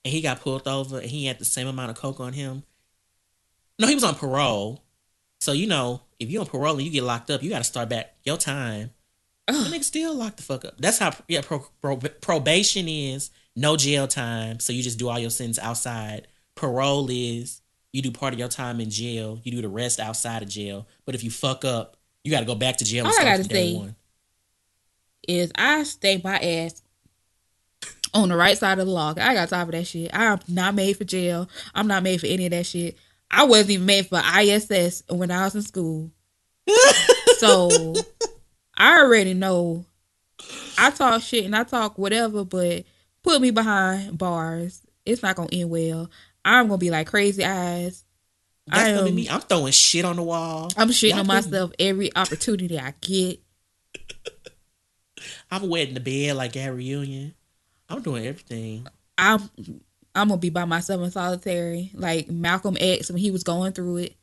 and 0.03 0.11
he 0.14 0.22
got 0.22 0.41
pulled 0.41 0.68
over 0.68 0.97
and 0.97 1.10
he 1.10 1.26
had 1.26 1.39
the 1.39 1.45
same 1.45 1.68
amount 1.68 1.91
of 1.91 1.97
coke 1.97 2.19
on 2.19 2.34
him. 2.34 2.64
No, 3.77 3.88
he 3.88 3.95
was 3.95 4.03
on 4.03 4.15
parole. 4.15 4.84
So 5.39 5.51
you 5.51 5.68
know, 5.68 6.01
if 6.19 6.30
you're 6.30 6.41
on 6.41 6.47
parole 6.47 6.76
and 6.76 6.84
you 6.84 6.91
get 6.91 7.03
locked 7.03 7.30
up, 7.30 7.43
you 7.43 7.49
got 7.49 7.60
to 7.60 7.64
start 7.64 7.89
back 7.89 8.15
your 8.23 8.38
time. 8.38 8.91
The 9.47 9.53
nigga 9.53 9.84
still 9.84 10.14
locked 10.15 10.38
the 10.38 10.43
fuck 10.43 10.65
up. 10.65 10.76
That's 10.80 10.99
how 10.99 11.14
yeah 11.27 11.41
pro, 11.41 11.65
pro, 11.81 11.97
probation 11.97 12.88
is 12.88 13.31
no 13.56 13.77
jail 13.77 14.07
time. 14.07 14.60
So 14.60 14.73
you 14.73 14.84
just 14.84 14.99
do 14.99 15.10
all 15.10 15.19
your 15.19 15.30
sentence 15.30 15.60
outside. 15.60 16.27
Parole 16.56 17.10
is 17.10 17.61
you 17.91 18.01
do 18.01 18.11
part 18.11 18.34
of 18.34 18.39
your 18.39 18.47
time 18.47 18.80
in 18.80 18.89
jail. 18.89 19.39
You 19.43 19.51
do 19.51 19.61
the 19.61 19.69
rest 19.69 19.99
outside 19.99 20.43
of 20.43 20.49
jail. 20.49 20.88
But 21.06 21.15
if 21.15 21.23
you 21.23 21.31
fuck 21.31 21.65
up, 21.65 21.97
you 22.23 22.31
got 22.31 22.41
to 22.41 22.45
go 22.45 22.55
back 22.55 22.77
to 22.77 22.85
jail. 22.85 23.05
And 23.05 23.13
All 23.13 23.19
I 23.19 23.23
gotta 23.23 23.43
say- 23.43 23.75
one. 23.75 23.95
is 25.27 25.51
I 25.55 25.83
stay 25.83 26.19
my 26.23 26.37
ass 26.37 26.81
on 28.13 28.29
the 28.29 28.35
right 28.35 28.57
side 28.57 28.79
of 28.79 28.87
the 28.87 28.91
law. 28.91 29.11
I 29.15 29.33
got 29.33 29.49
time 29.49 29.65
for 29.67 29.71
that 29.73 29.85
shit. 29.87 30.09
I'm 30.13 30.39
not 30.47 30.75
made 30.75 30.97
for 30.97 31.03
jail. 31.03 31.47
I'm 31.75 31.87
not 31.87 32.03
made 32.03 32.19
for 32.19 32.27
any 32.27 32.45
of 32.45 32.51
that 32.51 32.65
shit. 32.65 32.97
I 33.31 33.43
wasn't 33.43 33.71
even 33.71 33.85
made 33.85 34.07
for 34.07 34.19
ISS 34.19 35.03
when 35.09 35.29
I 35.29 35.43
was 35.45 35.55
in 35.55 35.61
school. 35.61 36.11
so 37.37 37.93
I 38.75 38.99
already 38.99 39.33
know 39.33 39.85
I 40.77 40.89
talk 40.91 41.21
shit 41.21 41.45
and 41.45 41.55
I 41.55 41.63
talk 41.63 41.97
whatever, 41.97 42.43
but 42.43 42.85
put 43.23 43.41
me 43.41 43.51
behind 43.51 44.17
bars. 44.17 44.81
It's 45.05 45.21
not 45.21 45.35
gonna 45.35 45.49
end 45.51 45.69
well. 45.69 46.09
I'm 46.43 46.67
gonna 46.67 46.77
be 46.77 46.89
like 46.89 47.07
crazy 47.07 47.43
eyes. 47.45 48.03
That's 48.71 48.89
gonna 48.91 49.03
be 49.03 49.09
am- 49.09 49.15
me. 49.15 49.29
I'm 49.29 49.41
throwing 49.41 49.71
shit 49.73 50.05
on 50.05 50.15
the 50.17 50.23
wall. 50.23 50.69
I'm 50.77 50.89
shitting 50.89 51.09
Y'all 51.11 51.19
on 51.19 51.25
couldn't- 51.27 51.51
myself 51.51 51.71
every 51.79 52.15
opportunity 52.15 52.79
I 52.79 52.93
get. 53.01 53.39
I'm 55.51 55.67
wetting 55.69 55.93
the 55.95 55.99
bed 55.99 56.35
like 56.35 56.53
Gary 56.53 56.83
Union. 56.85 57.33
I'm 57.89 58.01
doing 58.01 58.25
everything. 58.25 58.87
I'm 59.17 59.49
I'm 60.15 60.27
gonna 60.29 60.37
be 60.37 60.49
by 60.49 60.65
myself 60.65 61.01
in 61.01 61.11
solitary, 61.11 61.91
like 61.93 62.29
Malcolm 62.29 62.77
X 62.79 63.09
when 63.09 63.17
he 63.19 63.31
was 63.31 63.43
going 63.43 63.73
through 63.73 63.97
it, 63.97 64.15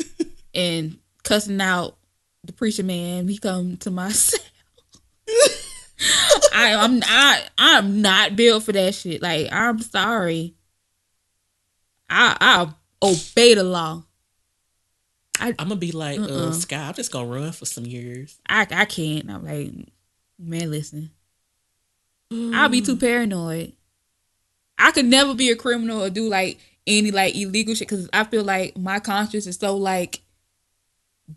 and 0.54 0.98
cussing 1.22 1.60
out 1.60 1.96
the 2.44 2.52
preacher 2.52 2.82
man. 2.82 3.28
He 3.28 3.38
come 3.38 3.76
to 3.78 3.90
myself. 3.90 4.42
I, 6.54 6.74
I'm 6.74 7.00
I 7.04 7.42
I'm 7.58 8.02
not 8.02 8.36
built 8.36 8.64
for 8.64 8.72
that 8.72 8.94
shit. 8.94 9.22
Like 9.22 9.48
I'm 9.52 9.80
sorry. 9.80 10.54
I 12.10 12.36
I 12.40 12.74
obey 13.02 13.54
the 13.54 13.64
law. 13.64 14.02
I'm 15.40 15.54
gonna 15.56 15.76
be 15.76 15.92
like 15.92 16.20
uh, 16.20 16.24
Uh-uh. 16.24 16.52
Sky. 16.52 16.88
I'm 16.88 16.94
just 16.94 17.10
gonna 17.10 17.28
run 17.28 17.52
for 17.52 17.66
some 17.66 17.84
years. 17.84 18.38
I 18.48 18.66
I 18.70 18.84
can't. 18.84 19.28
I'm 19.30 19.44
like, 19.44 19.72
man, 20.38 20.70
listen. 20.70 21.10
I'll 22.32 22.68
be 22.68 22.80
too 22.80 22.96
paranoid. 22.96 23.72
I 24.78 24.90
could 24.90 25.04
never 25.06 25.34
be 25.34 25.50
a 25.50 25.56
criminal 25.56 26.02
or 26.02 26.10
do 26.10 26.28
like 26.28 26.58
any 26.86 27.10
like 27.10 27.36
illegal 27.36 27.74
shit 27.74 27.88
because 27.88 28.08
I 28.12 28.24
feel 28.24 28.42
like 28.44 28.76
my 28.76 28.98
conscience 29.00 29.46
is 29.46 29.56
so 29.56 29.76
like 29.76 30.20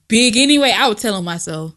big 0.08 0.38
anyway. 0.38 0.74
I 0.76 0.88
would 0.88 0.98
tell 0.98 1.18
him 1.18 1.26
myself. 1.26 1.74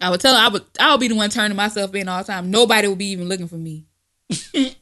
I 0.00 0.10
would 0.10 0.20
tell 0.20 0.34
I 0.34 0.48
would 0.48 0.64
I 0.80 0.90
would 0.92 1.00
be 1.00 1.08
the 1.08 1.14
one 1.14 1.30
turning 1.30 1.56
myself 1.56 1.94
in 1.94 2.08
all 2.08 2.22
the 2.22 2.32
time. 2.32 2.50
Nobody 2.50 2.88
would 2.88 2.98
be 2.98 3.10
even 3.10 3.28
looking 3.28 3.48
for 3.48 3.56
me. 3.56 3.84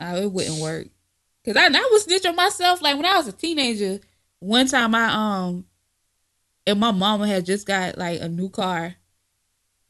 Uh, 0.00 0.20
it 0.22 0.32
wouldn't 0.32 0.60
work. 0.60 0.86
Cause 1.44 1.56
I, 1.56 1.66
I 1.66 1.88
was 1.92 2.04
snitch 2.04 2.26
on 2.26 2.36
myself. 2.36 2.82
Like 2.82 2.96
when 2.96 3.06
I 3.06 3.16
was 3.16 3.28
a 3.28 3.32
teenager, 3.32 4.00
one 4.40 4.66
time 4.66 4.94
I 4.94 5.06
um 5.46 5.64
and 6.66 6.78
my 6.78 6.90
mama 6.90 7.26
had 7.26 7.46
just 7.46 7.66
got 7.66 7.96
like 7.96 8.20
a 8.20 8.28
new 8.28 8.50
car 8.50 8.94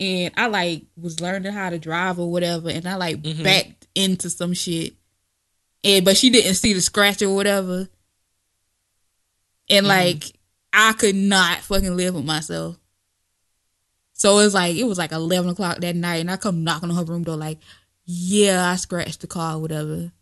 and 0.01 0.32
I 0.36 0.47
like 0.47 0.85
was 0.97 1.20
learning 1.20 1.52
how 1.52 1.70
to 1.70 1.78
drive 1.78 2.18
or 2.20 2.30
whatever 2.30 2.70
and 2.70 2.86
I 2.89 2.94
like 2.94 3.20
Mhm. 3.22 3.43
backed 3.43 3.89
into 3.94 4.30
some 4.30 4.52
shit. 4.55 4.94
And 5.82 6.05
but 6.05 6.16
she 6.16 6.30
didn't 6.30 6.55
see 6.55 6.72
the 6.72 6.80
scratch 6.80 7.20
or 7.22 7.35
whatever. 7.35 7.89
And 9.68 9.85
Mhm. 9.86 9.89
like 9.89 10.32
I 10.72 10.93
could 10.93 11.16
not 11.16 11.59
fucking 11.60 11.97
live 11.97 12.14
with 12.14 12.24
myself. 12.24 12.76
So 14.12 14.39
it's 14.39 14.55
like 14.55 14.76
it 14.76 14.85
was 14.85 14.98
like 14.98 15.12
eleven 15.12 15.51
o'clock 15.51 15.78
that 15.78 15.97
night 15.97 16.16
and 16.20 16.30
I 16.30 16.36
come 16.36 16.64
knocking 16.64 16.90
on 16.90 16.97
her 16.97 17.05
room 17.05 17.24
door 17.24 17.36
like, 17.36 17.59
Yeah, 18.10 18.66
I 18.70 18.76
scratched 18.76 19.20
the 19.20 19.26
car 19.26 19.56
or 19.56 19.59
whatever. 19.60 20.12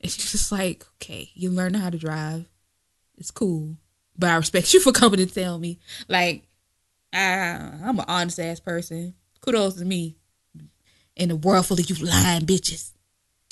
And 0.00 0.10
she's 0.10 0.32
just 0.32 0.50
like, 0.50 0.84
Okay, 0.96 1.30
you 1.34 1.48
learn 1.50 1.74
how 1.74 1.88
to 1.90 1.96
drive. 1.98 2.46
It's 3.16 3.30
cool. 3.30 3.76
But 4.18 4.30
I 4.30 4.36
respect 4.36 4.74
you 4.74 4.80
for 4.80 4.90
coming 4.92 5.18
to 5.18 5.26
tell 5.26 5.58
me. 5.58 5.78
Like, 6.08 6.48
I, 7.12 7.70
I'm 7.84 8.00
an 8.00 8.04
honest 8.08 8.40
ass 8.40 8.58
person. 8.58 9.14
Kudos 9.40 9.74
to 9.76 9.84
me. 9.84 10.16
in 11.14 11.30
a 11.30 11.36
world 11.36 11.66
full 11.66 11.78
of 11.78 11.88
you 11.88 12.04
lying 12.04 12.42
bitches. 12.46 12.90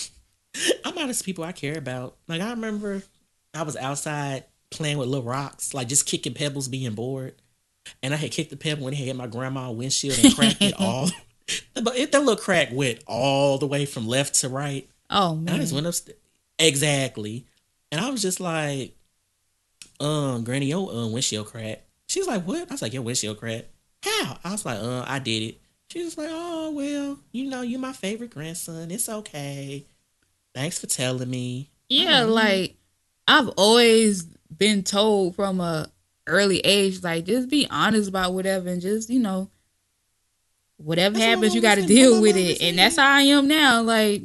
I'm 0.84 0.98
honest 0.98 1.24
people 1.24 1.44
I 1.44 1.52
care 1.52 1.78
about. 1.78 2.16
Like 2.26 2.40
I 2.40 2.51
remember 2.51 3.02
I 3.55 3.62
was 3.62 3.76
outside 3.76 4.44
playing 4.70 4.98
with 4.98 5.09
little 5.09 5.24
rocks, 5.24 5.72
like 5.74 5.86
just 5.89 6.06
kicking 6.06 6.34
pebbles, 6.34 6.66
being 6.68 6.94
bored. 6.94 7.34
And 8.02 8.12
I 8.12 8.16
had 8.16 8.32
kicked 8.32 8.51
the 8.51 8.56
pebble 8.56 8.86
and 8.89 8.94
it 8.94 8.98
hit 8.98 9.14
my 9.16 9.26
grandma 9.28 9.70
windshield 9.70 10.18
and 10.22 10.34
cracked 10.34 10.62
it 10.62 10.74
all. 10.78 11.09
But 11.74 11.97
it, 11.97 12.12
that 12.12 12.20
little 12.20 12.36
crack 12.36 12.69
went 12.73 13.01
all 13.06 13.59
the 13.59 13.66
way 13.66 13.86
from 13.86 14.06
left 14.06 14.35
to 14.36 14.48
right. 14.48 14.89
Oh 15.10 15.32
And 15.32 15.51
I 15.51 15.59
just 15.59 15.73
man. 15.73 15.78
went 15.85 15.86
upstairs. 15.89 16.19
Exactly. 16.59 17.47
And 17.90 18.01
I 18.01 18.10
was 18.10 18.23
just 18.23 18.40
like, 18.40 18.94
um, 20.01 20.44
Granny, 20.44 20.66
your 20.66 20.90
uh, 20.90 21.09
windshield 21.09 21.47
crack. 21.48 21.82
She 22.09 22.20
was 22.20 22.28
like, 22.28 22.44
what? 22.47 22.69
I 22.70 22.73
was 22.73 22.82
like, 22.82 22.93
your 22.93 23.02
windshield 23.02 23.39
crack. 23.39 23.66
How? 24.02 24.39
I 24.44 24.52
was 24.52 24.64
like, 24.64 24.78
uh, 24.78 25.05
I 25.06 25.19
did 25.19 25.43
it. 25.43 25.60
She 25.90 26.02
was 26.02 26.16
like, 26.16 26.28
oh, 26.31 26.70
well, 26.70 27.19
you 27.32 27.51
know, 27.51 27.62
you're 27.62 27.78
my 27.81 27.93
favorite 27.93 28.31
grandson. 28.31 28.90
It's 28.90 29.09
okay. 29.09 29.85
Thanks 30.55 30.78
for 30.78 30.86
telling 30.86 31.28
me. 31.28 31.70
Yeah, 31.89 32.23
like 32.23 32.77
I've 33.28 33.48
always 33.51 34.23
been 34.56 34.82
told 34.82 35.36
from 35.36 35.60
a 35.60 35.89
early 36.27 36.60
age, 36.60 37.02
like 37.02 37.24
just 37.27 37.48
be 37.51 37.66
honest 37.70 38.09
about 38.09 38.32
whatever 38.32 38.69
and 38.70 38.81
just, 38.81 39.10
you 39.10 39.20
know, 39.20 39.51
whatever 40.82 41.14
That's 41.14 41.24
happens, 41.26 41.54
you 41.54 41.60
gotta 41.60 41.86
deal 41.86 42.20
with 42.20 42.36
it. 42.36 42.60
And 42.62 42.78
that's 42.78 42.96
how 42.96 43.10
I 43.10 43.22
am 43.22 43.48
now. 43.48 43.82
Like 43.82 44.22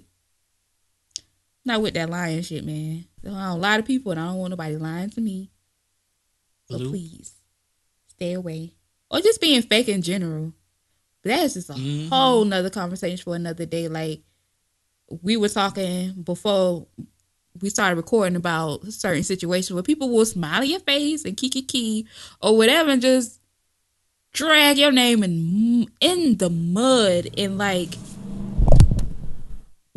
not 1.65 1.81
with 1.81 1.93
that 1.95 2.09
lying 2.09 2.41
shit, 2.41 2.65
man. 2.65 3.05
I 3.25 3.49
don't 3.49 3.61
lie 3.61 3.77
to 3.77 3.83
people 3.83 4.11
and 4.11 4.21
I 4.21 4.27
don't 4.27 4.37
want 4.37 4.51
nobody 4.51 4.77
lying 4.77 5.09
to 5.11 5.21
me. 5.21 5.51
So 6.69 6.77
Blue. 6.77 6.89
please 6.89 7.33
stay 8.07 8.33
away. 8.33 8.73
Or 9.09 9.19
just 9.19 9.41
being 9.41 9.61
fake 9.61 9.89
in 9.89 10.01
general. 10.01 10.53
But 11.23 11.29
that's 11.29 11.55
just 11.55 11.69
a 11.69 11.73
Mhm. 11.73 12.09
whole 12.09 12.45
nother 12.45 12.69
conversation 12.69 13.17
for 13.23 13.35
another 13.35 13.65
day. 13.65 13.87
Like 13.87 14.21
we 15.21 15.35
were 15.37 15.49
talking 15.49 16.13
before 16.23 16.87
we 17.59 17.69
started 17.69 17.95
recording 17.95 18.35
about 18.35 18.91
certain 18.93 19.23
situations 19.23 19.73
where 19.73 19.83
people 19.83 20.09
will 20.09 20.25
smile 20.25 20.61
in 20.61 20.69
your 20.69 20.79
face 20.81 21.25
and 21.25 21.35
kiki 21.35 21.63
key 21.63 22.05
or 22.41 22.55
whatever 22.55 22.91
and 22.91 23.01
just 23.01 23.39
drag 24.33 24.77
your 24.77 24.91
name 24.91 25.23
in 25.23 25.87
in 25.99 26.37
the 26.37 26.49
mud 26.49 27.27
and 27.37 27.57
like 27.57 27.95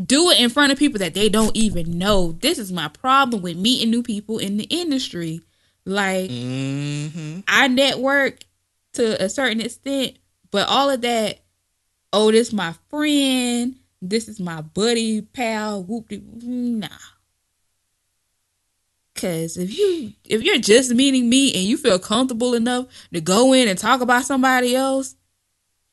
do 0.05 0.31
it 0.31 0.41
in 0.41 0.49
front 0.51 0.73
of 0.73 0.79
people 0.79 0.99
that 0.99 1.15
they 1.15 1.29
don't 1.29 1.57
even 1.57 1.99
know. 1.99 2.33
This 2.33 2.59
is 2.59 2.73
my 2.73 2.89
problem 2.89 3.43
with 3.43 3.57
meeting 3.57 3.91
new 3.91 4.03
people 4.03 4.39
in 4.39 4.57
the 4.57 4.65
industry. 4.65 5.41
Like 5.85 6.31
Mm-hmm. 6.31 7.41
I 7.49 7.69
network 7.69 8.39
to 8.95 9.23
a 9.23 9.29
certain 9.29 9.61
extent, 9.61 10.17
but 10.51 10.69
all 10.69 10.91
of 10.91 11.01
that, 11.03 11.41
oh, 12.13 12.31
this 12.31 12.53
my 12.53 12.75
friend, 12.89 13.77
this 14.03 14.29
is 14.29 14.41
my 14.41 14.61
buddy, 14.63 15.23
pal, 15.23 15.83
whoop 15.83 16.09
de 16.09 16.21
nah. 16.35 16.89
Cause 19.21 19.59
if 19.59 19.77
you 19.77 20.13
if 20.25 20.43
you're 20.43 20.59
just 20.59 20.95
meeting 20.95 21.29
me 21.29 21.53
and 21.53 21.63
you 21.63 21.77
feel 21.77 21.99
comfortable 21.99 22.55
enough 22.55 22.87
to 23.13 23.21
go 23.21 23.53
in 23.53 23.69
and 23.69 23.79
talk 23.79 24.01
about 24.01 24.25
somebody 24.25 24.75
else, 24.75 25.15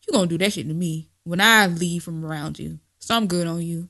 you're 0.07 0.13
gonna 0.13 0.27
do 0.27 0.37
that 0.37 0.53
shit 0.53 0.67
to 0.67 0.73
me 0.73 1.09
when 1.23 1.41
I 1.41 1.67
leave 1.67 2.03
from 2.03 2.23
around 2.23 2.57
you. 2.57 2.79
So 2.99 3.15
I'm 3.15 3.27
good 3.27 3.47
on 3.47 3.61
you. 3.61 3.89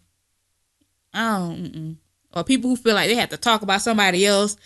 I 1.14 1.38
don't. 1.38 1.64
Mm-mm. 1.64 1.96
Or 2.34 2.44
people 2.44 2.70
who 2.70 2.76
feel 2.76 2.96
like 2.96 3.10
they 3.10 3.16
have 3.16 3.30
to 3.30 3.38
talk 3.38 3.62
about 3.62 3.82
somebody 3.82 4.26
else 4.26 4.58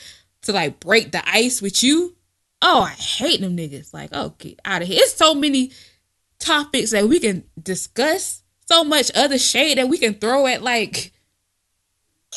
to 0.43 0.53
like 0.53 0.79
break 0.79 1.11
the 1.11 1.21
ice 1.29 1.61
with 1.61 1.83
you. 1.83 2.15
Oh, 2.61 2.81
I 2.81 2.91
hate 2.91 3.41
them 3.41 3.57
niggas. 3.57 3.93
Like, 3.93 4.11
oh, 4.13 4.35
get 4.37 4.59
out 4.63 4.81
of 4.81 4.87
here. 4.87 4.99
It's 5.01 5.15
so 5.15 5.33
many 5.33 5.71
topics 6.39 6.91
that 6.91 7.07
we 7.07 7.19
can 7.19 7.43
discuss. 7.61 8.43
So 8.67 8.83
much 8.83 9.11
other 9.15 9.37
shade 9.37 9.77
that 9.77 9.89
we 9.89 9.97
can 9.97 10.13
throw 10.13 10.47
at 10.47 10.61
like, 10.61 11.11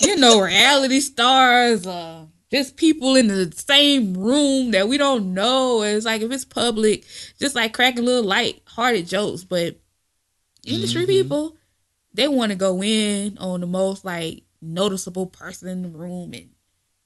you 0.01 0.17
know, 0.17 0.41
reality 0.41 1.01
stars, 1.01 1.87
uh, 1.87 2.27
just 2.51 2.77
people 2.77 3.17
in 3.17 3.29
the 3.29 3.53
same 3.53 4.15
room 4.17 4.71
that 4.73 4.89
we 4.89 4.97
don't 4.99 5.35
know. 5.35 5.83
It's 5.83 6.07
like 6.07 6.23
if 6.23 6.31
it's 6.31 6.45
public, 6.45 7.05
just 7.39 7.55
like 7.55 7.73
cracking 7.73 8.05
little 8.05 8.23
light-hearted 8.25 9.09
jokes. 9.09 9.45
But 9.45 9.77
industry 10.65 11.05
Mhm. 11.05 11.09
people, 11.09 11.57
they 12.13 12.29
want 12.29 12.51
to 12.51 12.57
go 12.57 12.83
in 12.83 13.37
on 13.39 13.61
the 13.61 13.67
most 13.67 14.05
like 14.05 14.45
noticeable 14.61 15.27
person 15.27 15.69
in 15.69 15.83
the 15.83 15.89
room 15.89 16.33
and 16.33 16.51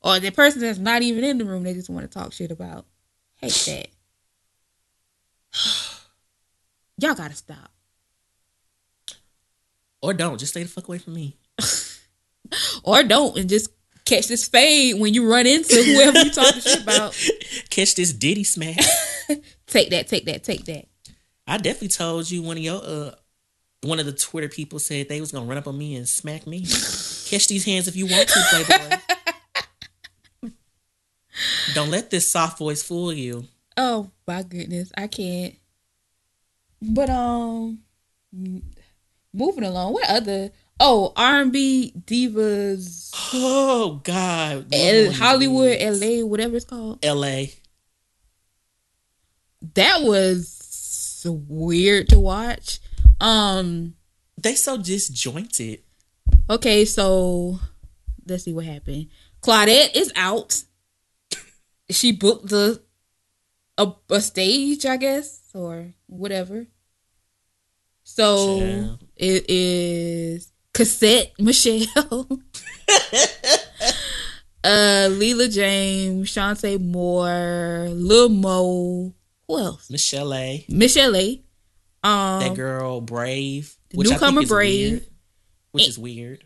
or 0.01 0.21
the 0.21 0.31
person 0.31 0.61
that's 0.61 0.79
not 0.79 1.03
even 1.03 1.25
in 1.25 1.39
the 1.39 1.45
room 1.45 1.65
they 1.65 1.75
just 1.75 1.91
want 1.91 2.11
to 2.11 2.19
talk 2.19 2.33
shit 2.33 2.51
about. 2.51 2.87
Hate 3.37 3.53
that. 3.67 3.89
Y'all 6.99 7.15
gotta 7.15 7.35
stop. 7.35 7.73
Or 10.03 10.13
don't. 10.13 10.39
Just 10.39 10.53
stay 10.53 10.63
the 10.63 10.69
fuck 10.69 10.87
away 10.89 10.99
from 10.99 11.15
me. 11.15 11.38
Or 12.85 13.03
don't 13.03 13.37
and 13.37 13.49
just 13.49 13.71
catch 14.05 14.27
this 14.29 14.49
fade 14.49 14.99
when 14.99 15.13
you 15.13 15.31
run 15.31 15.47
into 15.47 15.75
whoever 15.75 16.19
you 16.19 16.31
talking 16.31 16.61
shit 16.61 16.83
about. 16.83 17.13
Catch 17.71 17.95
this 17.97 18.13
Diddy 18.13 18.45
smack. 18.45 18.79
Take 19.67 19.91
that, 19.91 20.09
take 20.09 20.25
that, 20.25 20.43
take 20.45 20.65
that. 20.65 20.87
I 21.47 21.59
definitely 21.59 21.89
told 21.89 22.31
you 22.31 22.41
one 22.41 22.57
of 22.57 22.63
your 22.63 22.81
uh 22.83 23.11
one 23.83 24.01
of 24.01 24.07
the 24.07 24.13
Twitter 24.13 24.49
people 24.49 24.79
said 24.79 25.09
they 25.11 25.21
was 25.21 25.31
gonna 25.31 25.45
run 25.45 25.59
up 25.59 25.67
on 25.67 25.77
me 25.77 25.95
and 25.95 26.09
smack 26.09 26.47
me. 26.47 26.61
Catch 26.63 27.49
these 27.49 27.67
hands 27.67 27.87
if 27.87 27.95
you 27.95 28.07
want 28.07 28.29
to, 28.29 28.41
Playboy. 28.51 28.97
Don't 31.75 31.91
let 31.91 32.11
this 32.11 32.31
soft 32.31 32.59
voice 32.59 32.83
fool 32.83 33.13
you. 33.13 33.45
Oh 33.77 34.11
my 34.27 34.43
goodness, 34.43 34.91
I 34.97 35.07
can't. 35.07 35.55
But 36.81 37.11
um, 37.11 37.81
moving 39.33 39.65
along. 39.65 39.93
What 39.93 40.09
other? 40.09 40.51
Oh, 40.81 41.13
R 41.17 41.41
and 41.41 41.53
B 41.53 41.93
divas, 42.07 43.11
Oh 43.35 44.01
God, 44.05 44.67
L- 44.73 45.13
Hollywood, 45.13 45.77
L.A., 45.81 46.23
whatever 46.23 46.57
it's 46.57 46.65
called. 46.65 47.05
L.A. 47.05 47.53
That 49.75 50.03
was 50.03 51.25
weird 51.27 52.09
to 52.11 52.21
watch. 52.21 52.81
Um. 53.21 53.95
They 54.41 54.55
so 54.55 54.77
disjointed. 54.77 55.83
Okay, 56.49 56.85
so 56.85 57.59
let's 58.25 58.45
see 58.45 58.53
what 58.53 58.65
happened. 58.65 59.09
Claudette 59.43 59.97
is 59.97 60.13
out. 60.15 60.63
She 61.91 62.13
booked 62.13 62.49
the 62.49 62.81
a, 63.77 63.93
a 64.11 64.21
stage, 64.21 64.87
I 64.87 64.97
guess, 64.97 65.41
or 65.55 65.95
whatever. 66.07 66.67
So 68.05 68.99
it 69.17 69.45
is 69.49 70.53
Chrisette 70.79 71.33
Michele, 71.41 71.87
uh, 74.65 75.09
Leela 75.11 75.53
James, 75.53 76.31
Shantae 76.31 76.81
Moore, 76.81 77.89
Lil 77.91 78.29
Mo. 78.29 79.13
Who 79.49 79.59
else? 79.59 79.89
Michel'le. 79.91 80.69
Michelle 80.69 81.17
A. 81.17 81.43
Um, 82.05 82.41
That 82.41 82.55
girl 82.55 83.01
Brave. 83.01 83.77
the 83.91 83.97
which 83.97 84.09
I 84.09 84.13
newcomer 84.13 84.47
Brave. 84.47 84.91
weird, 84.93 85.07
which 85.73 85.89
is 85.89 85.99
weird. 85.99 86.45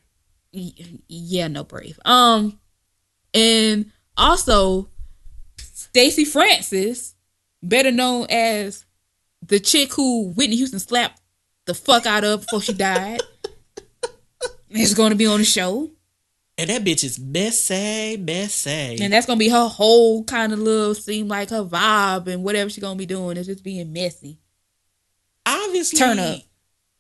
yeah, 0.52 1.48
no 1.48 1.64
brave. 1.64 1.98
Um, 2.06 2.58
and 3.34 3.92
also 4.16 4.88
Stacy 5.58 6.24
Francis, 6.24 7.14
better 7.62 7.90
known 7.90 8.28
as 8.30 8.86
the 9.42 9.60
chick 9.60 9.92
who 9.92 10.30
Whitney 10.30 10.56
Houston 10.56 10.78
slapped 10.78 11.20
the 11.66 11.74
fuck 11.74 12.06
out 12.06 12.24
of 12.24 12.40
before 12.42 12.62
she 12.62 12.72
died, 12.72 13.20
is 14.74 14.94
going 14.94 15.10
to 15.10 15.16
be 15.16 15.26
on 15.26 15.38
the 15.38 15.44
show, 15.44 15.90
And 16.58 16.70
that 16.70 16.82
bitch 16.84 17.04
is 17.04 17.18
messy, 17.18 18.16
messy. 18.16 18.98
and 19.00 19.12
that's 19.12 19.26
going 19.26 19.38
to 19.38 19.44
be 19.44 19.48
her 19.50 19.68
whole 19.68 20.24
kind 20.24 20.52
of 20.52 20.58
little 20.58 20.94
seem 20.94 21.28
like 21.28 21.50
her 21.50 21.64
vibe 21.64 22.26
and 22.26 22.42
whatever 22.44 22.70
she's 22.70 22.82
going 22.82 22.94
to 22.96 22.98
be 22.98 23.06
doing 23.06 23.36
is 23.36 23.46
just 23.46 23.64
being 23.64 23.92
messy. 23.92 24.38
Obviously, 25.46 25.98
Turn 25.98 26.18
up. 26.18 26.40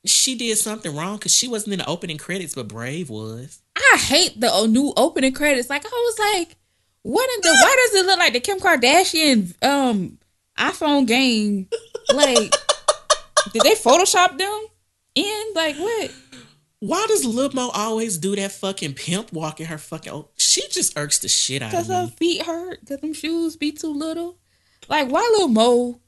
She 0.04 0.34
did 0.34 0.58
something 0.58 0.94
wrong 0.96 1.16
because 1.16 1.32
she 1.34 1.46
wasn't 1.46 1.74
in 1.74 1.78
the 1.78 1.86
opening 1.86 2.18
credits, 2.18 2.54
but 2.56 2.66
Brave 2.66 3.08
was. 3.08 3.62
I 3.76 3.98
hate 3.98 4.40
the 4.40 4.52
uh, 4.52 4.66
new 4.66 4.92
opening 4.96 5.32
credits. 5.32 5.70
Like 5.70 5.84
I 5.86 5.88
was 5.88 6.18
like, 6.18 6.56
what 7.02 7.30
in 7.36 7.40
the? 7.42 7.48
Why 7.62 7.76
does 7.86 8.00
it 8.00 8.06
look 8.06 8.18
like 8.18 8.32
the 8.32 8.40
Kim 8.40 8.58
Kardashian 8.58 9.54
um 9.64 10.18
iPhone 10.58 11.06
game? 11.06 11.68
Like, 12.12 12.52
did 13.52 13.62
they 13.62 13.74
Photoshop 13.76 14.36
them 14.38 14.66
in? 15.14 15.42
Like 15.54 15.76
what? 15.76 16.10
Why 16.82 17.06
does 17.06 17.24
Lil 17.24 17.52
Mo 17.52 17.70
always 17.72 18.18
do 18.18 18.34
that 18.34 18.50
fucking 18.50 18.94
pimp 18.94 19.32
walk 19.32 19.60
in 19.60 19.66
her 19.66 19.78
fucking? 19.78 20.12
Oh, 20.12 20.30
she 20.36 20.66
just 20.66 20.98
irks 20.98 21.20
the 21.20 21.28
shit 21.28 21.62
out 21.62 21.66
of 21.66 21.74
me. 21.74 21.78
Cause 21.78 21.86
her 21.86 22.08
feet 22.08 22.42
hurt. 22.42 22.80
Cause 22.88 22.98
them 22.98 23.14
shoes 23.14 23.54
be 23.54 23.70
too 23.70 23.92
little. 23.92 24.36
Like 24.88 25.08
why 25.08 25.20
little 25.32 25.46
Mo 25.46 26.00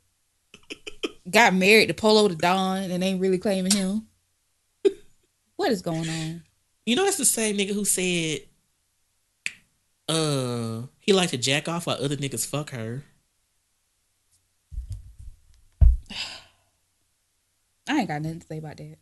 got 1.30 1.54
married 1.54 1.86
to 1.86 1.94
Polo 1.94 2.26
the 2.26 2.34
Don 2.34 2.90
and 2.90 3.04
ain't 3.04 3.20
really 3.20 3.38
claiming 3.38 3.70
him? 3.70 4.08
What 5.54 5.70
is 5.70 5.80
going 5.80 6.08
on? 6.08 6.42
You 6.84 6.96
know, 6.96 7.04
that's 7.04 7.18
the 7.18 7.24
same 7.24 7.56
nigga 7.56 7.70
who 7.70 7.84
said, 7.84 8.40
uh, 10.08 10.88
he 10.98 11.12
liked 11.12 11.30
to 11.30 11.38
jack 11.38 11.68
off 11.68 11.86
while 11.86 12.02
other 12.02 12.16
niggas 12.16 12.44
fuck 12.44 12.70
her. 12.70 13.04
I 17.88 18.00
ain't 18.00 18.08
got 18.08 18.22
nothing 18.22 18.40
to 18.40 18.46
say 18.48 18.58
about 18.58 18.78
that. 18.78 18.96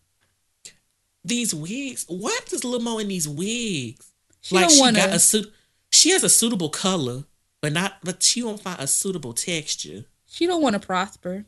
These 1.24 1.54
wigs. 1.54 2.04
What 2.08 2.46
does 2.46 2.64
Lil 2.64 2.80
Mo 2.80 2.98
in 2.98 3.08
these 3.08 3.28
wigs? 3.28 4.10
She 4.40 4.54
like 4.54 4.68
don't 4.68 4.74
she 4.74 4.80
wanna- 4.80 4.98
got 4.98 5.10
a 5.10 5.18
suit. 5.18 5.52
She 5.90 6.10
has 6.10 6.24
a 6.24 6.28
suitable 6.28 6.70
color, 6.70 7.24
but 7.60 7.72
not. 7.72 7.98
But 8.02 8.22
she 8.22 8.42
won't 8.42 8.60
find 8.60 8.80
a 8.80 8.86
suitable 8.86 9.32
texture. 9.34 10.04
She 10.26 10.46
don't 10.46 10.62
want 10.62 10.74
to 10.74 10.80
prosper. 10.80 11.44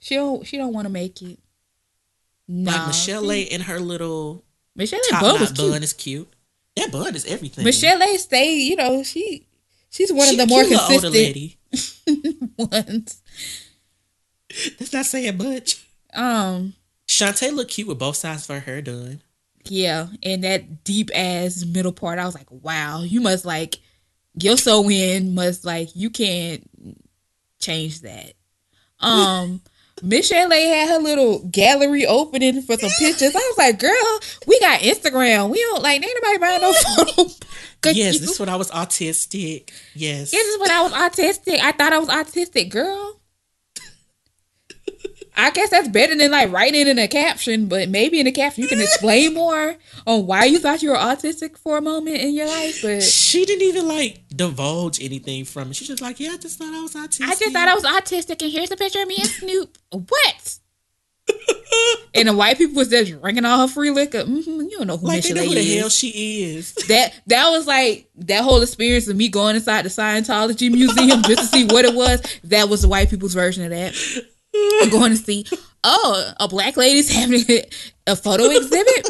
She 0.00 0.14
don't. 0.16 0.46
She 0.46 0.56
don't 0.56 0.72
want 0.72 0.86
to 0.86 0.92
make 0.92 1.20
it. 1.22 1.38
Nah, 2.48 2.72
like 2.72 2.86
Michelle 2.88 3.24
she- 3.30 3.30
A 3.30 3.54
in 3.54 3.60
her 3.62 3.78
little 3.78 4.44
Michelle 4.74 5.00
bun 5.12 5.38
was 5.40 5.52
cute. 5.52 5.70
bun 5.70 5.82
is 5.82 5.92
cute. 5.92 6.32
That 6.76 6.90
bun 6.90 7.14
is 7.14 7.24
everything. 7.26 7.64
Michelle 7.64 8.02
A 8.02 8.16
stay. 8.18 8.54
You 8.56 8.76
know 8.76 9.02
she. 9.02 9.46
She's 9.90 10.10
one 10.12 10.26
She 10.28 10.40
of 10.40 10.48
the 10.48 10.52
more 10.54 10.64
consistent 10.64 11.12
lady. 11.12 11.58
ones. 12.56 13.22
That's 14.78 14.92
not 14.92 15.04
saying 15.06 15.36
much. 15.36 15.84
Um. 16.14 16.74
Shantae 17.12 17.52
look 17.54 17.68
cute 17.68 17.88
with 17.88 17.98
both 17.98 18.16
sides 18.16 18.48
of 18.48 18.54
her 18.54 18.60
hair 18.60 18.80
done. 18.82 19.22
Yeah, 19.64 20.08
and 20.22 20.42
that 20.44 20.82
deep 20.84 21.10
ass 21.14 21.64
middle 21.64 21.92
part, 21.92 22.18
I 22.18 22.24
was 22.26 22.34
like, 22.34 22.50
wow, 22.50 23.02
you 23.02 23.20
must 23.20 23.44
like 23.44 23.78
your 24.34 24.56
so 24.56 24.88
in 24.90 25.34
must 25.34 25.64
like 25.64 25.90
you 25.94 26.10
can't 26.10 26.68
change 27.60 28.00
that. 28.02 28.32
Um 29.00 29.60
Michel'le 30.02 30.50
had 30.50 30.88
her 30.88 30.98
little 30.98 31.46
gallery 31.48 32.06
opening 32.06 32.60
for 32.62 32.76
some 32.76 32.90
pictures. 32.98 33.36
I 33.36 33.38
was 33.38 33.58
like, 33.58 33.78
girl, 33.78 34.20
we 34.48 34.58
got 34.58 34.80
Instagram. 34.80 35.48
We 35.50 35.60
don't 35.60 35.82
like 35.82 36.02
ain't 36.02 36.18
nobody 36.22 36.38
buying 36.38 36.60
no 36.62 36.72
photo. 36.72 37.30
Yes, 37.84 38.14
you- 38.14 38.20
this 38.20 38.30
is 38.30 38.40
when 38.40 38.48
I 38.48 38.54
was 38.56 38.70
autistic. 38.70 39.70
Yes. 39.94 40.30
this 40.30 40.46
is 40.46 40.60
when 40.60 40.70
I 40.70 40.82
was 40.82 40.92
autistic. 40.92 41.58
I 41.60 41.72
thought 41.72 41.92
I 41.92 41.98
was 41.98 42.08
autistic, 42.08 42.70
girl. 42.70 43.20
I 45.34 45.50
guess 45.50 45.70
that's 45.70 45.88
better 45.88 46.14
than 46.14 46.30
like 46.30 46.52
writing 46.52 46.86
in 46.86 46.98
a 46.98 47.08
caption, 47.08 47.66
but 47.66 47.88
maybe 47.88 48.20
in 48.20 48.26
a 48.26 48.32
caption 48.32 48.62
you 48.62 48.68
can 48.68 48.80
explain 48.80 49.32
more 49.42 49.76
on 50.06 50.26
why 50.26 50.44
you 50.44 50.58
thought 50.58 50.82
you 50.82 50.90
were 50.90 50.96
autistic 50.96 51.56
for 51.56 51.78
a 51.78 51.80
moment 51.82 52.16
in 52.18 52.34
your 52.34 52.46
life. 52.46 52.80
But 52.82 53.02
She 53.02 53.44
didn't 53.46 53.62
even 53.66 53.88
like 53.88 54.20
divulge 54.34 55.02
anything 55.02 55.44
from 55.44 55.70
it. 55.70 55.76
She's 55.76 55.88
just 55.88 56.02
like, 56.02 56.20
yeah, 56.20 56.32
I 56.32 56.36
just 56.36 56.58
thought 56.58 56.74
I 56.74 56.80
was 56.82 56.94
autistic. 56.94 57.22
I 57.28 57.34
just 57.34 57.52
thought 57.52 57.68
I 57.68 57.74
was 57.74 57.84
autistic, 57.84 58.42
and 58.42 58.52
here's 58.52 58.70
a 58.70 58.76
picture 58.76 59.00
of 59.00 59.08
me 59.08 59.16
and 59.20 59.28
Snoop. 59.28 59.78
What? 59.90 60.58
and 62.14 62.28
the 62.28 62.34
white 62.34 62.58
people 62.58 62.74
was 62.74 62.88
just 62.88 63.12
drinking 63.20 63.44
all 63.44 63.60
her 63.60 63.68
free 63.72 63.90
liquor. 63.90 64.24
hmm 64.24 64.36
you 64.36 64.70
don't 64.78 64.86
know 64.88 64.96
who 64.96 65.06
like 65.06 65.22
they 65.22 65.32
know 65.32 65.44
who 65.44 65.54
the 65.54 65.60
is. 65.60 65.78
hell 65.78 65.88
she 65.88 66.08
is. 66.56 66.74
that 66.88 67.14
that 67.28 67.48
was 67.50 67.66
like 67.66 68.08
that 68.16 68.42
whole 68.42 68.60
experience 68.60 69.06
of 69.08 69.16
me 69.16 69.28
going 69.28 69.54
inside 69.54 69.82
the 69.84 69.88
Scientology 69.88 70.70
museum 70.70 71.22
just 71.22 71.38
to 71.40 71.46
see 71.46 71.64
what 71.64 71.84
it 71.84 71.94
was. 71.94 72.20
That 72.44 72.68
was 72.68 72.82
the 72.82 72.88
white 72.88 73.08
people's 73.08 73.34
version 73.34 73.64
of 73.64 73.70
that. 73.70 73.94
Going 74.90 75.12
to 75.12 75.16
see. 75.16 75.46
Oh, 75.84 76.32
a 76.38 76.48
black 76.48 76.76
lady's 76.76 77.12
having 77.12 77.44
a 78.06 78.16
photo 78.16 78.44
exhibit. 78.44 79.08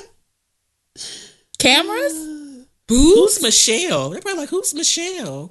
Cameras, 1.58 2.66
booze. 2.86 3.14
Who's 3.14 3.42
Michelle? 3.42 4.10
They're 4.10 4.20
probably 4.20 4.40
like, 4.40 4.50
who's 4.50 4.74
Michelle? 4.74 5.50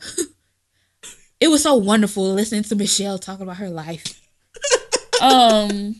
It 1.39 1.47
was 1.49 1.63
so 1.63 1.73
wonderful 1.75 2.33
listening 2.33 2.63
to 2.63 2.75
Michelle 2.75 3.17
talking 3.17 3.43
about 3.43 3.57
her 3.57 3.69
life. 3.69 4.21
um, 5.21 5.95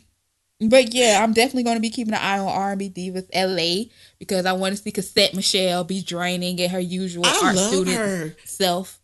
but 0.59 0.93
yeah, 0.93 1.19
I'm 1.23 1.33
definitely 1.33 1.63
going 1.63 1.77
to 1.77 1.81
be 1.81 1.89
keeping 1.89 2.13
an 2.13 2.19
eye 2.21 2.37
on 2.37 2.47
R&B 2.47 2.91
Divas 2.91 3.27
LA 3.33 3.91
because 4.19 4.45
I 4.45 4.53
want 4.53 4.75
to 4.77 4.81
see 4.81 4.91
Chrisette 4.91 5.33
Michele 5.33 5.83
be 5.83 6.03
draining 6.03 6.61
at 6.61 6.69
her 6.69 6.79
usual 6.79 7.25
I 7.25 7.41
art 7.43 7.57
student 7.57 7.97
her. 7.97 8.35
self. 8.45 9.00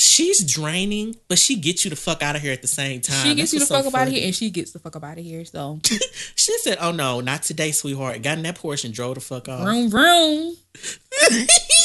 She's 0.00 0.44
draining, 0.44 1.16
but 1.26 1.38
she 1.38 1.56
gets 1.56 1.84
you 1.84 1.90
the 1.90 1.96
fuck 1.96 2.22
out 2.22 2.36
of 2.36 2.42
here 2.42 2.52
at 2.52 2.62
the 2.62 2.68
same 2.68 3.00
time. 3.00 3.16
she 3.26 3.34
gets 3.34 3.50
That's 3.50 3.52
you 3.54 3.58
the 3.60 3.66
so 3.66 3.74
fuck 3.76 3.86
up 3.86 3.94
out 4.00 4.06
of 4.06 4.12
here, 4.14 4.24
and 4.26 4.34
she 4.34 4.48
gets 4.50 4.70
the 4.70 4.78
fuck 4.78 4.94
up 4.94 5.02
out 5.02 5.18
of 5.18 5.24
here. 5.24 5.44
So, 5.44 5.80
She 6.36 6.56
said, 6.58 6.78
"Oh 6.80 6.92
no, 6.92 7.20
not 7.20 7.42
today, 7.42 7.72
sweetheart." 7.72 8.22
Got 8.22 8.38
in 8.38 8.44
that 8.44 8.54
portion, 8.54 8.92
drove 8.92 9.16
the 9.16 9.20
fuck 9.20 9.48
off. 9.48 9.66
Room, 9.66 9.90
room. 9.90 10.56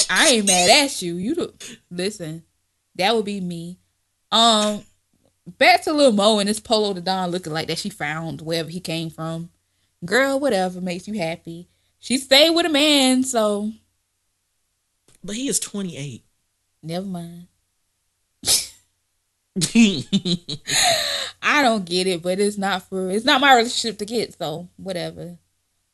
I 0.10 0.30
ain't 0.34 0.46
mad 0.48 0.70
at 0.86 1.02
you. 1.02 1.16
You 1.16 1.34
do, 1.36 1.54
listen. 1.90 2.44
That 2.96 3.16
would 3.16 3.26
be 3.26 3.42
me. 3.42 3.80
Um, 4.32 4.84
back 5.58 5.84
to 5.84 5.94
Lil 5.94 6.12
Mo 6.12 6.38
and 6.38 6.48
this 6.48 6.60
Polo 6.60 6.94
the 6.94 7.02
Don 7.02 7.32
looking 7.32 7.54
like 7.54 7.68
that 7.68 7.80
she 7.80 7.90
found 7.90 8.42
wherever 8.42 8.70
he 8.70 8.80
came 8.80 9.10
from. 9.10 9.50
Girl, 10.06 10.40
whatever 10.40 10.82
makes 10.82 11.08
you 11.08 11.16
happy. 11.16 11.68
She 12.00 12.18
stayed 12.20 12.52
with 12.52 12.66
a 12.68 12.70
man, 12.70 13.24
so 13.24 13.72
But 15.24 15.36
he 15.36 15.48
is 15.48 15.60
28. 15.60 16.24
never 16.84 17.06
mind. 17.08 17.48
I 21.42 21.62
don't 21.62 21.86
get 21.86 22.08
it, 22.08 22.22
but 22.24 22.40
it's 22.40 22.58
not 22.58 22.84
for 22.90 23.10
it's 23.12 23.26
not 23.26 23.42
my 23.42 23.56
relationship 23.56 23.98
to 24.00 24.06
get, 24.06 24.38
so 24.38 24.70
whatever. 24.78 25.38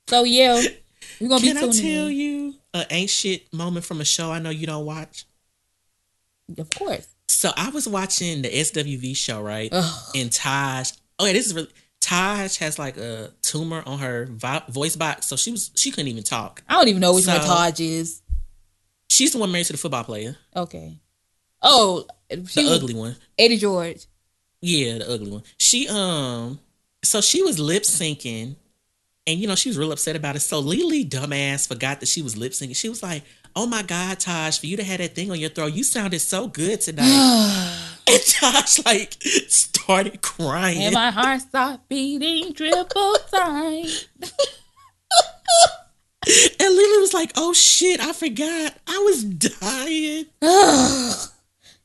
So 0.07 0.23
yeah, 0.23 0.61
we're 1.19 1.29
gonna 1.29 1.43
Can 1.43 1.55
be 1.55 1.59
I 1.59 1.69
tell 1.71 2.07
in. 2.07 2.15
you 2.15 2.55
an 2.73 2.85
ain't 2.89 3.09
shit 3.09 3.51
moment 3.53 3.85
from 3.85 3.99
a 4.01 4.05
show 4.05 4.31
I 4.31 4.39
know 4.39 4.49
you 4.49 4.65
don't 4.67 4.85
watch? 4.85 5.25
Of 6.57 6.69
course. 6.71 7.07
So 7.27 7.51
I 7.55 7.69
was 7.69 7.87
watching 7.87 8.41
the 8.41 8.49
SWV 8.49 9.15
show, 9.15 9.41
right? 9.41 9.69
Ugh. 9.71 10.01
And 10.15 10.31
Taj, 10.31 10.91
oh 11.19 11.25
yeah, 11.25 11.33
this 11.33 11.45
is 11.47 11.53
really 11.53 11.69
Taj 11.99 12.57
has 12.57 12.79
like 12.79 12.97
a 12.97 13.31
tumor 13.41 13.83
on 13.85 13.99
her 13.99 14.25
vo- 14.31 14.63
voice 14.69 14.95
box, 14.95 15.27
so 15.27 15.35
she 15.35 15.51
was 15.51 15.69
she 15.75 15.91
couldn't 15.91 16.07
even 16.07 16.23
talk. 16.23 16.63
I 16.67 16.75
don't 16.75 16.87
even 16.87 17.01
know 17.01 17.13
which 17.13 17.27
one 17.27 17.39
Taj 17.41 17.79
is. 17.81 18.21
She's 19.09 19.33
the 19.33 19.39
one 19.39 19.51
married 19.51 19.65
to 19.67 19.73
the 19.73 19.77
football 19.79 20.03
player, 20.03 20.37
Okay. 20.55 20.97
Oh, 21.61 22.05
the 22.29 22.69
ugly 22.69 22.93
one. 22.93 23.15
Eddie 23.37 23.57
George. 23.57 24.05
Yeah, 24.61 24.99
the 24.99 25.11
ugly 25.11 25.31
one. 25.31 25.43
She 25.57 25.87
um, 25.87 26.59
so 27.03 27.21
she 27.21 27.41
was 27.41 27.59
lip 27.59 27.83
syncing, 27.83 28.55
and 29.25 29.39
you 29.39 29.47
know 29.47 29.55
she 29.55 29.69
was 29.69 29.77
real 29.77 29.91
upset 29.91 30.15
about 30.15 30.35
it. 30.35 30.41
So 30.41 30.59
Lily, 30.59 31.05
dumbass, 31.05 31.67
forgot 31.67 31.99
that 31.99 32.07
she 32.07 32.21
was 32.21 32.37
lip 32.37 32.51
syncing. 32.53 32.75
She 32.75 32.89
was 32.89 33.01
like, 33.03 33.23
"Oh 33.55 33.65
my 33.65 33.83
God, 33.83 34.19
Taj, 34.19 34.59
for 34.59 34.67
you 34.67 34.77
to 34.77 34.83
have 34.83 34.99
that 34.99 35.15
thing 35.15 35.31
on 35.31 35.39
your 35.39 35.49
throat, 35.49 35.73
you 35.73 35.83
sounded 35.83 36.19
so 36.19 36.47
good 36.47 36.81
tonight." 36.81 37.05
and 38.07 38.21
Taj 38.25 38.85
like 38.85 39.17
started 39.47 40.21
crying. 40.21 40.83
and 40.83 40.93
my 40.93 41.11
heart 41.11 41.41
stopped 41.41 41.89
beating 41.89 42.53
triple 42.53 43.15
time. 43.31 43.85
And 46.27 46.75
Lily 46.75 46.97
was 46.99 47.13
like, 47.13 47.31
"Oh 47.37 47.53
shit, 47.53 47.99
I 47.99 48.11
forgot. 48.13 48.75
I 48.85 48.97
was 48.99 49.23
dying." 49.23 50.25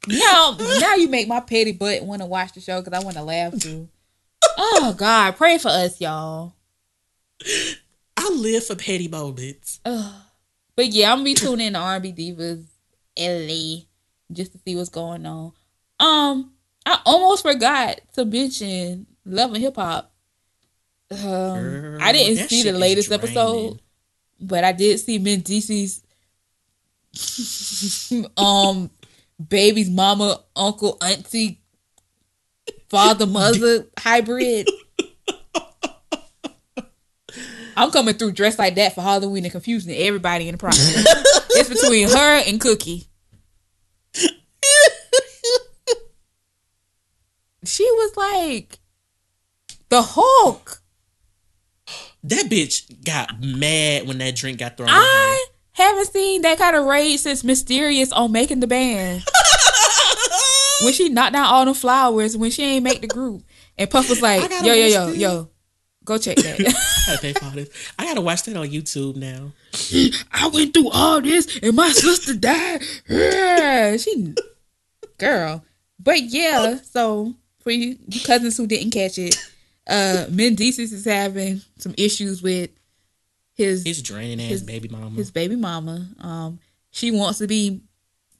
now, 0.09 0.57
now 0.81 0.95
you 0.95 1.09
make 1.09 1.29
my 1.29 1.41
petty 1.41 1.73
butt 1.73 2.03
want 2.03 2.23
to 2.23 2.27
watch 2.27 2.53
the 2.53 2.61
show 2.61 2.81
because 2.81 2.99
I 2.99 3.05
want 3.05 3.17
to 3.17 3.23
laugh 3.23 3.59
too. 3.59 3.89
Oh 4.57 4.95
God, 4.97 5.37
pray 5.37 5.59
for 5.59 5.69
us, 5.69 6.01
y'all. 6.01 6.55
I 8.17 8.31
live 8.31 8.67
for 8.67 8.77
petty 8.77 9.09
moments. 9.09 9.81
But 10.77 10.89
yeah, 10.89 11.13
I'm 11.13 11.19
gonna 11.19 11.25
be 11.25 11.35
tuning 11.35 11.69
in 11.69 11.73
to 11.75 11.79
R&B 11.79 12.13
Divas 12.13 12.65
LA 13.19 13.85
just 14.33 14.53
to 14.53 14.59
see 14.59 14.75
what's 14.77 14.89
going 14.89 15.25
on. 15.27 15.53
Um, 16.01 16.53
I 16.85 17.01
almost 17.07 17.43
forgot 17.43 18.01
to 18.15 18.25
mention 18.25 19.07
Love 19.25 19.53
and 19.55 19.63
Hip 19.63 19.77
Hop. 19.77 20.13
Um, 21.11 21.19
Girl, 21.21 21.99
I 22.03 22.13
didn't 22.13 22.49
see 22.49 22.63
the 22.63 22.73
latest 22.73 23.13
episode, 23.13 23.81
but 24.41 24.65
I 24.65 24.73
did 24.73 24.99
see 24.99 25.19
Mendeecees' 25.19 26.03
um 28.37 28.91
baby's 29.49 29.91
mama, 29.91 30.41
uncle, 30.57 30.99
auntie, 31.03 31.61
father, 32.89 33.27
mother 33.27 33.87
hybrid. 33.99 34.69
I'm 37.77 37.91
coming 37.91 38.15
through 38.15 38.33
dressed 38.33 38.59
like 38.59 38.77
that 38.77 38.95
for 38.95 39.03
Halloween 39.03 39.45
and 39.45 39.53
confusing 39.53 39.95
everybody 39.97 40.49
in 40.49 40.53
the 40.53 40.59
process. 40.59 41.05
it's 41.51 41.69
between 41.69 42.09
her 42.09 42.43
and 42.47 42.61
Cookie. 42.61 43.09
She 47.65 47.85
was 47.85 48.17
like 48.17 48.79
the 49.89 50.03
Hulk. 50.03 50.83
That 52.25 52.47
bitch 52.47 53.05
got 53.05 53.41
mad 53.43 54.07
when 54.07 54.19
that 54.19 54.37
drink 54.37 54.59
got 54.59 54.77
thrown. 54.77 54.91
I 54.91 55.47
haven't 55.75 56.07
seen 56.07 56.43
that 56.43 56.59
kind 56.59 56.77
of 56.77 56.87
rage 56.87 57.21
since 57.21 57.45
Mysterious 57.45 58.13
on 58.13 58.33
making 58.33 58.61
the 58.61 58.67
band. 58.67 59.25
when 60.83 60.93
she 60.93 61.09
knocked 61.09 61.33
down 61.33 61.47
all 61.47 61.65
the 61.65 61.75
flowers 61.75 62.37
when 62.37 62.51
she 62.51 62.63
ain't 62.63 62.85
make 62.85 63.01
the 63.01 63.07
group. 63.07 63.43
And 63.77 63.91
Puff 63.91 64.09
was 64.09 64.23
like, 64.23 64.51
yo, 64.63 64.73
yo, 64.73 64.87
yo, 64.87 65.07
this. 65.07 65.17
yo, 65.19 65.51
go 66.05 66.19
check 66.19 66.37
that. 66.37 66.61
I 67.09 67.17
gotta 67.17 67.41
pay 67.41 67.51
this. 67.55 67.93
I 67.99 68.05
gotta 68.05 68.21
watch 68.21 68.45
that 68.45 68.57
on 68.57 68.69
YouTube 68.69 69.17
now. 69.17 69.53
I 70.33 70.49
went 70.49 70.75
through 70.75 70.91
all 70.91 71.21
this 71.21 71.59
and 71.63 71.75
my 71.75 71.89
sister 71.89 72.35
died. 72.35 72.83
Yeah, 73.09 73.97
she, 73.97 74.35
girl. 75.19 75.65
But 75.99 76.23
yeah, 76.23 76.77
so 76.83 77.35
for 77.61 77.71
you, 77.71 77.97
cousins 78.25 78.57
who 78.57 78.67
didn't 78.67 78.91
catch 78.91 79.19
it, 79.19 79.37
uh, 79.89 80.27
Mendeecees 80.31 80.93
is 80.93 81.05
having 81.05 81.63
some 81.79 81.95
issues 81.97 82.43
with 82.43 82.71
his 83.55 83.85
His 83.85 84.03
draining 84.03 84.41
ass 84.41 84.51
His- 84.51 84.63
baby 84.63 84.89
mama. 84.89 85.17
his 85.17 85.31
baby 85.31 85.57
mama. 85.57 86.09
Um, 86.21 86.59
she 86.91 87.11
wants 87.11 87.39
to 87.39 87.47
be 87.47 87.83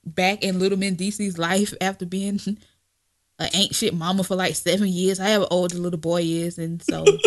back 0.05 0.43
in 0.43 0.59
Little 0.59 0.79
Mendeecees' 0.79 1.39
life 1.39 1.75
after 1.81 2.05
being 2.07 2.41
an 3.39 3.49
ancient 3.55 3.95
mama 3.95 4.25
for 4.25 4.37
like 4.37 4.55
seven 4.55 4.89
years. 4.89 5.21
I 5.21 5.29
have 5.29 5.43
an 5.43 5.49
older 5.51 5.77
little 5.79 5.99
boy 5.99 6.23
is, 6.23 6.59
and 6.59 6.83
so 6.83 7.05
and 7.05 7.19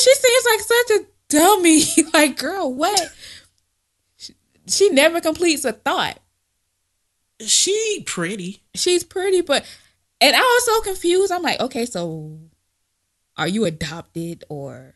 she 0.00 0.14
seems 0.14 0.44
like 0.50 0.60
such 0.60 0.90
a 0.90 1.06
dummy. 1.28 1.82
like, 2.14 2.38
girl, 2.38 2.72
what? 2.72 3.08
She, 4.16 4.34
she 4.68 4.88
never 4.90 5.20
completes 5.20 5.64
a 5.64 5.72
thought. 5.72 6.18
She 7.40 8.02
pretty. 8.06 8.62
She's 8.74 9.04
pretty, 9.04 9.42
but 9.42 9.64
and 10.20 10.34
I 10.34 10.40
was 10.40 10.64
so 10.64 10.80
confused. 10.82 11.32
I'm 11.32 11.42
like, 11.42 11.60
okay, 11.60 11.84
so 11.84 12.38
are 13.36 13.48
you 13.48 13.64
adopted 13.64 14.44
or 14.48 14.94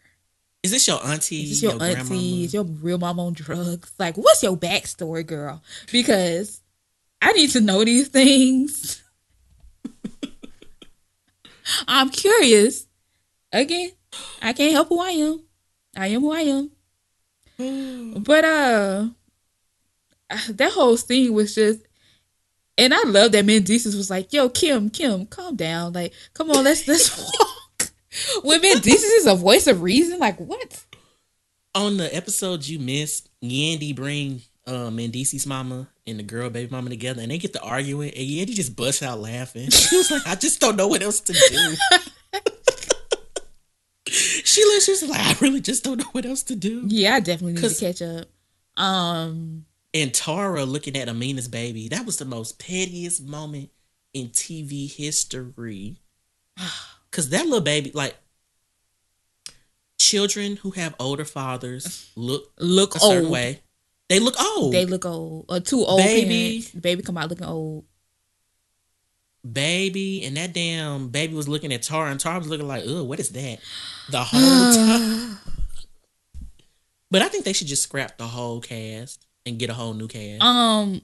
Is 0.63 0.71
this 0.71 0.87
your 0.89 1.05
auntie? 1.05 1.43
is 1.43 1.51
this 1.51 1.63
your, 1.63 1.73
auntie? 1.73 1.95
grandmama? 1.95 2.45
Is 2.45 2.55
your 2.55 2.65
real 2.65 2.99
mom 2.99 3.21
on 3.21 3.33
drugs? 3.35 3.93
Like, 3.99 4.17
what's 4.17 4.43
your 4.43 4.57
backstory, 4.57 5.27
girl? 5.27 5.63
Because 5.93 6.61
I 7.23 7.33
need 7.33 7.51
to 7.51 7.61
know 7.61 7.85
these 7.85 8.09
things. 8.09 9.03
I'm 11.89 12.11
curious. 12.11 12.87
Again, 13.53 13.91
I 14.43 14.53
can't 14.53 14.73
help 14.73 14.89
who 14.89 15.01
I 15.01 15.11
am. 15.11 15.41
I 15.97 16.09
am 16.09 16.21
who 16.23 16.33
I 16.33 16.41
am. 16.41 16.71
But 18.25 18.45
uh 18.45 19.07
that 20.49 20.73
whole 20.73 20.97
scene 20.97 21.33
was 21.35 21.55
just 21.55 21.81
and 22.79 22.95
I 22.95 23.03
love 23.03 23.33
that 23.33 23.45
Mendeecees 23.45 23.95
was 23.97 24.09
like, 24.09 24.33
yo, 24.33 24.49
Kim, 24.49 24.89
Kim, 24.89 25.27
calm 25.27 25.57
down. 25.57 25.93
Like, 25.93 26.15
come 26.33 26.51
on, 26.51 26.65
let's 26.65 26.89
let's 26.89 27.19
walk. 27.41 27.50
When 28.43 28.61
Mendeecees 28.61 29.19
is 29.19 29.27
a 29.27 29.35
voice 29.35 29.67
of 29.67 29.83
reason, 29.83 30.19
like 30.19 30.39
what? 30.39 30.85
On 31.75 31.97
the 31.97 32.15
episode 32.15 32.67
you 32.67 32.79
missed, 32.79 33.29
Yandy 33.43 33.95
bring 33.95 34.43
um 34.67 35.01
mama 35.47 35.89
and 36.07 36.19
the 36.19 36.23
girl 36.23 36.51
baby 36.51 36.71
mama 36.71 36.91
together 36.91 37.23
and 37.23 37.31
they 37.31 37.39
get 37.39 37.53
to 37.55 37.63
arguing 37.63 38.11
and 38.11 38.29
Yandy 38.29 38.55
just 38.55 38.77
busts 38.77 39.03
out 39.03 39.21
laughing. 39.21 39.71
She 39.71 39.97
was 39.97 40.11
like, 40.11 40.27
I 40.27 40.35
just 40.35 40.61
don't 40.61 40.77
know 40.77 40.89
what 40.89 41.03
else 41.03 41.21
to 41.21 41.33
do. 41.33 41.77
she 44.09 44.65
was 44.65 44.87
just 44.87 45.09
like, 45.09 45.21
I 45.21 45.37
really 45.41 45.61
just 45.61 45.85
don't 45.85 45.99
know 45.99 46.09
what 46.13 46.27
else 46.27 46.43
to 46.45 46.57
do. 46.57 46.83
Yeah, 46.87 47.15
I 47.15 47.21
definitely 47.21 47.63
need 47.63 47.71
to 47.71 47.81
catch 47.81 48.03
up. 48.03 48.27
Um 48.77 49.67
And 49.95 50.13
Tara 50.13 50.65
looking 50.65 50.97
at 50.97 51.09
Amina's 51.09 51.49
baby, 51.49 51.89
that 51.89 52.07
was 52.07 52.17
the 52.17 52.25
most 52.25 52.59
pettiest 52.59 53.25
moment 53.25 53.71
in 54.13 54.31
TV 54.31 54.93
history. 54.93 56.01
Cause 57.13 57.31
that 57.31 57.45
little 57.45 57.61
baby, 57.61 57.91
like 57.95 58.17
children 59.99 60.57
who 60.57 60.71
have 60.73 60.95
older 60.99 61.25
fathers 61.25 62.11
look 62.17 62.53
look 62.59 62.95
a 62.95 63.01
certain 63.01 63.25
old. 63.25 63.33
way. 63.33 63.61
They 64.09 64.19
look 64.19 64.41
old. 64.41 64.73
They 64.75 64.87
look 64.87 65.05
old. 65.05 65.47
Or 65.49 65.61
too 65.61 65.85
old 65.85 65.99
Baby. 65.99 66.29
parents. 66.29 66.71
Baby 66.71 67.03
come 67.03 67.17
out 67.17 67.29
looking 67.31 67.47
old. 67.47 67.85
baby, 69.51 70.23
and 70.25 70.37
that 70.37 70.53
damn 70.53 71.09
baby 71.09 71.35
was 71.35 71.49
looking 71.49 71.73
at 71.73 71.83
Tara, 71.83 72.11
and 72.11 72.21
Tara 72.21 72.39
was 72.39 72.49
looking 72.49 72.69
like, 72.69 72.85
"Ugh, 72.87 73.07
what 73.07 73.19
is 73.21 73.31
that?" 73.31 73.59
The 74.11 74.23
whole 74.25 74.75
time. 74.75 75.39
But 77.11 77.23
I 77.23 77.29
think 77.29 77.45
they 77.45 77.53
should 77.53 77.67
just 77.67 77.83
scrap 77.83 78.19
the 78.19 78.27
whole 78.27 78.61
cast 78.61 79.27
and 79.47 79.59
get 79.59 79.71
a 79.71 79.75
whole 79.75 79.95
new 79.95 80.07
cast. 80.09 80.43
um 80.43 81.03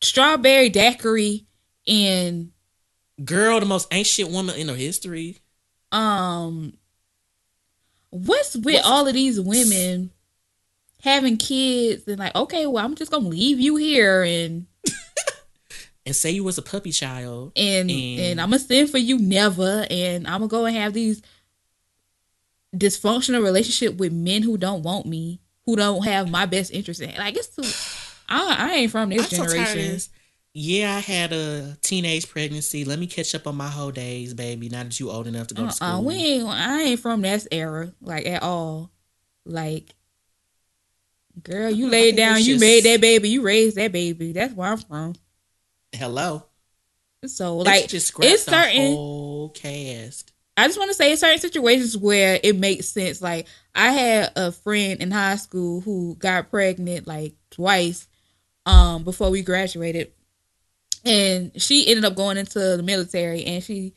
strawberry 0.00 0.70
daiquiri 0.70 1.46
and 1.86 2.50
Girl, 3.24 3.60
the 3.60 3.66
most 3.66 3.88
ancient 3.92 4.30
woman 4.30 4.56
in 4.56 4.68
her 4.68 4.74
history. 4.74 5.38
um 5.92 6.74
what's 8.10 8.54
with 8.56 8.64
What's- 8.64 8.86
all 8.86 9.06
of 9.06 9.14
these 9.14 9.40
women 9.40 10.10
having 11.02 11.36
kids 11.36 12.06
and 12.08 12.18
like 12.18 12.34
okay 12.36 12.66
well 12.66 12.84
i'm 12.84 12.94
just 12.94 13.10
gonna 13.10 13.28
leave 13.28 13.58
you 13.60 13.76
here 13.76 14.22
and 14.22 14.66
And 16.06 16.14
say 16.16 16.30
you 16.30 16.42
was 16.44 16.58
a 16.58 16.62
puppy 16.62 16.92
child. 16.92 17.52
and 17.56 17.90
And- 17.90 18.20
and 18.20 18.40
i'm 18.40 18.50
gonna 18.50 18.58
send 18.60 18.90
for 18.90 18.98
you 18.98 19.18
never 19.18 19.86
and 19.90 20.26
i'm 20.26 20.40
gonna 20.40 20.48
go 20.48 20.64
and 20.66 20.76
have 20.76 20.92
these 20.92 21.22
dysfunctional 22.76 23.42
relationship 23.42 23.96
with 23.96 24.12
men 24.12 24.42
who 24.42 24.56
don't 24.56 24.82
want 24.82 25.06
me 25.06 25.40
who 25.66 25.74
don't 25.76 26.04
have 26.04 26.30
my 26.30 26.46
best 26.46 26.72
interest 26.72 27.00
in 27.00 27.14
like 27.16 27.36
it's 27.36 27.48
too 27.48 27.62
i, 28.28 28.56
I 28.70 28.74
ain't 28.76 28.92
from 28.92 29.10
this 29.10 29.24
I'm 29.24 29.28
so 29.30 29.36
generation 29.44 29.92
this. 29.92 30.08
Yeah, 30.52 30.96
I 30.96 31.00
had 31.00 31.32
a 31.32 31.76
teenage 31.80 32.28
pregnancy. 32.28 32.84
Let 32.84 32.98
me 32.98 33.06
catch 33.06 33.34
up 33.34 33.46
on 33.46 33.54
my 33.56 33.68
whole 33.68 33.92
days, 33.92 34.34
baby. 34.34 34.68
Now 34.68 34.82
that 34.82 34.98
you 34.98 35.10
old 35.10 35.28
enough 35.28 35.46
to 35.48 35.54
go 35.54 35.66
to 35.66 35.72
school. 35.72 35.88
uh-uh, 35.88 36.00
we 36.00 36.14
ain't, 36.14 36.48
I 36.48 36.82
ain't 36.82 37.00
from 37.00 37.20
that 37.22 37.46
era, 37.52 37.92
like 38.00 38.26
at 38.26 38.42
all. 38.42 38.90
Like, 39.46 39.94
girl, 41.40 41.70
you 41.70 41.88
laid 41.90 42.16
down, 42.16 42.38
it's 42.38 42.46
you 42.48 42.54
just- 42.54 42.60
made 42.60 42.84
that 42.84 43.00
baby, 43.00 43.28
you 43.30 43.42
raised 43.42 43.76
that 43.76 43.92
baby. 43.92 44.32
That's 44.32 44.52
where 44.52 44.70
I'm 44.72 44.78
from. 44.78 45.14
Hello. 45.92 46.44
So, 47.26 47.58
like, 47.58 47.82
should 47.82 47.90
just 47.90 48.12
it's 48.20 48.44
certain. 48.44 48.92
whole 48.94 49.50
cast. 49.50 50.32
I 50.56 50.66
just 50.66 50.78
want 50.78 50.90
to 50.90 50.94
say, 50.94 51.10
in 51.10 51.16
certain 51.16 51.38
situations 51.38 51.96
where 51.96 52.40
it 52.42 52.56
makes 52.56 52.86
sense. 52.88 53.22
Like, 53.22 53.46
I 53.74 53.92
had 53.92 54.32
a 54.36 54.52
friend 54.52 55.00
in 55.00 55.10
high 55.10 55.36
school 55.36 55.80
who 55.80 56.16
got 56.18 56.50
pregnant 56.50 57.06
like 57.06 57.34
twice, 57.50 58.08
um, 58.66 59.04
before 59.04 59.30
we 59.30 59.42
graduated, 59.42 60.12
and 61.04 61.52
she 61.60 61.88
ended 61.88 62.04
up 62.04 62.16
going 62.16 62.36
into 62.36 62.58
the 62.58 62.82
military, 62.82 63.44
and 63.44 63.62
she 63.62 63.94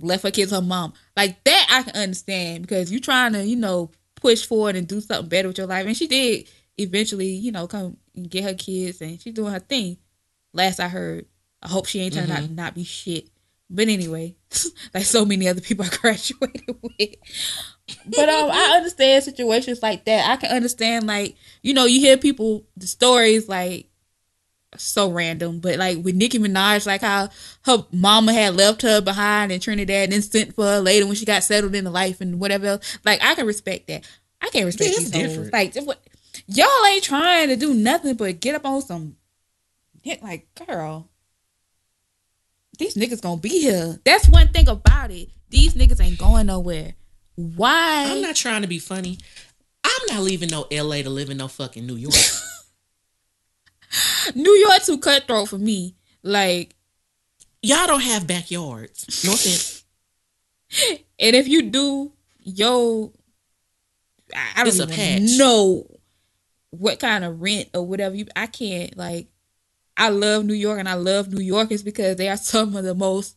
left 0.00 0.24
her 0.24 0.30
kids 0.30 0.52
her 0.52 0.60
mom. 0.60 0.92
Like 1.16 1.42
that, 1.44 1.66
I 1.70 1.82
can 1.82 2.00
understand 2.02 2.62
because 2.62 2.90
you're 2.90 3.00
trying 3.00 3.32
to, 3.32 3.44
you 3.44 3.56
know, 3.56 3.90
push 4.14 4.46
forward 4.46 4.76
and 4.76 4.88
do 4.88 5.00
something 5.00 5.28
better 5.28 5.48
with 5.48 5.58
your 5.58 5.66
life, 5.66 5.86
and 5.86 5.96
she 5.96 6.06
did 6.06 6.48
eventually, 6.78 7.28
you 7.28 7.52
know, 7.52 7.66
come 7.66 7.96
and 8.14 8.30
get 8.30 8.44
her 8.44 8.54
kids, 8.54 9.00
and 9.00 9.20
she's 9.20 9.34
doing 9.34 9.52
her 9.52 9.60
thing. 9.60 9.98
Last 10.52 10.80
I 10.80 10.88
heard, 10.88 11.26
I 11.62 11.68
hope 11.68 11.86
she 11.86 12.00
ain't 12.00 12.14
turned 12.14 12.30
out 12.30 12.42
to 12.42 12.52
not 12.52 12.74
be 12.74 12.84
shit. 12.84 13.28
But 13.68 13.88
anyway, 13.88 14.36
like 14.94 15.04
so 15.04 15.24
many 15.24 15.48
other 15.48 15.60
people 15.60 15.84
I 15.84 15.88
graduated 16.00 16.76
with. 16.82 17.14
But 18.06 18.28
um, 18.28 18.50
I 18.52 18.74
understand 18.76 19.24
situations 19.24 19.82
like 19.82 20.04
that. 20.04 20.30
I 20.30 20.36
can 20.36 20.54
understand 20.54 21.06
like 21.06 21.36
you 21.62 21.74
know 21.74 21.84
you 21.84 22.00
hear 22.00 22.16
people 22.16 22.64
the 22.76 22.86
stories 22.86 23.48
like 23.48 23.88
so 24.78 25.10
random, 25.10 25.60
but 25.60 25.78
like 25.78 25.98
with 26.04 26.14
Nicki 26.14 26.38
Minaj, 26.38 26.86
like 26.86 27.00
how 27.02 27.28
her 27.64 27.84
mama 27.92 28.32
had 28.32 28.54
left 28.54 28.82
her 28.82 29.00
behind 29.00 29.52
in 29.52 29.60
Trinidad 29.60 30.04
and 30.04 30.12
then 30.12 30.22
sent 30.22 30.54
for 30.54 30.64
her 30.64 30.80
later 30.80 31.06
when 31.06 31.14
she 31.14 31.24
got 31.24 31.42
settled 31.44 31.74
into 31.74 31.90
life 31.90 32.20
and 32.20 32.38
whatever. 32.40 32.66
else. 32.66 32.98
Like 33.04 33.22
I 33.22 33.34
can 33.34 33.46
respect 33.46 33.86
that. 33.88 34.04
I 34.40 34.48
can't 34.50 34.66
respect 34.66 34.90
Yeah, 34.90 34.98
these 34.98 35.12
hoes. 35.12 35.22
different. 35.22 35.52
Like 35.52 35.74
what 35.84 36.00
y'all 36.46 36.86
ain't 36.90 37.02
trying 37.04 37.48
to 37.48 37.56
do 37.56 37.74
nothing 37.74 38.14
but 38.16 38.40
get 38.40 38.54
up 38.54 38.64
on 38.64 38.82
some 38.82 39.16
like 40.22 40.46
girl. 40.66 41.08
These 42.78 42.94
niggas 42.94 43.22
gonna 43.22 43.40
be 43.40 43.48
here. 43.60 43.98
That's 44.04 44.28
one 44.28 44.48
thing 44.48 44.68
about 44.68 45.10
it. 45.10 45.30
These 45.48 45.74
niggas 45.74 46.00
ain't 46.00 46.18
going 46.18 46.46
nowhere. 46.46 46.94
Why? 47.36 48.06
I'm 48.10 48.20
not 48.22 48.36
trying 48.36 48.62
to 48.62 48.68
be 48.68 48.78
funny. 48.78 49.18
I'm 49.84 50.14
not 50.14 50.22
leaving 50.22 50.48
no 50.50 50.66
LA 50.70 50.96
to 51.02 51.10
live 51.10 51.30
in 51.30 51.36
no 51.38 51.48
fucking 51.48 51.86
New 51.86 51.96
York. 51.96 52.14
New 54.34 54.52
York 54.52 54.82
too 54.84 54.98
cutthroat 54.98 55.48
for 55.48 55.58
me. 55.58 55.94
Like, 56.22 56.76
Y'all 57.66 57.86
don't 57.88 58.02
have 58.02 58.28
backyards. 58.28 59.24
No 59.24 59.32
offense. 59.32 59.84
and 61.18 61.34
if 61.34 61.48
you 61.48 61.62
do, 61.62 62.12
yo, 62.38 63.12
I, 64.32 64.60
I 64.60 64.64
don't 64.64 64.68
It's 64.68 64.78
a 64.78 65.16
even 65.16 65.38
know 65.38 65.86
what 66.70 67.00
kind 67.00 67.24
of 67.24 67.40
rent 67.40 67.70
or 67.74 67.84
whatever 67.84 68.14
you. 68.14 68.26
I 68.36 68.46
can't 68.46 68.96
like. 68.96 69.28
I 69.96 70.10
love 70.10 70.44
New 70.44 70.54
York 70.54 70.78
and 70.78 70.88
I 70.88 70.94
love 70.94 71.32
New 71.32 71.42
Yorkers 71.42 71.82
because 71.82 72.16
they 72.16 72.28
are 72.28 72.36
some 72.36 72.76
of 72.76 72.84
the 72.84 72.94
most 72.94 73.36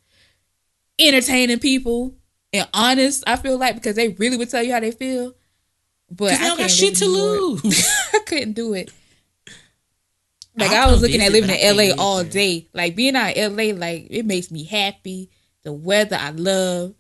entertaining 1.00 1.58
people 1.60 2.16
and 2.54 2.68
honest. 2.72 3.24
I 3.26 3.36
feel 3.36 3.58
like 3.58 3.76
because 3.76 3.96
they 3.96 4.10
really 4.10 4.38
would 4.38 4.52
tell 4.52 4.62
you 4.62 4.74
how 4.74 4.80
they 4.80 4.92
feel. 4.92 5.34
But 6.12 6.34
I 6.34 6.48
don't 6.50 6.58
got 6.58 6.70
shit 6.70 6.98
to 6.98 7.06
in 7.06 7.14
New 7.14 7.18
York. 7.18 7.64
lose. 7.64 7.90
I 8.14 8.20
couldn't 8.28 8.54
do 8.54 8.74
it. 8.74 8.92
Like 10.60 10.72
I'll 10.72 10.90
I 10.90 10.92
was 10.92 11.02
looking 11.02 11.22
at 11.22 11.32
living 11.32 11.50
in 11.50 11.78
LA 11.78 11.94
all 11.98 12.24
day. 12.24 12.68
Like 12.74 12.96
being 12.96 13.16
out 13.16 13.36
in 13.36 13.56
LA, 13.56 13.74
like 13.78 14.08
it 14.10 14.26
makes 14.26 14.52
me 14.52 14.64
happy. 14.64 15.30
The 15.64 15.74
weather 15.74 16.18
I 16.20 16.32
love. 16.32 16.96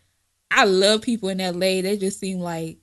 I 0.52 0.65
love 0.65 1.02
people 1.02 1.30
in 1.30 1.38
LA. 1.40 1.81
They 1.81 1.98
just 1.98 2.19
seem 2.19 2.40
like 2.40 2.80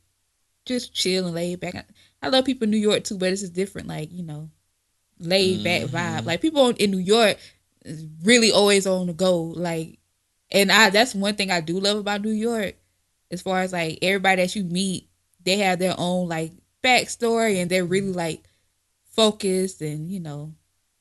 just 0.64 0.92
chill 0.94 1.26
and 1.26 1.34
laid 1.34 1.60
back. 1.60 1.86
I 2.22 2.28
love 2.28 2.44
people 2.44 2.64
in 2.64 2.70
New 2.70 2.76
York 2.78 3.04
too, 3.04 3.18
but 3.18 3.30
it's 3.32 3.42
just 3.42 3.52
different, 3.54 3.88
like, 3.88 4.12
you 4.12 4.22
know, 4.22 4.50
laid 5.18 5.62
back 5.62 5.82
Mm-hmm. 5.82 5.96
vibe. 5.96 6.26
Like 6.26 6.40
people 6.42 6.68
in 6.70 6.90
New 6.90 6.98
York 6.98 7.38
is 7.84 8.06
really 8.24 8.50
always 8.52 8.86
on 8.86 9.06
the 9.06 9.12
go. 9.12 9.42
Like 9.42 9.98
and 10.50 10.70
I 10.70 10.90
that's 10.90 11.14
one 11.14 11.34
thing 11.34 11.50
I 11.50 11.60
do 11.60 11.80
love 11.80 11.98
about 11.98 12.22
New 12.22 12.30
York. 12.32 12.74
As 13.30 13.42
far 13.42 13.60
as 13.60 13.72
like 13.72 13.98
everybody 14.02 14.42
that 14.42 14.54
you 14.56 14.64
meet, 14.64 15.08
they 15.42 15.58
have 15.58 15.78
their 15.78 15.94
own 15.98 16.28
like 16.28 16.52
backstory 16.82 17.60
and 17.60 17.70
they're 17.70 17.84
really 17.84 18.12
like 18.12 18.44
focused 19.12 19.80
and 19.80 20.10
you 20.10 20.20
know 20.20 20.54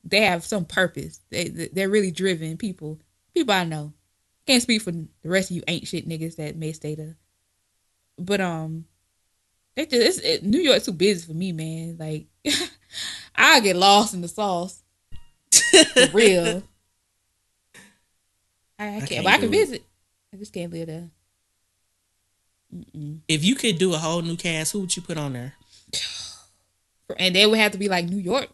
they 0.06 0.22
have 0.22 0.46
some 0.46 0.66
purpose. 0.66 1.20
They 1.32 1.50
they're 1.50 1.90
really 1.90 2.12
driven 2.12 2.58
people. 2.58 3.00
People 3.34 3.54
I 3.54 3.64
know. 3.66 3.94
Can't 4.46 4.62
speak 4.62 4.84
for 4.84 4.92
the 4.92 5.08
rest 5.24 5.50
of 5.50 5.58
you 5.58 5.64
ain't 5.68 5.88
shit 5.88 6.08
niggas 6.08 6.36
that 6.36 6.56
may 6.56 6.72
stay 6.72 6.94
there. 6.94 7.18
But 8.18 8.40
um, 8.40 8.86
it 9.76 9.90
just 9.90 10.20
it's, 10.20 10.20
it, 10.20 10.44
New 10.44 10.60
York 10.60 10.84
too 10.84 10.92
busy 10.92 11.26
for 11.26 11.34
me, 11.34 11.52
man. 11.52 11.98
Like 12.00 12.28
I 13.36 13.60
get 13.60 13.76
lost 13.76 14.14
in 14.14 14.22
the 14.22 14.28
sauce 14.28 14.84
for 15.52 16.08
real. 16.14 16.64
I, 18.78 18.88
I 18.88 19.00
can't, 19.00 19.10
can't 19.10 19.24
but 19.24 19.34
I 19.34 19.38
can 19.38 19.46
it. 19.46 19.58
visit. 19.58 19.84
I 20.34 20.38
just 20.38 20.54
can't 20.54 20.72
live 20.72 20.88
there. 20.88 21.10
If 23.28 23.44
you 23.44 23.56
could 23.56 23.78
do 23.78 23.94
a 23.94 23.98
whole 23.98 24.22
new 24.22 24.36
cast, 24.36 24.74
who 24.74 24.82
would 24.82 24.96
you 24.96 25.02
put 25.02 25.18
on 25.18 25.34
there? 25.34 25.54
And 27.20 27.36
they 27.36 27.46
would 27.46 27.60
have 27.60 27.74
to 27.74 27.78
be 27.78 27.88
like 27.88 28.06
New 28.06 28.18
York. 28.18 28.50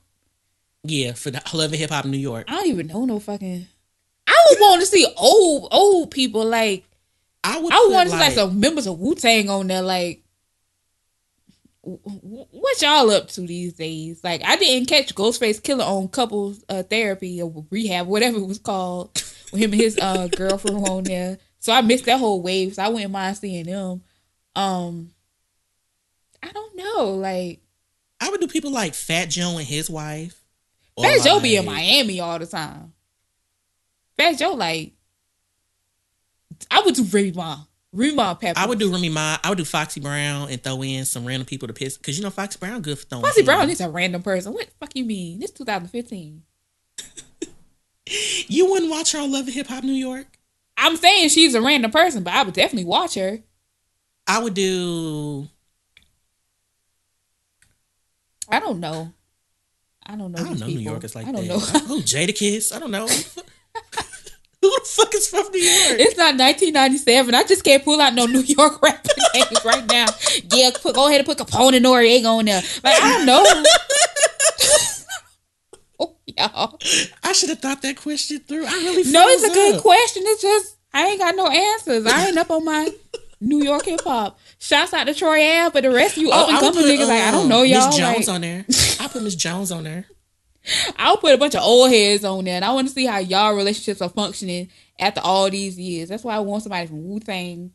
Yeah, 0.84 1.14
for 1.14 1.32
the 1.32 1.42
Love 1.54 1.72
and 1.72 1.80
Hip 1.80 1.92
Hop 1.92 2.06
New 2.06 2.18
York. 2.18 2.46
I 2.48 2.56
don't 2.56 2.68
even 2.68 2.88
know 2.88 3.06
no 3.06 3.20
fucking. 3.20 3.68
I 4.28 4.46
would 4.50 4.60
want 4.60 4.82
to 4.82 4.88
see 4.88 5.06
old 5.18 5.68
old 5.72 6.12
people 6.12 6.46
like. 6.46 6.86
I 7.44 7.60
would. 7.60 7.74
I 7.74 7.80
would 7.80 7.94
want 7.94 8.10
to 8.10 8.16
see 8.16 8.22
like 8.22 8.34
some 8.34 8.60
members 8.60 8.88
of 8.88 9.00
Wu 9.00 9.16
Tang 9.16 9.50
on 9.50 9.68
there. 9.68 9.82
Like, 9.82 10.24
what 11.84 12.82
y'all 12.82 13.10
up 13.12 13.28
to 13.30 13.42
these 13.42 13.74
days? 13.74 14.24
Like, 14.24 14.42
I 14.44 14.56
didn't 14.56 14.88
catch 14.88 15.16
Ghostface 15.16 15.62
Killah 15.62 15.86
on 15.86 16.08
couples 16.08 16.64
uh, 16.70 16.84
therapy 16.84 17.42
or 17.42 17.66
rehab, 17.70 18.08
whatever 18.08 18.38
it 18.38 18.48
was 18.48 18.60
called, 18.60 19.14
with 19.52 19.62
him 19.62 19.74
and 19.74 19.82
his 19.82 19.98
uh, 20.00 20.28
girlfriend 20.36 20.88
on 20.88 21.04
there. 21.04 21.38
So 21.60 21.74
I 21.74 21.82
missed 21.82 22.06
that 22.06 22.20
whole 22.20 22.42
wave. 22.42 22.76
So 22.76 22.84
I 22.84 22.90
wouldn't 22.90 23.12
mind 23.12 23.38
seeing 23.38 23.66
them. 23.66 24.02
Um, 24.56 25.12
I 26.42 26.52
don't 26.52 26.76
know. 26.76 27.12
Like, 27.16 27.62
I 28.20 28.30
would 28.30 28.42
do 28.42 28.48
people 28.48 28.72
like 28.72 28.94
Fat 28.94 29.26
Joe 29.26 29.58
and 29.58 29.68
his 29.68 29.90
wife. 29.90 30.41
Fat 31.02 31.24
Joe 31.24 31.40
be 31.40 31.56
in 31.56 31.66
Miami 31.66 32.20
all 32.20 32.40
the 32.40 32.46
time. 32.46 32.94
Fat 34.18 34.34
Joe, 34.38 34.54
like, 34.54 34.94
I 36.70 36.82
would 36.82 36.96
do 36.96 37.04
Remy 37.04 37.32
Ma. 37.34 37.64
Remy 37.94 38.16
Ma 38.16 38.34
Pepper. 38.36 38.60
I 38.60 38.66
would 38.66 38.80
do 38.80 38.92
Remy 38.92 39.10
Ma. 39.10 39.38
I 39.44 39.50
would 39.50 39.58
do 39.58 39.66
Foxy 39.66 40.00
Brown 40.00 40.50
and 40.50 40.64
throw 40.64 40.82
in 40.84 41.06
some 41.06 41.26
random 41.26 41.46
people 41.46 41.68
to 41.68 41.74
piss 41.74 41.98
because 41.98 42.18
you 42.18 42.24
know 42.24 42.30
Foxy 42.30 42.58
Brown 42.60 42.82
good 42.82 43.00
for 43.00 43.06
throwing. 43.06 43.24
Foxy 43.24 43.44
Brown 43.44 43.70
is 43.70 43.82
a 43.82 43.90
random 43.90 44.24
person. 44.24 44.54
What 44.54 44.68
the 44.68 44.74
fuck 44.80 44.96
you 44.96 45.04
mean? 45.04 45.40
This 45.40 45.52
2015. 45.52 46.44
You 48.48 48.70
wouldn't 48.70 48.92
watch 48.92 49.14
her 49.14 49.20
on 49.20 49.32
Love 49.32 49.46
and 49.46 49.54
Hip 49.54 49.68
Hop 49.68 49.84
New 49.86 49.94
York. 49.94 50.28
I'm 50.76 50.98
saying 50.98 51.30
she's 51.30 51.56
a 51.56 51.62
random 51.62 51.92
person, 51.92 52.24
but 52.24 52.34
I 52.34 52.44
would 52.44 52.54
definitely 52.54 52.86
watch 52.86 53.16
her. 53.16 53.40
I 54.28 54.40
would 54.40 54.54
do. 54.54 55.48
I 58.50 58.60
don't 58.60 58.80
know. 58.80 59.14
I 60.12 60.16
don't 60.18 60.32
know. 60.34 60.42
I 60.42 60.44
don't 60.44 60.60
know 60.60 60.66
New 60.68 60.78
people. 60.78 60.92
York 60.92 61.04
is 61.06 61.16
like 61.16 61.26
I 61.26 61.32
don't 61.32 61.48
that. 61.48 61.54
know. 61.54 61.96
Oh, 61.96 62.02
Jadakiss. 62.04 62.76
I 62.76 62.80
don't 62.80 62.92
know. 62.92 63.08
Who 64.62 64.70
the 64.70 64.82
fuck 64.86 65.16
is 65.16 65.28
from 65.30 65.46
New 65.52 65.60
York? 65.60 66.00
It's 66.00 66.18
not 66.18 66.38
1997. 66.38 67.34
I 67.34 67.44
just 67.44 67.64
can't 67.64 67.84
pull 67.84 68.02
out 68.02 68.14
no 68.14 68.26
New 68.26 68.42
York 68.42 68.82
rapper 68.84 69.10
names 69.34 69.64
right 69.66 69.86
now. 69.88 70.08
Yeah, 70.54 70.72
put, 70.80 70.96
go 70.96 71.08
ahead 71.08 71.22
and 71.22 71.26
put 71.28 71.38
Capone 71.38 71.78
and 71.78 71.86
Noreaga 71.86 72.26
on 72.26 72.46
there. 72.46 72.62
Like 72.84 73.02
I 73.02 73.18
don't 73.18 73.26
know. 73.26 73.64
oh, 76.02 76.16
y'all. 76.26 76.78
I 77.24 77.32
should 77.32 77.50
have 77.50 77.60
thought 77.60 77.82
that 77.82 77.96
question 77.96 78.40
through. 78.40 78.66
I 78.66 78.72
really 78.72 79.10
No, 79.10 79.28
it's 79.30 79.44
a 79.44 79.48
froze 79.48 79.56
good 79.56 79.82
question. 79.82 80.24
It's 80.26 80.42
just 80.42 80.76
I 80.94 81.08
ain't 81.08 81.20
got 81.20 81.36
no 81.38 81.48
answers. 81.48 82.06
I 82.06 82.28
ain't 82.28 82.38
up 82.38 82.52
on 82.52 82.66
my 82.66 82.90
New 83.40 83.64
York 83.64 83.86
hip 83.86 84.02
hop. 84.04 84.38
Shouts 84.60 84.94
out 84.94 85.06
to 85.06 85.16
Troy 85.16 85.42
Ave, 85.44 85.72
but 85.74 85.82
the 85.82 85.90
rest 85.90 86.18
of 86.18 86.22
you 86.22 86.30
Oh, 86.32 86.44
up 86.44 86.50
and 86.50 86.60
coming 86.60 86.84
niggas 86.86 87.08
like 87.08 87.22
I 87.24 87.32
don't 87.32 87.44
um, 87.44 87.50
know 87.50 87.64
y'all. 87.64 87.88
Miss 87.88 87.98
Jones 87.98 88.28
like, 88.28 88.36
on 88.36 88.42
there. 88.42 88.66
I 89.02 89.08
put 89.08 89.24
Miss 89.24 89.36
Jones 89.36 89.72
on 89.72 89.84
there. 89.84 90.06
I'll 90.96 91.18
put 91.18 91.34
a 91.34 91.38
bunch 91.38 91.56
of 91.56 91.64
old 91.64 91.90
heads 91.90 92.24
on 92.24 92.46
there, 92.46 92.56
and 92.56 92.66
I 92.66 92.72
want 92.72 92.88
to 92.88 92.94
see 92.94 93.06
how 93.06 93.18
y'all 93.18 93.56
relationships 93.56 94.02
are 94.02 94.10
functioning 94.10 94.70
after 95.00 95.20
all 95.22 95.50
these 95.50 95.80
years. 95.80 96.10
That's 96.10 96.24
why 96.24 96.36
I 96.36 96.40
want 96.40 96.62
somebody 96.62 96.86
from 96.86 97.08
Wu 97.08 97.20
Tang 97.20 97.72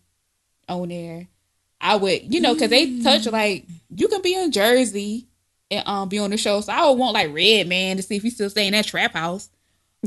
on 0.68 0.88
there. 0.88 1.26
I 1.80 1.96
would, 1.96 2.32
you 2.32 2.40
know, 2.40 2.54
because 2.54 2.70
they 2.70 3.00
touch 3.00 3.26
like 3.26 3.66
you 3.94 4.06
can 4.08 4.22
be 4.22 4.34
in 4.34 4.52
Jersey 4.52 5.26
and 5.70 5.86
um 5.86 6.08
be 6.08 6.18
on 6.20 6.30
the 6.30 6.36
show. 6.36 6.60
So 6.60 6.72
I 6.72 6.88
would 6.88 6.98
want 6.98 7.14
like 7.14 7.34
Redman 7.34 7.96
to 7.96 8.02
see 8.02 8.16
if 8.16 8.22
he's 8.22 8.34
still 8.34 8.50
staying 8.50 8.68
in 8.68 8.72
that 8.74 8.86
trap 8.86 9.12
house. 9.12 9.50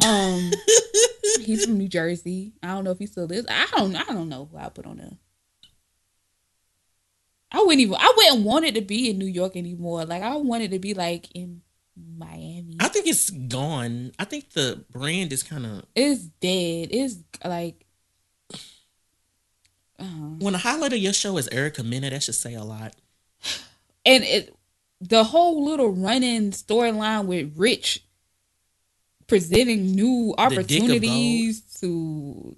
Um, 0.07 0.51
he's 1.41 1.65
from 1.65 1.77
New 1.77 1.89
Jersey. 1.89 2.53
I 2.63 2.67
don't 2.67 2.85
know 2.85 2.91
if 2.91 2.99
he 2.99 3.07
still 3.07 3.29
is. 3.31 3.45
I 3.49 3.67
don't. 3.75 3.95
I 3.95 4.05
don't 4.05 4.29
know 4.29 4.47
who 4.49 4.57
I 4.57 4.69
put 4.69 4.85
on 4.85 4.97
there. 4.97 5.11
I 7.51 7.59
wouldn't 7.59 7.81
even. 7.81 7.95
I 7.95 8.13
wouldn't 8.15 8.45
want 8.45 8.65
it 8.65 8.75
to 8.75 8.81
be 8.81 9.09
in 9.09 9.17
New 9.17 9.25
York 9.25 9.55
anymore. 9.55 10.05
Like 10.05 10.21
I 10.21 10.35
wanted 10.35 10.71
to 10.71 10.79
be 10.79 10.93
like 10.93 11.27
in 11.33 11.61
Miami. 12.17 12.77
I 12.79 12.87
think 12.87 13.07
it's 13.07 13.29
gone. 13.29 14.11
I 14.19 14.25
think 14.25 14.51
the 14.51 14.83
brand 14.91 15.33
is 15.33 15.43
kind 15.43 15.65
of 15.65 15.85
It's 15.95 16.23
dead. 16.23 16.89
It's 16.91 17.17
like. 17.43 17.85
Uh, 19.97 20.05
when 20.39 20.53
the 20.53 20.59
highlight 20.59 20.93
of 20.93 20.99
your 20.99 21.11
show 21.11 21.37
is 21.37 21.47
Erica 21.49 21.83
Mena. 21.83 22.09
That 22.09 22.23
should 22.23 22.35
say 22.35 22.53
a 22.53 22.63
lot. 22.63 22.95
and 24.05 24.23
it 24.23 24.55
the 25.01 25.23
whole 25.23 25.65
little 25.65 25.89
running 25.89 26.51
storyline 26.51 27.25
with 27.25 27.53
Rich 27.57 28.03
presenting 29.27 29.91
new 29.91 30.33
opportunities 30.37 31.61
to 31.79 32.55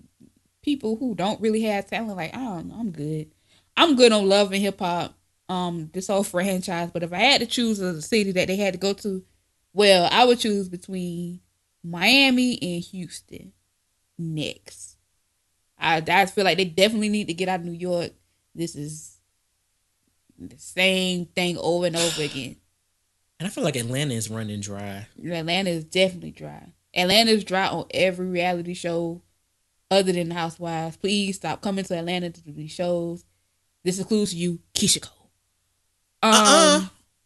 people 0.62 0.96
who 0.96 1.16
don't 1.16 1.40
really 1.42 1.62
have 1.62 1.88
talent. 1.88 2.18
Like 2.18 2.36
I 2.36 2.40
don't 2.40 2.68
know, 2.70 2.76
I'm 2.80 2.92
good. 2.92 3.32
I'm 3.78 3.96
good 3.96 4.12
on 4.12 4.28
love 4.28 4.52
and 4.52 4.62
hip 4.62 4.80
hop. 4.80 5.16
Um, 5.50 5.90
this 5.94 6.08
whole 6.08 6.24
franchise. 6.24 6.92
But 6.94 7.04
if 7.04 7.12
I 7.12 7.18
had 7.18 7.42
to 7.42 7.48
choose 7.48 7.80
a 7.80 8.02
city 8.02 8.32
that 8.34 8.48
they 8.48 8.56
had 8.56 8.74
to 8.74 8.80
go 8.80 8.94
to, 8.94 9.24
well, 9.74 10.08
I 10.12 10.24
would 10.24 10.40
choose 10.40 10.70
between 10.70 11.42
Miami 11.84 12.58
and 12.62 12.82
Houston 12.84 13.54
next. 14.18 14.98
I 15.78 16.04
I 16.08 16.26
feel 16.28 16.46
like 16.46 16.58
they 16.58 16.66
definitely 16.66 17.10
need 17.10 17.28
to 17.28 17.34
get 17.34 17.50
out 17.50 17.62
of 17.62 17.66
New 17.66 17.72
York. 17.74 18.12
This 18.56 18.76
is 18.76 19.18
the 20.38 20.58
same 20.58 21.26
thing 21.26 21.58
over 21.58 21.88
and 21.88 21.96
over 21.96 22.24
again. 22.24 22.58
And 23.40 23.48
I 23.48 23.50
feel 23.50 23.64
like 23.64 23.76
Atlanta 23.76 24.14
is 24.14 24.30
running 24.30 24.60
dry. 24.60 25.08
Atlanta 25.18 25.70
is 25.70 25.84
definitely 25.84 26.32
dry. 26.32 26.74
Atlanta 26.94 27.32
is 27.32 27.44
dry 27.44 27.68
on 27.68 27.86
every 27.92 28.28
reality 28.28 28.74
show 28.74 29.22
other 29.90 30.12
than 30.12 30.32
Housewives. 30.32 30.98
Please 30.98 31.38
stop 31.38 31.62
coming 31.62 31.84
to 31.86 31.98
Atlanta 31.98 32.30
to 32.30 32.42
do 32.42 32.52
these 32.52 32.72
shows. 32.72 33.26
This 33.84 34.00
includes 34.00 34.34
you, 34.34 34.60
Keyshia 34.74 35.02
Cole. 35.02 35.30
Um, 36.24 36.34
Uh-uh. 36.34 36.88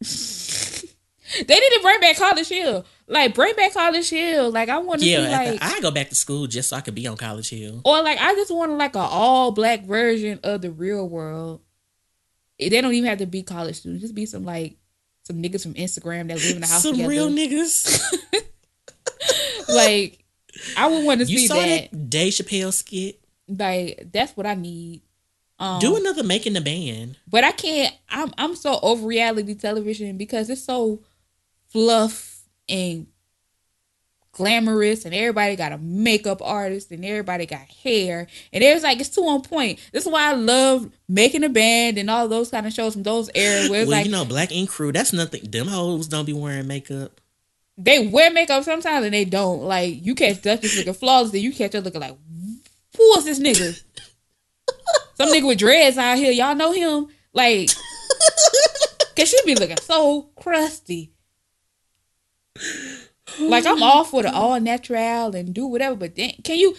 they 1.46 1.54
need 1.54 1.70
to 1.70 1.80
bring 1.82 2.00
back 2.00 2.16
College 2.16 2.48
Hill. 2.48 2.84
Like 3.08 3.34
bring 3.34 3.54
back 3.54 3.74
College 3.74 4.08
Hill. 4.08 4.50
Like 4.50 4.68
I 4.68 4.78
want 4.78 5.00
to 5.00 5.06
Yeah, 5.06 5.26
see 5.26 5.50
like 5.52 5.62
I 5.62 5.80
go 5.80 5.90
back 5.90 6.08
to 6.08 6.14
school 6.14 6.46
just 6.46 6.70
so 6.70 6.76
I 6.76 6.80
could 6.80 6.94
be 6.94 7.06
on 7.06 7.16
College 7.16 7.50
Hill. 7.50 7.82
or 7.84 8.02
like 8.02 8.18
I 8.18 8.34
just 8.34 8.50
want 8.54 8.72
like 8.72 8.94
a 8.96 9.00
all 9.00 9.52
black 9.52 9.82
version 9.84 10.40
of 10.42 10.62
the 10.62 10.70
real 10.70 11.06
world. 11.08 11.60
They 12.58 12.68
don't 12.80 12.94
even 12.94 13.08
have 13.10 13.18
to 13.18 13.26
be 13.26 13.42
college 13.42 13.76
students. 13.76 14.02
Just 14.02 14.14
be 14.14 14.24
some 14.26 14.44
like 14.44 14.76
some 15.24 15.42
niggas 15.42 15.62
from 15.62 15.74
Instagram 15.74 16.28
that 16.28 16.38
live 16.38 16.54
in 16.56 16.60
the 16.62 16.66
house 16.66 16.82
Some 16.82 16.92
together. 16.92 17.10
real 17.10 17.28
niggas. 17.30 18.02
like 19.68 20.24
I 20.76 20.86
would 20.88 21.04
want 21.04 21.20
to 21.20 21.26
you 21.26 21.38
see 21.38 21.46
saw 21.48 21.54
that. 21.56 21.90
that 21.90 22.10
Dave 22.10 22.32
Chappelle 22.32 22.72
skit? 22.72 23.20
Like 23.48 24.08
that's 24.12 24.36
what 24.36 24.46
I 24.46 24.54
need. 24.54 25.02
Um, 25.58 25.80
Do 25.80 25.96
another 25.96 26.22
making 26.22 26.52
the 26.52 26.60
band. 26.60 27.16
but 27.28 27.42
I 27.44 27.52
can't. 27.52 27.94
I'm 28.10 28.32
I'm 28.36 28.54
so 28.56 28.78
over 28.82 29.06
reality 29.06 29.54
television 29.54 30.16
because 30.18 30.50
it's 30.50 30.62
so 30.64 31.00
fluff 31.68 32.42
and 32.68 33.06
glamorous, 34.32 35.06
and 35.06 35.14
everybody 35.14 35.56
got 35.56 35.72
a 35.72 35.78
makeup 35.78 36.42
artist, 36.42 36.90
and 36.90 37.04
everybody 37.04 37.46
got 37.46 37.60
hair, 37.60 38.26
and 38.52 38.62
it's 38.62 38.82
like 38.82 39.00
it's 39.00 39.08
too 39.08 39.22
on 39.22 39.40
point. 39.40 39.78
This 39.92 40.04
is 40.04 40.12
why 40.12 40.30
I 40.30 40.34
love 40.34 40.90
making 41.08 41.42
a 41.44 41.48
band 41.48 41.96
and 41.96 42.10
all 42.10 42.28
those 42.28 42.50
kind 42.50 42.66
of 42.66 42.72
shows 42.72 42.92
from 42.92 43.02
those 43.02 43.30
eras 43.34 43.70
where 43.70 43.80
it's 43.80 43.88
well, 43.88 43.98
like 43.98 44.06
you 44.06 44.12
know, 44.12 44.24
Black 44.26 44.52
Ink 44.52 44.68
Crew. 44.68 44.92
That's 44.92 45.12
nothing. 45.14 45.42
Them 45.50 45.68
hoes 45.68 46.06
don't 46.08 46.26
be 46.26 46.34
wearing 46.34 46.66
makeup. 46.66 47.18
they 47.78 48.06
wear 48.08 48.30
makeup 48.30 48.62
sometimes 48.64 49.04
and 49.06 49.14
they 49.14 49.24
don't. 49.24 49.62
Like 49.62 50.04
you 50.04 50.14
catch 50.14 50.42
Duchess 50.42 50.76
looking 50.76 50.92
flawless, 50.92 51.32
and 51.32 51.42
you 51.42 51.52
catch 51.52 51.72
her 51.72 51.80
looking 51.80 52.02
like, 52.02 52.16
who 52.96 53.16
is 53.18 53.24
this 53.24 53.40
nigga? 53.40 53.82
Some 55.14 55.32
nigga 55.32 55.46
with 55.46 55.58
dreads 55.58 55.96
out 55.96 56.18
here, 56.18 56.32
y'all 56.32 56.54
know 56.54 56.72
him. 56.72 57.06
Like, 57.32 57.70
cause 59.16 59.28
she 59.28 59.38
be 59.44 59.54
looking 59.54 59.78
so 59.78 60.30
crusty. 60.36 61.12
Like 63.38 63.66
I'm 63.66 63.82
all 63.82 64.04
for 64.04 64.22
the 64.22 64.32
all 64.32 64.58
natural 64.60 65.34
and 65.34 65.54
do 65.54 65.66
whatever, 65.66 65.96
but 65.96 66.16
then 66.16 66.32
can 66.42 66.58
you 66.58 66.74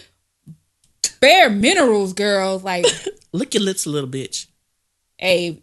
bare 1.20 1.50
minerals, 1.50 2.14
girls? 2.14 2.64
Like, 2.64 2.86
Lick 3.32 3.54
your 3.54 3.64
lips 3.64 3.86
a 3.86 3.90
little, 3.90 4.10
bitch. 4.10 4.48
hey, 5.18 5.62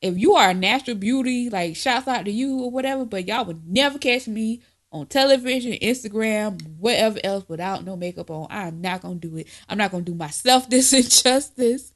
if 0.00 0.18
you 0.18 0.34
are 0.34 0.50
a 0.50 0.54
natural 0.54 0.96
beauty, 0.96 1.48
like 1.50 1.76
shouts 1.76 2.08
out 2.08 2.24
to 2.24 2.30
you 2.30 2.58
or 2.60 2.70
whatever, 2.70 3.04
but 3.04 3.26
y'all 3.26 3.44
would 3.44 3.66
never 3.68 3.98
catch 3.98 4.26
me 4.26 4.60
on 4.94 5.06
television, 5.06 5.72
Instagram, 5.72 6.62
whatever 6.78 7.18
else 7.24 7.44
without 7.48 7.84
no 7.84 7.96
makeup 7.96 8.30
on. 8.30 8.46
I'm 8.48 8.80
not 8.80 9.02
gonna 9.02 9.16
do 9.16 9.36
it. 9.36 9.48
I'm 9.68 9.76
not 9.76 9.90
gonna 9.90 10.04
do 10.04 10.14
myself 10.14 10.70
this 10.70 10.92
injustice. 10.92 11.92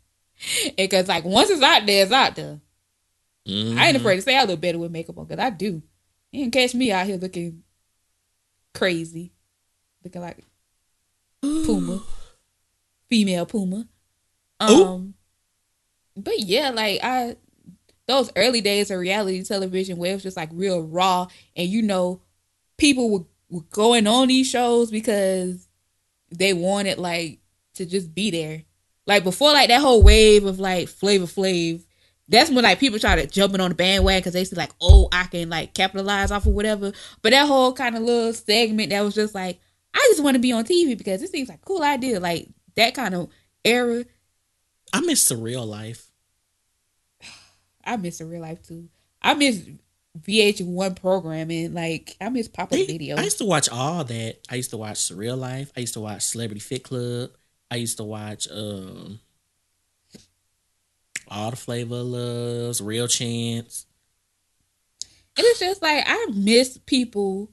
Because 0.76 1.08
like 1.08 1.24
once 1.24 1.48
it's 1.48 1.62
out 1.62 1.86
there, 1.86 2.02
it's 2.02 2.12
out 2.12 2.36
there. 2.36 2.60
I 3.46 3.50
ain't 3.50 3.96
Mhm. 3.96 4.00
afraid 4.00 4.16
to 4.16 4.22
say 4.22 4.36
I 4.36 4.44
look 4.44 4.60
better 4.60 4.78
with 4.78 4.90
makeup 4.92 5.16
on 5.16 5.24
because 5.26 5.42
I 5.42 5.50
do. 5.50 5.80
You 6.32 6.42
can 6.42 6.50
catch 6.50 6.74
me 6.74 6.92
out 6.92 7.06
here 7.06 7.16
looking 7.16 7.62
crazy. 8.74 9.32
Looking 10.04 10.20
like 10.20 10.44
Puma. 11.40 12.02
Female 13.08 13.46
Puma. 13.46 13.88
Ooh. 14.62 14.84
Um 14.84 15.14
but 16.16 16.40
yeah, 16.40 16.70
like 16.70 17.00
I 17.02 17.36
those 18.06 18.30
early 18.36 18.60
days 18.60 18.90
of 18.90 18.98
reality 18.98 19.42
television 19.44 19.98
where 19.98 20.10
it 20.10 20.14
was 20.14 20.22
just 20.22 20.36
like 20.36 20.50
real 20.52 20.82
raw 20.82 21.26
and 21.56 21.68
you 21.68 21.82
know 21.82 22.20
people 22.78 23.10
were, 23.10 23.24
were 23.50 23.64
going 23.70 24.06
on 24.06 24.28
these 24.28 24.48
shows 24.48 24.90
because 24.90 25.68
they 26.30 26.54
wanted 26.54 26.98
like 26.98 27.40
to 27.74 27.84
just 27.84 28.14
be 28.14 28.30
there. 28.30 28.62
Like 29.06 29.24
before, 29.24 29.52
like 29.52 29.68
that 29.68 29.80
whole 29.80 30.02
wave 30.02 30.44
of 30.44 30.58
like 30.58 30.88
Flavor 30.88 31.26
Flav. 31.26 31.84
That's 32.30 32.50
when 32.50 32.62
like 32.62 32.78
people 32.78 32.98
try 32.98 33.16
to 33.16 33.26
jumping 33.26 33.60
on 33.60 33.70
the 33.70 33.74
bandwagon 33.74 34.20
because 34.20 34.34
they 34.34 34.44
see 34.44 34.54
like, 34.54 34.72
oh, 34.82 35.08
I 35.10 35.24
can 35.24 35.48
like 35.48 35.72
capitalize 35.72 36.30
off 36.30 36.46
of 36.46 36.52
whatever. 36.52 36.92
But 37.22 37.30
that 37.30 37.46
whole 37.46 37.72
kind 37.72 37.96
of 37.96 38.02
little 38.02 38.34
segment 38.34 38.90
that 38.90 39.00
was 39.00 39.14
just 39.14 39.34
like, 39.34 39.60
I 39.94 40.06
just 40.10 40.22
want 40.22 40.34
to 40.34 40.40
be 40.40 40.52
on 40.52 40.64
TV 40.64 40.96
because 40.96 41.22
it 41.22 41.30
seems 41.30 41.48
like 41.48 41.60
a 41.62 41.66
cool 41.66 41.82
idea. 41.82 42.20
Like 42.20 42.48
that 42.76 42.94
kind 42.94 43.14
of 43.14 43.30
era. 43.64 44.04
I 44.92 45.00
miss 45.00 45.26
the 45.26 45.36
real 45.36 45.64
life. 45.64 46.10
I 47.84 47.96
miss 47.96 48.18
the 48.18 48.26
real 48.26 48.42
life 48.42 48.62
too. 48.62 48.90
I 49.22 49.32
miss 49.32 49.66
VH1 50.22 51.00
programming. 51.00 51.74
Like 51.74 52.16
I 52.20 52.28
miss 52.28 52.48
pop 52.48 52.72
up 52.72 52.78
video. 52.78 53.16
I 53.16 53.22
used 53.22 53.38
to 53.38 53.44
watch 53.44 53.68
all 53.68 54.04
that. 54.04 54.36
I 54.50 54.56
used 54.56 54.70
to 54.70 54.76
watch 54.76 54.96
Surreal 54.96 55.38
Life. 55.38 55.72
I 55.76 55.80
used 55.80 55.94
to 55.94 56.00
watch 56.00 56.22
Celebrity 56.22 56.60
Fit 56.60 56.84
Club. 56.84 57.30
I 57.70 57.76
used 57.76 57.96
to 57.98 58.04
watch 58.04 58.48
um 58.50 59.20
all 61.28 61.50
the 61.50 61.56
Flavor 61.56 62.02
Loves, 62.02 62.80
Real 62.80 63.08
Chance. 63.08 63.86
And 65.36 65.46
it's 65.46 65.60
just 65.60 65.82
like 65.82 66.04
I 66.06 66.26
miss 66.34 66.78
people. 66.78 67.50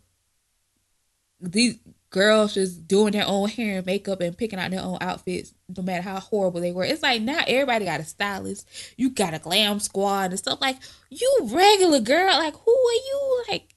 These 1.40 1.78
girls 2.16 2.54
just 2.54 2.88
doing 2.88 3.12
their 3.12 3.28
own 3.28 3.50
hair 3.50 3.80
and 3.80 3.86
makeup 3.86 4.22
and 4.22 4.38
picking 4.38 4.58
out 4.58 4.72
their 4.72 4.80
own 4.80 4.98
outfits, 5.02 5.54
no 5.76 5.84
matter 5.84 6.02
how 6.02 6.18
horrible 6.18 6.62
they 6.62 6.72
were. 6.72 6.86
It's 6.86 7.04
like 7.04 7.22
now 7.22 7.42
everybody 7.46 7.84
got 7.84 8.00
a 8.00 8.06
stylist. 8.06 8.66
You 8.96 9.10
got 9.10 9.34
a 9.34 9.40
glam 9.40 9.82
squad 9.82 10.32
and 10.32 10.40
stuff. 10.40 10.62
Like 10.62 10.78
you 11.10 11.50
regular 11.52 12.00
girl, 12.00 12.38
like 12.38 12.56
who 12.56 12.72
are 12.72 12.94
you? 12.94 13.44
Like 13.50 13.76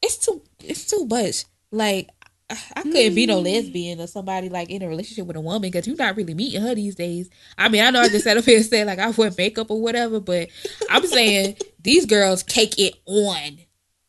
it's 0.00 0.16
too 0.16 0.42
it's 0.64 0.86
too 0.86 1.06
much. 1.06 1.44
Like 1.70 2.08
I 2.48 2.82
couldn't 2.82 3.14
be 3.14 3.26
no 3.26 3.40
mm. 3.40 3.44
lesbian 3.44 4.00
or 4.00 4.06
somebody 4.06 4.48
like 4.48 4.70
in 4.70 4.82
a 4.82 4.88
relationship 4.88 5.26
with 5.26 5.36
a 5.36 5.40
woman 5.40 5.70
because 5.70 5.86
you're 5.86 5.96
not 5.96 6.16
really 6.16 6.32
meeting 6.32 6.62
her 6.62 6.74
these 6.74 6.94
days. 6.94 7.28
I 7.58 7.68
mean, 7.68 7.82
I 7.84 7.90
know 7.90 8.00
I 8.00 8.08
just 8.08 8.24
said 8.24 8.38
up 8.38 8.44
here 8.44 8.56
and 8.56 8.64
said 8.64 8.86
like 8.86 9.00
I 9.00 9.10
wear 9.10 9.32
makeup 9.36 9.70
or 9.70 9.82
whatever, 9.82 10.18
but 10.18 10.48
I'm 10.88 11.06
saying 11.06 11.56
these 11.82 12.06
girls 12.06 12.42
take 12.42 12.78
it 12.78 12.94
on. 13.04 13.58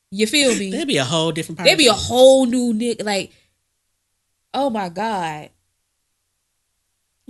You 0.10 0.26
feel 0.28 0.56
me? 0.56 0.72
That'd 0.72 0.88
be 0.88 0.98
a 0.98 1.04
whole 1.04 1.32
different. 1.32 1.60
That'd 1.60 1.78
be 1.78 1.88
a 1.88 1.94
whole 1.94 2.46
new 2.46 2.74
nigga. 2.74 3.04
Like, 3.04 3.34
oh 4.54 4.70
my 4.70 4.90
god, 4.90 5.50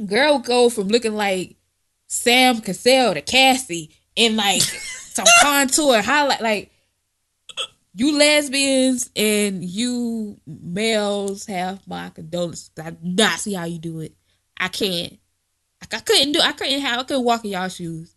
girl, 0.05 0.39
go 0.39 0.69
from 0.69 0.87
looking 0.87 1.15
like 1.15 1.55
Sam 2.07 2.61
Cassell 2.61 3.15
to 3.15 3.21
Cassie 3.21 3.91
in 4.15 4.35
like 4.35 4.61
some 4.61 5.25
contour 5.41 6.01
highlight. 6.01 6.41
Like, 6.41 6.71
you 7.95 8.17
lesbians 8.17 9.09
and 9.15 9.63
you 9.63 10.39
males 10.45 11.47
have 11.47 11.85
my 11.87 12.09
condolences. 12.09 12.69
I 12.81 12.91
do 12.91 12.97
not 13.01 13.39
see 13.39 13.53
how 13.53 13.65
you 13.65 13.79
do 13.79 14.01
it. 14.01 14.13
I 14.55 14.67
can't. 14.67 15.17
I, 15.81 15.95
I 15.95 15.99
couldn't 15.99 16.33
do. 16.33 16.41
I 16.41 16.51
couldn't 16.51 16.81
have. 16.81 16.99
I 16.99 17.03
couldn't 17.03 17.25
walk 17.25 17.43
in 17.43 17.51
y'all 17.51 17.69
shoes. 17.69 18.13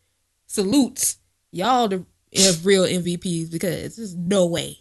Salutes, 0.47 1.17
y'all 1.51 1.89
the 1.89 2.05
real 2.65 2.85
MVPs 2.85 3.51
because 3.51 3.97
there's 3.97 4.15
no 4.15 4.47
way. 4.47 4.79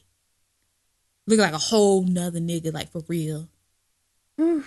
Look 1.27 1.39
like 1.39 1.53
a 1.53 1.59
whole 1.59 2.03
nother 2.03 2.39
nigga, 2.39 2.73
like 2.73 2.91
for 2.91 3.03
real. 3.07 3.47
and 4.37 4.63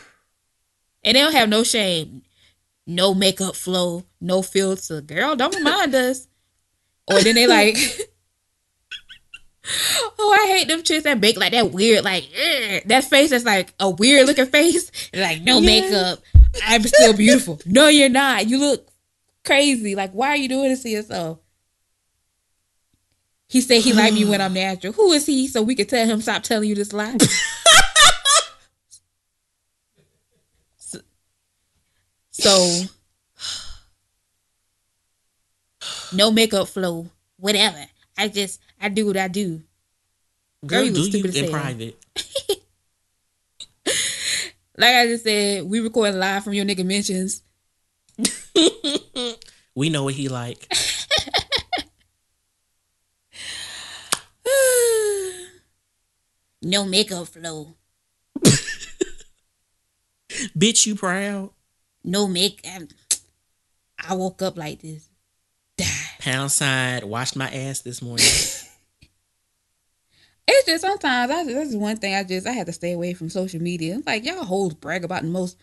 they 1.03 1.13
don't 1.13 1.33
have 1.33 1.49
no 1.49 1.65
shame, 1.65 2.23
no 2.87 3.15
makeup 3.15 3.57
flow, 3.57 4.05
no 4.21 4.43
filter. 4.43 5.01
Girl, 5.01 5.37
don't 5.37 5.55
remind 5.55 5.95
us. 5.95 6.29
Or 7.11 7.21
then 7.21 7.35
they 7.35 7.47
like, 7.47 7.77
oh, 10.19 10.39
I 10.41 10.47
hate 10.53 10.69
them 10.69 10.83
chicks 10.83 11.05
that 11.05 11.21
make 11.21 11.37
like 11.37 11.53
that 11.53 11.73
weird, 11.73 12.05
like 12.05 12.25
ugh, 12.25 12.83
that 12.87 13.05
face 13.05 13.31
that's 13.31 13.45
like 13.45 13.75
a 13.81 13.91
weird 13.91 14.27
looking 14.27 14.47
face, 14.47 14.91
like 15.15 15.43
no 15.43 15.61
makeup. 15.61 16.21
I'm 16.65 16.83
still 16.83 17.17
beautiful. 17.17 17.61
no, 17.67 17.89
you're 17.89 18.09
not. 18.09 18.47
You 18.47 18.59
look 18.59 18.89
crazy. 19.45 19.95
Like, 19.95 20.13
why 20.13 20.29
are 20.29 20.37
you 20.37 20.49
doing 20.49 20.69
this 20.69 20.83
to 20.83 20.91
yourself? 20.91 21.39
He 23.53 23.61
said 23.61 23.83
he 23.83 23.93
liked 23.93 24.15
me 24.15 24.25
when 24.25 24.41
I'm 24.45 24.55
natural. 24.55 24.95
Who 24.95 25.13
is 25.13 25.27
he? 25.27 25.47
So 25.47 25.61
we 25.61 25.75
could 25.75 25.91
tell 25.91 26.07
him 26.07 26.23
stop 26.23 26.43
telling 26.43 26.71
you 26.71 26.75
this 26.75 26.95
lie. 26.95 27.19
so, 30.79 31.01
so, 32.31 32.85
no 36.17 36.31
makeup 36.31 36.67
flow, 36.69 37.09
whatever. 37.37 37.85
I 38.17 38.29
just 38.29 38.59
I 38.81 38.89
do 38.89 39.05
what 39.05 39.19
I 39.19 39.29
do. 39.29 39.61
Girl, 40.65 40.81
Girl 40.81 40.85
you 40.85 41.11
do 41.11 41.19
you 41.19 41.45
in 41.45 41.51
private. 41.51 42.03
like 44.79 44.95
I 44.95 45.07
just 45.09 45.25
said, 45.25 45.65
we 45.65 45.81
record 45.81 46.15
live 46.15 46.43
from 46.43 46.55
your 46.55 46.65
nigga 46.65 46.87
mentions. 46.87 47.43
we 49.75 49.91
know 49.91 50.05
what 50.05 50.15
he 50.15 50.31
like. 50.31 50.73
No 56.63 56.85
makeup 56.85 57.29
flow. 57.29 57.75
Bitch, 60.57 60.87
you 60.87 60.95
proud? 60.95 61.51
No 62.05 62.27
make. 62.27 62.67
Um, 62.75 62.89
I 63.99 64.15
woke 64.15 64.43
up 64.43 64.57
like 64.57 64.81
this. 64.81 65.09
Die. 65.77 65.87
Pound 66.19 66.51
sign. 66.51 67.09
Washed 67.09 67.37
my 67.37 67.49
ass 67.51 67.81
this 67.81 68.01
morning. 68.03 68.25
it's 70.49 70.67
just 70.67 70.83
sometimes 70.83 71.31
I, 71.31 71.45
that's 71.45 71.75
one 71.75 71.97
thing 71.97 72.15
I 72.15 72.25
just 72.25 72.47
I 72.47 72.53
had 72.53 72.67
to 72.67 72.73
stay 72.73 72.93
away 72.93 73.15
from 73.15 73.29
social 73.29 73.61
media. 73.61 73.97
It's 73.97 74.07
like 74.07 74.25
y'all 74.25 74.45
hoes 74.45 74.75
brag 74.75 75.05
about 75.05 75.23
the 75.23 75.29
most 75.29 75.57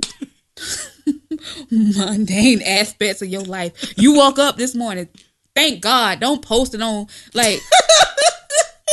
mundane 1.70 2.62
aspects 2.62 3.22
of 3.22 3.28
your 3.28 3.44
life. 3.44 3.94
You 3.96 4.14
woke 4.14 4.38
up 4.38 4.56
this 4.56 4.74
morning. 4.74 5.08
Thank 5.54 5.82
God. 5.82 6.20
Don't 6.20 6.42
post 6.42 6.74
it 6.74 6.82
on 6.82 7.06
like. 7.34 7.60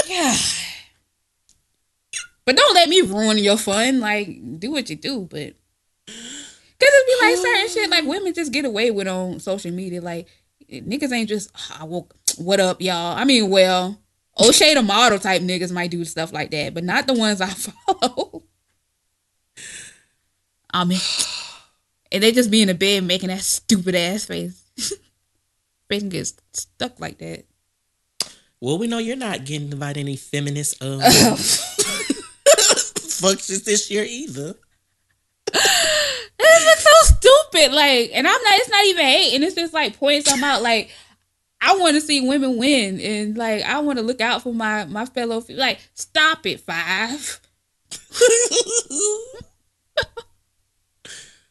yeah. 0.08 0.36
But 2.50 2.56
don't 2.56 2.74
let 2.74 2.90
me 2.90 3.02
ruin 3.02 3.38
your 3.38 3.58
fun. 3.58 4.00
Like, 4.00 4.60
do 4.60 4.72
what 4.72 4.90
you 4.90 4.96
do, 4.96 5.28
but 5.30 5.54
because 6.08 6.16
it 6.80 7.22
be 7.22 7.28
like 7.28 7.38
certain 7.38 7.70
shit 7.70 7.90
like 7.92 8.06
women 8.08 8.34
just 8.34 8.52
get 8.52 8.66
away 8.66 8.90
with 8.90 9.08
on 9.08 9.40
social 9.40 9.72
media. 9.72 10.02
Like 10.02 10.28
niggas 10.68 11.12
ain't 11.12 11.30
just 11.30 11.52
oh, 11.56 11.78
I 11.82 11.84
woke 11.84 12.16
what 12.40 12.60
up, 12.60 12.82
y'all. 12.82 13.16
I 13.16 13.24
mean, 13.24 13.52
well, 13.52 14.00
O'Shea 14.40 14.74
the 14.74 14.82
model 14.82 15.20
type 15.20 15.44
niggas 15.44 15.72
might 15.72 15.92
do 15.92 16.04
stuff 16.04 16.34
like 16.34 16.50
that, 16.50 16.74
but 16.74 16.84
not 16.84 17.06
the 17.06 17.14
ones 17.14 17.40
I 17.40 17.50
follow. 17.50 18.42
I 20.74 20.86
mean, 20.86 21.02
and 22.12 22.24
they 22.24 22.32
just 22.32 22.50
be 22.50 22.64
in 22.64 22.70
the 22.70 22.74
bed 22.74 23.04
making 23.04 23.30
that 23.30 23.42
stupid 23.42 23.94
ass 23.94 24.26
face. 24.26 24.60
face 25.88 26.02
gets 26.02 26.34
stuck 26.54 27.00
like 27.00 27.20
that. 27.20 27.46
Well, 28.60 28.80
we 28.80 28.88
know 28.88 28.98
you're 28.98 29.16
not 29.16 29.46
getting 29.46 29.72
invited 29.72 30.00
any 30.00 30.16
feminist 30.16 30.84
um, 30.84 31.00
functions 33.20 33.64
this 33.64 33.90
year 33.92 34.06
either. 34.08 34.56
This 36.40 36.66
looks 36.66 36.84
so 36.84 37.16
stupid. 37.16 37.74
Like, 37.74 38.12
and 38.14 38.28
I'm 38.28 38.42
not. 38.42 38.54
It's 38.56 38.70
not 38.70 38.86
even 38.86 39.06
hate, 39.06 39.36
and 39.36 39.44
It's 39.44 39.56
just 39.56 39.74
like 39.74 39.98
points 39.98 40.32
I'm 40.32 40.44
out. 40.44 40.62
Like, 40.62 40.90
I 41.62 41.76
want 41.78 41.96
to 41.96 42.02
see 42.02 42.28
women 42.28 42.58
win, 42.58 43.00
and 43.02 43.38
like, 43.38 43.64
I 43.64 43.80
want 43.80 44.00
to 44.00 44.04
look 44.04 44.22
out 44.22 44.44
for 44.44 44.54
my 44.54 44.86
my 44.86 45.06
fellow. 45.06 45.44
Like, 45.50 45.80
stop 45.94 46.46
it, 46.46 46.62
five. 46.62 47.42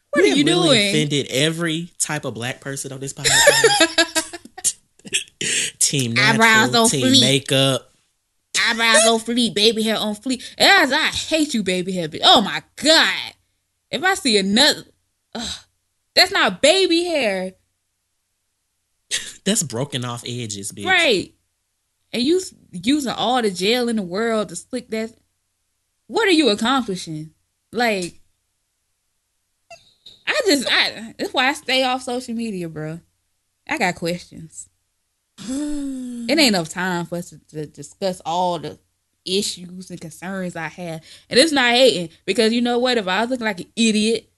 what 0.09 0.23
we 0.23 0.31
are 0.31 0.35
you 0.35 0.43
really 0.43 0.67
doing? 0.67 0.89
Offended 0.89 1.27
every 1.29 1.91
type 1.99 2.25
of 2.25 2.33
black 2.33 2.61
person 2.61 2.91
on 2.91 2.99
this 2.99 3.13
podcast. 3.13 4.39
team 5.79 6.13
natural, 6.13 6.45
Eyebrows 6.45 6.91
team 6.91 7.19
makeup 7.21 7.88
eyebrows 8.67 9.07
on 9.07 9.19
fleek, 9.19 9.53
baby 9.53 9.83
hair 9.83 9.97
on 9.97 10.15
fleek. 10.15 10.43
As 10.57 10.91
I 10.91 11.07
hate 11.07 11.53
you, 11.53 11.63
baby 11.63 11.91
hair. 11.91 12.07
Bitch. 12.07 12.21
Oh 12.23 12.41
my 12.41 12.63
god! 12.75 13.33
If 13.91 14.03
I 14.03 14.13
see 14.15 14.37
another, 14.37 14.83
ugh, 15.35 15.59
that's 16.15 16.31
not 16.31 16.61
baby 16.61 17.05
hair. 17.05 17.53
that's 19.45 19.63
broken 19.63 20.05
off 20.05 20.23
edges, 20.25 20.71
bitch. 20.71 20.85
Right. 20.85 21.33
And 22.11 22.23
you 22.23 22.41
using 22.71 23.11
all 23.11 23.41
the 23.41 23.51
gel 23.51 23.89
in 23.89 23.95
the 23.97 24.03
world 24.03 24.49
to 24.49 24.55
slick 24.55 24.89
that. 24.89 25.13
What 26.07 26.27
are 26.27 26.31
you 26.31 26.49
accomplishing? 26.49 27.31
Like, 27.71 28.19
I 30.25 30.41
just, 30.47 30.67
I. 30.71 31.13
That's 31.17 31.33
why 31.33 31.49
I 31.49 31.53
stay 31.53 31.83
off 31.83 32.03
social 32.03 32.33
media, 32.33 32.67
bro. 32.67 32.99
I 33.67 33.77
got 33.77 33.95
questions 33.95 34.68
it 35.47 36.39
ain't 36.39 36.55
enough 36.55 36.69
time 36.69 37.05
for 37.05 37.17
us 37.17 37.29
to, 37.29 37.39
to, 37.49 37.65
discuss 37.65 38.21
all 38.25 38.59
the 38.59 38.77
issues 39.25 39.89
and 39.89 39.99
concerns 39.99 40.55
I 40.55 40.67
have. 40.67 41.01
And 41.29 41.39
it's 41.39 41.51
not 41.51 41.71
hating 41.71 42.09
because 42.25 42.53
you 42.53 42.61
know 42.61 42.79
what? 42.79 42.97
If 42.97 43.07
I 43.07 43.21
was 43.21 43.29
looking 43.29 43.45
like 43.45 43.61
an 43.61 43.71
idiot, 43.75 44.29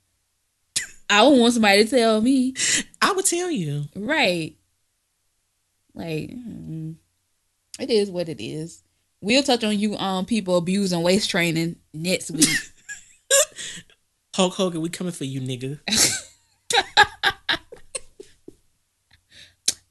I 1.10 1.24
would 1.24 1.40
want 1.40 1.54
somebody 1.54 1.84
to 1.84 1.90
tell 1.90 2.22
me. 2.22 2.54
I 3.02 3.12
would 3.12 3.26
tell 3.26 3.52
you. 3.52 3.86
Right. 3.96 4.56
Like, 5.94 6.30
mm, 6.30 6.96
it 7.80 7.90
is 7.90 8.10
what 8.10 8.30
it 8.30 8.42
is. 8.42 8.84
We'll 9.22 9.44
touch 9.44 9.64
on 9.64 9.78
you 9.78 9.96
um 9.98 10.26
people 10.26 10.58
abusing 10.58 11.04
waist 11.04 11.30
training 11.30 11.76
next 11.94 12.32
week. 12.32 12.48
Hulk 14.36 14.54
Hogan, 14.54 14.82
we 14.82 14.90
coming 14.90 15.14
for 15.14 15.26
you, 15.26 15.42
nigga. 15.42 15.80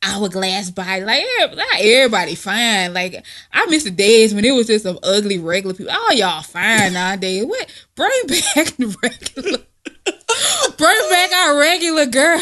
Hourglass 0.02 0.70
body, 0.70 1.05
like 1.05 1.24
not 1.55 1.66
everybody 1.78 2.35
fine. 2.35 2.94
Like 2.94 3.22
I 3.52 3.66
miss 3.66 3.85
the 3.85 3.90
days 3.90 4.35
when 4.35 4.47
it 4.47 4.52
was 4.52 4.66
just 4.66 4.85
some 4.85 4.98
ugly 5.02 5.39
regular 5.39 5.74
people. 5.74 5.93
All 5.93 6.12
y'all 6.14 6.43
fine 6.43 6.94
nowadays. 6.94 7.44
What? 7.44 7.70
Bring 7.94 8.20
back 8.27 8.77
the 8.77 8.97
regular. 9.02 9.59
Bring 10.78 11.10
back 11.10 11.32
our 11.32 11.59
regular 11.59 12.06
girl. 12.06 12.40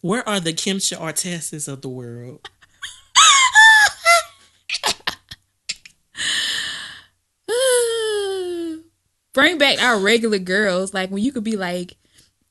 Where 0.00 0.28
are 0.28 0.38
the 0.38 0.52
Kimcha 0.52 1.00
Artesses 1.00 1.66
of 1.66 1.80
the 1.80 1.88
world? 1.88 2.50
Bring 9.32 9.56
back 9.56 9.82
our 9.82 9.98
regular 9.98 10.38
girls. 10.38 10.92
Like 10.92 11.10
when 11.10 11.22
you 11.22 11.32
could 11.32 11.44
be 11.44 11.56
like 11.56 11.96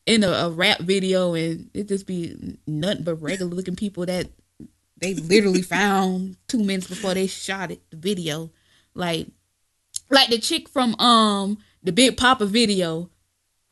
in 0.07 0.23
a, 0.23 0.29
a 0.29 0.49
rap 0.49 0.79
video 0.79 1.35
and 1.35 1.69
it 1.75 1.87
just 1.87 2.07
be 2.07 2.57
nothing 2.65 3.03
but 3.03 3.21
regular 3.21 3.51
looking 3.53 3.75
people 3.75 4.05
that 4.07 4.27
they 4.99 5.13
literally 5.13 5.61
found 5.61 6.37
two 6.47 6.63
minutes 6.63 6.87
before 6.87 7.13
they 7.13 7.27
shot 7.27 7.69
it, 7.69 7.81
the 7.91 7.97
video. 7.97 8.49
Like 8.95 9.27
like 10.09 10.29
the 10.29 10.39
chick 10.39 10.69
from 10.69 10.95
um 10.99 11.59
the 11.83 11.91
Big 11.91 12.17
Poppa 12.17 12.45
video 12.45 13.09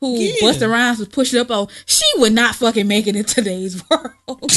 who 0.00 0.18
Yeah. 0.18 0.34
Busta 0.42 0.70
Rhymes 0.70 0.98
was 0.98 1.08
pushing 1.08 1.40
up 1.40 1.50
on, 1.50 1.68
she 1.86 2.04
would 2.18 2.34
not 2.34 2.54
fucking 2.54 2.86
make 2.86 3.06
it 3.06 3.16
in 3.16 3.24
today's 3.24 3.82
world. 3.90 4.52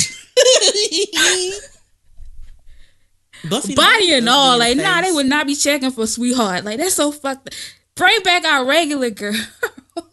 Buffy 3.49 3.73
body 3.73 4.13
and 4.13 4.27
all. 4.27 4.59
Like, 4.59 4.75
the 4.75 4.83
nah, 4.83 5.01
they 5.01 5.13
would 5.13 5.25
not 5.27 5.47
be 5.47 5.55
checking 5.55 5.91
for 5.91 6.05
sweetheart. 6.05 6.65
Like, 6.65 6.77
that's 6.77 6.95
so 6.95 7.13
fucked. 7.13 7.55
Bring 7.95 8.21
back 8.21 8.43
our 8.43 8.65
regular 8.65 9.09
girl. 9.11 9.33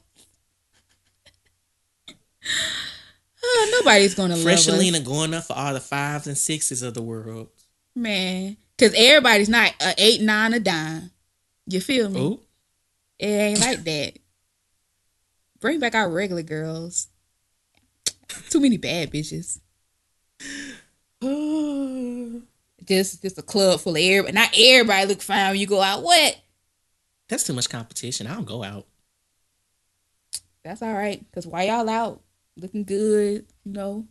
Oh, 3.42 3.80
nobody's 3.80 4.14
gonna 4.14 4.36
love 4.36 4.46
us, 4.46 4.66
Freshalina 4.66 5.04
going 5.04 5.32
up 5.34 5.44
for 5.44 5.52
all 5.52 5.72
the 5.74 5.80
fives 5.80 6.26
and 6.26 6.36
sixes 6.36 6.82
of 6.82 6.94
the 6.94 7.02
world. 7.02 7.48
man. 7.94 8.56
Because 8.76 8.94
everybody's 8.96 9.48
not 9.48 9.72
a 9.80 9.94
eight, 9.96 10.20
nine, 10.20 10.52
a 10.52 10.60
dime. 10.60 11.10
You 11.66 11.80
feel 11.80 12.10
me? 12.10 12.20
Oh, 12.20 12.40
It 13.18 13.26
ain't 13.26 13.60
like 13.60 13.84
that. 13.84 14.18
Bring 15.60 15.80
back 15.80 15.94
our 15.94 16.10
regular 16.10 16.42
girls. 16.42 17.08
Too 18.50 18.60
many 18.60 18.76
bad 18.76 19.10
bitches. 19.10 19.60
Just, 22.84 23.22
just 23.22 23.38
a 23.38 23.42
club 23.42 23.80
full 23.80 23.96
of 23.96 24.02
everybody. 24.02 24.32
Not 24.34 24.50
everybody 24.56 25.06
look 25.06 25.20
fine 25.22 25.50
when 25.52 25.58
you 25.60 25.66
go 25.66 25.80
out. 25.80 26.02
What? 26.02 26.38
that's 27.28 27.42
too 27.42 27.52
much 27.54 27.68
competition. 27.68 28.26
I 28.28 28.34
don't 28.34 28.46
go 28.46 28.62
out. 28.62 28.86
That's 30.62 30.82
all 30.82 30.92
right. 30.92 31.24
Cause 31.34 31.46
why 31.46 31.64
y'all 31.64 31.88
out 31.88 32.20
looking 32.56 32.84
good, 32.84 33.46
you 33.64 33.72
know, 33.72 34.06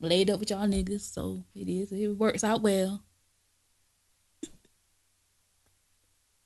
laid 0.00 0.30
up 0.30 0.40
with 0.40 0.50
y'all 0.50 0.66
niggas, 0.66 1.12
so 1.12 1.44
it 1.54 1.68
is. 1.68 1.92
It 1.92 2.08
works 2.08 2.44
out 2.44 2.62
well. 2.62 3.02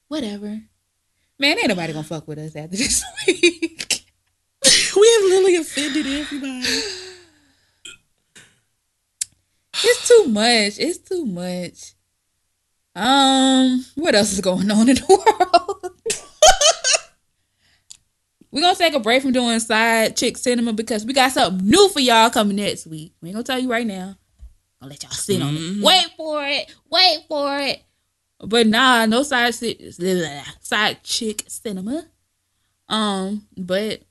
Whatever. 0.09 0.63
Man, 1.39 1.59
ain't 1.59 1.69
nobody 1.69 1.93
gonna 1.93 2.05
fuck 2.05 2.27
with 2.27 2.39
us 2.39 2.57
after 2.57 2.77
this 2.77 3.05
week. 3.27 4.05
we 4.97 5.09
have 5.13 5.23
literally 5.31 5.57
offended 5.57 6.07
everybody. 6.07 6.83
it's 9.85 10.09
too 10.09 10.25
much. 10.29 10.79
It's 10.79 10.99
too 10.99 11.27
much. 11.27 11.95
Um, 12.95 13.85
what 13.95 14.15
else 14.15 14.33
is 14.33 14.41
going 14.41 14.71
on 14.71 14.89
in 14.89 14.97
the 14.97 15.07
world? 15.85 15.95
We're 18.51 18.63
gonna 18.63 18.77
take 18.77 18.95
a 18.95 19.01
break 19.01 19.23
from 19.23 19.33
doing 19.33 19.61
side 19.61 20.17
chick 20.17 20.37
cinema 20.39 20.73
because 20.73 21.05
we 21.05 21.13
got 21.13 21.33
something 21.33 21.69
new 21.69 21.89
for 21.91 22.01
y'all 22.01 22.31
coming 22.31 22.57
next 22.57 22.87
week. 22.87 23.13
We 23.21 23.29
ain't 23.29 23.35
gonna 23.35 23.45
tell 23.45 23.59
you 23.59 23.71
right 23.71 23.87
now. 23.87 24.17
I'll 24.81 24.89
let 24.89 25.03
y'all 25.03 25.13
sit 25.13 25.43
on 25.43 25.55
it. 25.55 25.59
Mhm. 25.61 25.83
Wait 25.83 26.07
for 26.17 26.45
it. 26.47 26.75
Wait 26.91 27.19
for 27.29 27.59
it. 27.59 27.83
But 28.41 28.67
nah, 28.69 29.05
no 29.07 29.23
side 29.23 29.55
si- 29.55 29.91
side 30.61 31.03
chick 31.03 31.45
cinema. 31.49 32.07
Um, 32.89 33.47
but 33.57 34.03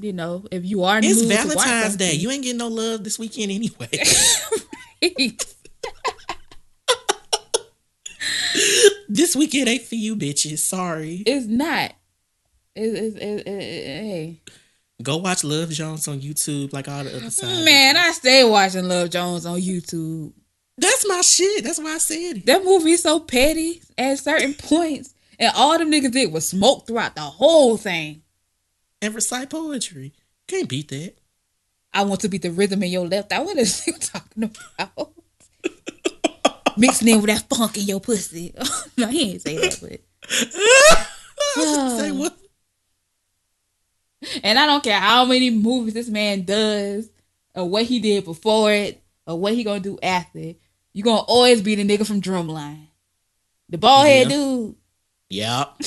you 0.00 0.12
know, 0.14 0.46
if 0.50 0.64
you 0.64 0.84
are 0.84 1.00
It's 1.02 1.20
Valentine's 1.22 1.96
Day. 1.96 2.14
You 2.14 2.30
ain't 2.30 2.42
getting 2.44 2.58
no 2.58 2.68
love 2.68 3.04
this 3.04 3.18
weekend 3.18 3.52
anyway. 3.52 3.90
this 9.08 9.36
weekend 9.36 9.68
ain't 9.68 9.82
for 9.82 9.96
you, 9.96 10.16
bitches. 10.16 10.58
Sorry. 10.58 11.22
it's 11.26 11.46
not. 11.46 11.92
It, 12.74 12.82
it, 12.82 13.22
it, 13.22 13.46
hey. 13.46 14.40
Go 15.02 15.18
watch 15.18 15.44
Love 15.44 15.70
Jones 15.70 16.06
on 16.08 16.20
YouTube 16.20 16.72
like 16.72 16.88
all 16.88 17.04
the 17.04 17.16
other 17.16 17.30
sides. 17.30 17.64
Man, 17.64 17.96
I 17.96 18.12
stay 18.12 18.48
watching 18.48 18.88
Love 18.88 19.10
Jones 19.10 19.46
on 19.46 19.60
YouTube. 19.60 20.32
That's 20.78 21.06
my 21.08 21.20
shit. 21.20 21.64
That's 21.64 21.78
why 21.78 21.94
I 21.94 21.98
said 21.98 22.38
it. 22.38 22.46
That 22.46 22.64
movie 22.64 22.92
is 22.92 23.02
so 23.02 23.20
petty 23.20 23.82
at 23.98 24.18
certain 24.18 24.54
points. 24.54 25.14
And 25.38 25.52
all 25.56 25.76
them 25.76 25.90
niggas 25.90 26.12
did 26.12 26.32
was 26.32 26.48
smoke 26.48 26.86
throughout 26.86 27.14
the 27.14 27.22
whole 27.22 27.76
thing. 27.76 28.22
And 29.00 29.14
recite 29.14 29.50
poetry. 29.50 30.12
Can't 30.46 30.68
beat 30.68 30.88
that. 30.88 31.14
I 31.92 32.04
want 32.04 32.20
to 32.22 32.28
beat 32.28 32.42
the 32.42 32.50
rhythm 32.50 32.82
in 32.82 32.90
your 32.90 33.06
left. 33.06 33.32
I 33.32 33.40
what 33.40 33.56
is 33.58 33.86
you 33.86 33.94
talking 33.94 34.44
about? 34.44 35.12
Mixing 36.76 37.08
in 37.08 37.20
with 37.20 37.26
that 37.26 37.48
funk 37.54 37.76
in 37.76 37.84
your 37.84 38.00
pussy. 38.00 38.54
no, 38.96 39.08
he 39.08 39.32
ain't 39.32 39.42
say 39.42 39.56
that, 39.58 39.78
but 39.80 40.00
I 40.30 41.58
was 41.58 41.76
gonna 41.76 41.98
say 41.98 42.12
what? 42.12 42.36
And 44.42 44.58
I 44.58 44.66
don't 44.66 44.82
care 44.84 44.98
how 45.00 45.24
many 45.24 45.50
movies 45.50 45.94
this 45.94 46.08
man 46.08 46.42
does, 46.42 47.08
or 47.54 47.68
what 47.68 47.84
he 47.84 47.98
did 48.00 48.24
before 48.24 48.72
it, 48.72 49.02
or 49.26 49.38
what 49.38 49.54
he 49.54 49.64
gonna 49.64 49.80
do 49.80 49.98
after. 50.02 50.38
it, 50.38 50.60
You 50.92 51.02
gonna 51.02 51.20
always 51.22 51.60
be 51.62 51.74
the 51.74 51.84
nigga 51.84 52.06
from 52.06 52.20
Drumline, 52.20 52.86
the 53.68 53.78
bald 53.78 54.06
head 54.06 54.30
Yeah. 54.30 54.36
dude. 54.36 54.76
Yep. 55.30 55.74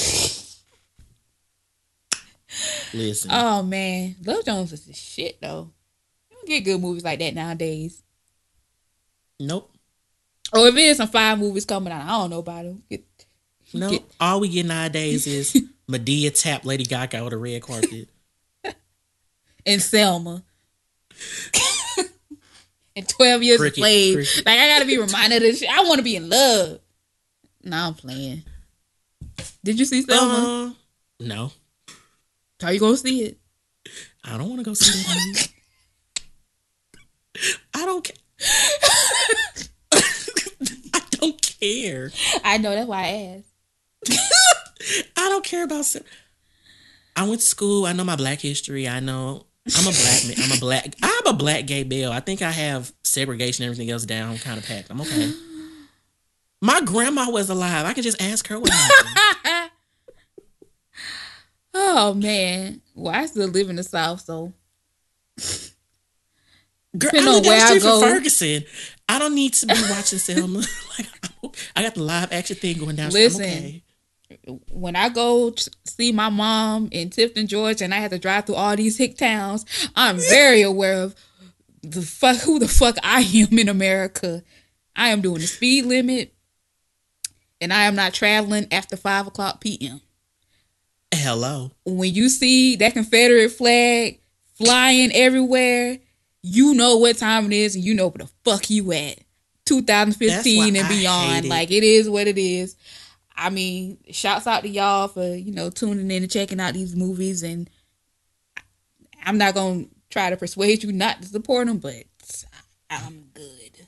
Listen. 2.94 3.32
Oh 3.34 3.64
man, 3.64 4.16
Love 4.26 4.46
Jones 4.46 4.72
is 4.72 4.86
the 4.86 4.94
shit 4.94 5.40
though. 5.42 5.72
You 6.30 6.38
don't 6.38 6.48
get 6.48 6.62
good 6.64 6.80
movies 6.82 7.04
like 7.04 7.20
that 7.20 7.34
nowadays. 7.36 8.02
nope. 9.40 9.72
Or 10.54 10.68
if 10.68 10.76
it 10.76 10.80
is 10.82 10.98
some 10.98 11.08
fine 11.10 11.40
movies 11.40 11.66
coming 11.66 11.92
out, 11.92 12.04
I 12.06 12.08
don't 12.10 12.30
know 12.30 12.40
about 12.40 12.64
them. 12.64 12.84
Get, 12.90 13.04
No. 13.74 13.90
get- 13.90 14.04
All 14.20 14.40
we 14.40 14.48
get 14.48 14.66
nowadays 14.68 15.26
is 15.28 15.54
Madea 15.90 16.40
tap 16.40 16.66
Lady 16.66 16.86
Gaga 16.86 17.20
on 17.20 17.30
the 17.32 17.38
red 17.38 17.62
carpet. 17.64 18.08
And 19.66 19.82
Selma. 19.82 20.44
and 22.96 23.08
Twelve 23.08 23.44
Years 23.44 23.60
Cricket, 23.60 23.78
a 23.78 23.82
Slave. 23.82 24.46
Like 24.46 24.60
I 24.60 24.68
gotta 24.68 24.86
be 24.86 24.98
reminded 24.98 25.38
of 25.38 25.42
this 25.44 25.60
shit. 25.60 25.70
I 25.70 25.84
want 25.84 25.98
to 25.98 26.04
be 26.04 26.16
in 26.16 26.30
love. 26.30 26.80
Nah, 27.64 27.88
I'm 27.88 27.94
playing. 27.94 28.44
Did 29.64 29.80
you 29.80 29.86
see 29.86 30.02
Selma? 30.04 30.70
Uh, 30.70 30.74
no. 31.20 31.52
How 32.62 32.70
you 32.70 32.80
gonna 32.80 32.98
see 32.98 33.24
it? 33.24 33.38
I 34.24 34.38
don't 34.38 34.50
want 34.50 34.60
to 34.60 34.66
go 34.66 34.74
see 34.74 34.94
it. 34.94 35.52
I 37.74 37.86
don't 37.86 38.04
care. 38.04 38.16
I 40.94 41.02
don't 41.12 41.42
care. 41.60 42.12
I 42.44 42.58
know 42.58 42.72
that's 42.72 42.88
why 42.88 43.04
I 43.04 43.38
asked. 43.38 44.20
I 45.18 45.30
don't 45.30 45.44
care 45.44 45.64
about. 45.64 45.96
I 47.16 47.28
went 47.28 47.42
to 47.42 47.48
school. 47.48 47.86
I 47.86 47.94
know 47.94 48.04
my 48.04 48.16
Black 48.16 48.42
history. 48.42 48.88
I 48.88 49.00
know 49.00 49.46
I'm 49.76 49.88
a 49.88 49.92
black. 49.92 50.26
man. 50.28 50.36
I'm 50.44 50.52
a 50.58 50.60
black. 50.60 50.96
I'm 51.02 51.26
a 51.28 51.34
black 51.34 51.66
gay 51.66 51.84
male. 51.84 52.12
I 52.12 52.20
think 52.20 52.42
I 52.42 52.52
have 52.52 52.92
segregation. 53.04 53.64
and 53.64 53.72
Everything 53.72 53.90
else 53.92 54.06
down, 54.06 54.38
kind 54.38 54.60
of 54.60 54.66
packed. 54.66 54.90
I'm 54.92 55.02
okay. 55.02 55.32
My 56.62 56.82
grandma 56.82 57.30
was 57.30 57.50
alive. 57.50 57.86
I 57.86 57.94
can 57.94 58.04
just 58.04 58.22
ask 58.22 58.48
her 58.48 58.60
what 58.60 58.70
happened. 58.72 59.72
Oh 61.78 62.14
man. 62.14 62.82
Well, 62.96 63.14
I 63.14 63.26
still 63.26 63.50
live 63.50 63.70
in 63.70 63.76
the 63.76 63.84
South, 63.84 64.22
so 64.22 64.54
Girl, 66.98 67.10
I 67.14 67.18
Depending 67.18 67.34
live 67.34 67.44
down 67.44 67.50
where 67.52 67.60
the 67.60 67.64
I 67.64 67.68
street 67.68 67.82
from 67.82 68.00
go. 68.00 68.02
Ferguson. 68.02 68.64
I 69.10 69.20
don't 69.20 69.36
need 69.36 69.54
to 69.56 69.66
be 69.68 69.74
watching 69.90 70.20
Selma. 70.20 70.60
like, 70.98 71.08
I 71.76 71.84
got 71.84 71.96
the 71.96 72.04
live 72.04 72.32
action 72.32 72.56
thing 72.56 72.78
going 72.78 72.96
down. 72.96 73.12
Listen. 73.12 73.42
I'm 73.44 73.50
okay. 73.50 73.84
When 74.72 74.96
I 74.96 75.10
go 75.10 75.54
see 75.86 76.12
my 76.12 76.30
mom 76.30 76.90
in 76.92 77.10
Tifton, 77.10 77.48
Georgia, 77.48 77.84
and 77.84 77.94
I 77.94 77.98
have 77.98 78.12
to 78.12 78.20
drive 78.20 78.46
through 78.46 78.56
all 78.56 78.76
these 78.76 78.98
hick 78.98 79.18
towns, 79.18 79.66
I'm 79.96 80.18
very 80.18 80.62
aware 80.62 81.02
of 81.02 81.16
the 81.84 82.02
fuck 82.02 82.38
who 82.38 82.60
the 82.60 82.68
fuck 82.68 82.98
I 83.04 83.22
am 83.22 83.58
in 83.60 83.70
America. 83.70 84.44
I 84.96 85.10
am 85.10 85.22
doing 85.22 85.42
the 85.42 85.48
speed 85.48 85.86
limit, 85.86 86.34
and 87.62 87.72
I 87.72 87.84
am 87.84 87.96
not 87.96 88.14
traveling 88.14 88.68
after 88.72 88.98
five 88.98 89.28
o'clock 89.28 89.62
p.m. 89.62 90.02
Hello. 91.14 91.72
When 91.86 92.14
you 92.14 92.30
see 92.30 92.76
that 92.78 92.94
Confederate 92.94 93.52
flag 93.52 94.20
flying 94.56 95.12
everywhere, 95.14 96.00
you 96.42 96.74
know 96.74 96.98
what 96.98 97.18
time 97.18 97.46
it 97.46 97.54
is, 97.54 97.76
and 97.76 97.84
you 97.84 97.94
know 97.94 98.08
where 98.08 98.26
the 98.26 98.32
fuck 98.44 98.70
you 98.70 98.92
at. 98.92 99.20
2015 99.66 100.76
and 100.76 100.86
I 100.86 100.90
beyond, 100.90 101.50
like 101.50 101.72
it 101.72 101.84
is 101.84 102.08
what 102.10 102.28
it 102.28 102.38
is. 102.38 102.76
I 103.38 103.50
mean, 103.50 103.98
shouts 104.12 104.48
out 104.48 104.62
to 104.64 104.70
y'all 104.70 105.08
for 105.08 105.26
you 105.36 105.52
know 105.52 105.70
tuning 105.70 106.10
in 106.12 106.24
and 106.24 106.32
checking 106.32 106.60
out 106.60 106.74
these 106.74 106.96
movies, 106.96 107.44
and 107.44 107.70
I'm 109.24 109.38
not 109.38 109.54
gonna 109.54 109.86
try 110.10 110.30
to 110.30 110.38
persuade 110.38 110.84
you 110.84 110.92
not 110.92 111.22
to 111.22 111.28
support 111.28 111.68
them, 111.68 111.80
but 111.80 112.04
I'm 112.90 113.26
good. 113.34 113.88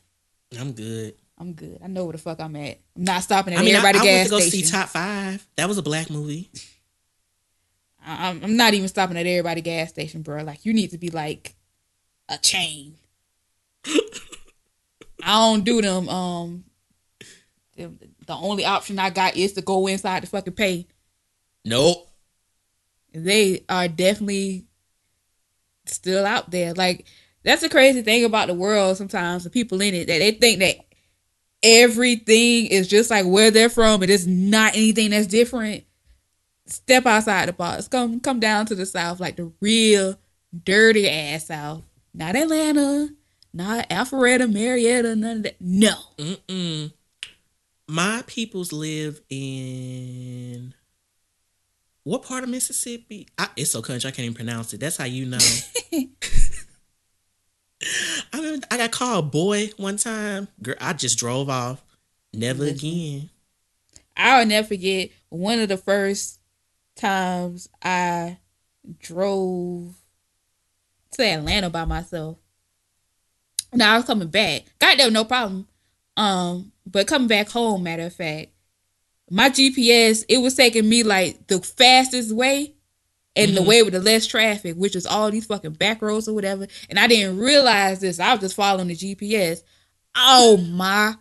I'm 0.60 0.72
good. 0.74 1.16
I'm 1.40 1.54
good. 1.54 1.80
I 1.84 1.88
know 1.88 2.04
where 2.06 2.14
the 2.14 2.18
fuck 2.18 2.40
I'm 2.42 2.56
at. 2.56 2.80
I'm 2.96 3.04
not 3.04 3.22
stopping 3.24 3.54
at 3.54 3.60
I 3.60 3.64
mean, 3.64 3.76
everybody 3.76 4.00
I 4.00 4.04
gas 4.04 4.14
went 4.18 4.28
to 4.28 4.30
go 4.32 4.40
station. 4.40 4.66
see 4.68 4.72
Top 4.72 4.90
Five. 4.90 5.48
That 5.56 5.68
was 5.68 5.78
a 5.78 5.84
black 5.84 6.10
movie. 6.10 6.50
I- 8.06 8.30
I'm, 8.30 8.44
I'm 8.44 8.58
not 8.58 8.74
even 8.74 8.88
stopping 8.88 9.18
at 9.18 9.26
everybody 9.28 9.62
gas 9.62 9.90
station, 9.90 10.24
bro. 10.24 10.44
Like 10.44 10.66
you 10.66 10.74
need 10.74 10.92
to 10.92 10.98
be 10.98 11.10
like 11.10 11.56
a 12.28 12.38
chain. 12.38 12.96
I 15.24 15.34
don't 15.34 15.64
do 15.64 15.82
them. 15.82 16.10
Um, 16.10 16.64
the, 17.76 17.92
the 18.28 18.36
only 18.36 18.66
option 18.66 19.00
I 19.00 19.10
got 19.10 19.36
is 19.36 19.54
to 19.54 19.62
go 19.62 19.88
inside 19.88 20.22
to 20.22 20.28
fucking 20.28 20.54
pay. 20.54 20.88
Nope. 21.66 22.10
They 23.14 23.66
are 23.68 23.88
definitely 23.88 24.66
still 25.86 26.26
out 26.26 26.52
there. 26.52 26.74
Like 26.74 27.06
that's 27.44 27.62
the 27.62 27.70
crazy 27.70 28.02
thing 28.02 28.26
about 28.26 28.48
the 28.48 28.54
world. 28.54 28.98
Sometimes 28.98 29.44
the 29.44 29.50
people 29.50 29.82
in 29.82 29.94
it 29.94 30.08
that 30.08 30.20
they 30.20 30.32
think 30.32 30.60
that 30.60 30.78
everything 31.64 32.68
is 32.68 32.88
just 32.88 33.10
like 33.10 33.26
where 33.26 33.52
they're 33.52 33.70
from. 33.70 34.04
It 34.04 34.10
is 34.10 34.28
not 34.28 34.76
anything 34.76 35.12
that's 35.12 35.28
different. 35.28 35.84
Step 36.66 37.06
outside 37.06 37.48
the 37.48 37.54
box. 37.54 37.88
Come 37.88 38.20
come 38.20 38.40
down 38.40 38.66
to 38.68 38.76
the 38.76 38.86
south, 38.86 39.20
like 39.20 39.38
the 39.38 39.52
real 39.62 40.20
dirty 40.64 41.10
ass 41.10 41.48
south. 41.48 41.84
Not 42.14 42.36
Atlanta, 42.36 43.10
not 43.54 43.90
Alpharetta, 43.90 44.52
Marietta, 44.52 45.16
none 45.16 45.38
of 45.38 45.44
that. 45.44 45.56
No. 45.62 45.96
Mm-mm. 46.18 46.92
My 47.88 48.24
peoples 48.28 48.74
live 48.74 49.22
in 49.30 50.74
what 52.04 52.24
part 52.24 52.44
of 52.44 52.50
Mississippi? 52.50 53.28
I, 53.38 53.50
it's 53.56 53.72
so 53.72 53.82
country 53.82 54.08
I 54.08 54.12
can't 54.12 54.26
even 54.26 54.36
pronounce 54.36 54.74
it. 54.74 54.80
That's 54.80 54.98
how 54.98 55.06
you 55.06 55.26
know. 55.26 55.38
I 58.34 58.42
mean, 58.42 58.62
I 58.72 58.78
got 58.78 58.92
called 58.92 59.32
boy 59.32 59.72
one 59.78 59.98
time. 59.98 60.48
Girl, 60.62 60.76
I 60.80 60.94
just 60.94 61.18
drove 61.18 61.50
off. 61.50 61.84
Never 62.34 62.66
again. 62.66 63.30
I'll 64.16 64.46
never 64.46 64.68
forget 64.68 65.10
one 65.30 65.60
of 65.60 65.70
the 65.70 65.78
first 65.78 66.40
times 66.96 67.70
I 67.82 68.38
drove 69.00 69.96
to 71.12 71.24
Atlanta 71.24 71.70
by 71.70 71.86
myself. 71.86 72.38
Now 73.74 73.94
I 73.94 73.98
was 73.98 74.06
coming 74.06 74.30
back. 74.30 74.64
Got 74.80 74.98
there 74.98 75.12
no 75.12 75.26
problem. 75.26 75.68
Um, 76.16 76.72
but 76.92 77.08
coming 77.08 77.28
back 77.28 77.50
home, 77.50 77.84
matter 77.84 78.04
of 78.04 78.16
fact, 78.16 78.50
my 79.30 79.50
GPS 79.50 80.24
it 80.30 80.38
was 80.38 80.56
taking 80.56 80.88
me 80.88 81.04
like 81.04 81.48
the 81.48 81.60
fastest 81.60 82.32
way 82.34 82.74
and 83.36 83.56
the 83.56 83.62
Mhm. 83.62 83.66
way 83.66 83.84
with 83.84 83.94
the 83.94 84.00
less 84.00 84.26
traffic, 84.26 84.76
which 84.76 84.96
was 84.96 85.06
all 85.06 85.30
these 85.30 85.46
fucking 85.46 85.74
back 85.74 86.02
roads 86.02 86.28
or 86.28 86.34
whatever. 86.34 86.68
And 86.90 86.98
I 86.98 87.08
didn't 87.08 87.38
realize 87.38 88.00
this. 88.00 88.20
I 88.20 88.32
was 88.32 88.42
just 88.42 88.56
following 88.56 88.88
the 88.88 88.96
GPS. 88.96 89.64
Oh 90.16 90.58
my 90.58 91.16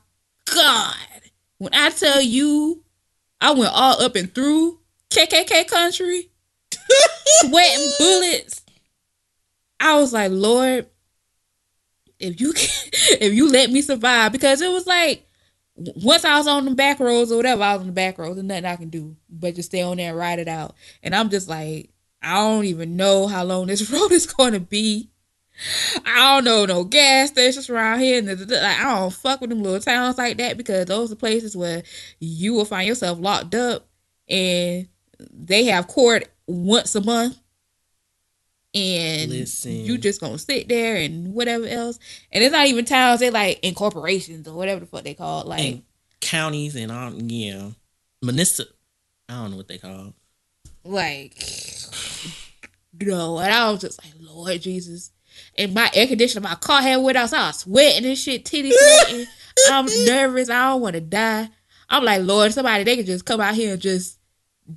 god! 0.47 0.95
When 1.59 1.75
I 1.75 1.91
tell 1.91 2.21
you, 2.23 2.83
I 3.41 3.51
went 3.51 3.73
all 3.73 4.01
up 4.01 4.17
and 4.17 4.35
through 4.35 4.81
KKK 5.11 5.65
country, 5.65 6.31
sweating 7.41 7.89
bullets. 7.99 8.63
I 9.81 9.99
was 9.99 10.13
like, 10.13 10.31
Lord, 10.33 10.87
if 12.19 12.41
you 12.41 12.53
can, 12.53 12.69
if 13.21 13.35
you 13.35 13.51
let 13.51 13.71
me 13.71 13.83
survive, 13.83 14.33
because 14.33 14.63
it 14.63 14.71
was 14.71 14.87
like 14.87 15.26
once 15.77 16.25
I 16.25 16.39
was 16.39 16.47
on 16.47 16.65
the 16.65 16.75
back 16.75 17.01
roads 17.01 17.31
or 17.31 17.37
whatever, 17.37 17.63
I 17.63 17.73
was 17.75 17.83
on 17.83 17.89
the 17.89 17.93
back 17.93 18.19
roads 18.19 18.39
and 18.39 18.49
nothing 18.49 18.65
I 18.65 18.77
can 18.77 18.89
do 18.89 19.17
but 19.29 19.55
just 19.55 19.71
stay 19.71 19.83
on 19.83 19.99
there 19.99 20.11
and 20.11 20.19
ride 20.19 20.39
it 20.39 20.49
out. 20.49 20.75
And 21.03 21.15
I'm 21.15 21.29
just 21.29 21.49
like, 21.49 21.91
I 22.23 22.35
don't 22.35 22.65
even 22.65 22.97
know 22.97 23.27
how 23.27 23.45
long 23.45 23.67
this 23.67 23.91
road 23.93 24.13
is 24.13 24.27
going 24.27 24.53
to 24.53 24.61
be. 24.61 25.11
I 26.05 26.35
don't 26.35 26.45
know 26.45 26.67
no 26.67 26.85
gas 26.85 27.31
stations 27.31 27.71
around 27.71 28.01
here, 28.01 28.19
and 28.19 28.29
like 28.29 28.63
I 28.63 28.83
don't 28.83 29.13
fuck 29.13 29.41
with 29.41 29.49
them 29.49 29.63
little 29.63 29.81
towns 29.81 30.19
like 30.19 30.37
that 30.37 30.59
because 30.59 30.85
those 30.85 31.11
are 31.11 31.17
places 31.17 31.57
where 31.57 31.83
you 32.21 32.53
will 32.53 32.67
find 32.67 32.87
yourself 32.87 33.19
locked 33.19 33.55
up, 33.55 33.89
and 34.29 34.87
they 35.33 35.65
have 35.65 35.89
court 35.89 36.29
once 36.47 36.95
a 36.95 37.01
month, 37.01 37.39
and 38.77 39.31
Listen. 39.31 39.73
you 39.73 39.97
just 39.99 40.21
gonna 40.21 40.39
sit 40.39 40.69
there 40.69 40.97
and 40.97 41.33
whatever 41.33 41.67
else. 41.67 41.99
And 42.31 42.45
it's 42.45 42.53
not 42.53 42.67
even 42.67 42.85
towns; 42.85 43.21
they 43.21 43.31
like 43.31 43.59
in 43.63 43.75
corporations 43.75 44.47
or 44.47 44.55
whatever 44.55 44.81
the 44.81 44.87
fuck 44.87 45.03
they 45.05 45.15
call 45.15 45.41
it. 45.41 45.47
Like 45.47 45.61
And 45.65 45.83
counties 46.21 46.77
and 46.77 46.93
all, 46.93 47.13
yeah, 47.15 47.71
municipal. 48.23 48.75
I 49.29 49.35
don't 49.35 49.53
know 49.53 49.57
what 49.57 49.69
they 49.69 49.79
call. 49.79 50.13
like 50.85 51.43
you 52.99 53.09
no 53.09 53.39
and 53.39 53.53
i 53.53 53.71
was 53.71 53.81
just 53.81 54.03
like 54.03 54.15
lord 54.21 54.61
jesus 54.63 55.11
and 55.59 55.75
my 55.75 55.91
air 55.95 56.07
conditioner 56.07 56.41
my 56.49 56.55
car 56.55 56.81
had 56.81 56.97
went 56.97 57.17
out 57.19 57.29
so 57.29 57.37
i 57.37 57.49
was 57.49 57.59
sweating 57.59 58.07
and 58.09 58.17
shit 58.17 58.45
titty 58.45 58.71
sweating 58.73 59.27
i'm 59.71 59.85
nervous 60.07 60.49
i 60.49 60.71
don't 60.71 60.81
want 60.81 60.95
to 60.95 61.01
die 61.01 61.49
i'm 61.91 62.05
like 62.05 62.23
lord 62.23 62.53
somebody 62.55 62.85
they 62.85 62.97
can 62.97 63.05
just 63.05 63.27
come 63.27 63.41
out 63.41 63.55
here 63.55 63.73
and 63.75 63.83
just 63.83 64.19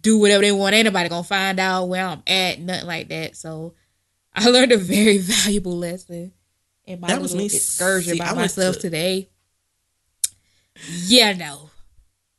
do 0.01 0.17
whatever 0.19 0.41
they 0.41 0.51
want 0.51 0.75
ain't 0.75 0.85
nobody 0.85 1.07
gonna 1.07 1.23
find 1.23 1.59
out 1.59 1.85
where 1.85 2.05
i'm 2.05 2.21
at 2.27 2.59
nothing 2.59 2.87
like 2.87 3.07
that 3.07 3.35
so 3.37 3.73
i 4.39 4.49
learned 4.49 4.71
a 4.71 4.77
very 4.77 5.17
valuable 5.19 5.77
lesson 5.77 6.31
in 6.85 6.99
my 6.99 7.07
That 7.07 7.21
was 7.21 7.35
me. 7.35 7.45
excursion 7.45 8.13
See, 8.13 8.19
by 8.19 8.25
I 8.25 8.33
myself 8.33 8.75
to- 8.75 8.81
today 8.81 9.29
yeah 11.05 11.33
no 11.33 11.69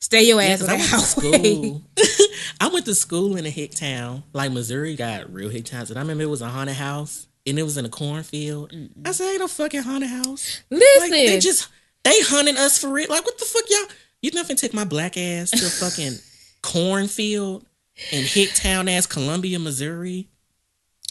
stay 0.01 0.23
your 0.27 0.41
Yeah, 0.41 0.49
ass 0.49 0.63
on 0.63 0.71
I 0.71 0.77
the 0.77 0.79
went 0.79 0.91
to 0.91 0.99
school. 1.01 1.83
I 2.61 2.69
went 2.69 2.87
to 2.87 2.95
school 2.95 3.37
in 3.37 3.45
a 3.47 3.51
hick 3.51 3.73
town. 3.75 4.23
Like 4.33 4.51
Missouri 4.53 4.97
got 4.97 5.33
real 5.33 5.51
hick 5.51 5.67
towns. 5.67 5.91
And 5.91 5.99
I 5.99 6.03
remember 6.03 6.25
it 6.25 6.29
was 6.31 6.41
a 6.43 6.49
haunted 6.49 6.77
house 6.77 7.27
and 7.47 7.59
it 7.59 7.63
was 7.63 7.77
in 7.77 7.85
a 7.85 7.89
cornfield. 7.91 8.73
I 9.05 9.13
said, 9.13 9.31
ain't 9.31 9.41
no 9.41 9.49
fucking 9.49 9.83
haunted 9.83 10.09
house. 10.11 10.63
listen 10.71 11.01
Like 11.11 11.11
they 11.11 11.39
just 11.39 11.69
they 12.03 12.19
hunting 12.23 12.57
us 12.57 12.79
for 12.79 12.99
it. 12.99 13.11
Like 13.11 13.25
what 13.27 13.39
the 13.39 13.45
fuck 13.45 13.65
y'all 13.69 13.89
you 14.23 14.31
nothing 14.33 14.57
take 14.57 14.73
my 14.75 14.85
black 14.85 15.17
ass 15.19 15.51
to 15.51 15.67
a 15.67 15.69
fucking 15.69 16.15
cornfield 16.63 17.67
in 18.11 18.25
hick 18.25 18.51
town 18.55 18.89
ass 18.89 19.07
Columbia, 19.07 19.59
Missouri. 19.59 20.29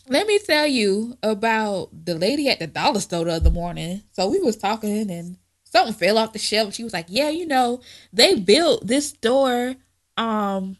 Let 0.09 0.25
me 0.25 0.39
tell 0.39 0.65
you 0.65 1.15
about 1.21 1.89
the 2.05 2.15
lady 2.15 2.49
at 2.49 2.57
the 2.57 2.65
dollar 2.65 2.99
store 2.99 3.25
the 3.25 3.33
other 3.33 3.51
morning. 3.51 4.01
So 4.11 4.27
we 4.27 4.39
was 4.39 4.57
talking 4.57 5.11
and 5.11 5.37
something 5.65 5.93
fell 5.93 6.17
off 6.17 6.33
the 6.33 6.39
shelf. 6.39 6.73
She 6.73 6.83
was 6.83 6.93
like, 6.93 7.05
"Yeah, 7.09 7.29
you 7.29 7.45
know, 7.45 7.81
they 8.11 8.33
built 8.33 8.87
this 8.87 9.09
store 9.09 9.75
um 10.17 10.77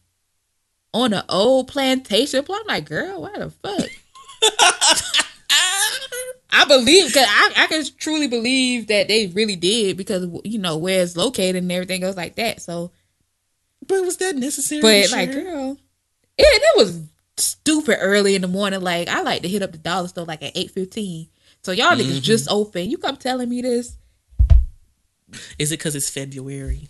on 0.96 1.14
an 1.14 1.22
old 1.30 1.68
plantation." 1.68 2.44
plot." 2.44 2.62
I'm 2.62 2.68
like, 2.68 2.86
"Girl, 2.86 3.22
why 3.22 3.38
the 3.38 3.52
fuck?" 3.52 3.90
I 6.52 6.66
believe 6.66 7.08
because 7.08 7.28
I, 7.30 7.52
I 7.56 7.68
can 7.68 7.86
truly 8.00 8.28
believe 8.28 8.88
that 8.88 9.08
they 9.08 9.28
really 9.28 9.56
did 9.56 9.96
because 9.96 10.28
you 10.44 10.58
know 10.58 10.78
where 10.78 11.04
it's 11.04 11.16
located 11.16 11.58
and 11.58 11.72
everything 11.72 12.02
goes 12.02 12.18
like 12.18 12.36
that. 12.36 12.64
So, 12.64 12.92
But 13.86 14.02
was 14.04 14.18
that 14.18 14.36
necessary? 14.36 14.82
but 14.82 15.12
like, 15.12 15.32
girl, 15.32 15.78
it, 16.36 16.44
it 16.44 16.78
was 16.78 17.04
stupid 17.40 17.98
early 18.00 18.36
in 18.36 18.42
the 18.42 18.48
morning. 18.48 18.82
Like 18.82 19.08
I 19.08 19.22
like 19.22 19.42
to 19.44 19.48
hit 19.48 19.62
up 19.64 19.72
the 19.72 19.78
dollar 19.78 20.08
store 20.08 20.26
like 20.26 20.44
at 20.44 20.56
eight 20.56 20.72
fifteen. 20.72 21.28
So 21.64 21.72
y'all 21.72 21.96
niggas 21.96 22.20
Mhm. 22.20 22.22
just 22.22 22.50
open. 22.50 22.90
You 22.90 22.98
come 22.98 23.18
telling 23.18 23.50
me 23.50 23.62
this? 23.62 23.98
Is 25.58 25.72
it 25.72 25.78
because 25.78 25.96
it's 25.96 26.10
February? 26.10 26.88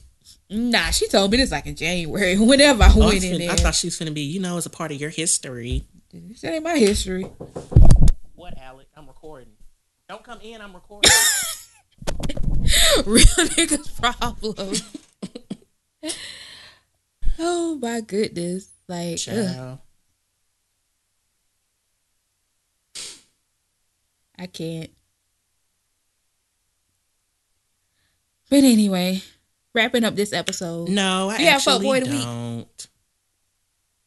Nah, 0.50 0.90
she 0.92 1.08
told 1.08 1.30
me 1.32 1.38
this 1.38 1.52
like 1.52 1.66
in 1.68 1.76
January. 1.76 2.38
Whenever 2.40 2.84
I 2.84 2.92
Oh, 2.96 3.00
went 3.00 3.16
in 3.24 3.32
fin- 3.32 3.40
there, 3.40 3.52
I 3.52 3.56
thought 3.56 3.76
she 3.76 3.88
was 3.88 3.98
gonna 3.98 4.12
be, 4.12 4.22
you 4.22 4.40
know, 4.40 4.58
as 4.58 4.66
a 4.66 4.70
part 4.70 4.92
of 4.92 5.00
your 5.00 5.10
history. 5.12 5.84
this 6.14 6.44
ain't 6.44 6.64
my 6.64 6.78
history. 6.78 7.24
What, 8.36 8.58
Alec? 8.58 8.88
I'm 8.96 9.08
recording. 9.08 9.50
Don't 10.08 10.24
come 10.24 10.40
in. 10.42 10.60
I'm 10.62 10.74
recording. 10.80 11.12
Real 13.06 13.26
niggas 13.26 13.96
problem. 14.00 14.76
oh 17.40 17.76
my 17.82 18.02
goodness! 18.02 18.70
Like, 18.88 19.14
ugh, 19.14 19.18
Child. 19.20 19.80
I 24.40 24.48
can't. 24.48 24.90
But 28.50 28.64
anyway, 28.64 29.22
wrapping 29.76 30.04
up 30.04 30.16
this 30.16 30.34
episode. 30.34 30.90
No, 30.90 31.30
I 31.30 31.38
You 31.38 31.48
actually 31.48 32.00
the 32.00 32.06
don't. 32.06 32.88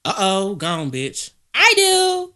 Uh 0.05 0.15
oh, 0.19 0.55
gone, 0.57 0.91
bitch. 0.91 1.31
I 1.55 1.73
do. 1.77 2.35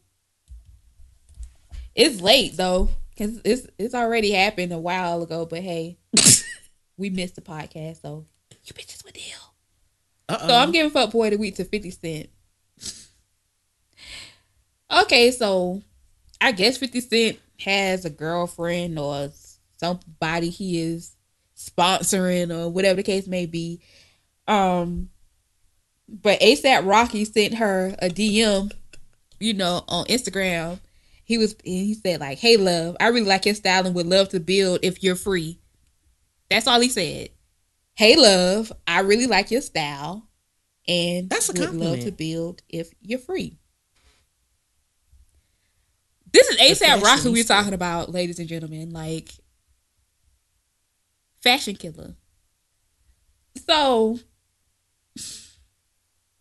It's 1.94 2.20
late 2.20 2.56
though, 2.56 2.90
cause 3.18 3.40
it's 3.44 3.66
it's 3.78 3.94
already 3.94 4.32
happened 4.32 4.73
a 4.73 4.78
while 4.78 5.23
ago. 5.23 5.47
But 5.47 5.62
hey, 5.62 5.98
we 6.98 7.10
missed 7.10 7.35
the 7.35 7.40
podcast, 7.40 8.02
so 8.02 8.27
you 8.64 8.74
bitches 8.74 9.05
would 9.05 9.14
deal. 9.14 9.55
Uh 10.28 10.39
oh. 10.43 10.48
So 10.48 10.55
I'm 10.55 10.70
giving 10.70 10.90
fuck 10.90 11.10
boy 11.10 11.28
of 11.28 11.31
the 11.32 11.39
week 11.39 11.56
to 11.56 11.64
Fifty 11.64 11.90
Cent. 11.90 12.28
Okay, 15.02 15.32
so 15.32 15.82
I 16.47 16.52
guess 16.52 16.77
Fifty 16.78 17.01
Cent 17.01 17.40
has 17.59 18.05
a 18.05 18.10
girlfriend 18.10 19.01
or 19.01 19.31
somebody 19.78 20.48
he 20.48 20.81
is 20.81 21.16
sponsoring 21.56 22.56
or 22.56 22.68
whatever 22.70 22.97
the 22.98 23.02
case 23.02 23.27
may 23.27 23.47
be. 23.47 23.81
Um, 24.47 25.10
But 26.09 26.39
ASAP 26.39 26.86
Rocky 26.86 27.24
sent 27.24 27.55
her 27.55 27.97
a 27.98 28.09
DM, 28.09 28.70
you 29.40 29.55
know, 29.55 29.82
on 29.89 30.05
Instagram. 30.05 30.78
He 31.24 31.36
was 31.36 31.56
he 31.64 31.94
said 31.94 32.20
like, 32.20 32.39
"Hey 32.39 32.56
love, 32.56 32.97
I 33.01 33.09
really 33.09 33.27
like 33.27 33.44
your 33.44 33.56
style 33.56 33.85
and 33.85 33.97
would 33.97 34.06
love 34.06 34.28
to 34.28 34.39
build 34.39 34.78
if 34.85 35.02
you're 35.02 35.16
free." 35.16 35.59
That's 36.48 36.68
all 36.68 36.81
he 36.81 36.90
said. 36.90 37.31
Hey 37.94 38.14
love, 38.14 38.73
I 38.86 39.01
really 39.01 39.27
like 39.27 39.51
your 39.51 39.62
style 39.62 40.28
and 40.86 41.28
That's 41.28 41.48
a 41.48 41.52
would 41.55 41.59
love 41.60 41.70
compliment. 41.70 42.02
to 42.05 42.12
build 42.12 42.62
if 42.68 42.93
you're 43.01 43.18
free. 43.18 43.59
This 46.37 46.49
is 46.51 46.83
ASAP 46.83 47.03
Rocky 47.03 47.31
we're 47.31 47.45
talking 47.45 47.73
about, 47.73 48.13
ladies 48.13 48.39
and 48.39 48.47
gentlemen. 48.47 48.91
Like 48.91 49.31
fashion 51.41 51.77
killer. 51.77 52.15
So 53.67 54.19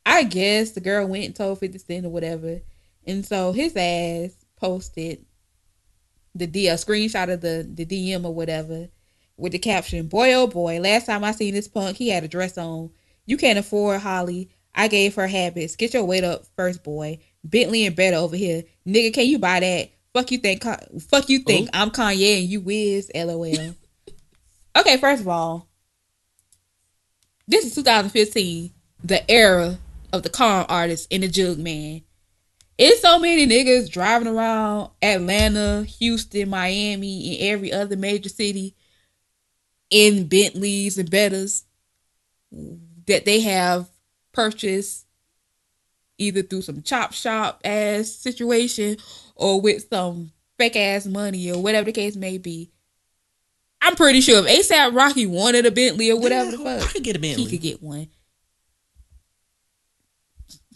I 0.05 0.23
guess 0.23 0.71
the 0.71 0.81
girl 0.81 1.07
went 1.07 1.23
and 1.23 1.33
told 1.33 1.59
50 1.59 1.77
Cent 1.77 2.05
or 2.05 2.09
whatever. 2.09 2.59
And 3.07 3.25
so 3.25 3.53
his 3.53 3.73
ass 3.77 4.35
posted 4.57 5.25
the 6.33 6.47
D 6.47 6.67
a 6.67 6.73
screenshot 6.73 7.31
of 7.31 7.39
the, 7.39 7.65
the 7.65 7.85
DM 7.85 8.25
or 8.25 8.33
whatever 8.33 8.89
with 9.37 9.53
the 9.53 9.59
caption, 9.59 10.07
Boy 10.07 10.33
oh 10.33 10.47
boy, 10.47 10.77
last 10.81 11.05
time 11.05 11.23
I 11.23 11.31
seen 11.31 11.53
this 11.53 11.69
punk, 11.69 11.95
he 11.95 12.09
had 12.09 12.25
a 12.25 12.27
dress 12.27 12.57
on. 12.57 12.91
You 13.25 13.37
can't 13.37 13.59
afford 13.59 14.01
Holly. 14.01 14.49
I 14.75 14.89
gave 14.89 15.15
her 15.15 15.27
habits. 15.27 15.75
Get 15.75 15.93
your 15.93 16.03
weight 16.03 16.23
up 16.23 16.45
first, 16.55 16.83
boy. 16.83 17.19
Bentley 17.43 17.85
and 17.85 17.95
better 17.95 18.17
over 18.17 18.35
here. 18.35 18.63
Nigga, 18.85 19.13
can 19.13 19.25
you 19.25 19.39
buy 19.39 19.61
that? 19.61 19.91
Fuck 20.13 20.31
you 20.31 20.37
think 20.37 20.63
fuck 20.63 21.29
you 21.29 21.39
think 21.39 21.69
oh. 21.73 21.79
I'm 21.81 21.91
Kanye 21.91 22.39
and 22.39 22.49
you 22.49 22.61
Wiz, 22.61 23.11
LOL. 23.13 23.45
okay, 24.77 24.97
first 24.97 25.21
of 25.21 25.27
all, 25.27 25.67
this 27.47 27.65
is 27.65 27.75
2015, 27.75 28.71
the 29.03 29.29
era 29.29 29.77
of 30.13 30.23
the 30.23 30.29
con 30.29 30.65
artist 30.69 31.07
and 31.11 31.23
the 31.23 31.27
jug 31.27 31.57
man. 31.57 32.01
It's 32.77 33.01
so 33.01 33.19
many 33.19 33.47
niggas 33.47 33.91
driving 33.91 34.27
around 34.27 34.89
Atlanta, 35.01 35.83
Houston, 35.83 36.49
Miami, 36.49 37.39
and 37.39 37.49
every 37.53 37.71
other 37.71 37.95
major 37.95 38.29
city 38.29 38.75
in 39.89 40.27
Bentleys 40.27 40.97
and 40.97 41.09
Bettas 41.09 41.63
that 43.05 43.25
they 43.25 43.41
have 43.41 43.87
purchased 44.35 45.05
either 46.17 46.41
through 46.41 46.61
some 46.61 46.81
chop 46.81 47.13
shop 47.13 47.61
ass 47.63 48.09
situation 48.09 48.97
or 49.35 49.59
with 49.59 49.87
some 49.89 50.31
fake 50.57 50.75
ass 50.75 51.05
money 51.05 51.51
or 51.51 51.61
whatever 51.61 51.85
the 51.85 51.91
case 51.91 52.15
may 52.15 52.37
be. 52.37 52.71
I'm 53.81 53.95
pretty 53.95 54.21
sure 54.21 54.45
if 54.45 54.69
ASAP 54.69 54.95
Rocky 54.95 55.25
wanted 55.25 55.65
a 55.65 55.71
Bentley 55.71 56.11
or 56.11 56.19
whatever 56.19 56.51
the 56.51 56.57
fuck, 56.57 56.83
I 56.83 56.91
could 56.91 57.03
get 57.03 57.15
a 57.15 57.19
Bentley. 57.19 57.43
he 57.45 57.49
could 57.49 57.61
get 57.61 57.83
one. 57.83 58.07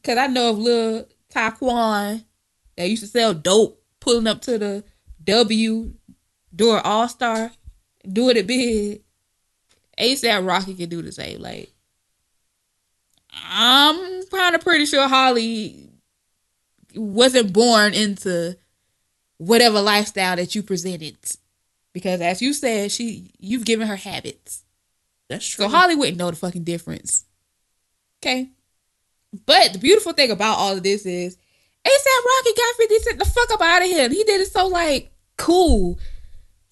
Cause 0.04 0.18
I 0.18 0.28
know 0.28 0.52
of 0.52 0.58
little 0.58 1.08
Taquan 1.34 2.24
that 2.78 2.90
used 2.90 3.04
to 3.04 3.08
sell 3.08 3.34
dope, 3.34 3.82
pulling 4.00 4.28
up 4.28 4.42
to 4.44 4.58
the 4.58 4.84
W, 5.24 5.94
doing 6.56 6.82
All 6.84 7.10
Star, 7.10 7.52
doing 8.12 8.38
it 8.38 8.48
big. 8.48 9.02
ASAP 10.00 10.48
Rocky 10.48 10.76
can 10.76 10.90
do 10.90 11.02
the 11.02 11.12
same. 11.12 11.42
Like, 11.42 11.74
I'm 13.46 14.26
kind 14.28 14.56
of 14.56 14.62
pretty 14.62 14.86
sure 14.86 15.08
Holly 15.08 15.90
wasn't 16.96 17.54
born 17.54 17.94
into 17.94 18.58
whatever 19.38 19.82
lifestyle 19.82 20.36
that 20.36 20.56
you 20.56 20.64
presented, 20.64 21.18
because 21.94 22.22
as 22.22 22.42
you 22.42 22.54
said, 22.54 22.92
she 22.92 23.32
you've 23.40 23.66
given 23.66 23.88
her 23.88 23.96
habits. 23.96 24.64
That's 25.30 25.48
true. 25.48 25.66
So 25.66 25.70
Holly 25.70 25.96
wouldn't 25.96 26.18
know 26.18 26.32
the 26.32 26.38
fucking 26.38 26.64
difference. 26.64 27.26
Okay. 28.22 28.50
But 29.46 29.74
the 29.74 29.80
beautiful 29.80 30.14
thing 30.14 30.32
about 30.32 30.58
all 30.58 30.76
of 30.76 30.84
this 30.84 31.06
is 31.06 31.38
ASAP 31.86 32.26
Rocky 32.26 32.54
got 32.58 32.76
50 32.76 33.00
Cent 33.00 33.20
the 33.20 33.26
fuck 33.26 33.52
up 33.52 33.62
out 33.62 33.84
of 33.84 33.88
here. 33.88 34.10
He 34.10 34.24
did 34.24 34.42
it 34.42 34.52
so 34.52 34.68
like 34.68 35.12
cool. 35.38 36.00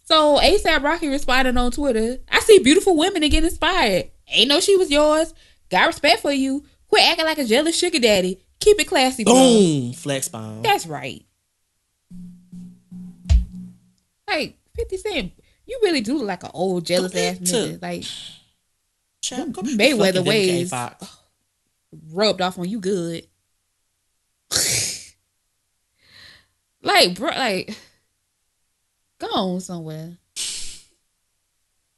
So 0.05 0.39
ASAP 0.39 0.83
Rocky 0.83 1.07
responded 1.07 1.55
on 1.57 1.71
Twitter, 1.71 2.17
I 2.31 2.39
see 2.39 2.59
beautiful 2.59 2.97
women 2.97 3.23
and 3.23 3.31
get 3.31 3.43
inspired. 3.43 4.09
Ain't 4.29 4.49
know 4.49 4.59
she 4.59 4.75
was 4.75 4.89
yours. 4.89 5.33
Got 5.69 5.87
respect 5.87 6.21
for 6.21 6.31
you. 6.31 6.63
Quit 6.87 7.03
acting 7.03 7.25
like 7.25 7.37
a 7.37 7.45
jealous 7.45 7.77
sugar 7.77 7.99
daddy. 7.99 8.41
Keep 8.59 8.79
it 8.79 8.87
classy, 8.87 9.23
bro. 9.23 9.33
Boom, 9.33 9.93
flex 9.93 10.27
bomb. 10.29 10.61
That's 10.61 10.87
right. 10.87 11.23
Like 14.27 14.57
50 14.75 14.97
Cent, 14.97 15.31
you 15.65 15.79
really 15.83 16.01
do 16.01 16.17
look 16.17 16.27
like 16.27 16.43
an 16.43 16.51
old 16.53 16.85
jealous 16.85 17.15
ass 17.15 17.37
nigga. 17.37 17.81
Like 17.81 18.03
Child, 19.21 19.53
go 19.53 19.61
them 19.61 19.77
back 19.77 19.89
to 19.89 19.95
Mayweather 19.95 20.25
ways. 20.25 20.73
Rubbed 22.11 22.41
off 22.41 22.57
on 22.59 22.69
you 22.69 22.79
good. 22.79 23.27
like, 26.81 27.15
bro, 27.15 27.29
like, 27.29 27.77
go 29.19 29.27
on 29.27 29.59
somewhere. 29.59 30.17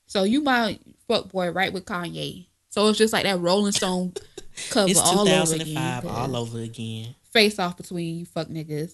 So 0.07 0.23
you 0.23 0.41
my 0.41 0.79
fuck 1.07 1.31
boy 1.31 1.51
right 1.51 1.71
with 1.71 1.85
Kanye. 1.85 2.47
So 2.69 2.87
it's 2.87 2.97
just 2.97 3.13
like 3.13 3.23
that 3.23 3.39
Rolling 3.39 3.71
Stone 3.71 4.13
cover 4.69 4.89
It's 4.89 4.99
all 4.99 5.21
over 5.27 5.29
2005 5.57 6.03
again. 6.03 6.11
all 6.15 6.35
over 6.35 6.59
again. 6.59 7.15
Face 7.31 7.59
off 7.59 7.77
between 7.77 8.19
you 8.19 8.25
fuck 8.25 8.47
niggas. 8.47 8.93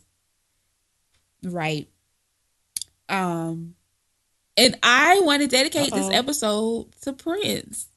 Right. 1.43 1.87
Um, 3.09 3.75
and 4.57 4.77
I 4.81 5.19
want 5.23 5.41
to 5.41 5.47
dedicate 5.47 5.91
Uh-oh. 5.93 5.97
this 6.07 6.17
episode 6.17 6.91
to 7.01 7.13
Prince. 7.13 7.87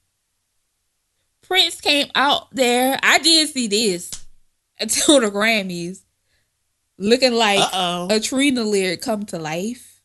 Prince 1.42 1.80
came 1.80 2.09
out 2.14 2.50
there. 2.55 2.98
I 3.02 3.18
did 3.20 3.48
see 3.48 3.68
this 3.68 4.10
until 4.80 5.20
the 5.20 5.30
Grammys, 5.30 6.00
looking 6.98 7.32
like 7.32 7.60
Uh-oh. 7.60 8.09
a 8.10 8.20
Trina 8.20 8.64
lyric 8.64 9.00
come 9.00 9.24
to 9.26 9.38
life. 9.38 10.02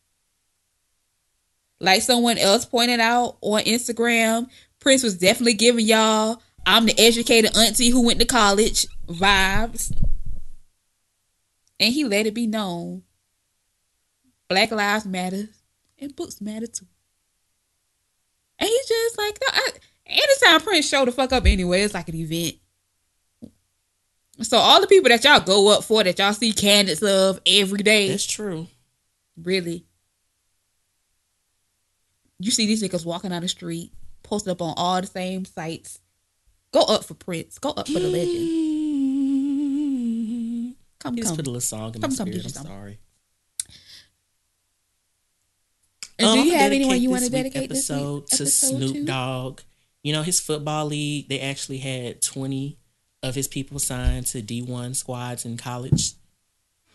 Like 1.80 2.02
someone 2.02 2.38
else 2.38 2.66
pointed 2.66 3.02
out 3.02 3.38
on 3.42 3.62
Instagram, 3.64 4.48
Prince 4.84 5.02
was 5.02 5.18
definitely 5.18 5.54
giving 5.54 5.86
y'all 5.86 6.42
I'm 6.66 6.86
the 6.86 6.98
educated 6.98 7.58
auntie 7.58 7.90
who 7.90 8.06
went 8.06 8.20
to 8.20 8.26
college 8.26 8.86
vibes. 9.08 9.92
And 11.80 11.94
he 11.94 12.06
let 12.06 12.26
it 12.28 12.34
be 12.34 12.48
known 12.48 13.04
Black 14.48 14.72
Lives 14.72 15.06
Matter 15.06 15.50
and 16.00 16.16
books 16.16 16.40
matter 16.40 16.68
too. 16.68 16.86
And 18.60 18.70
he's 18.70 18.88
just 18.88 19.18
like, 19.18 19.38
no, 19.42 19.48
I, 19.52 19.70
anytime 20.06 20.62
Prince 20.62 20.88
show 20.88 21.04
the 21.06 21.12
fuck 21.12 21.34
up 21.34 21.46
anyway, 21.46 21.82
it's 21.82 21.94
like 21.94 22.08
an 22.08 22.16
event. 22.16 22.56
So 24.42 24.58
all 24.58 24.82
the 24.82 24.88
people 24.88 25.10
that 25.10 25.24
y'all 25.24 25.40
go 25.40 25.70
up 25.74 25.84
for, 25.84 26.04
that 26.04 26.20
y'all 26.20 26.34
see 26.34 26.54
candidates 26.54 27.02
of 27.04 27.40
every 27.46 27.80
day, 27.80 28.10
That's 28.10 28.26
true. 28.26 28.68
really. 29.42 29.86
You 32.40 32.52
see 32.52 32.66
these 32.66 32.84
niggas 32.84 33.06
walking 33.06 33.30
down 33.30 33.42
the 33.42 33.48
street, 33.48 33.92
posted 34.24 34.52
up 34.52 34.62
on 34.62 34.74
all 34.78 35.02
the 35.02 35.08
same 35.08 35.46
sites. 35.46 36.00
Go 36.72 36.82
up 36.82 37.04
for 37.06 37.14
Prince. 37.14 37.60
Go 37.60 37.70
up 37.72 37.88
for 37.88 38.00
the 38.00 38.08
legend. 38.08 38.74
Come, 41.00 41.16
Just 41.16 41.28
come. 41.30 41.36
put 41.38 41.48
a 41.48 41.50
little 41.50 41.62
song 41.62 41.94
in 41.96 42.02
Come, 42.02 42.12
my 42.12 42.16
come, 42.18 42.28
spirit. 42.28 42.46
I'm 42.46 42.50
something. 42.52 42.72
sorry. 42.72 43.00
And 46.20 46.28
Um, 46.28 46.36
do 46.36 46.44
you 46.46 46.54
have 46.54 46.72
anyone 46.72 47.02
you 47.02 47.10
want 47.10 47.24
to 47.24 47.30
this 47.30 47.38
dedicate 47.42 47.70
this 47.70 47.90
week? 47.90 47.98
episode 47.98 48.28
to 48.28 48.44
episode 48.44 48.78
Snoop? 48.78 49.06
Dogg? 49.08 49.62
You 50.04 50.14
know 50.14 50.22
his 50.24 50.40
football 50.40 50.86
league. 50.88 51.28
They 51.30 51.40
actually 51.40 51.80
had 51.80 52.22
20 52.22 52.78
of 53.22 53.36
his 53.36 53.48
people 53.48 53.80
signed 53.80 54.28
to 54.28 54.42
D1 54.42 54.96
squads 54.96 55.46
in 55.46 55.58
college, 55.58 56.14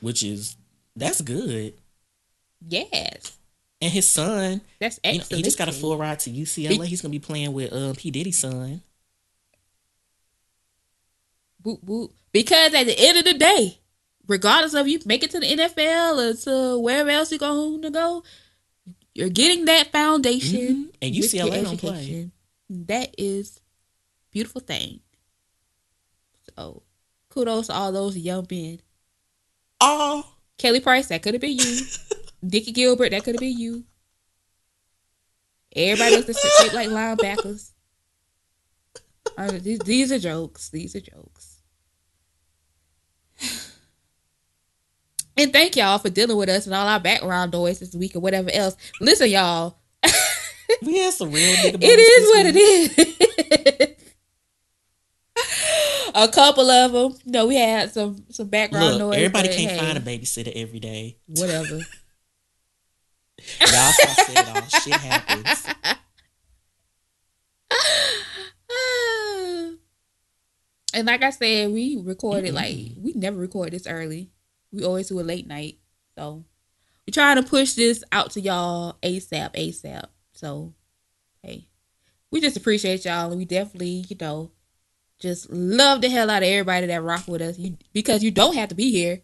which 0.01 0.23
is 0.23 0.57
that's 0.97 1.21
good. 1.21 1.75
Yes, 2.69 3.38
And 3.81 3.93
his 3.93 4.09
son, 4.09 4.61
that's 4.81 4.99
you 5.05 5.13
know, 5.13 5.19
excellent. 5.19 5.37
he 5.39 5.43
just 5.43 5.59
got 5.59 5.69
a 5.69 5.73
full 5.73 5.97
ride 5.97 6.19
to 6.21 6.31
UCLA. 6.31 6.85
He's 6.87 7.01
gonna 7.01 7.13
be 7.13 7.21
playing 7.21 7.53
with 7.53 7.73
um, 7.73 7.95
P 7.95 8.11
Diddy's 8.11 8.39
son. 8.39 8.83
Boop, 11.63 11.85
boop. 11.85 12.11
Because 12.33 12.75
at 12.75 12.87
the 12.87 12.99
end 12.99 13.19
of 13.19 13.25
the 13.25 13.35
day, 13.35 13.79
regardless 14.27 14.75
of 14.75 14.89
you 14.89 14.99
make 15.07 15.23
it 15.23 15.31
to 15.33 15.41
the 15.41 15.47
NFL 15.47 16.19
or 16.19 16.35
to 16.45 16.79
wherever 16.79 17.11
else 17.11 17.31
you're 17.31 17.39
going 17.39 17.83
to 17.83 17.91
go, 17.91 18.23
you're 19.15 19.29
getting 19.29 19.65
that 19.67 19.91
foundation. 19.91 20.59
Mhm. 20.59 20.95
And 21.03 21.15
UCLA 21.15 21.63
don't 21.63 21.79
play. 21.79 22.31
That 22.71 23.15
is 23.19 23.61
beautiful 24.31 24.61
thing. 24.61 25.01
So 26.57 26.83
kudos 27.31 27.69
to 27.69 27.75
all 27.75 27.93
those 27.93 28.17
young 28.17 28.47
men. 28.51 28.81
Oh, 29.81 30.27
Kelly 30.59 30.81
Price, 30.81 31.07
that 31.09 31.23
could 31.23 31.35
have 31.35 31.41
been 31.41 31.57
you. 31.59 31.81
Dickie 32.47 32.73
Gilbert, 32.73 33.11
that 33.11 33.25
could 33.25 33.35
have 33.35 33.41
been 33.41 33.59
you. 33.59 33.85
Everybody 35.75 36.17
else 36.17 36.27
that's 36.27 36.61
shaped 36.61 36.75
like 36.75 36.89
linebackers. 36.89 37.73
Uh, 39.37 39.53
these, 39.63 39.79
these 39.81 40.13
are 40.13 40.19
jokes. 40.19 40.71
These 40.71 40.97
are 40.97 41.01
jokes. 41.01 41.61
And 45.41 45.53
thank 45.53 45.77
y'all 45.77 45.99
for 45.99 46.11
dealing 46.11 46.37
with 46.37 46.49
us 46.49 46.67
and 46.67 46.75
all 46.75 46.89
our 46.89 46.99
background 46.99 47.53
noise 47.53 47.79
this 47.79 47.95
week 47.95 48.17
or 48.17 48.19
whatever 48.19 48.51
else. 48.53 48.77
Listen, 49.01 49.31
y'all. 49.31 49.79
we 50.83 50.99
had 50.99 51.15
some 51.15 51.31
real 51.31 51.55
nigga 51.59 51.79
It 51.81 51.87
is 51.87 52.29
what 52.35 52.47
it 52.47 52.57
is. 52.57 53.95
a 56.15 56.29
couple 56.29 56.69
of 56.69 56.91
them. 56.91 57.21
You 57.25 57.33
know, 57.33 57.47
we 57.47 57.55
had 57.55 57.93
some 57.93 58.25
some 58.31 58.49
background 58.49 58.97
Look, 58.97 58.99
noise. 58.99 59.17
everybody 59.17 59.49
can't 59.49 59.71
hey, 59.71 59.79
find 59.79 59.97
a 59.97 60.01
babysitter 60.01 60.53
every 60.57 60.81
day. 60.81 61.19
whatever. 61.29 61.79
Y'all 63.61 63.93
stop 63.93 64.27
saying 64.27 64.49
all 64.49 64.63
shit 64.63 64.95
happens. 64.95 65.67
and 70.95 71.07
like 71.07 71.23
I 71.23 71.31
said, 71.31 71.73
we 71.73 71.97
recorded 71.97 72.55
like 72.55 72.75
Mm-mm. 72.75 73.03
we 73.03 73.13
never 73.15 73.37
record 73.39 73.73
this 73.73 73.87
early. 73.87 74.31
We 74.73 74.85
always 74.85 75.09
do 75.09 75.21
a 75.21 75.23
late 75.23 75.47
night. 75.47 75.79
So 76.17 76.45
we're 77.07 77.13
trying 77.13 77.37
to 77.37 77.49
push 77.49 77.75
this 77.75 78.03
out 78.13 78.33
to 78.33 78.41
y'all 78.41 78.99
ASAP, 79.03 79.55
ASAP. 79.55 80.07
So 80.33 80.75
hey. 81.43 81.69
We 82.31 82.41
just 82.43 82.57
appreciate 82.57 83.05
y'all 83.07 83.31
and 83.31 83.39
we 83.39 83.47
definitely, 83.47 84.05
you 84.09 84.17
know, 84.21 84.51
just 85.19 85.51
love 85.51 86.03
the 86.03 86.11
hell 86.11 86.31
out 86.31 86.43
of 86.43 86.49
everybody 86.49 86.87
that 86.87 87.03
rock 87.03 87.27
with 87.27 87.41
us. 87.41 87.59
You 87.59 87.77
because 87.93 88.23
you 88.23 88.31
don't 88.31 88.55
have 88.55 88.69
to 88.69 88.75
be 88.75 88.91
here. 88.91 89.23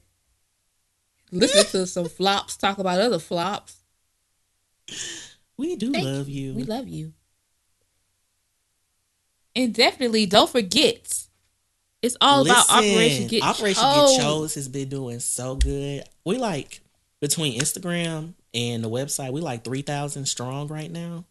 Listen 1.31 1.65
to 1.67 1.87
some 1.87 2.09
flops, 2.09 2.57
talk 2.57 2.79
about 2.79 3.01
other 3.01 3.19
flops. 3.19 3.84
We 5.57 5.77
do 5.77 5.93
Thank 5.93 6.05
love 6.05 6.29
you. 6.29 6.55
We 6.55 6.65
love 6.65 6.89
you. 6.89 7.13
And 9.57 9.73
definitely 9.73 10.27
don't 10.27 10.51
forget, 10.51 11.27
it's 12.03 12.17
all 12.21 12.43
about 12.43 12.69
Operation 12.71 13.29
Get 13.29 13.43
Operation 13.43 13.83
Chose. 13.83 14.11
Get 14.17 14.21
Chose 14.21 14.55
has 14.57 14.69
been 14.69 14.89
doing 14.89 15.21
so 15.21 15.55
good. 15.55 16.05
We 16.25 16.39
like 16.39 16.81
between 17.21 17.59
Instagram 17.61 18.35
and 18.53 18.83
the 18.83 18.91
website, 18.91 19.33
we 19.33 19.41
like 19.41 19.63
three 19.65 19.83
thousand 19.83 20.27
strong 20.27 20.67
right 20.69 20.91
now, 20.91 21.25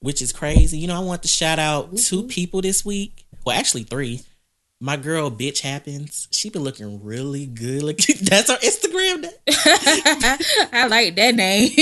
which 0.00 0.22
is 0.22 0.32
crazy. 0.32 0.78
You 0.78 0.86
know, 0.88 0.96
I 0.96 1.00
want 1.00 1.22
to 1.22 1.28
shout 1.28 1.58
out 1.58 1.96
two 1.96 2.22
Mhm. 2.22 2.28
people 2.30 2.62
this 2.62 2.84
week. 2.84 3.26
Well, 3.44 3.56
actually 3.56 3.84
three. 3.84 4.22
My 4.78 4.96
girl, 4.96 5.30
bitch 5.30 5.60
happens. 5.60 6.28
She 6.30 6.50
been 6.50 6.62
looking 6.62 7.02
really 7.02 7.46
good. 7.46 7.82
Like 7.82 7.96
that's 8.22 8.50
her 8.50 8.58
Instagram. 8.58 9.24
I 10.72 10.86
like 10.88 11.16
that 11.16 11.34
name. 11.34 11.70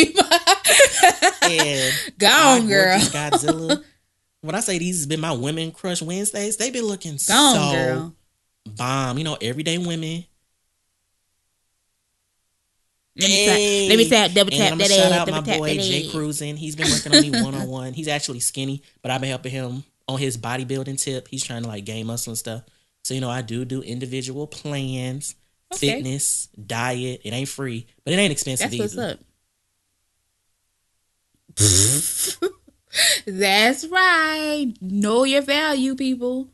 And 1.46 1.92
Go 2.18 2.26
My 2.28 2.58
on, 2.60 2.66
girl. 2.68 2.98
Godzilla. 2.98 3.84
when 4.40 4.54
I 4.54 4.60
say 4.60 4.78
these 4.78 4.96
has 4.98 5.06
been 5.06 5.20
my 5.20 5.32
women 5.32 5.72
crush 5.72 6.00
Wednesdays, 6.00 6.56
they've 6.56 6.72
been 6.72 6.86
looking 6.86 7.18
Go 7.28 7.34
on, 7.34 7.54
so 7.54 7.72
girl. 7.76 8.14
bomb. 8.76 9.18
You 9.18 9.24
know, 9.24 9.36
everyday 9.40 9.76
women. 9.76 10.24
Let 13.16 13.28
me 13.28 13.46
tap, 13.46 13.90
let 13.90 13.96
me 13.98 14.08
tap, 14.08 14.32
double 14.32 14.50
tap 14.50 14.72
I'm 14.72 14.78
that 14.78 14.90
shout 14.90 15.12
out 15.12 15.30
my 15.30 15.40
boy 15.58 15.76
Jay. 15.76 16.08
Cruising. 16.10 16.56
He's 16.56 16.74
been 16.74 16.90
working 16.90 17.14
on 17.14 17.20
me 17.22 17.42
one 17.42 17.54
on 17.54 17.68
one. 17.68 17.92
He's 17.92 18.08
actually 18.08 18.40
skinny, 18.40 18.82
but 19.02 19.10
I've 19.12 19.20
been 19.20 19.30
helping 19.30 19.52
him 19.52 19.84
on 20.08 20.18
his 20.18 20.36
bodybuilding 20.38 21.00
tip. 21.00 21.28
He's 21.28 21.44
trying 21.44 21.62
to 21.62 21.68
like 21.68 21.84
gain 21.84 22.06
muscle 22.06 22.30
and 22.32 22.38
stuff. 22.38 22.62
So 23.04 23.14
you 23.14 23.20
know, 23.20 23.30
I 23.30 23.42
do 23.42 23.64
do 23.64 23.82
individual 23.82 24.46
plans, 24.46 25.34
Okay. 25.72 25.92
fitness, 25.94 26.48
diet. 26.66 27.20
It 27.24 27.32
ain't 27.32 27.48
free, 27.48 27.86
but 28.04 28.12
it 28.14 28.16
ain't 28.16 28.32
expensive 28.32 28.70
That's 28.70 28.80
what's 28.80 28.94
either. 28.96 29.12
up. 29.12 29.18
That's 33.26 33.84
right. 33.86 34.72
Know 34.80 35.24
your 35.24 35.42
value, 35.42 35.94
people. 35.96 36.48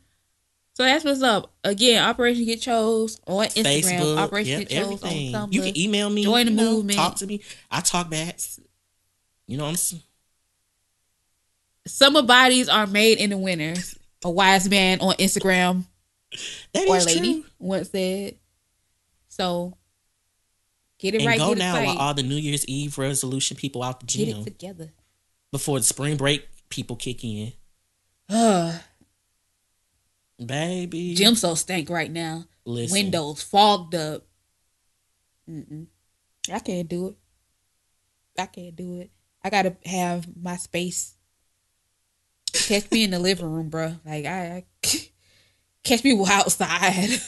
So 0.74 0.84
that's 0.84 1.04
what's 1.04 1.20
up. 1.20 1.52
Again, 1.62 2.02
Operation 2.02 2.46
Get 2.46 2.62
Chose 2.62 3.20
on 3.26 3.46
Instagram. 3.48 3.82
Facebook, 3.82 4.16
Operation 4.18 4.60
yep, 4.60 4.68
Get 4.68 4.70
Chose 4.78 4.84
everything. 5.02 5.34
on 5.34 5.50
Tumblr. 5.50 5.52
You 5.54 5.60
can 5.62 5.76
email 5.78 6.08
me. 6.08 6.22
Join 6.24 6.46
the 6.46 6.52
you 6.52 6.56
know, 6.56 6.72
movement. 6.76 6.96
Talk 6.98 7.16
to 7.16 7.26
me. 7.26 7.42
I 7.70 7.80
talk 7.80 8.08
back. 8.08 8.38
You 9.46 9.58
know, 9.58 9.64
what 9.64 9.92
I'm. 9.92 10.00
Summer 11.86 12.22
bodies 12.22 12.68
are 12.70 12.86
made 12.86 13.18
in 13.18 13.30
the 13.30 13.36
winters. 13.36 13.98
A 14.24 14.30
wise 14.30 14.68
man 14.70 15.00
on 15.00 15.14
Instagram 15.14 15.84
That 16.74 16.86
or 16.88 16.96
is 16.96 17.06
lady 17.06 17.40
true. 17.42 17.50
once 17.58 17.90
said. 17.90 18.36
So 19.28 19.76
get 20.98 21.14
it 21.14 21.18
And 21.18 21.26
right. 21.26 21.38
go 21.38 21.50
get 21.50 21.58
now 21.58 21.82
while 21.84 21.98
all 21.98 22.14
the 22.14 22.22
New 22.22 22.36
Year's 22.36 22.64
Eve 22.66 22.96
resolution 22.98 23.56
people 23.56 23.82
out 23.82 24.00
the 24.00 24.06
Get 24.06 24.26
gym 24.28 24.38
it 24.40 24.44
together. 24.44 24.92
before 25.52 25.78
the 25.78 25.84
spring 25.84 26.16
break 26.16 26.46
people 26.68 26.96
kick 26.96 27.24
in. 27.24 27.52
Ugh, 28.28 28.74
Baby, 30.44 31.14
gym 31.14 31.34
so 31.34 31.54
stank 31.54 31.90
right 31.90 32.10
now. 32.10 32.44
listen. 32.64 32.94
Windows 32.94 33.42
fogged 33.42 33.94
up. 33.94 34.22
Mm-mm. 35.48 35.86
I 36.50 36.58
can't 36.60 36.88
do 36.88 37.08
it. 37.08 37.16
I 38.38 38.46
can't 38.46 38.74
do 38.74 39.00
it. 39.00 39.10
I 39.44 39.50
gotta 39.50 39.76
have 39.84 40.26
my 40.40 40.56
space. 40.56 41.14
Catch 42.52 42.90
me 42.90 43.04
in 43.04 43.10
the 43.10 43.18
living 43.18 43.50
room, 43.52 43.68
bro. 43.68 43.96
Like 44.04 44.24
I, 44.24 44.64
I 44.64 44.64
catch 45.84 46.04
me 46.04 46.22
outside, 46.28 47.20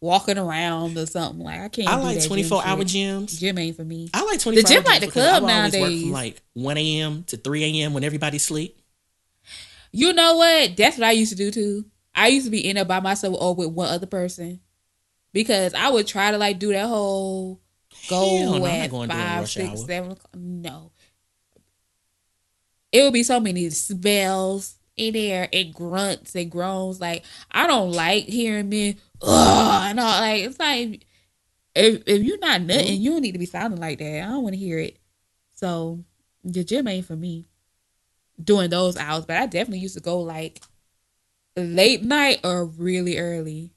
walking 0.00 0.38
around 0.38 0.96
or 0.96 1.06
something. 1.06 1.44
Like 1.44 1.60
I 1.60 1.68
can't. 1.68 1.88
I 1.88 1.96
do 1.96 2.02
like 2.02 2.18
gym 2.20 2.28
24 2.28 2.64
hour 2.64 2.78
gyms. 2.78 3.38
Gym 3.38 3.58
ain't 3.58 3.76
for 3.76 3.84
me. 3.84 4.10
I 4.14 4.24
like 4.24 4.40
24 4.40 4.68
gym 4.68 4.78
hour 4.78 4.84
like 4.84 5.02
gyms 5.02 5.06
the 5.06 5.12
club 5.12 5.26
I 5.26 5.40
would 5.40 5.52
always 5.52 5.72
work 5.72 5.82
nowadays. 5.82 6.02
from 6.02 6.10
like 6.12 6.42
1 6.54 6.76
a.m. 6.78 7.24
to 7.24 7.36
3 7.36 7.64
a.m. 7.64 7.94
when 7.94 8.04
everybody 8.04 8.38
sleep. 8.38 8.78
You 9.92 10.12
know 10.12 10.36
what? 10.36 10.76
That's 10.76 10.96
what 10.96 11.06
I 11.06 11.12
used 11.12 11.32
to 11.32 11.36
do 11.36 11.50
too. 11.50 11.84
I 12.14 12.28
used 12.28 12.46
to 12.46 12.50
be 12.50 12.66
in 12.66 12.76
there 12.76 12.84
by 12.84 13.00
myself 13.00 13.36
or 13.38 13.54
with 13.54 13.68
one 13.68 13.88
other 13.88 14.06
person 14.06 14.60
because 15.32 15.74
I 15.74 15.90
would 15.90 16.06
try 16.06 16.30
to 16.30 16.38
like 16.38 16.58
do 16.58 16.72
that 16.72 16.86
whole 16.86 17.60
go 18.08 18.58
no, 18.58 18.66
at 18.66 18.90
five, 18.90 19.48
six, 19.48 19.84
seven 19.84 20.12
o'clock. 20.12 20.34
No, 20.34 20.92
it 22.90 23.02
would 23.02 23.12
be 23.12 23.22
so 23.22 23.40
many 23.40 23.70
smells 23.70 24.76
in 24.96 25.14
there 25.14 25.48
it 25.52 25.72
grunts 25.72 26.34
and 26.34 26.50
groans. 26.50 27.00
Like 27.00 27.24
I 27.50 27.66
don't 27.66 27.92
like 27.92 28.24
hearing 28.24 28.68
men. 28.68 28.96
Ugh, 29.22 29.90
and 29.90 30.00
all 30.00 30.20
like 30.20 30.42
it's 30.42 30.58
like 30.58 31.06
if 31.74 32.02
if 32.06 32.22
you're 32.22 32.38
not 32.38 32.60
mm-hmm. 32.60 32.66
nothing, 32.68 33.00
you 33.00 33.10
don't 33.10 33.22
need 33.22 33.32
to 33.32 33.38
be 33.38 33.46
sounding 33.46 33.80
like 33.80 33.98
that. 33.98 34.22
I 34.22 34.26
don't 34.26 34.42
want 34.42 34.54
to 34.54 34.60
hear 34.60 34.78
it. 34.78 34.98
So 35.52 36.04
the 36.44 36.64
gym 36.64 36.88
ain't 36.88 37.06
for 37.06 37.16
me 37.16 37.46
during 38.42 38.70
those 38.70 38.96
hours, 38.96 39.24
but 39.24 39.36
I 39.36 39.46
definitely 39.46 39.78
used 39.78 39.96
to 39.96 40.02
go 40.02 40.20
like 40.20 40.60
late 41.56 42.02
night 42.02 42.40
or 42.44 42.64
really 42.64 43.18
early. 43.18 43.72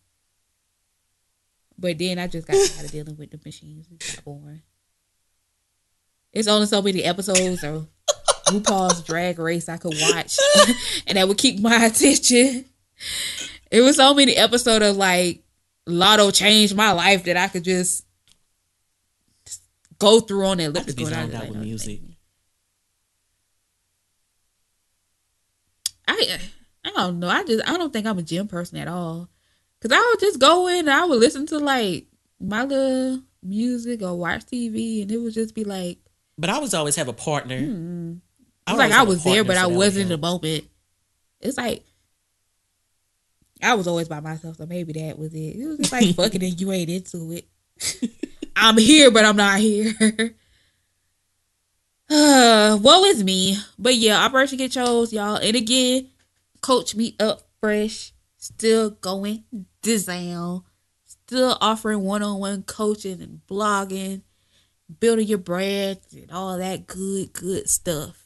But 1.77 1.97
then 1.97 2.19
I 2.19 2.27
just 2.27 2.47
got 2.47 2.53
tired 2.53 2.85
of 2.85 2.91
dealing 2.91 3.17
with 3.17 3.31
the 3.31 3.39
machines. 3.43 3.87
It 3.91 4.21
boring. 4.23 4.61
It's 6.31 6.47
only 6.47 6.67
so 6.67 6.81
many 6.81 7.03
episodes 7.03 7.63
of 7.63 7.87
RuPaul's 8.47 9.01
Drag 9.03 9.39
Race 9.39 9.67
I 9.69 9.77
could 9.77 9.95
watch, 9.99 10.37
and 11.07 11.17
that 11.17 11.27
would 11.27 11.37
keep 11.37 11.59
my 11.59 11.85
attention. 11.85 12.65
It 13.71 13.81
was 13.81 13.95
so 13.95 14.13
many 14.13 14.35
episodes 14.35 14.85
of 14.85 14.97
like 14.97 15.43
Lotto 15.87 16.31
changed 16.31 16.75
my 16.75 16.91
life 16.91 17.23
that 17.25 17.37
I 17.37 17.47
could 17.47 17.63
just 17.63 18.05
go 19.99 20.19
through 20.19 20.45
on 20.45 20.57
that 20.57 20.63
I 20.65 20.67
lip. 20.67 20.85
just 20.85 20.97
be 20.97 21.05
zoned 21.05 21.33
out 21.33 21.49
with 21.49 21.57
music. 21.57 22.01
I 26.07 26.39
I 26.83 26.91
don't 26.95 27.19
know. 27.19 27.27
I 27.29 27.43
just 27.43 27.67
I 27.67 27.77
don't 27.77 27.91
think 27.91 28.05
I'm 28.05 28.19
a 28.19 28.23
gym 28.23 28.47
person 28.47 28.77
at 28.77 28.87
all. 28.87 29.29
Cause 29.81 29.91
I 29.91 29.99
would 30.11 30.19
just 30.19 30.39
go 30.39 30.67
in 30.67 30.79
and 30.79 30.91
I 30.91 31.05
would 31.05 31.19
listen 31.19 31.45
to 31.47 31.59
like 31.59 32.07
my 32.39 32.63
little 32.63 33.21
music 33.43 34.01
or 34.01 34.15
watch 34.17 34.45
TV, 34.45 35.01
and 35.01 35.11
it 35.11 35.17
would 35.17 35.33
just 35.33 35.53
be 35.53 35.63
like, 35.63 35.99
But 36.37 36.49
I 36.49 36.57
was 36.59 36.73
always 36.73 36.95
have 36.95 37.07
a 37.07 37.13
partner. 37.13 37.59
hmm. 37.59 38.13
I 38.67 38.71
it's 38.71 38.77
would 38.77 38.89
like 38.89 38.91
I 38.91 39.03
was 39.03 39.23
there, 39.23 39.43
but 39.43 39.57
I 39.57 39.67
wasn't 39.67 40.03
in 40.03 40.09
the 40.09 40.17
moment. 40.17 40.65
It's 41.39 41.57
like 41.57 41.83
I 43.61 43.73
was 43.75 43.87
always 43.87 44.07
by 44.07 44.19
myself, 44.19 44.57
so 44.57 44.65
maybe 44.65 44.93
that 44.93 45.17
was 45.17 45.33
it. 45.33 45.55
It 45.55 45.65
was 45.65 45.77
just 45.77 45.91
like 45.91 46.15
fucking 46.15 46.43
and 46.43 46.59
you 46.59 46.71
ain't 46.71 46.89
into 46.89 47.31
it. 47.31 48.11
I'm 48.55 48.77
here, 48.77 49.11
but 49.11 49.25
I'm 49.25 49.35
not 49.35 49.59
here. 49.59 49.93
uh, 52.09 52.77
woe 52.81 53.03
is 53.05 53.23
me. 53.23 53.57
But 53.77 53.95
yeah, 53.95 54.23
Operation 54.23 54.57
Get 54.57 54.71
Chose, 54.71 55.13
y'all. 55.13 55.35
And 55.35 55.55
again, 55.55 56.09
coach 56.61 56.95
me 56.95 57.15
up 57.19 57.41
fresh. 57.59 58.13
Still 58.37 58.91
going 58.91 59.43
down. 59.81 60.63
Still 61.05 61.57
offering 61.59 62.01
one-on-one 62.01 62.63
coaching 62.63 63.21
and 63.21 63.41
blogging, 63.49 64.21
building 64.99 65.27
your 65.27 65.39
brand 65.39 65.99
and 66.13 66.31
all 66.31 66.57
that 66.57 66.85
good, 66.85 67.33
good 67.33 67.67
stuff. 67.67 68.24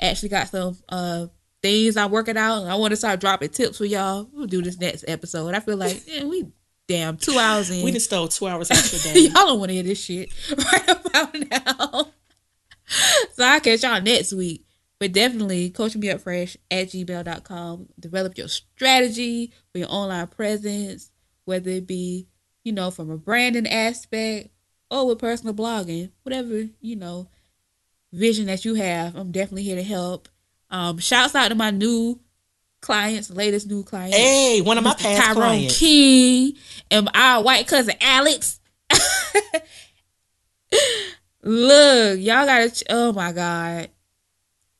Actually 0.00 0.28
got 0.30 0.48
some 0.48 0.76
uh 0.88 1.26
things 1.62 1.96
I'm 1.96 2.10
working 2.10 2.36
out. 2.36 2.64
I 2.64 2.74
want 2.74 2.92
to 2.92 2.96
start 2.96 3.20
dropping 3.20 3.48
tips 3.48 3.78
for 3.78 3.86
y'all. 3.86 4.28
We'll 4.32 4.46
do 4.46 4.60
this 4.62 4.78
next 4.78 5.04
episode. 5.08 5.54
I 5.54 5.60
feel 5.60 5.76
like 5.76 6.06
man, 6.08 6.28
we 6.28 6.46
damn 6.86 7.16
two 7.16 7.38
hours 7.38 7.70
in. 7.70 7.84
We 7.84 7.92
just 7.92 8.06
stole 8.06 8.28
two 8.28 8.46
hours 8.46 8.70
out 8.70 8.92
your 8.92 9.00
day. 9.14 9.20
y'all 9.20 9.46
don't 9.46 9.58
want 9.58 9.70
to 9.70 9.74
hear 9.74 9.82
this 9.82 10.02
shit 10.02 10.30
right 10.56 10.88
about 10.88 11.34
now. 11.50 12.08
so 13.32 13.44
I'll 13.44 13.60
catch 13.60 13.82
y'all 13.82 14.00
next 14.02 14.32
week. 14.32 14.66
But 15.00 15.12
definitely 15.12 15.70
coach 15.70 15.96
me 15.96 16.10
up 16.10 16.20
fresh 16.20 16.56
at 16.70 16.88
gmail.com. 16.88 17.88
Develop 17.98 18.38
your 18.38 18.48
strategy 18.48 19.52
for 19.72 19.78
your 19.78 19.90
online 19.90 20.28
presence, 20.28 21.10
whether 21.46 21.70
it 21.70 21.86
be, 21.86 22.28
you 22.62 22.72
know, 22.72 22.90
from 22.90 23.10
a 23.10 23.16
branding 23.16 23.66
aspect 23.66 24.50
or 24.90 25.06
with 25.06 25.18
personal 25.18 25.54
blogging, 25.54 26.10
whatever, 26.22 26.68
you 26.80 26.96
know, 26.96 27.28
vision 28.14 28.46
that 28.46 28.64
you 28.64 28.74
have. 28.74 29.16
I'm 29.16 29.30
definitely 29.32 29.64
here 29.64 29.76
to 29.76 29.82
help. 29.82 30.28
Um, 30.70 30.98
shouts 30.98 31.34
out 31.34 31.48
to 31.48 31.54
my 31.54 31.70
new 31.70 32.20
clients, 32.80 33.30
latest 33.30 33.66
new 33.68 33.82
clients. 33.82 34.16
Hey, 34.16 34.60
one 34.60 34.78
of 34.78 34.84
my 34.84 34.94
past 34.94 35.22
Tyrone 35.22 35.34
clients. 35.36 35.78
King 35.78 36.54
and 36.90 37.08
our 37.14 37.42
white 37.42 37.66
cousin 37.66 37.94
Alex. 38.00 38.60
Look, 41.42 42.18
y'all 42.20 42.46
gotta. 42.46 42.70
ch- 42.70 42.84
Oh 42.88 43.12
my 43.12 43.32
god, 43.32 43.90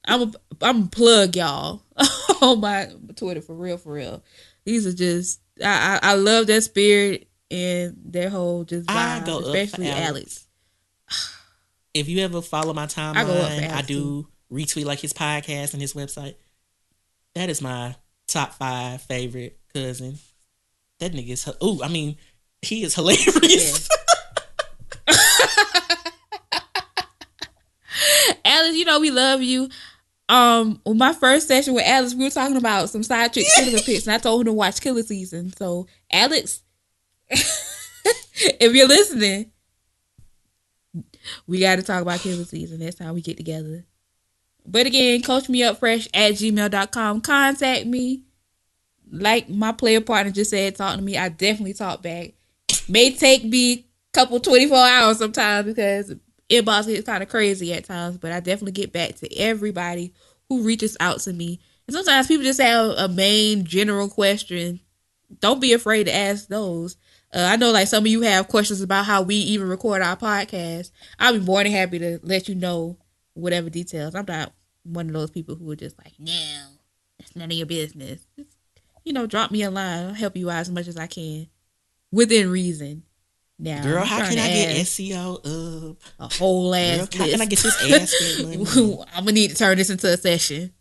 I'm 0.07 0.23
a, 0.23 0.33
I'm 0.63 0.83
a 0.85 0.87
plug 0.87 1.37
y'all 1.37 1.83
on 2.41 2.61
my 2.61 2.89
Twitter 3.17 3.43
for 3.43 3.55
real, 3.55 3.77
for 3.77 3.93
real. 3.93 4.23
These 4.65 4.87
are 4.87 4.93
just 4.95 5.41
I 5.63 5.99
I, 6.03 6.11
I 6.11 6.15
love 6.15 6.47
that 6.47 6.63
spirit 6.63 7.29
and 7.51 7.97
their 8.03 8.31
whole 8.31 8.65
just 8.65 8.89
vibe, 8.89 9.27
go 9.27 9.39
up 9.39 9.43
for 9.45 9.57
especially 9.57 9.89
Alex. 9.89 10.09
Alex. 10.09 10.44
If 11.95 12.09
you 12.09 12.25
ever 12.25 12.43
follow 12.43 12.75
my 12.75 12.87
timeline, 12.87 13.17
I 13.17 13.23
I, 13.23 13.25
go 13.25 13.33
up 13.33 13.53
for 13.53 13.65
Alex, 13.65 13.87
do 13.87 14.29
retweet 14.53 14.85
like 14.85 15.01
his 15.01 15.13
podcast 15.13 15.73
and 15.73 15.81
his 15.81 15.95
website. 15.95 16.35
That 17.35 17.49
is 17.49 17.63
my 17.63 17.95
top 18.27 18.55
five 18.55 19.01
favorite 19.03 19.59
cousin. 19.73 20.19
That 20.99 21.13
nigga's 21.13 21.49
oh, 21.61 21.83
I 21.83 21.89
mean, 21.89 22.17
he 22.63 22.83
is 22.83 22.95
hilarious. 22.95 23.89
Alice, 28.45 28.77
you 28.77 28.85
know 28.85 29.01
we 29.01 29.11
love 29.11 29.43
you. 29.43 29.69
Um, 30.29 30.81
on 30.87 30.97
my 30.97 31.13
first 31.13 31.49
session 31.49 31.75
with 31.75 31.85
Alex, 31.87 32.15
we 32.15 32.25
were 32.25 32.31
talking 32.31 32.57
about 32.57 32.89
some 32.89 33.03
side 33.03 33.33
chick 33.33 33.47
cinema 33.47 33.83
pics, 33.83 34.07
and 34.07 34.15
I 34.15 34.19
told 34.19 34.41
him 34.41 34.47
to 34.47 34.53
watch 34.53 34.81
Killer 34.81 35.03
Season. 35.03 35.53
So, 35.57 35.87
Alex, 36.11 36.63
if 37.29 38.75
you're 38.75 38.89
listening, 38.89 39.51
we 41.47 41.61
got 41.61 41.77
to 41.77 41.83
talk 41.83 42.03
about 42.03 42.21
Killer 42.21 42.45
Season 42.45 42.79
next 42.79 42.97
time 42.97 43.15
we 43.15 43.21
get 43.21 43.37
together. 43.37 43.85
But 44.67 44.87
again, 44.87 45.23
coach 45.23 45.49
me 45.49 45.63
up 45.63 45.79
fresh 45.79 46.09
at 46.15 46.33
gmail.com. 46.33 47.21
Contact 47.21 47.87
me. 47.87 48.23
Like 49.11 49.49
my 49.49 49.73
player 49.73 50.01
partner 50.01 50.33
just 50.33 50.51
said, 50.51 50.77
talk 50.77 50.97
to 50.97 51.03
me. 51.03 51.17
I 51.17 51.29
definitely 51.29 51.75
talk 51.75 52.03
back. 52.03 52.33
May 52.89 53.13
take 53.13 53.45
me 53.45 53.73
a 53.73 53.85
couple 54.13 54.41
24 54.41 54.77
hours 54.77 55.19
sometimes 55.19 55.67
because 55.67 56.15
inbox 56.51 56.87
gets 56.87 57.07
kind 57.07 57.23
of 57.23 57.29
crazy 57.29 57.73
at 57.73 57.85
times, 57.85 58.17
but 58.17 58.33
I 58.33 58.41
definitely 58.41 58.73
get 58.73 58.93
back 58.93 59.17
to 59.17 59.37
everybody 59.39 60.13
who 60.49 60.63
reaches 60.63 60.97
out 61.01 61.21
to 61.21 61.33
me. 61.33 61.61
And 61.87 61.95
sometimes 61.95 62.27
people 62.27 62.45
just 62.45 62.61
have 62.61 62.91
a 62.97 63.09
main 63.09 63.65
general 63.65 64.09
question. 64.09 64.81
Don't 65.41 65.61
be 65.61 65.73
afraid 65.73 66.05
to 66.05 66.15
ask 66.15 66.49
those. 66.49 66.97
Uh, 67.35 67.49
I 67.51 67.57
know 67.57 67.73
like 67.73 67.89
some 67.89 68.05
of 68.05 68.07
you 68.07 68.21
have 68.23 68.47
questions 68.47 68.81
about 68.81 69.07
how 69.07 69.23
we 69.23 69.35
even 69.35 69.69
record 69.69 70.03
our 70.03 70.17
podcast. 70.17 70.93
I'll 71.19 71.33
be 71.33 71.41
more 71.41 71.63
than 71.65 71.73
happy 71.73 71.99
to 71.99 72.21
let 72.23 72.49
you 72.49 72.55
know 72.55 72.97
whatever 73.35 73.69
details. 73.69 74.15
I'm 74.15 74.25
not 74.29 74.53
one 74.85 75.09
of 75.09 75.15
those 75.15 75.31
people 75.33 75.57
who 75.57 75.69
are 75.73 75.77
just 75.77 75.99
like, 75.99 76.13
no, 76.19 76.67
it's 77.19 77.35
none 77.35 77.51
of 77.51 77.57
your 77.57 77.67
business. 77.67 78.25
Just, 78.37 78.57
you 79.03 79.13
know, 79.13 79.27
drop 79.27 79.51
me 79.51 79.63
a 79.63 79.71
line. 79.71 80.07
I'll 80.07 80.15
help 80.15 80.37
you 80.37 80.49
out 80.49 80.61
as 80.61 80.71
much 80.71 80.87
as 80.87 80.97
I 80.97 81.09
can 81.09 81.49
within 82.13 82.51
reason. 82.51 83.03
Now, 83.59 83.83
Girl, 83.83 84.05
how 84.05 84.19
can 84.19 84.39
I 84.39 84.49
get 84.49 84.77
SEO 84.87 85.91
up? 85.91 85.97
a 86.19 86.35
whole 86.35 86.75
ass 86.75 87.09
Girl, 87.09 87.23
how 87.23 87.31
can 87.31 87.41
I 87.41 87.47
get 87.47 87.59
this 87.61 87.93
ass? 87.93 88.77
I'm 89.15 89.25
gonna 89.25 89.33
need 89.33 89.51
to 89.51 89.57
turn 89.57 89.79
this 89.79 89.91
into 89.91 90.13
a 90.13 90.17
session. 90.17 90.73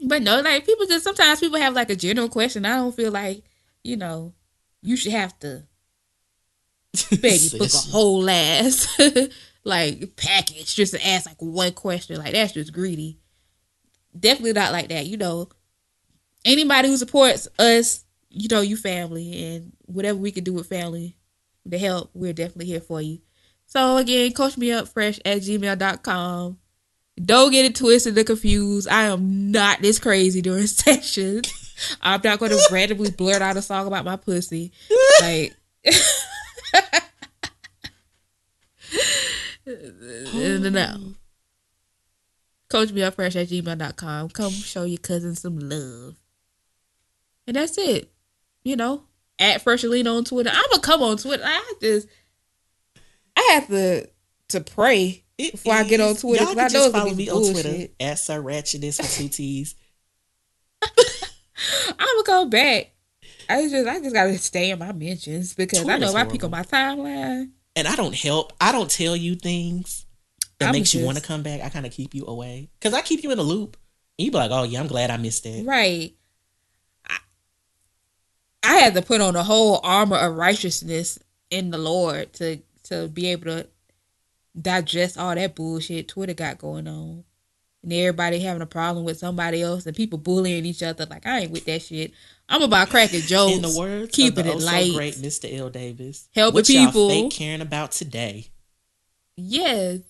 But 0.00 0.22
no, 0.22 0.40
like 0.40 0.66
people 0.66 0.86
just 0.86 1.04
sometimes 1.04 1.40
people 1.40 1.58
have 1.58 1.74
like 1.74 1.90
a 1.90 1.96
general 1.96 2.28
question. 2.28 2.64
I 2.64 2.76
don't 2.76 2.94
feel 2.94 3.10
like 3.10 3.42
you 3.86 3.96
know 3.96 4.34
you 4.82 4.96
should 4.96 5.12
have 5.12 5.38
to 5.40 5.64
baby 7.10 7.58
book 7.58 7.72
a 7.72 7.90
whole 7.90 8.28
ass 8.28 9.00
like 9.66 10.16
package 10.16 10.74
just 10.74 10.94
to 10.94 11.06
ask 11.06 11.26
like 11.26 11.42
one 11.42 11.72
question. 11.72 12.16
Like 12.16 12.32
that's 12.32 12.52
just 12.52 12.72
greedy. 12.72 13.18
Definitely 14.18 14.54
not 14.54 14.72
like 14.72 14.88
that. 14.88 15.06
You 15.06 15.16
know, 15.16 15.48
anybody 16.44 16.88
who 16.88 16.96
supports 16.96 17.48
us, 17.58 18.04
you 18.30 18.48
know, 18.48 18.60
you 18.60 18.76
family 18.76 19.44
and 19.44 19.72
whatever 19.84 20.18
we 20.18 20.30
can 20.30 20.44
do 20.44 20.54
with 20.54 20.68
family 20.68 21.16
to 21.68 21.78
help, 21.78 22.10
we're 22.14 22.32
definitely 22.32 22.66
here 22.66 22.80
for 22.80 23.02
you. 23.02 23.18
So 23.66 23.96
again, 23.96 24.32
coach 24.32 24.56
me 24.56 24.70
up 24.70 24.88
fresh 24.88 25.18
at 25.24 25.38
gmail.com. 25.38 26.58
Don't 27.22 27.50
get 27.50 27.64
it 27.64 27.74
twisted 27.74 28.16
or 28.16 28.24
confused. 28.24 28.88
I 28.88 29.04
am 29.04 29.50
not 29.50 29.82
this 29.82 29.98
crazy 29.98 30.40
during 30.42 30.66
sessions. 30.66 31.65
I'm 32.02 32.20
not 32.24 32.38
going 32.38 32.50
to 32.52 32.68
randomly 32.70 33.10
blurt 33.10 33.42
out 33.42 33.56
a 33.56 33.62
song 33.62 33.86
about 33.86 34.04
my 34.04 34.16
pussy. 34.16 34.72
Like, 35.20 35.54
no, 39.66 40.68
no. 40.70 40.96
Coach 42.68 42.92
me 42.92 43.02
up 43.02 43.14
fresh 43.14 43.36
at 43.36 43.48
gmail.com. 43.48 44.28
Come 44.30 44.50
show 44.52 44.84
your 44.84 44.98
cousin 44.98 45.34
some 45.36 45.58
love. 45.58 46.16
And 47.46 47.56
that's 47.56 47.78
it. 47.78 48.10
You 48.64 48.74
know, 48.76 49.04
at 49.38 49.62
Freshalina 49.64 50.16
on 50.16 50.24
Twitter. 50.24 50.50
I'm 50.52 50.64
going 50.70 50.80
to 50.80 50.86
come 50.86 51.02
on 51.02 51.16
Twitter. 51.18 51.44
I 51.46 51.74
just, 51.80 52.08
I 53.36 53.50
have 53.54 53.68
to, 53.68 54.08
to 54.48 54.60
pray 54.60 55.22
It 55.38 55.52
before 55.52 55.74
I 55.74 55.84
get 55.84 56.00
on. 56.00 56.16
Twitter, 56.16 56.42
Y'all 56.44 56.54
'cause 56.54 56.58
I 56.58 56.62
know 56.64 56.68
just 56.84 56.92
follow 56.92 57.14
me 57.14 57.30
on 57.30 57.42
Twitter 57.52 57.68
bullshit. 57.70 57.94
at 58.00 58.18
Sir 58.18 58.42
Ratchettness 58.42 58.98
with 58.98 59.14
two 59.16 59.28
T's. 59.28 59.74
I'm 61.88 62.24
gonna 62.24 62.44
go 62.44 62.46
back. 62.46 62.92
I 63.48 63.68
just 63.68 63.86
I 63.86 64.00
just 64.00 64.14
gotta 64.14 64.38
stay 64.38 64.70
in 64.70 64.78
my 64.78 64.92
mentions 64.92 65.54
because 65.54 65.88
I 65.88 65.98
know 65.98 66.10
if 66.10 66.16
I 66.16 66.24
pick 66.24 66.44
on 66.44 66.50
my 66.50 66.62
timeline. 66.62 67.50
And 67.74 67.86
I 67.86 67.94
don't 67.94 68.14
help. 68.14 68.52
I 68.60 68.72
don't 68.72 68.90
tell 68.90 69.14
you 69.14 69.34
things 69.34 70.06
that 70.58 70.68
I'm 70.68 70.72
makes 70.72 70.94
you 70.94 71.04
want 71.04 71.18
to 71.18 71.22
come 71.22 71.42
back. 71.42 71.60
I 71.62 71.68
kind 71.68 71.86
of 71.86 71.92
keep 71.92 72.14
you 72.14 72.24
away 72.26 72.70
because 72.78 72.94
I 72.94 73.02
keep 73.02 73.22
you 73.22 73.30
in 73.30 73.38
a 73.38 73.42
loop. 73.42 73.76
And 74.18 74.24
you 74.24 74.32
be 74.32 74.38
like, 74.38 74.50
oh 74.50 74.62
yeah, 74.62 74.80
I'm 74.80 74.86
glad 74.86 75.10
I 75.10 75.18
missed 75.18 75.44
that. 75.44 75.64
Right. 75.66 76.14
I, 77.06 77.18
I 78.62 78.76
had 78.76 78.94
to 78.94 79.02
put 79.02 79.20
on 79.20 79.34
the 79.34 79.44
whole 79.44 79.80
armor 79.82 80.16
of 80.16 80.36
righteousness 80.36 81.18
in 81.50 81.70
the 81.70 81.78
Lord 81.78 82.32
to 82.34 82.60
to 82.84 83.08
be 83.08 83.28
able 83.28 83.44
to 83.44 83.66
digest 84.60 85.18
all 85.18 85.34
that 85.34 85.54
bullshit 85.54 86.08
Twitter 86.08 86.34
got 86.34 86.58
going 86.58 86.88
on. 86.88 87.24
And 87.86 87.92
everybody 87.92 88.40
having 88.40 88.62
a 88.62 88.66
problem 88.66 89.04
with 89.04 89.16
somebody 89.16 89.62
else 89.62 89.86
and 89.86 89.94
people 89.94 90.18
bullying 90.18 90.66
each 90.66 90.82
other. 90.82 91.06
Like 91.06 91.24
I 91.24 91.42
ain't 91.42 91.52
with 91.52 91.66
that 91.66 91.82
shit. 91.82 92.10
I'm 92.48 92.60
about 92.62 92.88
cracking 92.90 93.20
jokes. 93.20 93.52
In 93.56 93.62
the 93.62 93.78
words 93.78 94.10
keeping 94.12 94.40
of 94.40 94.44
the 94.46 94.50
it 94.50 94.56
oh 94.56 94.58
so 94.58 94.66
light. 94.66 94.92
great 94.92 95.14
Mr. 95.14 95.56
L. 95.56 95.70
Davis, 95.70 96.28
Helping 96.34 96.54
what 96.54 96.66
people. 96.66 97.08
fake 97.08 97.30
caring 97.30 97.60
about 97.60 97.92
today. 97.92 98.48
Yes. 99.36 100.00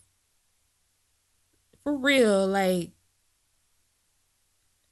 For 1.84 1.94
real, 1.94 2.46
like 2.46 2.92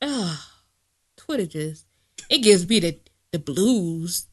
ugh, 0.02 0.36
Twitter 1.16 1.46
just 1.46 1.86
it 2.28 2.38
gives 2.42 2.68
me 2.68 2.80
the 2.80 2.98
the 3.32 3.38
blues. 3.38 4.26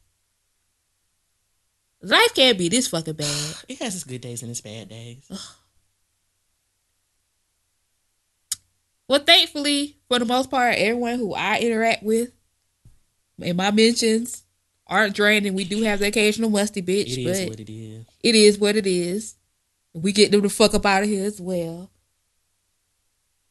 Life 2.02 2.34
can't 2.36 2.58
be 2.58 2.68
this 2.68 2.90
fucking 2.90 3.14
bad. 3.14 3.56
It 3.70 3.80
has 3.80 3.96
its 3.96 4.04
good 4.04 4.20
days 4.20 4.42
and 4.42 4.52
its 4.52 4.60
bad 4.60 4.90
days. 4.90 5.26
Well, 9.12 9.20
thankfully, 9.20 9.98
for 10.08 10.20
the 10.20 10.26
most 10.26 10.50
part, 10.50 10.76
everyone 10.78 11.20
who 11.20 11.34
I 11.34 11.60
interact 11.60 12.02
with 12.02 12.32
in 13.40 13.58
my 13.58 13.70
mentions 13.70 14.46
aren't 14.88 15.18
draining. 15.18 15.54
We 15.54 15.66
do 15.66 15.84
have 15.84 16.00
the 16.00 16.08
occasional 16.08 16.50
musty 16.50 16.82
bitch, 16.82 17.18
It 17.18 17.26
but 17.26 17.50
what 17.50 17.60
it 17.60 17.70
is. 17.70 18.06
it 18.24 18.36
is 18.36 18.58
what 18.58 18.78
it 18.78 18.88
is. 18.88 19.36
We 19.94 20.14
get 20.14 20.32
them 20.32 20.40
the 20.40 20.50
fuck 20.50 20.74
up 20.74 20.86
out 20.86 21.04
of 21.04 21.10
here 21.10 21.26
as 21.26 21.42
well. 21.42 21.92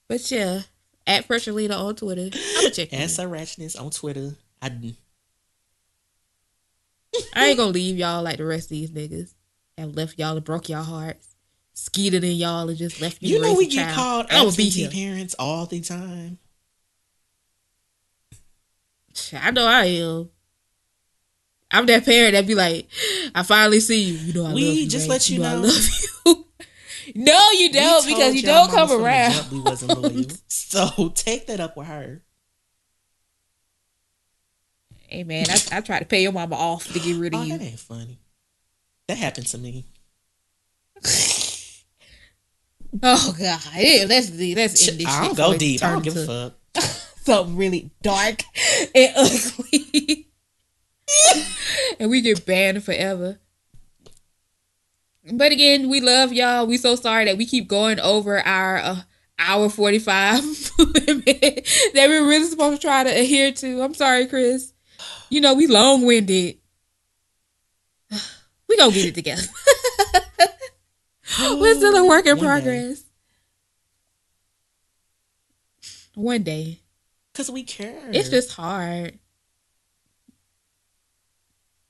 But 0.09 0.31
yeah, 0.31 0.62
at 1.07 1.28
Freshalina 1.28 1.78
on 1.78 1.95
Twitter. 1.95 2.31
I'm 2.32 2.62
gonna 2.62 2.70
check. 2.70 2.89
And 2.95 3.03
it. 3.03 3.09
Sir 3.11 3.28
Ratchettness 3.28 3.78
on 3.78 3.91
Twitter. 3.91 4.37
I 4.62 4.70
I 7.35 7.49
ain't 7.49 7.59
gonna 7.59 7.70
leave 7.70 7.99
y'all 7.99 8.23
like 8.23 8.39
the 8.39 8.47
rest 8.47 8.65
of 8.65 8.70
these 8.70 8.93
niggas 8.93 9.35
have 9.77 9.95
left 9.95 10.19
y'all 10.19 10.37
and 10.37 10.45
broke 10.45 10.70
y'all 10.70 10.85
hearts, 10.85 11.30
skeeted 11.81 12.23
in 12.24 12.32
y'all 12.36 12.69
and 12.69 12.78
just 12.78 13.01
left 13.01 13.23
me. 13.23 13.28
you 13.28 13.40
know 13.40 13.55
we 13.55 13.66
get 13.66 13.85
child. 13.86 13.97
called 13.97 14.27
I 14.31 14.44
would 14.44 14.57
be 14.57 14.89
parents 14.93 15.35
all 15.39 15.66
the 15.66 15.81
time. 15.81 16.39
I 19.35 19.51
know 19.51 19.66
I 19.66 19.85
am. 19.86 20.31
I'm 21.73 21.86
that 21.86 22.05
parent 22.05 22.32
that 22.35 22.47
be 22.47 22.55
like, 22.55 22.89
I 23.35 23.43
finally 23.43 23.81
see 23.81 24.02
you. 24.02 24.15
You 24.15 24.32
know 24.32 24.47
I 24.47 24.52
We 24.55 24.65
love 24.66 24.74
you. 24.74 24.82
We 24.82 24.86
just 24.89 25.05
man. 25.05 25.11
let 25.11 25.31
you 25.31 25.43
I 25.44 25.52
know. 25.55 25.61
love 25.61 25.89
you. 26.27 26.44
no, 27.15 27.51
you 27.52 27.73
don't 27.73 28.07
because 28.07 28.35
you 28.35 28.43
don't 28.43 28.70
come 28.70 28.90
around. 28.90 29.51
We 29.52 29.61
wasn't 29.61 29.98
loyal. 30.01 30.24
so 30.48 31.09
take 31.15 31.47
that 31.47 31.61
up 31.61 31.77
with 31.77 31.86
her. 31.86 32.23
Hey 35.09 35.24
man, 35.24 35.47
I, 35.51 35.78
I 35.78 35.81
tried 35.81 36.01
to 36.01 36.05
pay 36.07 36.23
your 36.23 36.32
mama 36.32 36.55
off 36.57 36.86
to 36.93 36.98
get 37.01 37.16
rid 37.16 37.35
of 37.35 37.40
Oh, 37.40 37.43
you. 37.44 37.59
that 37.59 37.65
ain't 37.65 37.81
funny. 37.81 38.19
That 39.09 39.16
happened 39.19 39.47
to 39.48 39.59
me. 39.59 39.86
Oh 43.02 43.34
god, 43.38 43.60
yeah, 43.76 44.04
let's 44.08 44.30
let's 44.30 44.88
end. 44.88 45.02
I 45.06 45.26
shit 45.28 45.36
don't 45.36 45.36
go 45.36 45.56
deep. 45.56 45.82
I 45.82 45.92
don't 45.92 46.02
give 46.02 46.16
a 46.16 46.26
fuck. 46.26 46.84
Something 47.22 47.56
really 47.56 47.90
dark 48.02 48.42
and 48.94 49.12
ugly, 49.16 50.28
and 52.00 52.10
we 52.10 52.20
get 52.20 52.44
banned 52.46 52.82
forever. 52.82 53.38
But 55.32 55.52
again, 55.52 55.88
we 55.88 56.00
love 56.00 56.32
y'all. 56.32 56.66
We 56.66 56.78
so 56.78 56.96
sorry 56.96 57.26
that 57.26 57.36
we 57.36 57.46
keep 57.46 57.68
going 57.68 58.00
over 58.00 58.40
our 58.40 58.78
uh, 58.78 59.02
hour 59.38 59.68
45 59.68 60.42
that 60.78 62.06
we're 62.08 62.26
really 62.26 62.46
supposed 62.46 62.80
to 62.80 62.86
try 62.86 63.04
to 63.04 63.10
adhere 63.10 63.52
to. 63.52 63.82
I'm 63.82 63.94
sorry, 63.94 64.26
Chris. 64.26 64.72
You 65.28 65.40
know, 65.40 65.54
we 65.54 65.66
long 65.66 66.04
winded. 66.04 66.56
We 68.68 68.76
gonna 68.76 68.92
get 68.92 69.06
it 69.06 69.14
together. 69.16 69.42
we're 71.61 71.74
still 71.74 71.97
a 71.97 72.07
work 72.07 72.27
in 72.27 72.36
One 72.36 72.39
day. 72.39 72.47
progress. 72.47 73.05
One 76.15 76.43
day. 76.43 76.81
Cause 77.35 77.51
we 77.51 77.62
care. 77.62 78.11
It's 78.12 78.28
just 78.28 78.52
hard. 78.52 79.19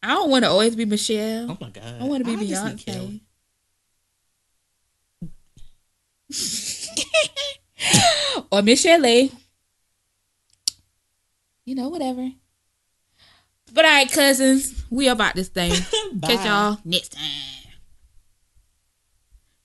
I 0.03 0.15
don't 0.15 0.31
want 0.31 0.45
to 0.45 0.51
always 0.51 0.77
be 0.77 0.85
Michelle. 0.85 1.51
Oh 1.51 1.59
my 1.61 1.71
god. 1.71 2.01
I 2.01 2.05
want 2.05 2.25
to 2.25 2.37
be 2.37 2.45
I 2.45 2.47
just. 2.47 2.87
Beyonce. 2.87 3.21
or 8.53 8.63
Michelle. 8.63 9.29
You 11.65 11.75
know, 11.75 11.89
whatever. 11.89 12.31
But 13.73 13.85
all 13.85 13.91
right, 13.91 14.11
cousins, 14.11 14.85
we 14.91 15.09
about 15.09 15.35
this 15.35 15.49
thing. 15.49 15.73
Catch 16.23 16.47
y'all 16.47 16.79
next 16.85 17.13
time. 17.13 17.60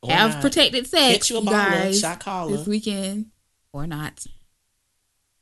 Or 0.05 0.11
Have 0.11 0.33
not. 0.33 0.41
protected 0.41 0.87
sex, 0.87 1.13
Get 1.13 1.29
you 1.29 1.37
a 1.37 1.41
you 1.41 1.49
guys, 1.49 1.99
shot 1.99 2.19
caller. 2.19 2.55
this 2.57 2.67
weekend, 2.67 3.27
or 3.73 3.87
not. 3.87 4.25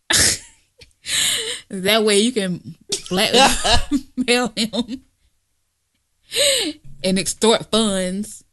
that 1.70 2.04
way 2.04 2.20
you 2.20 2.32
can 2.32 2.76
blackmail 3.10 4.54
him 4.56 5.02
and 7.04 7.20
extort 7.20 7.70
funds 7.72 8.44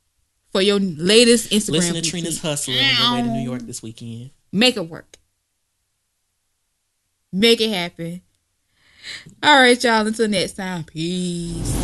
for 0.52 0.60
your 0.62 0.80
latest 0.80 1.50
Instagram. 1.50 1.70
Listen 1.72 1.94
to. 1.94 2.02
Trina's 2.02 2.40
hustler 2.42 2.74
on 2.74 3.16
the 3.16 3.22
way 3.22 3.28
to 3.28 3.34
New 3.34 3.42
York 3.50 3.62
this 3.62 3.82
weekend. 3.82 4.30
Make 4.52 4.76
it 4.76 4.88
work. 4.88 5.16
Make 7.32 7.60
it 7.60 7.70
happen. 7.70 8.22
All 9.42 9.60
right, 9.60 9.82
y'all. 9.82 10.06
Until 10.06 10.28
next 10.28 10.54
time. 10.54 10.84
Peace. 10.84 11.79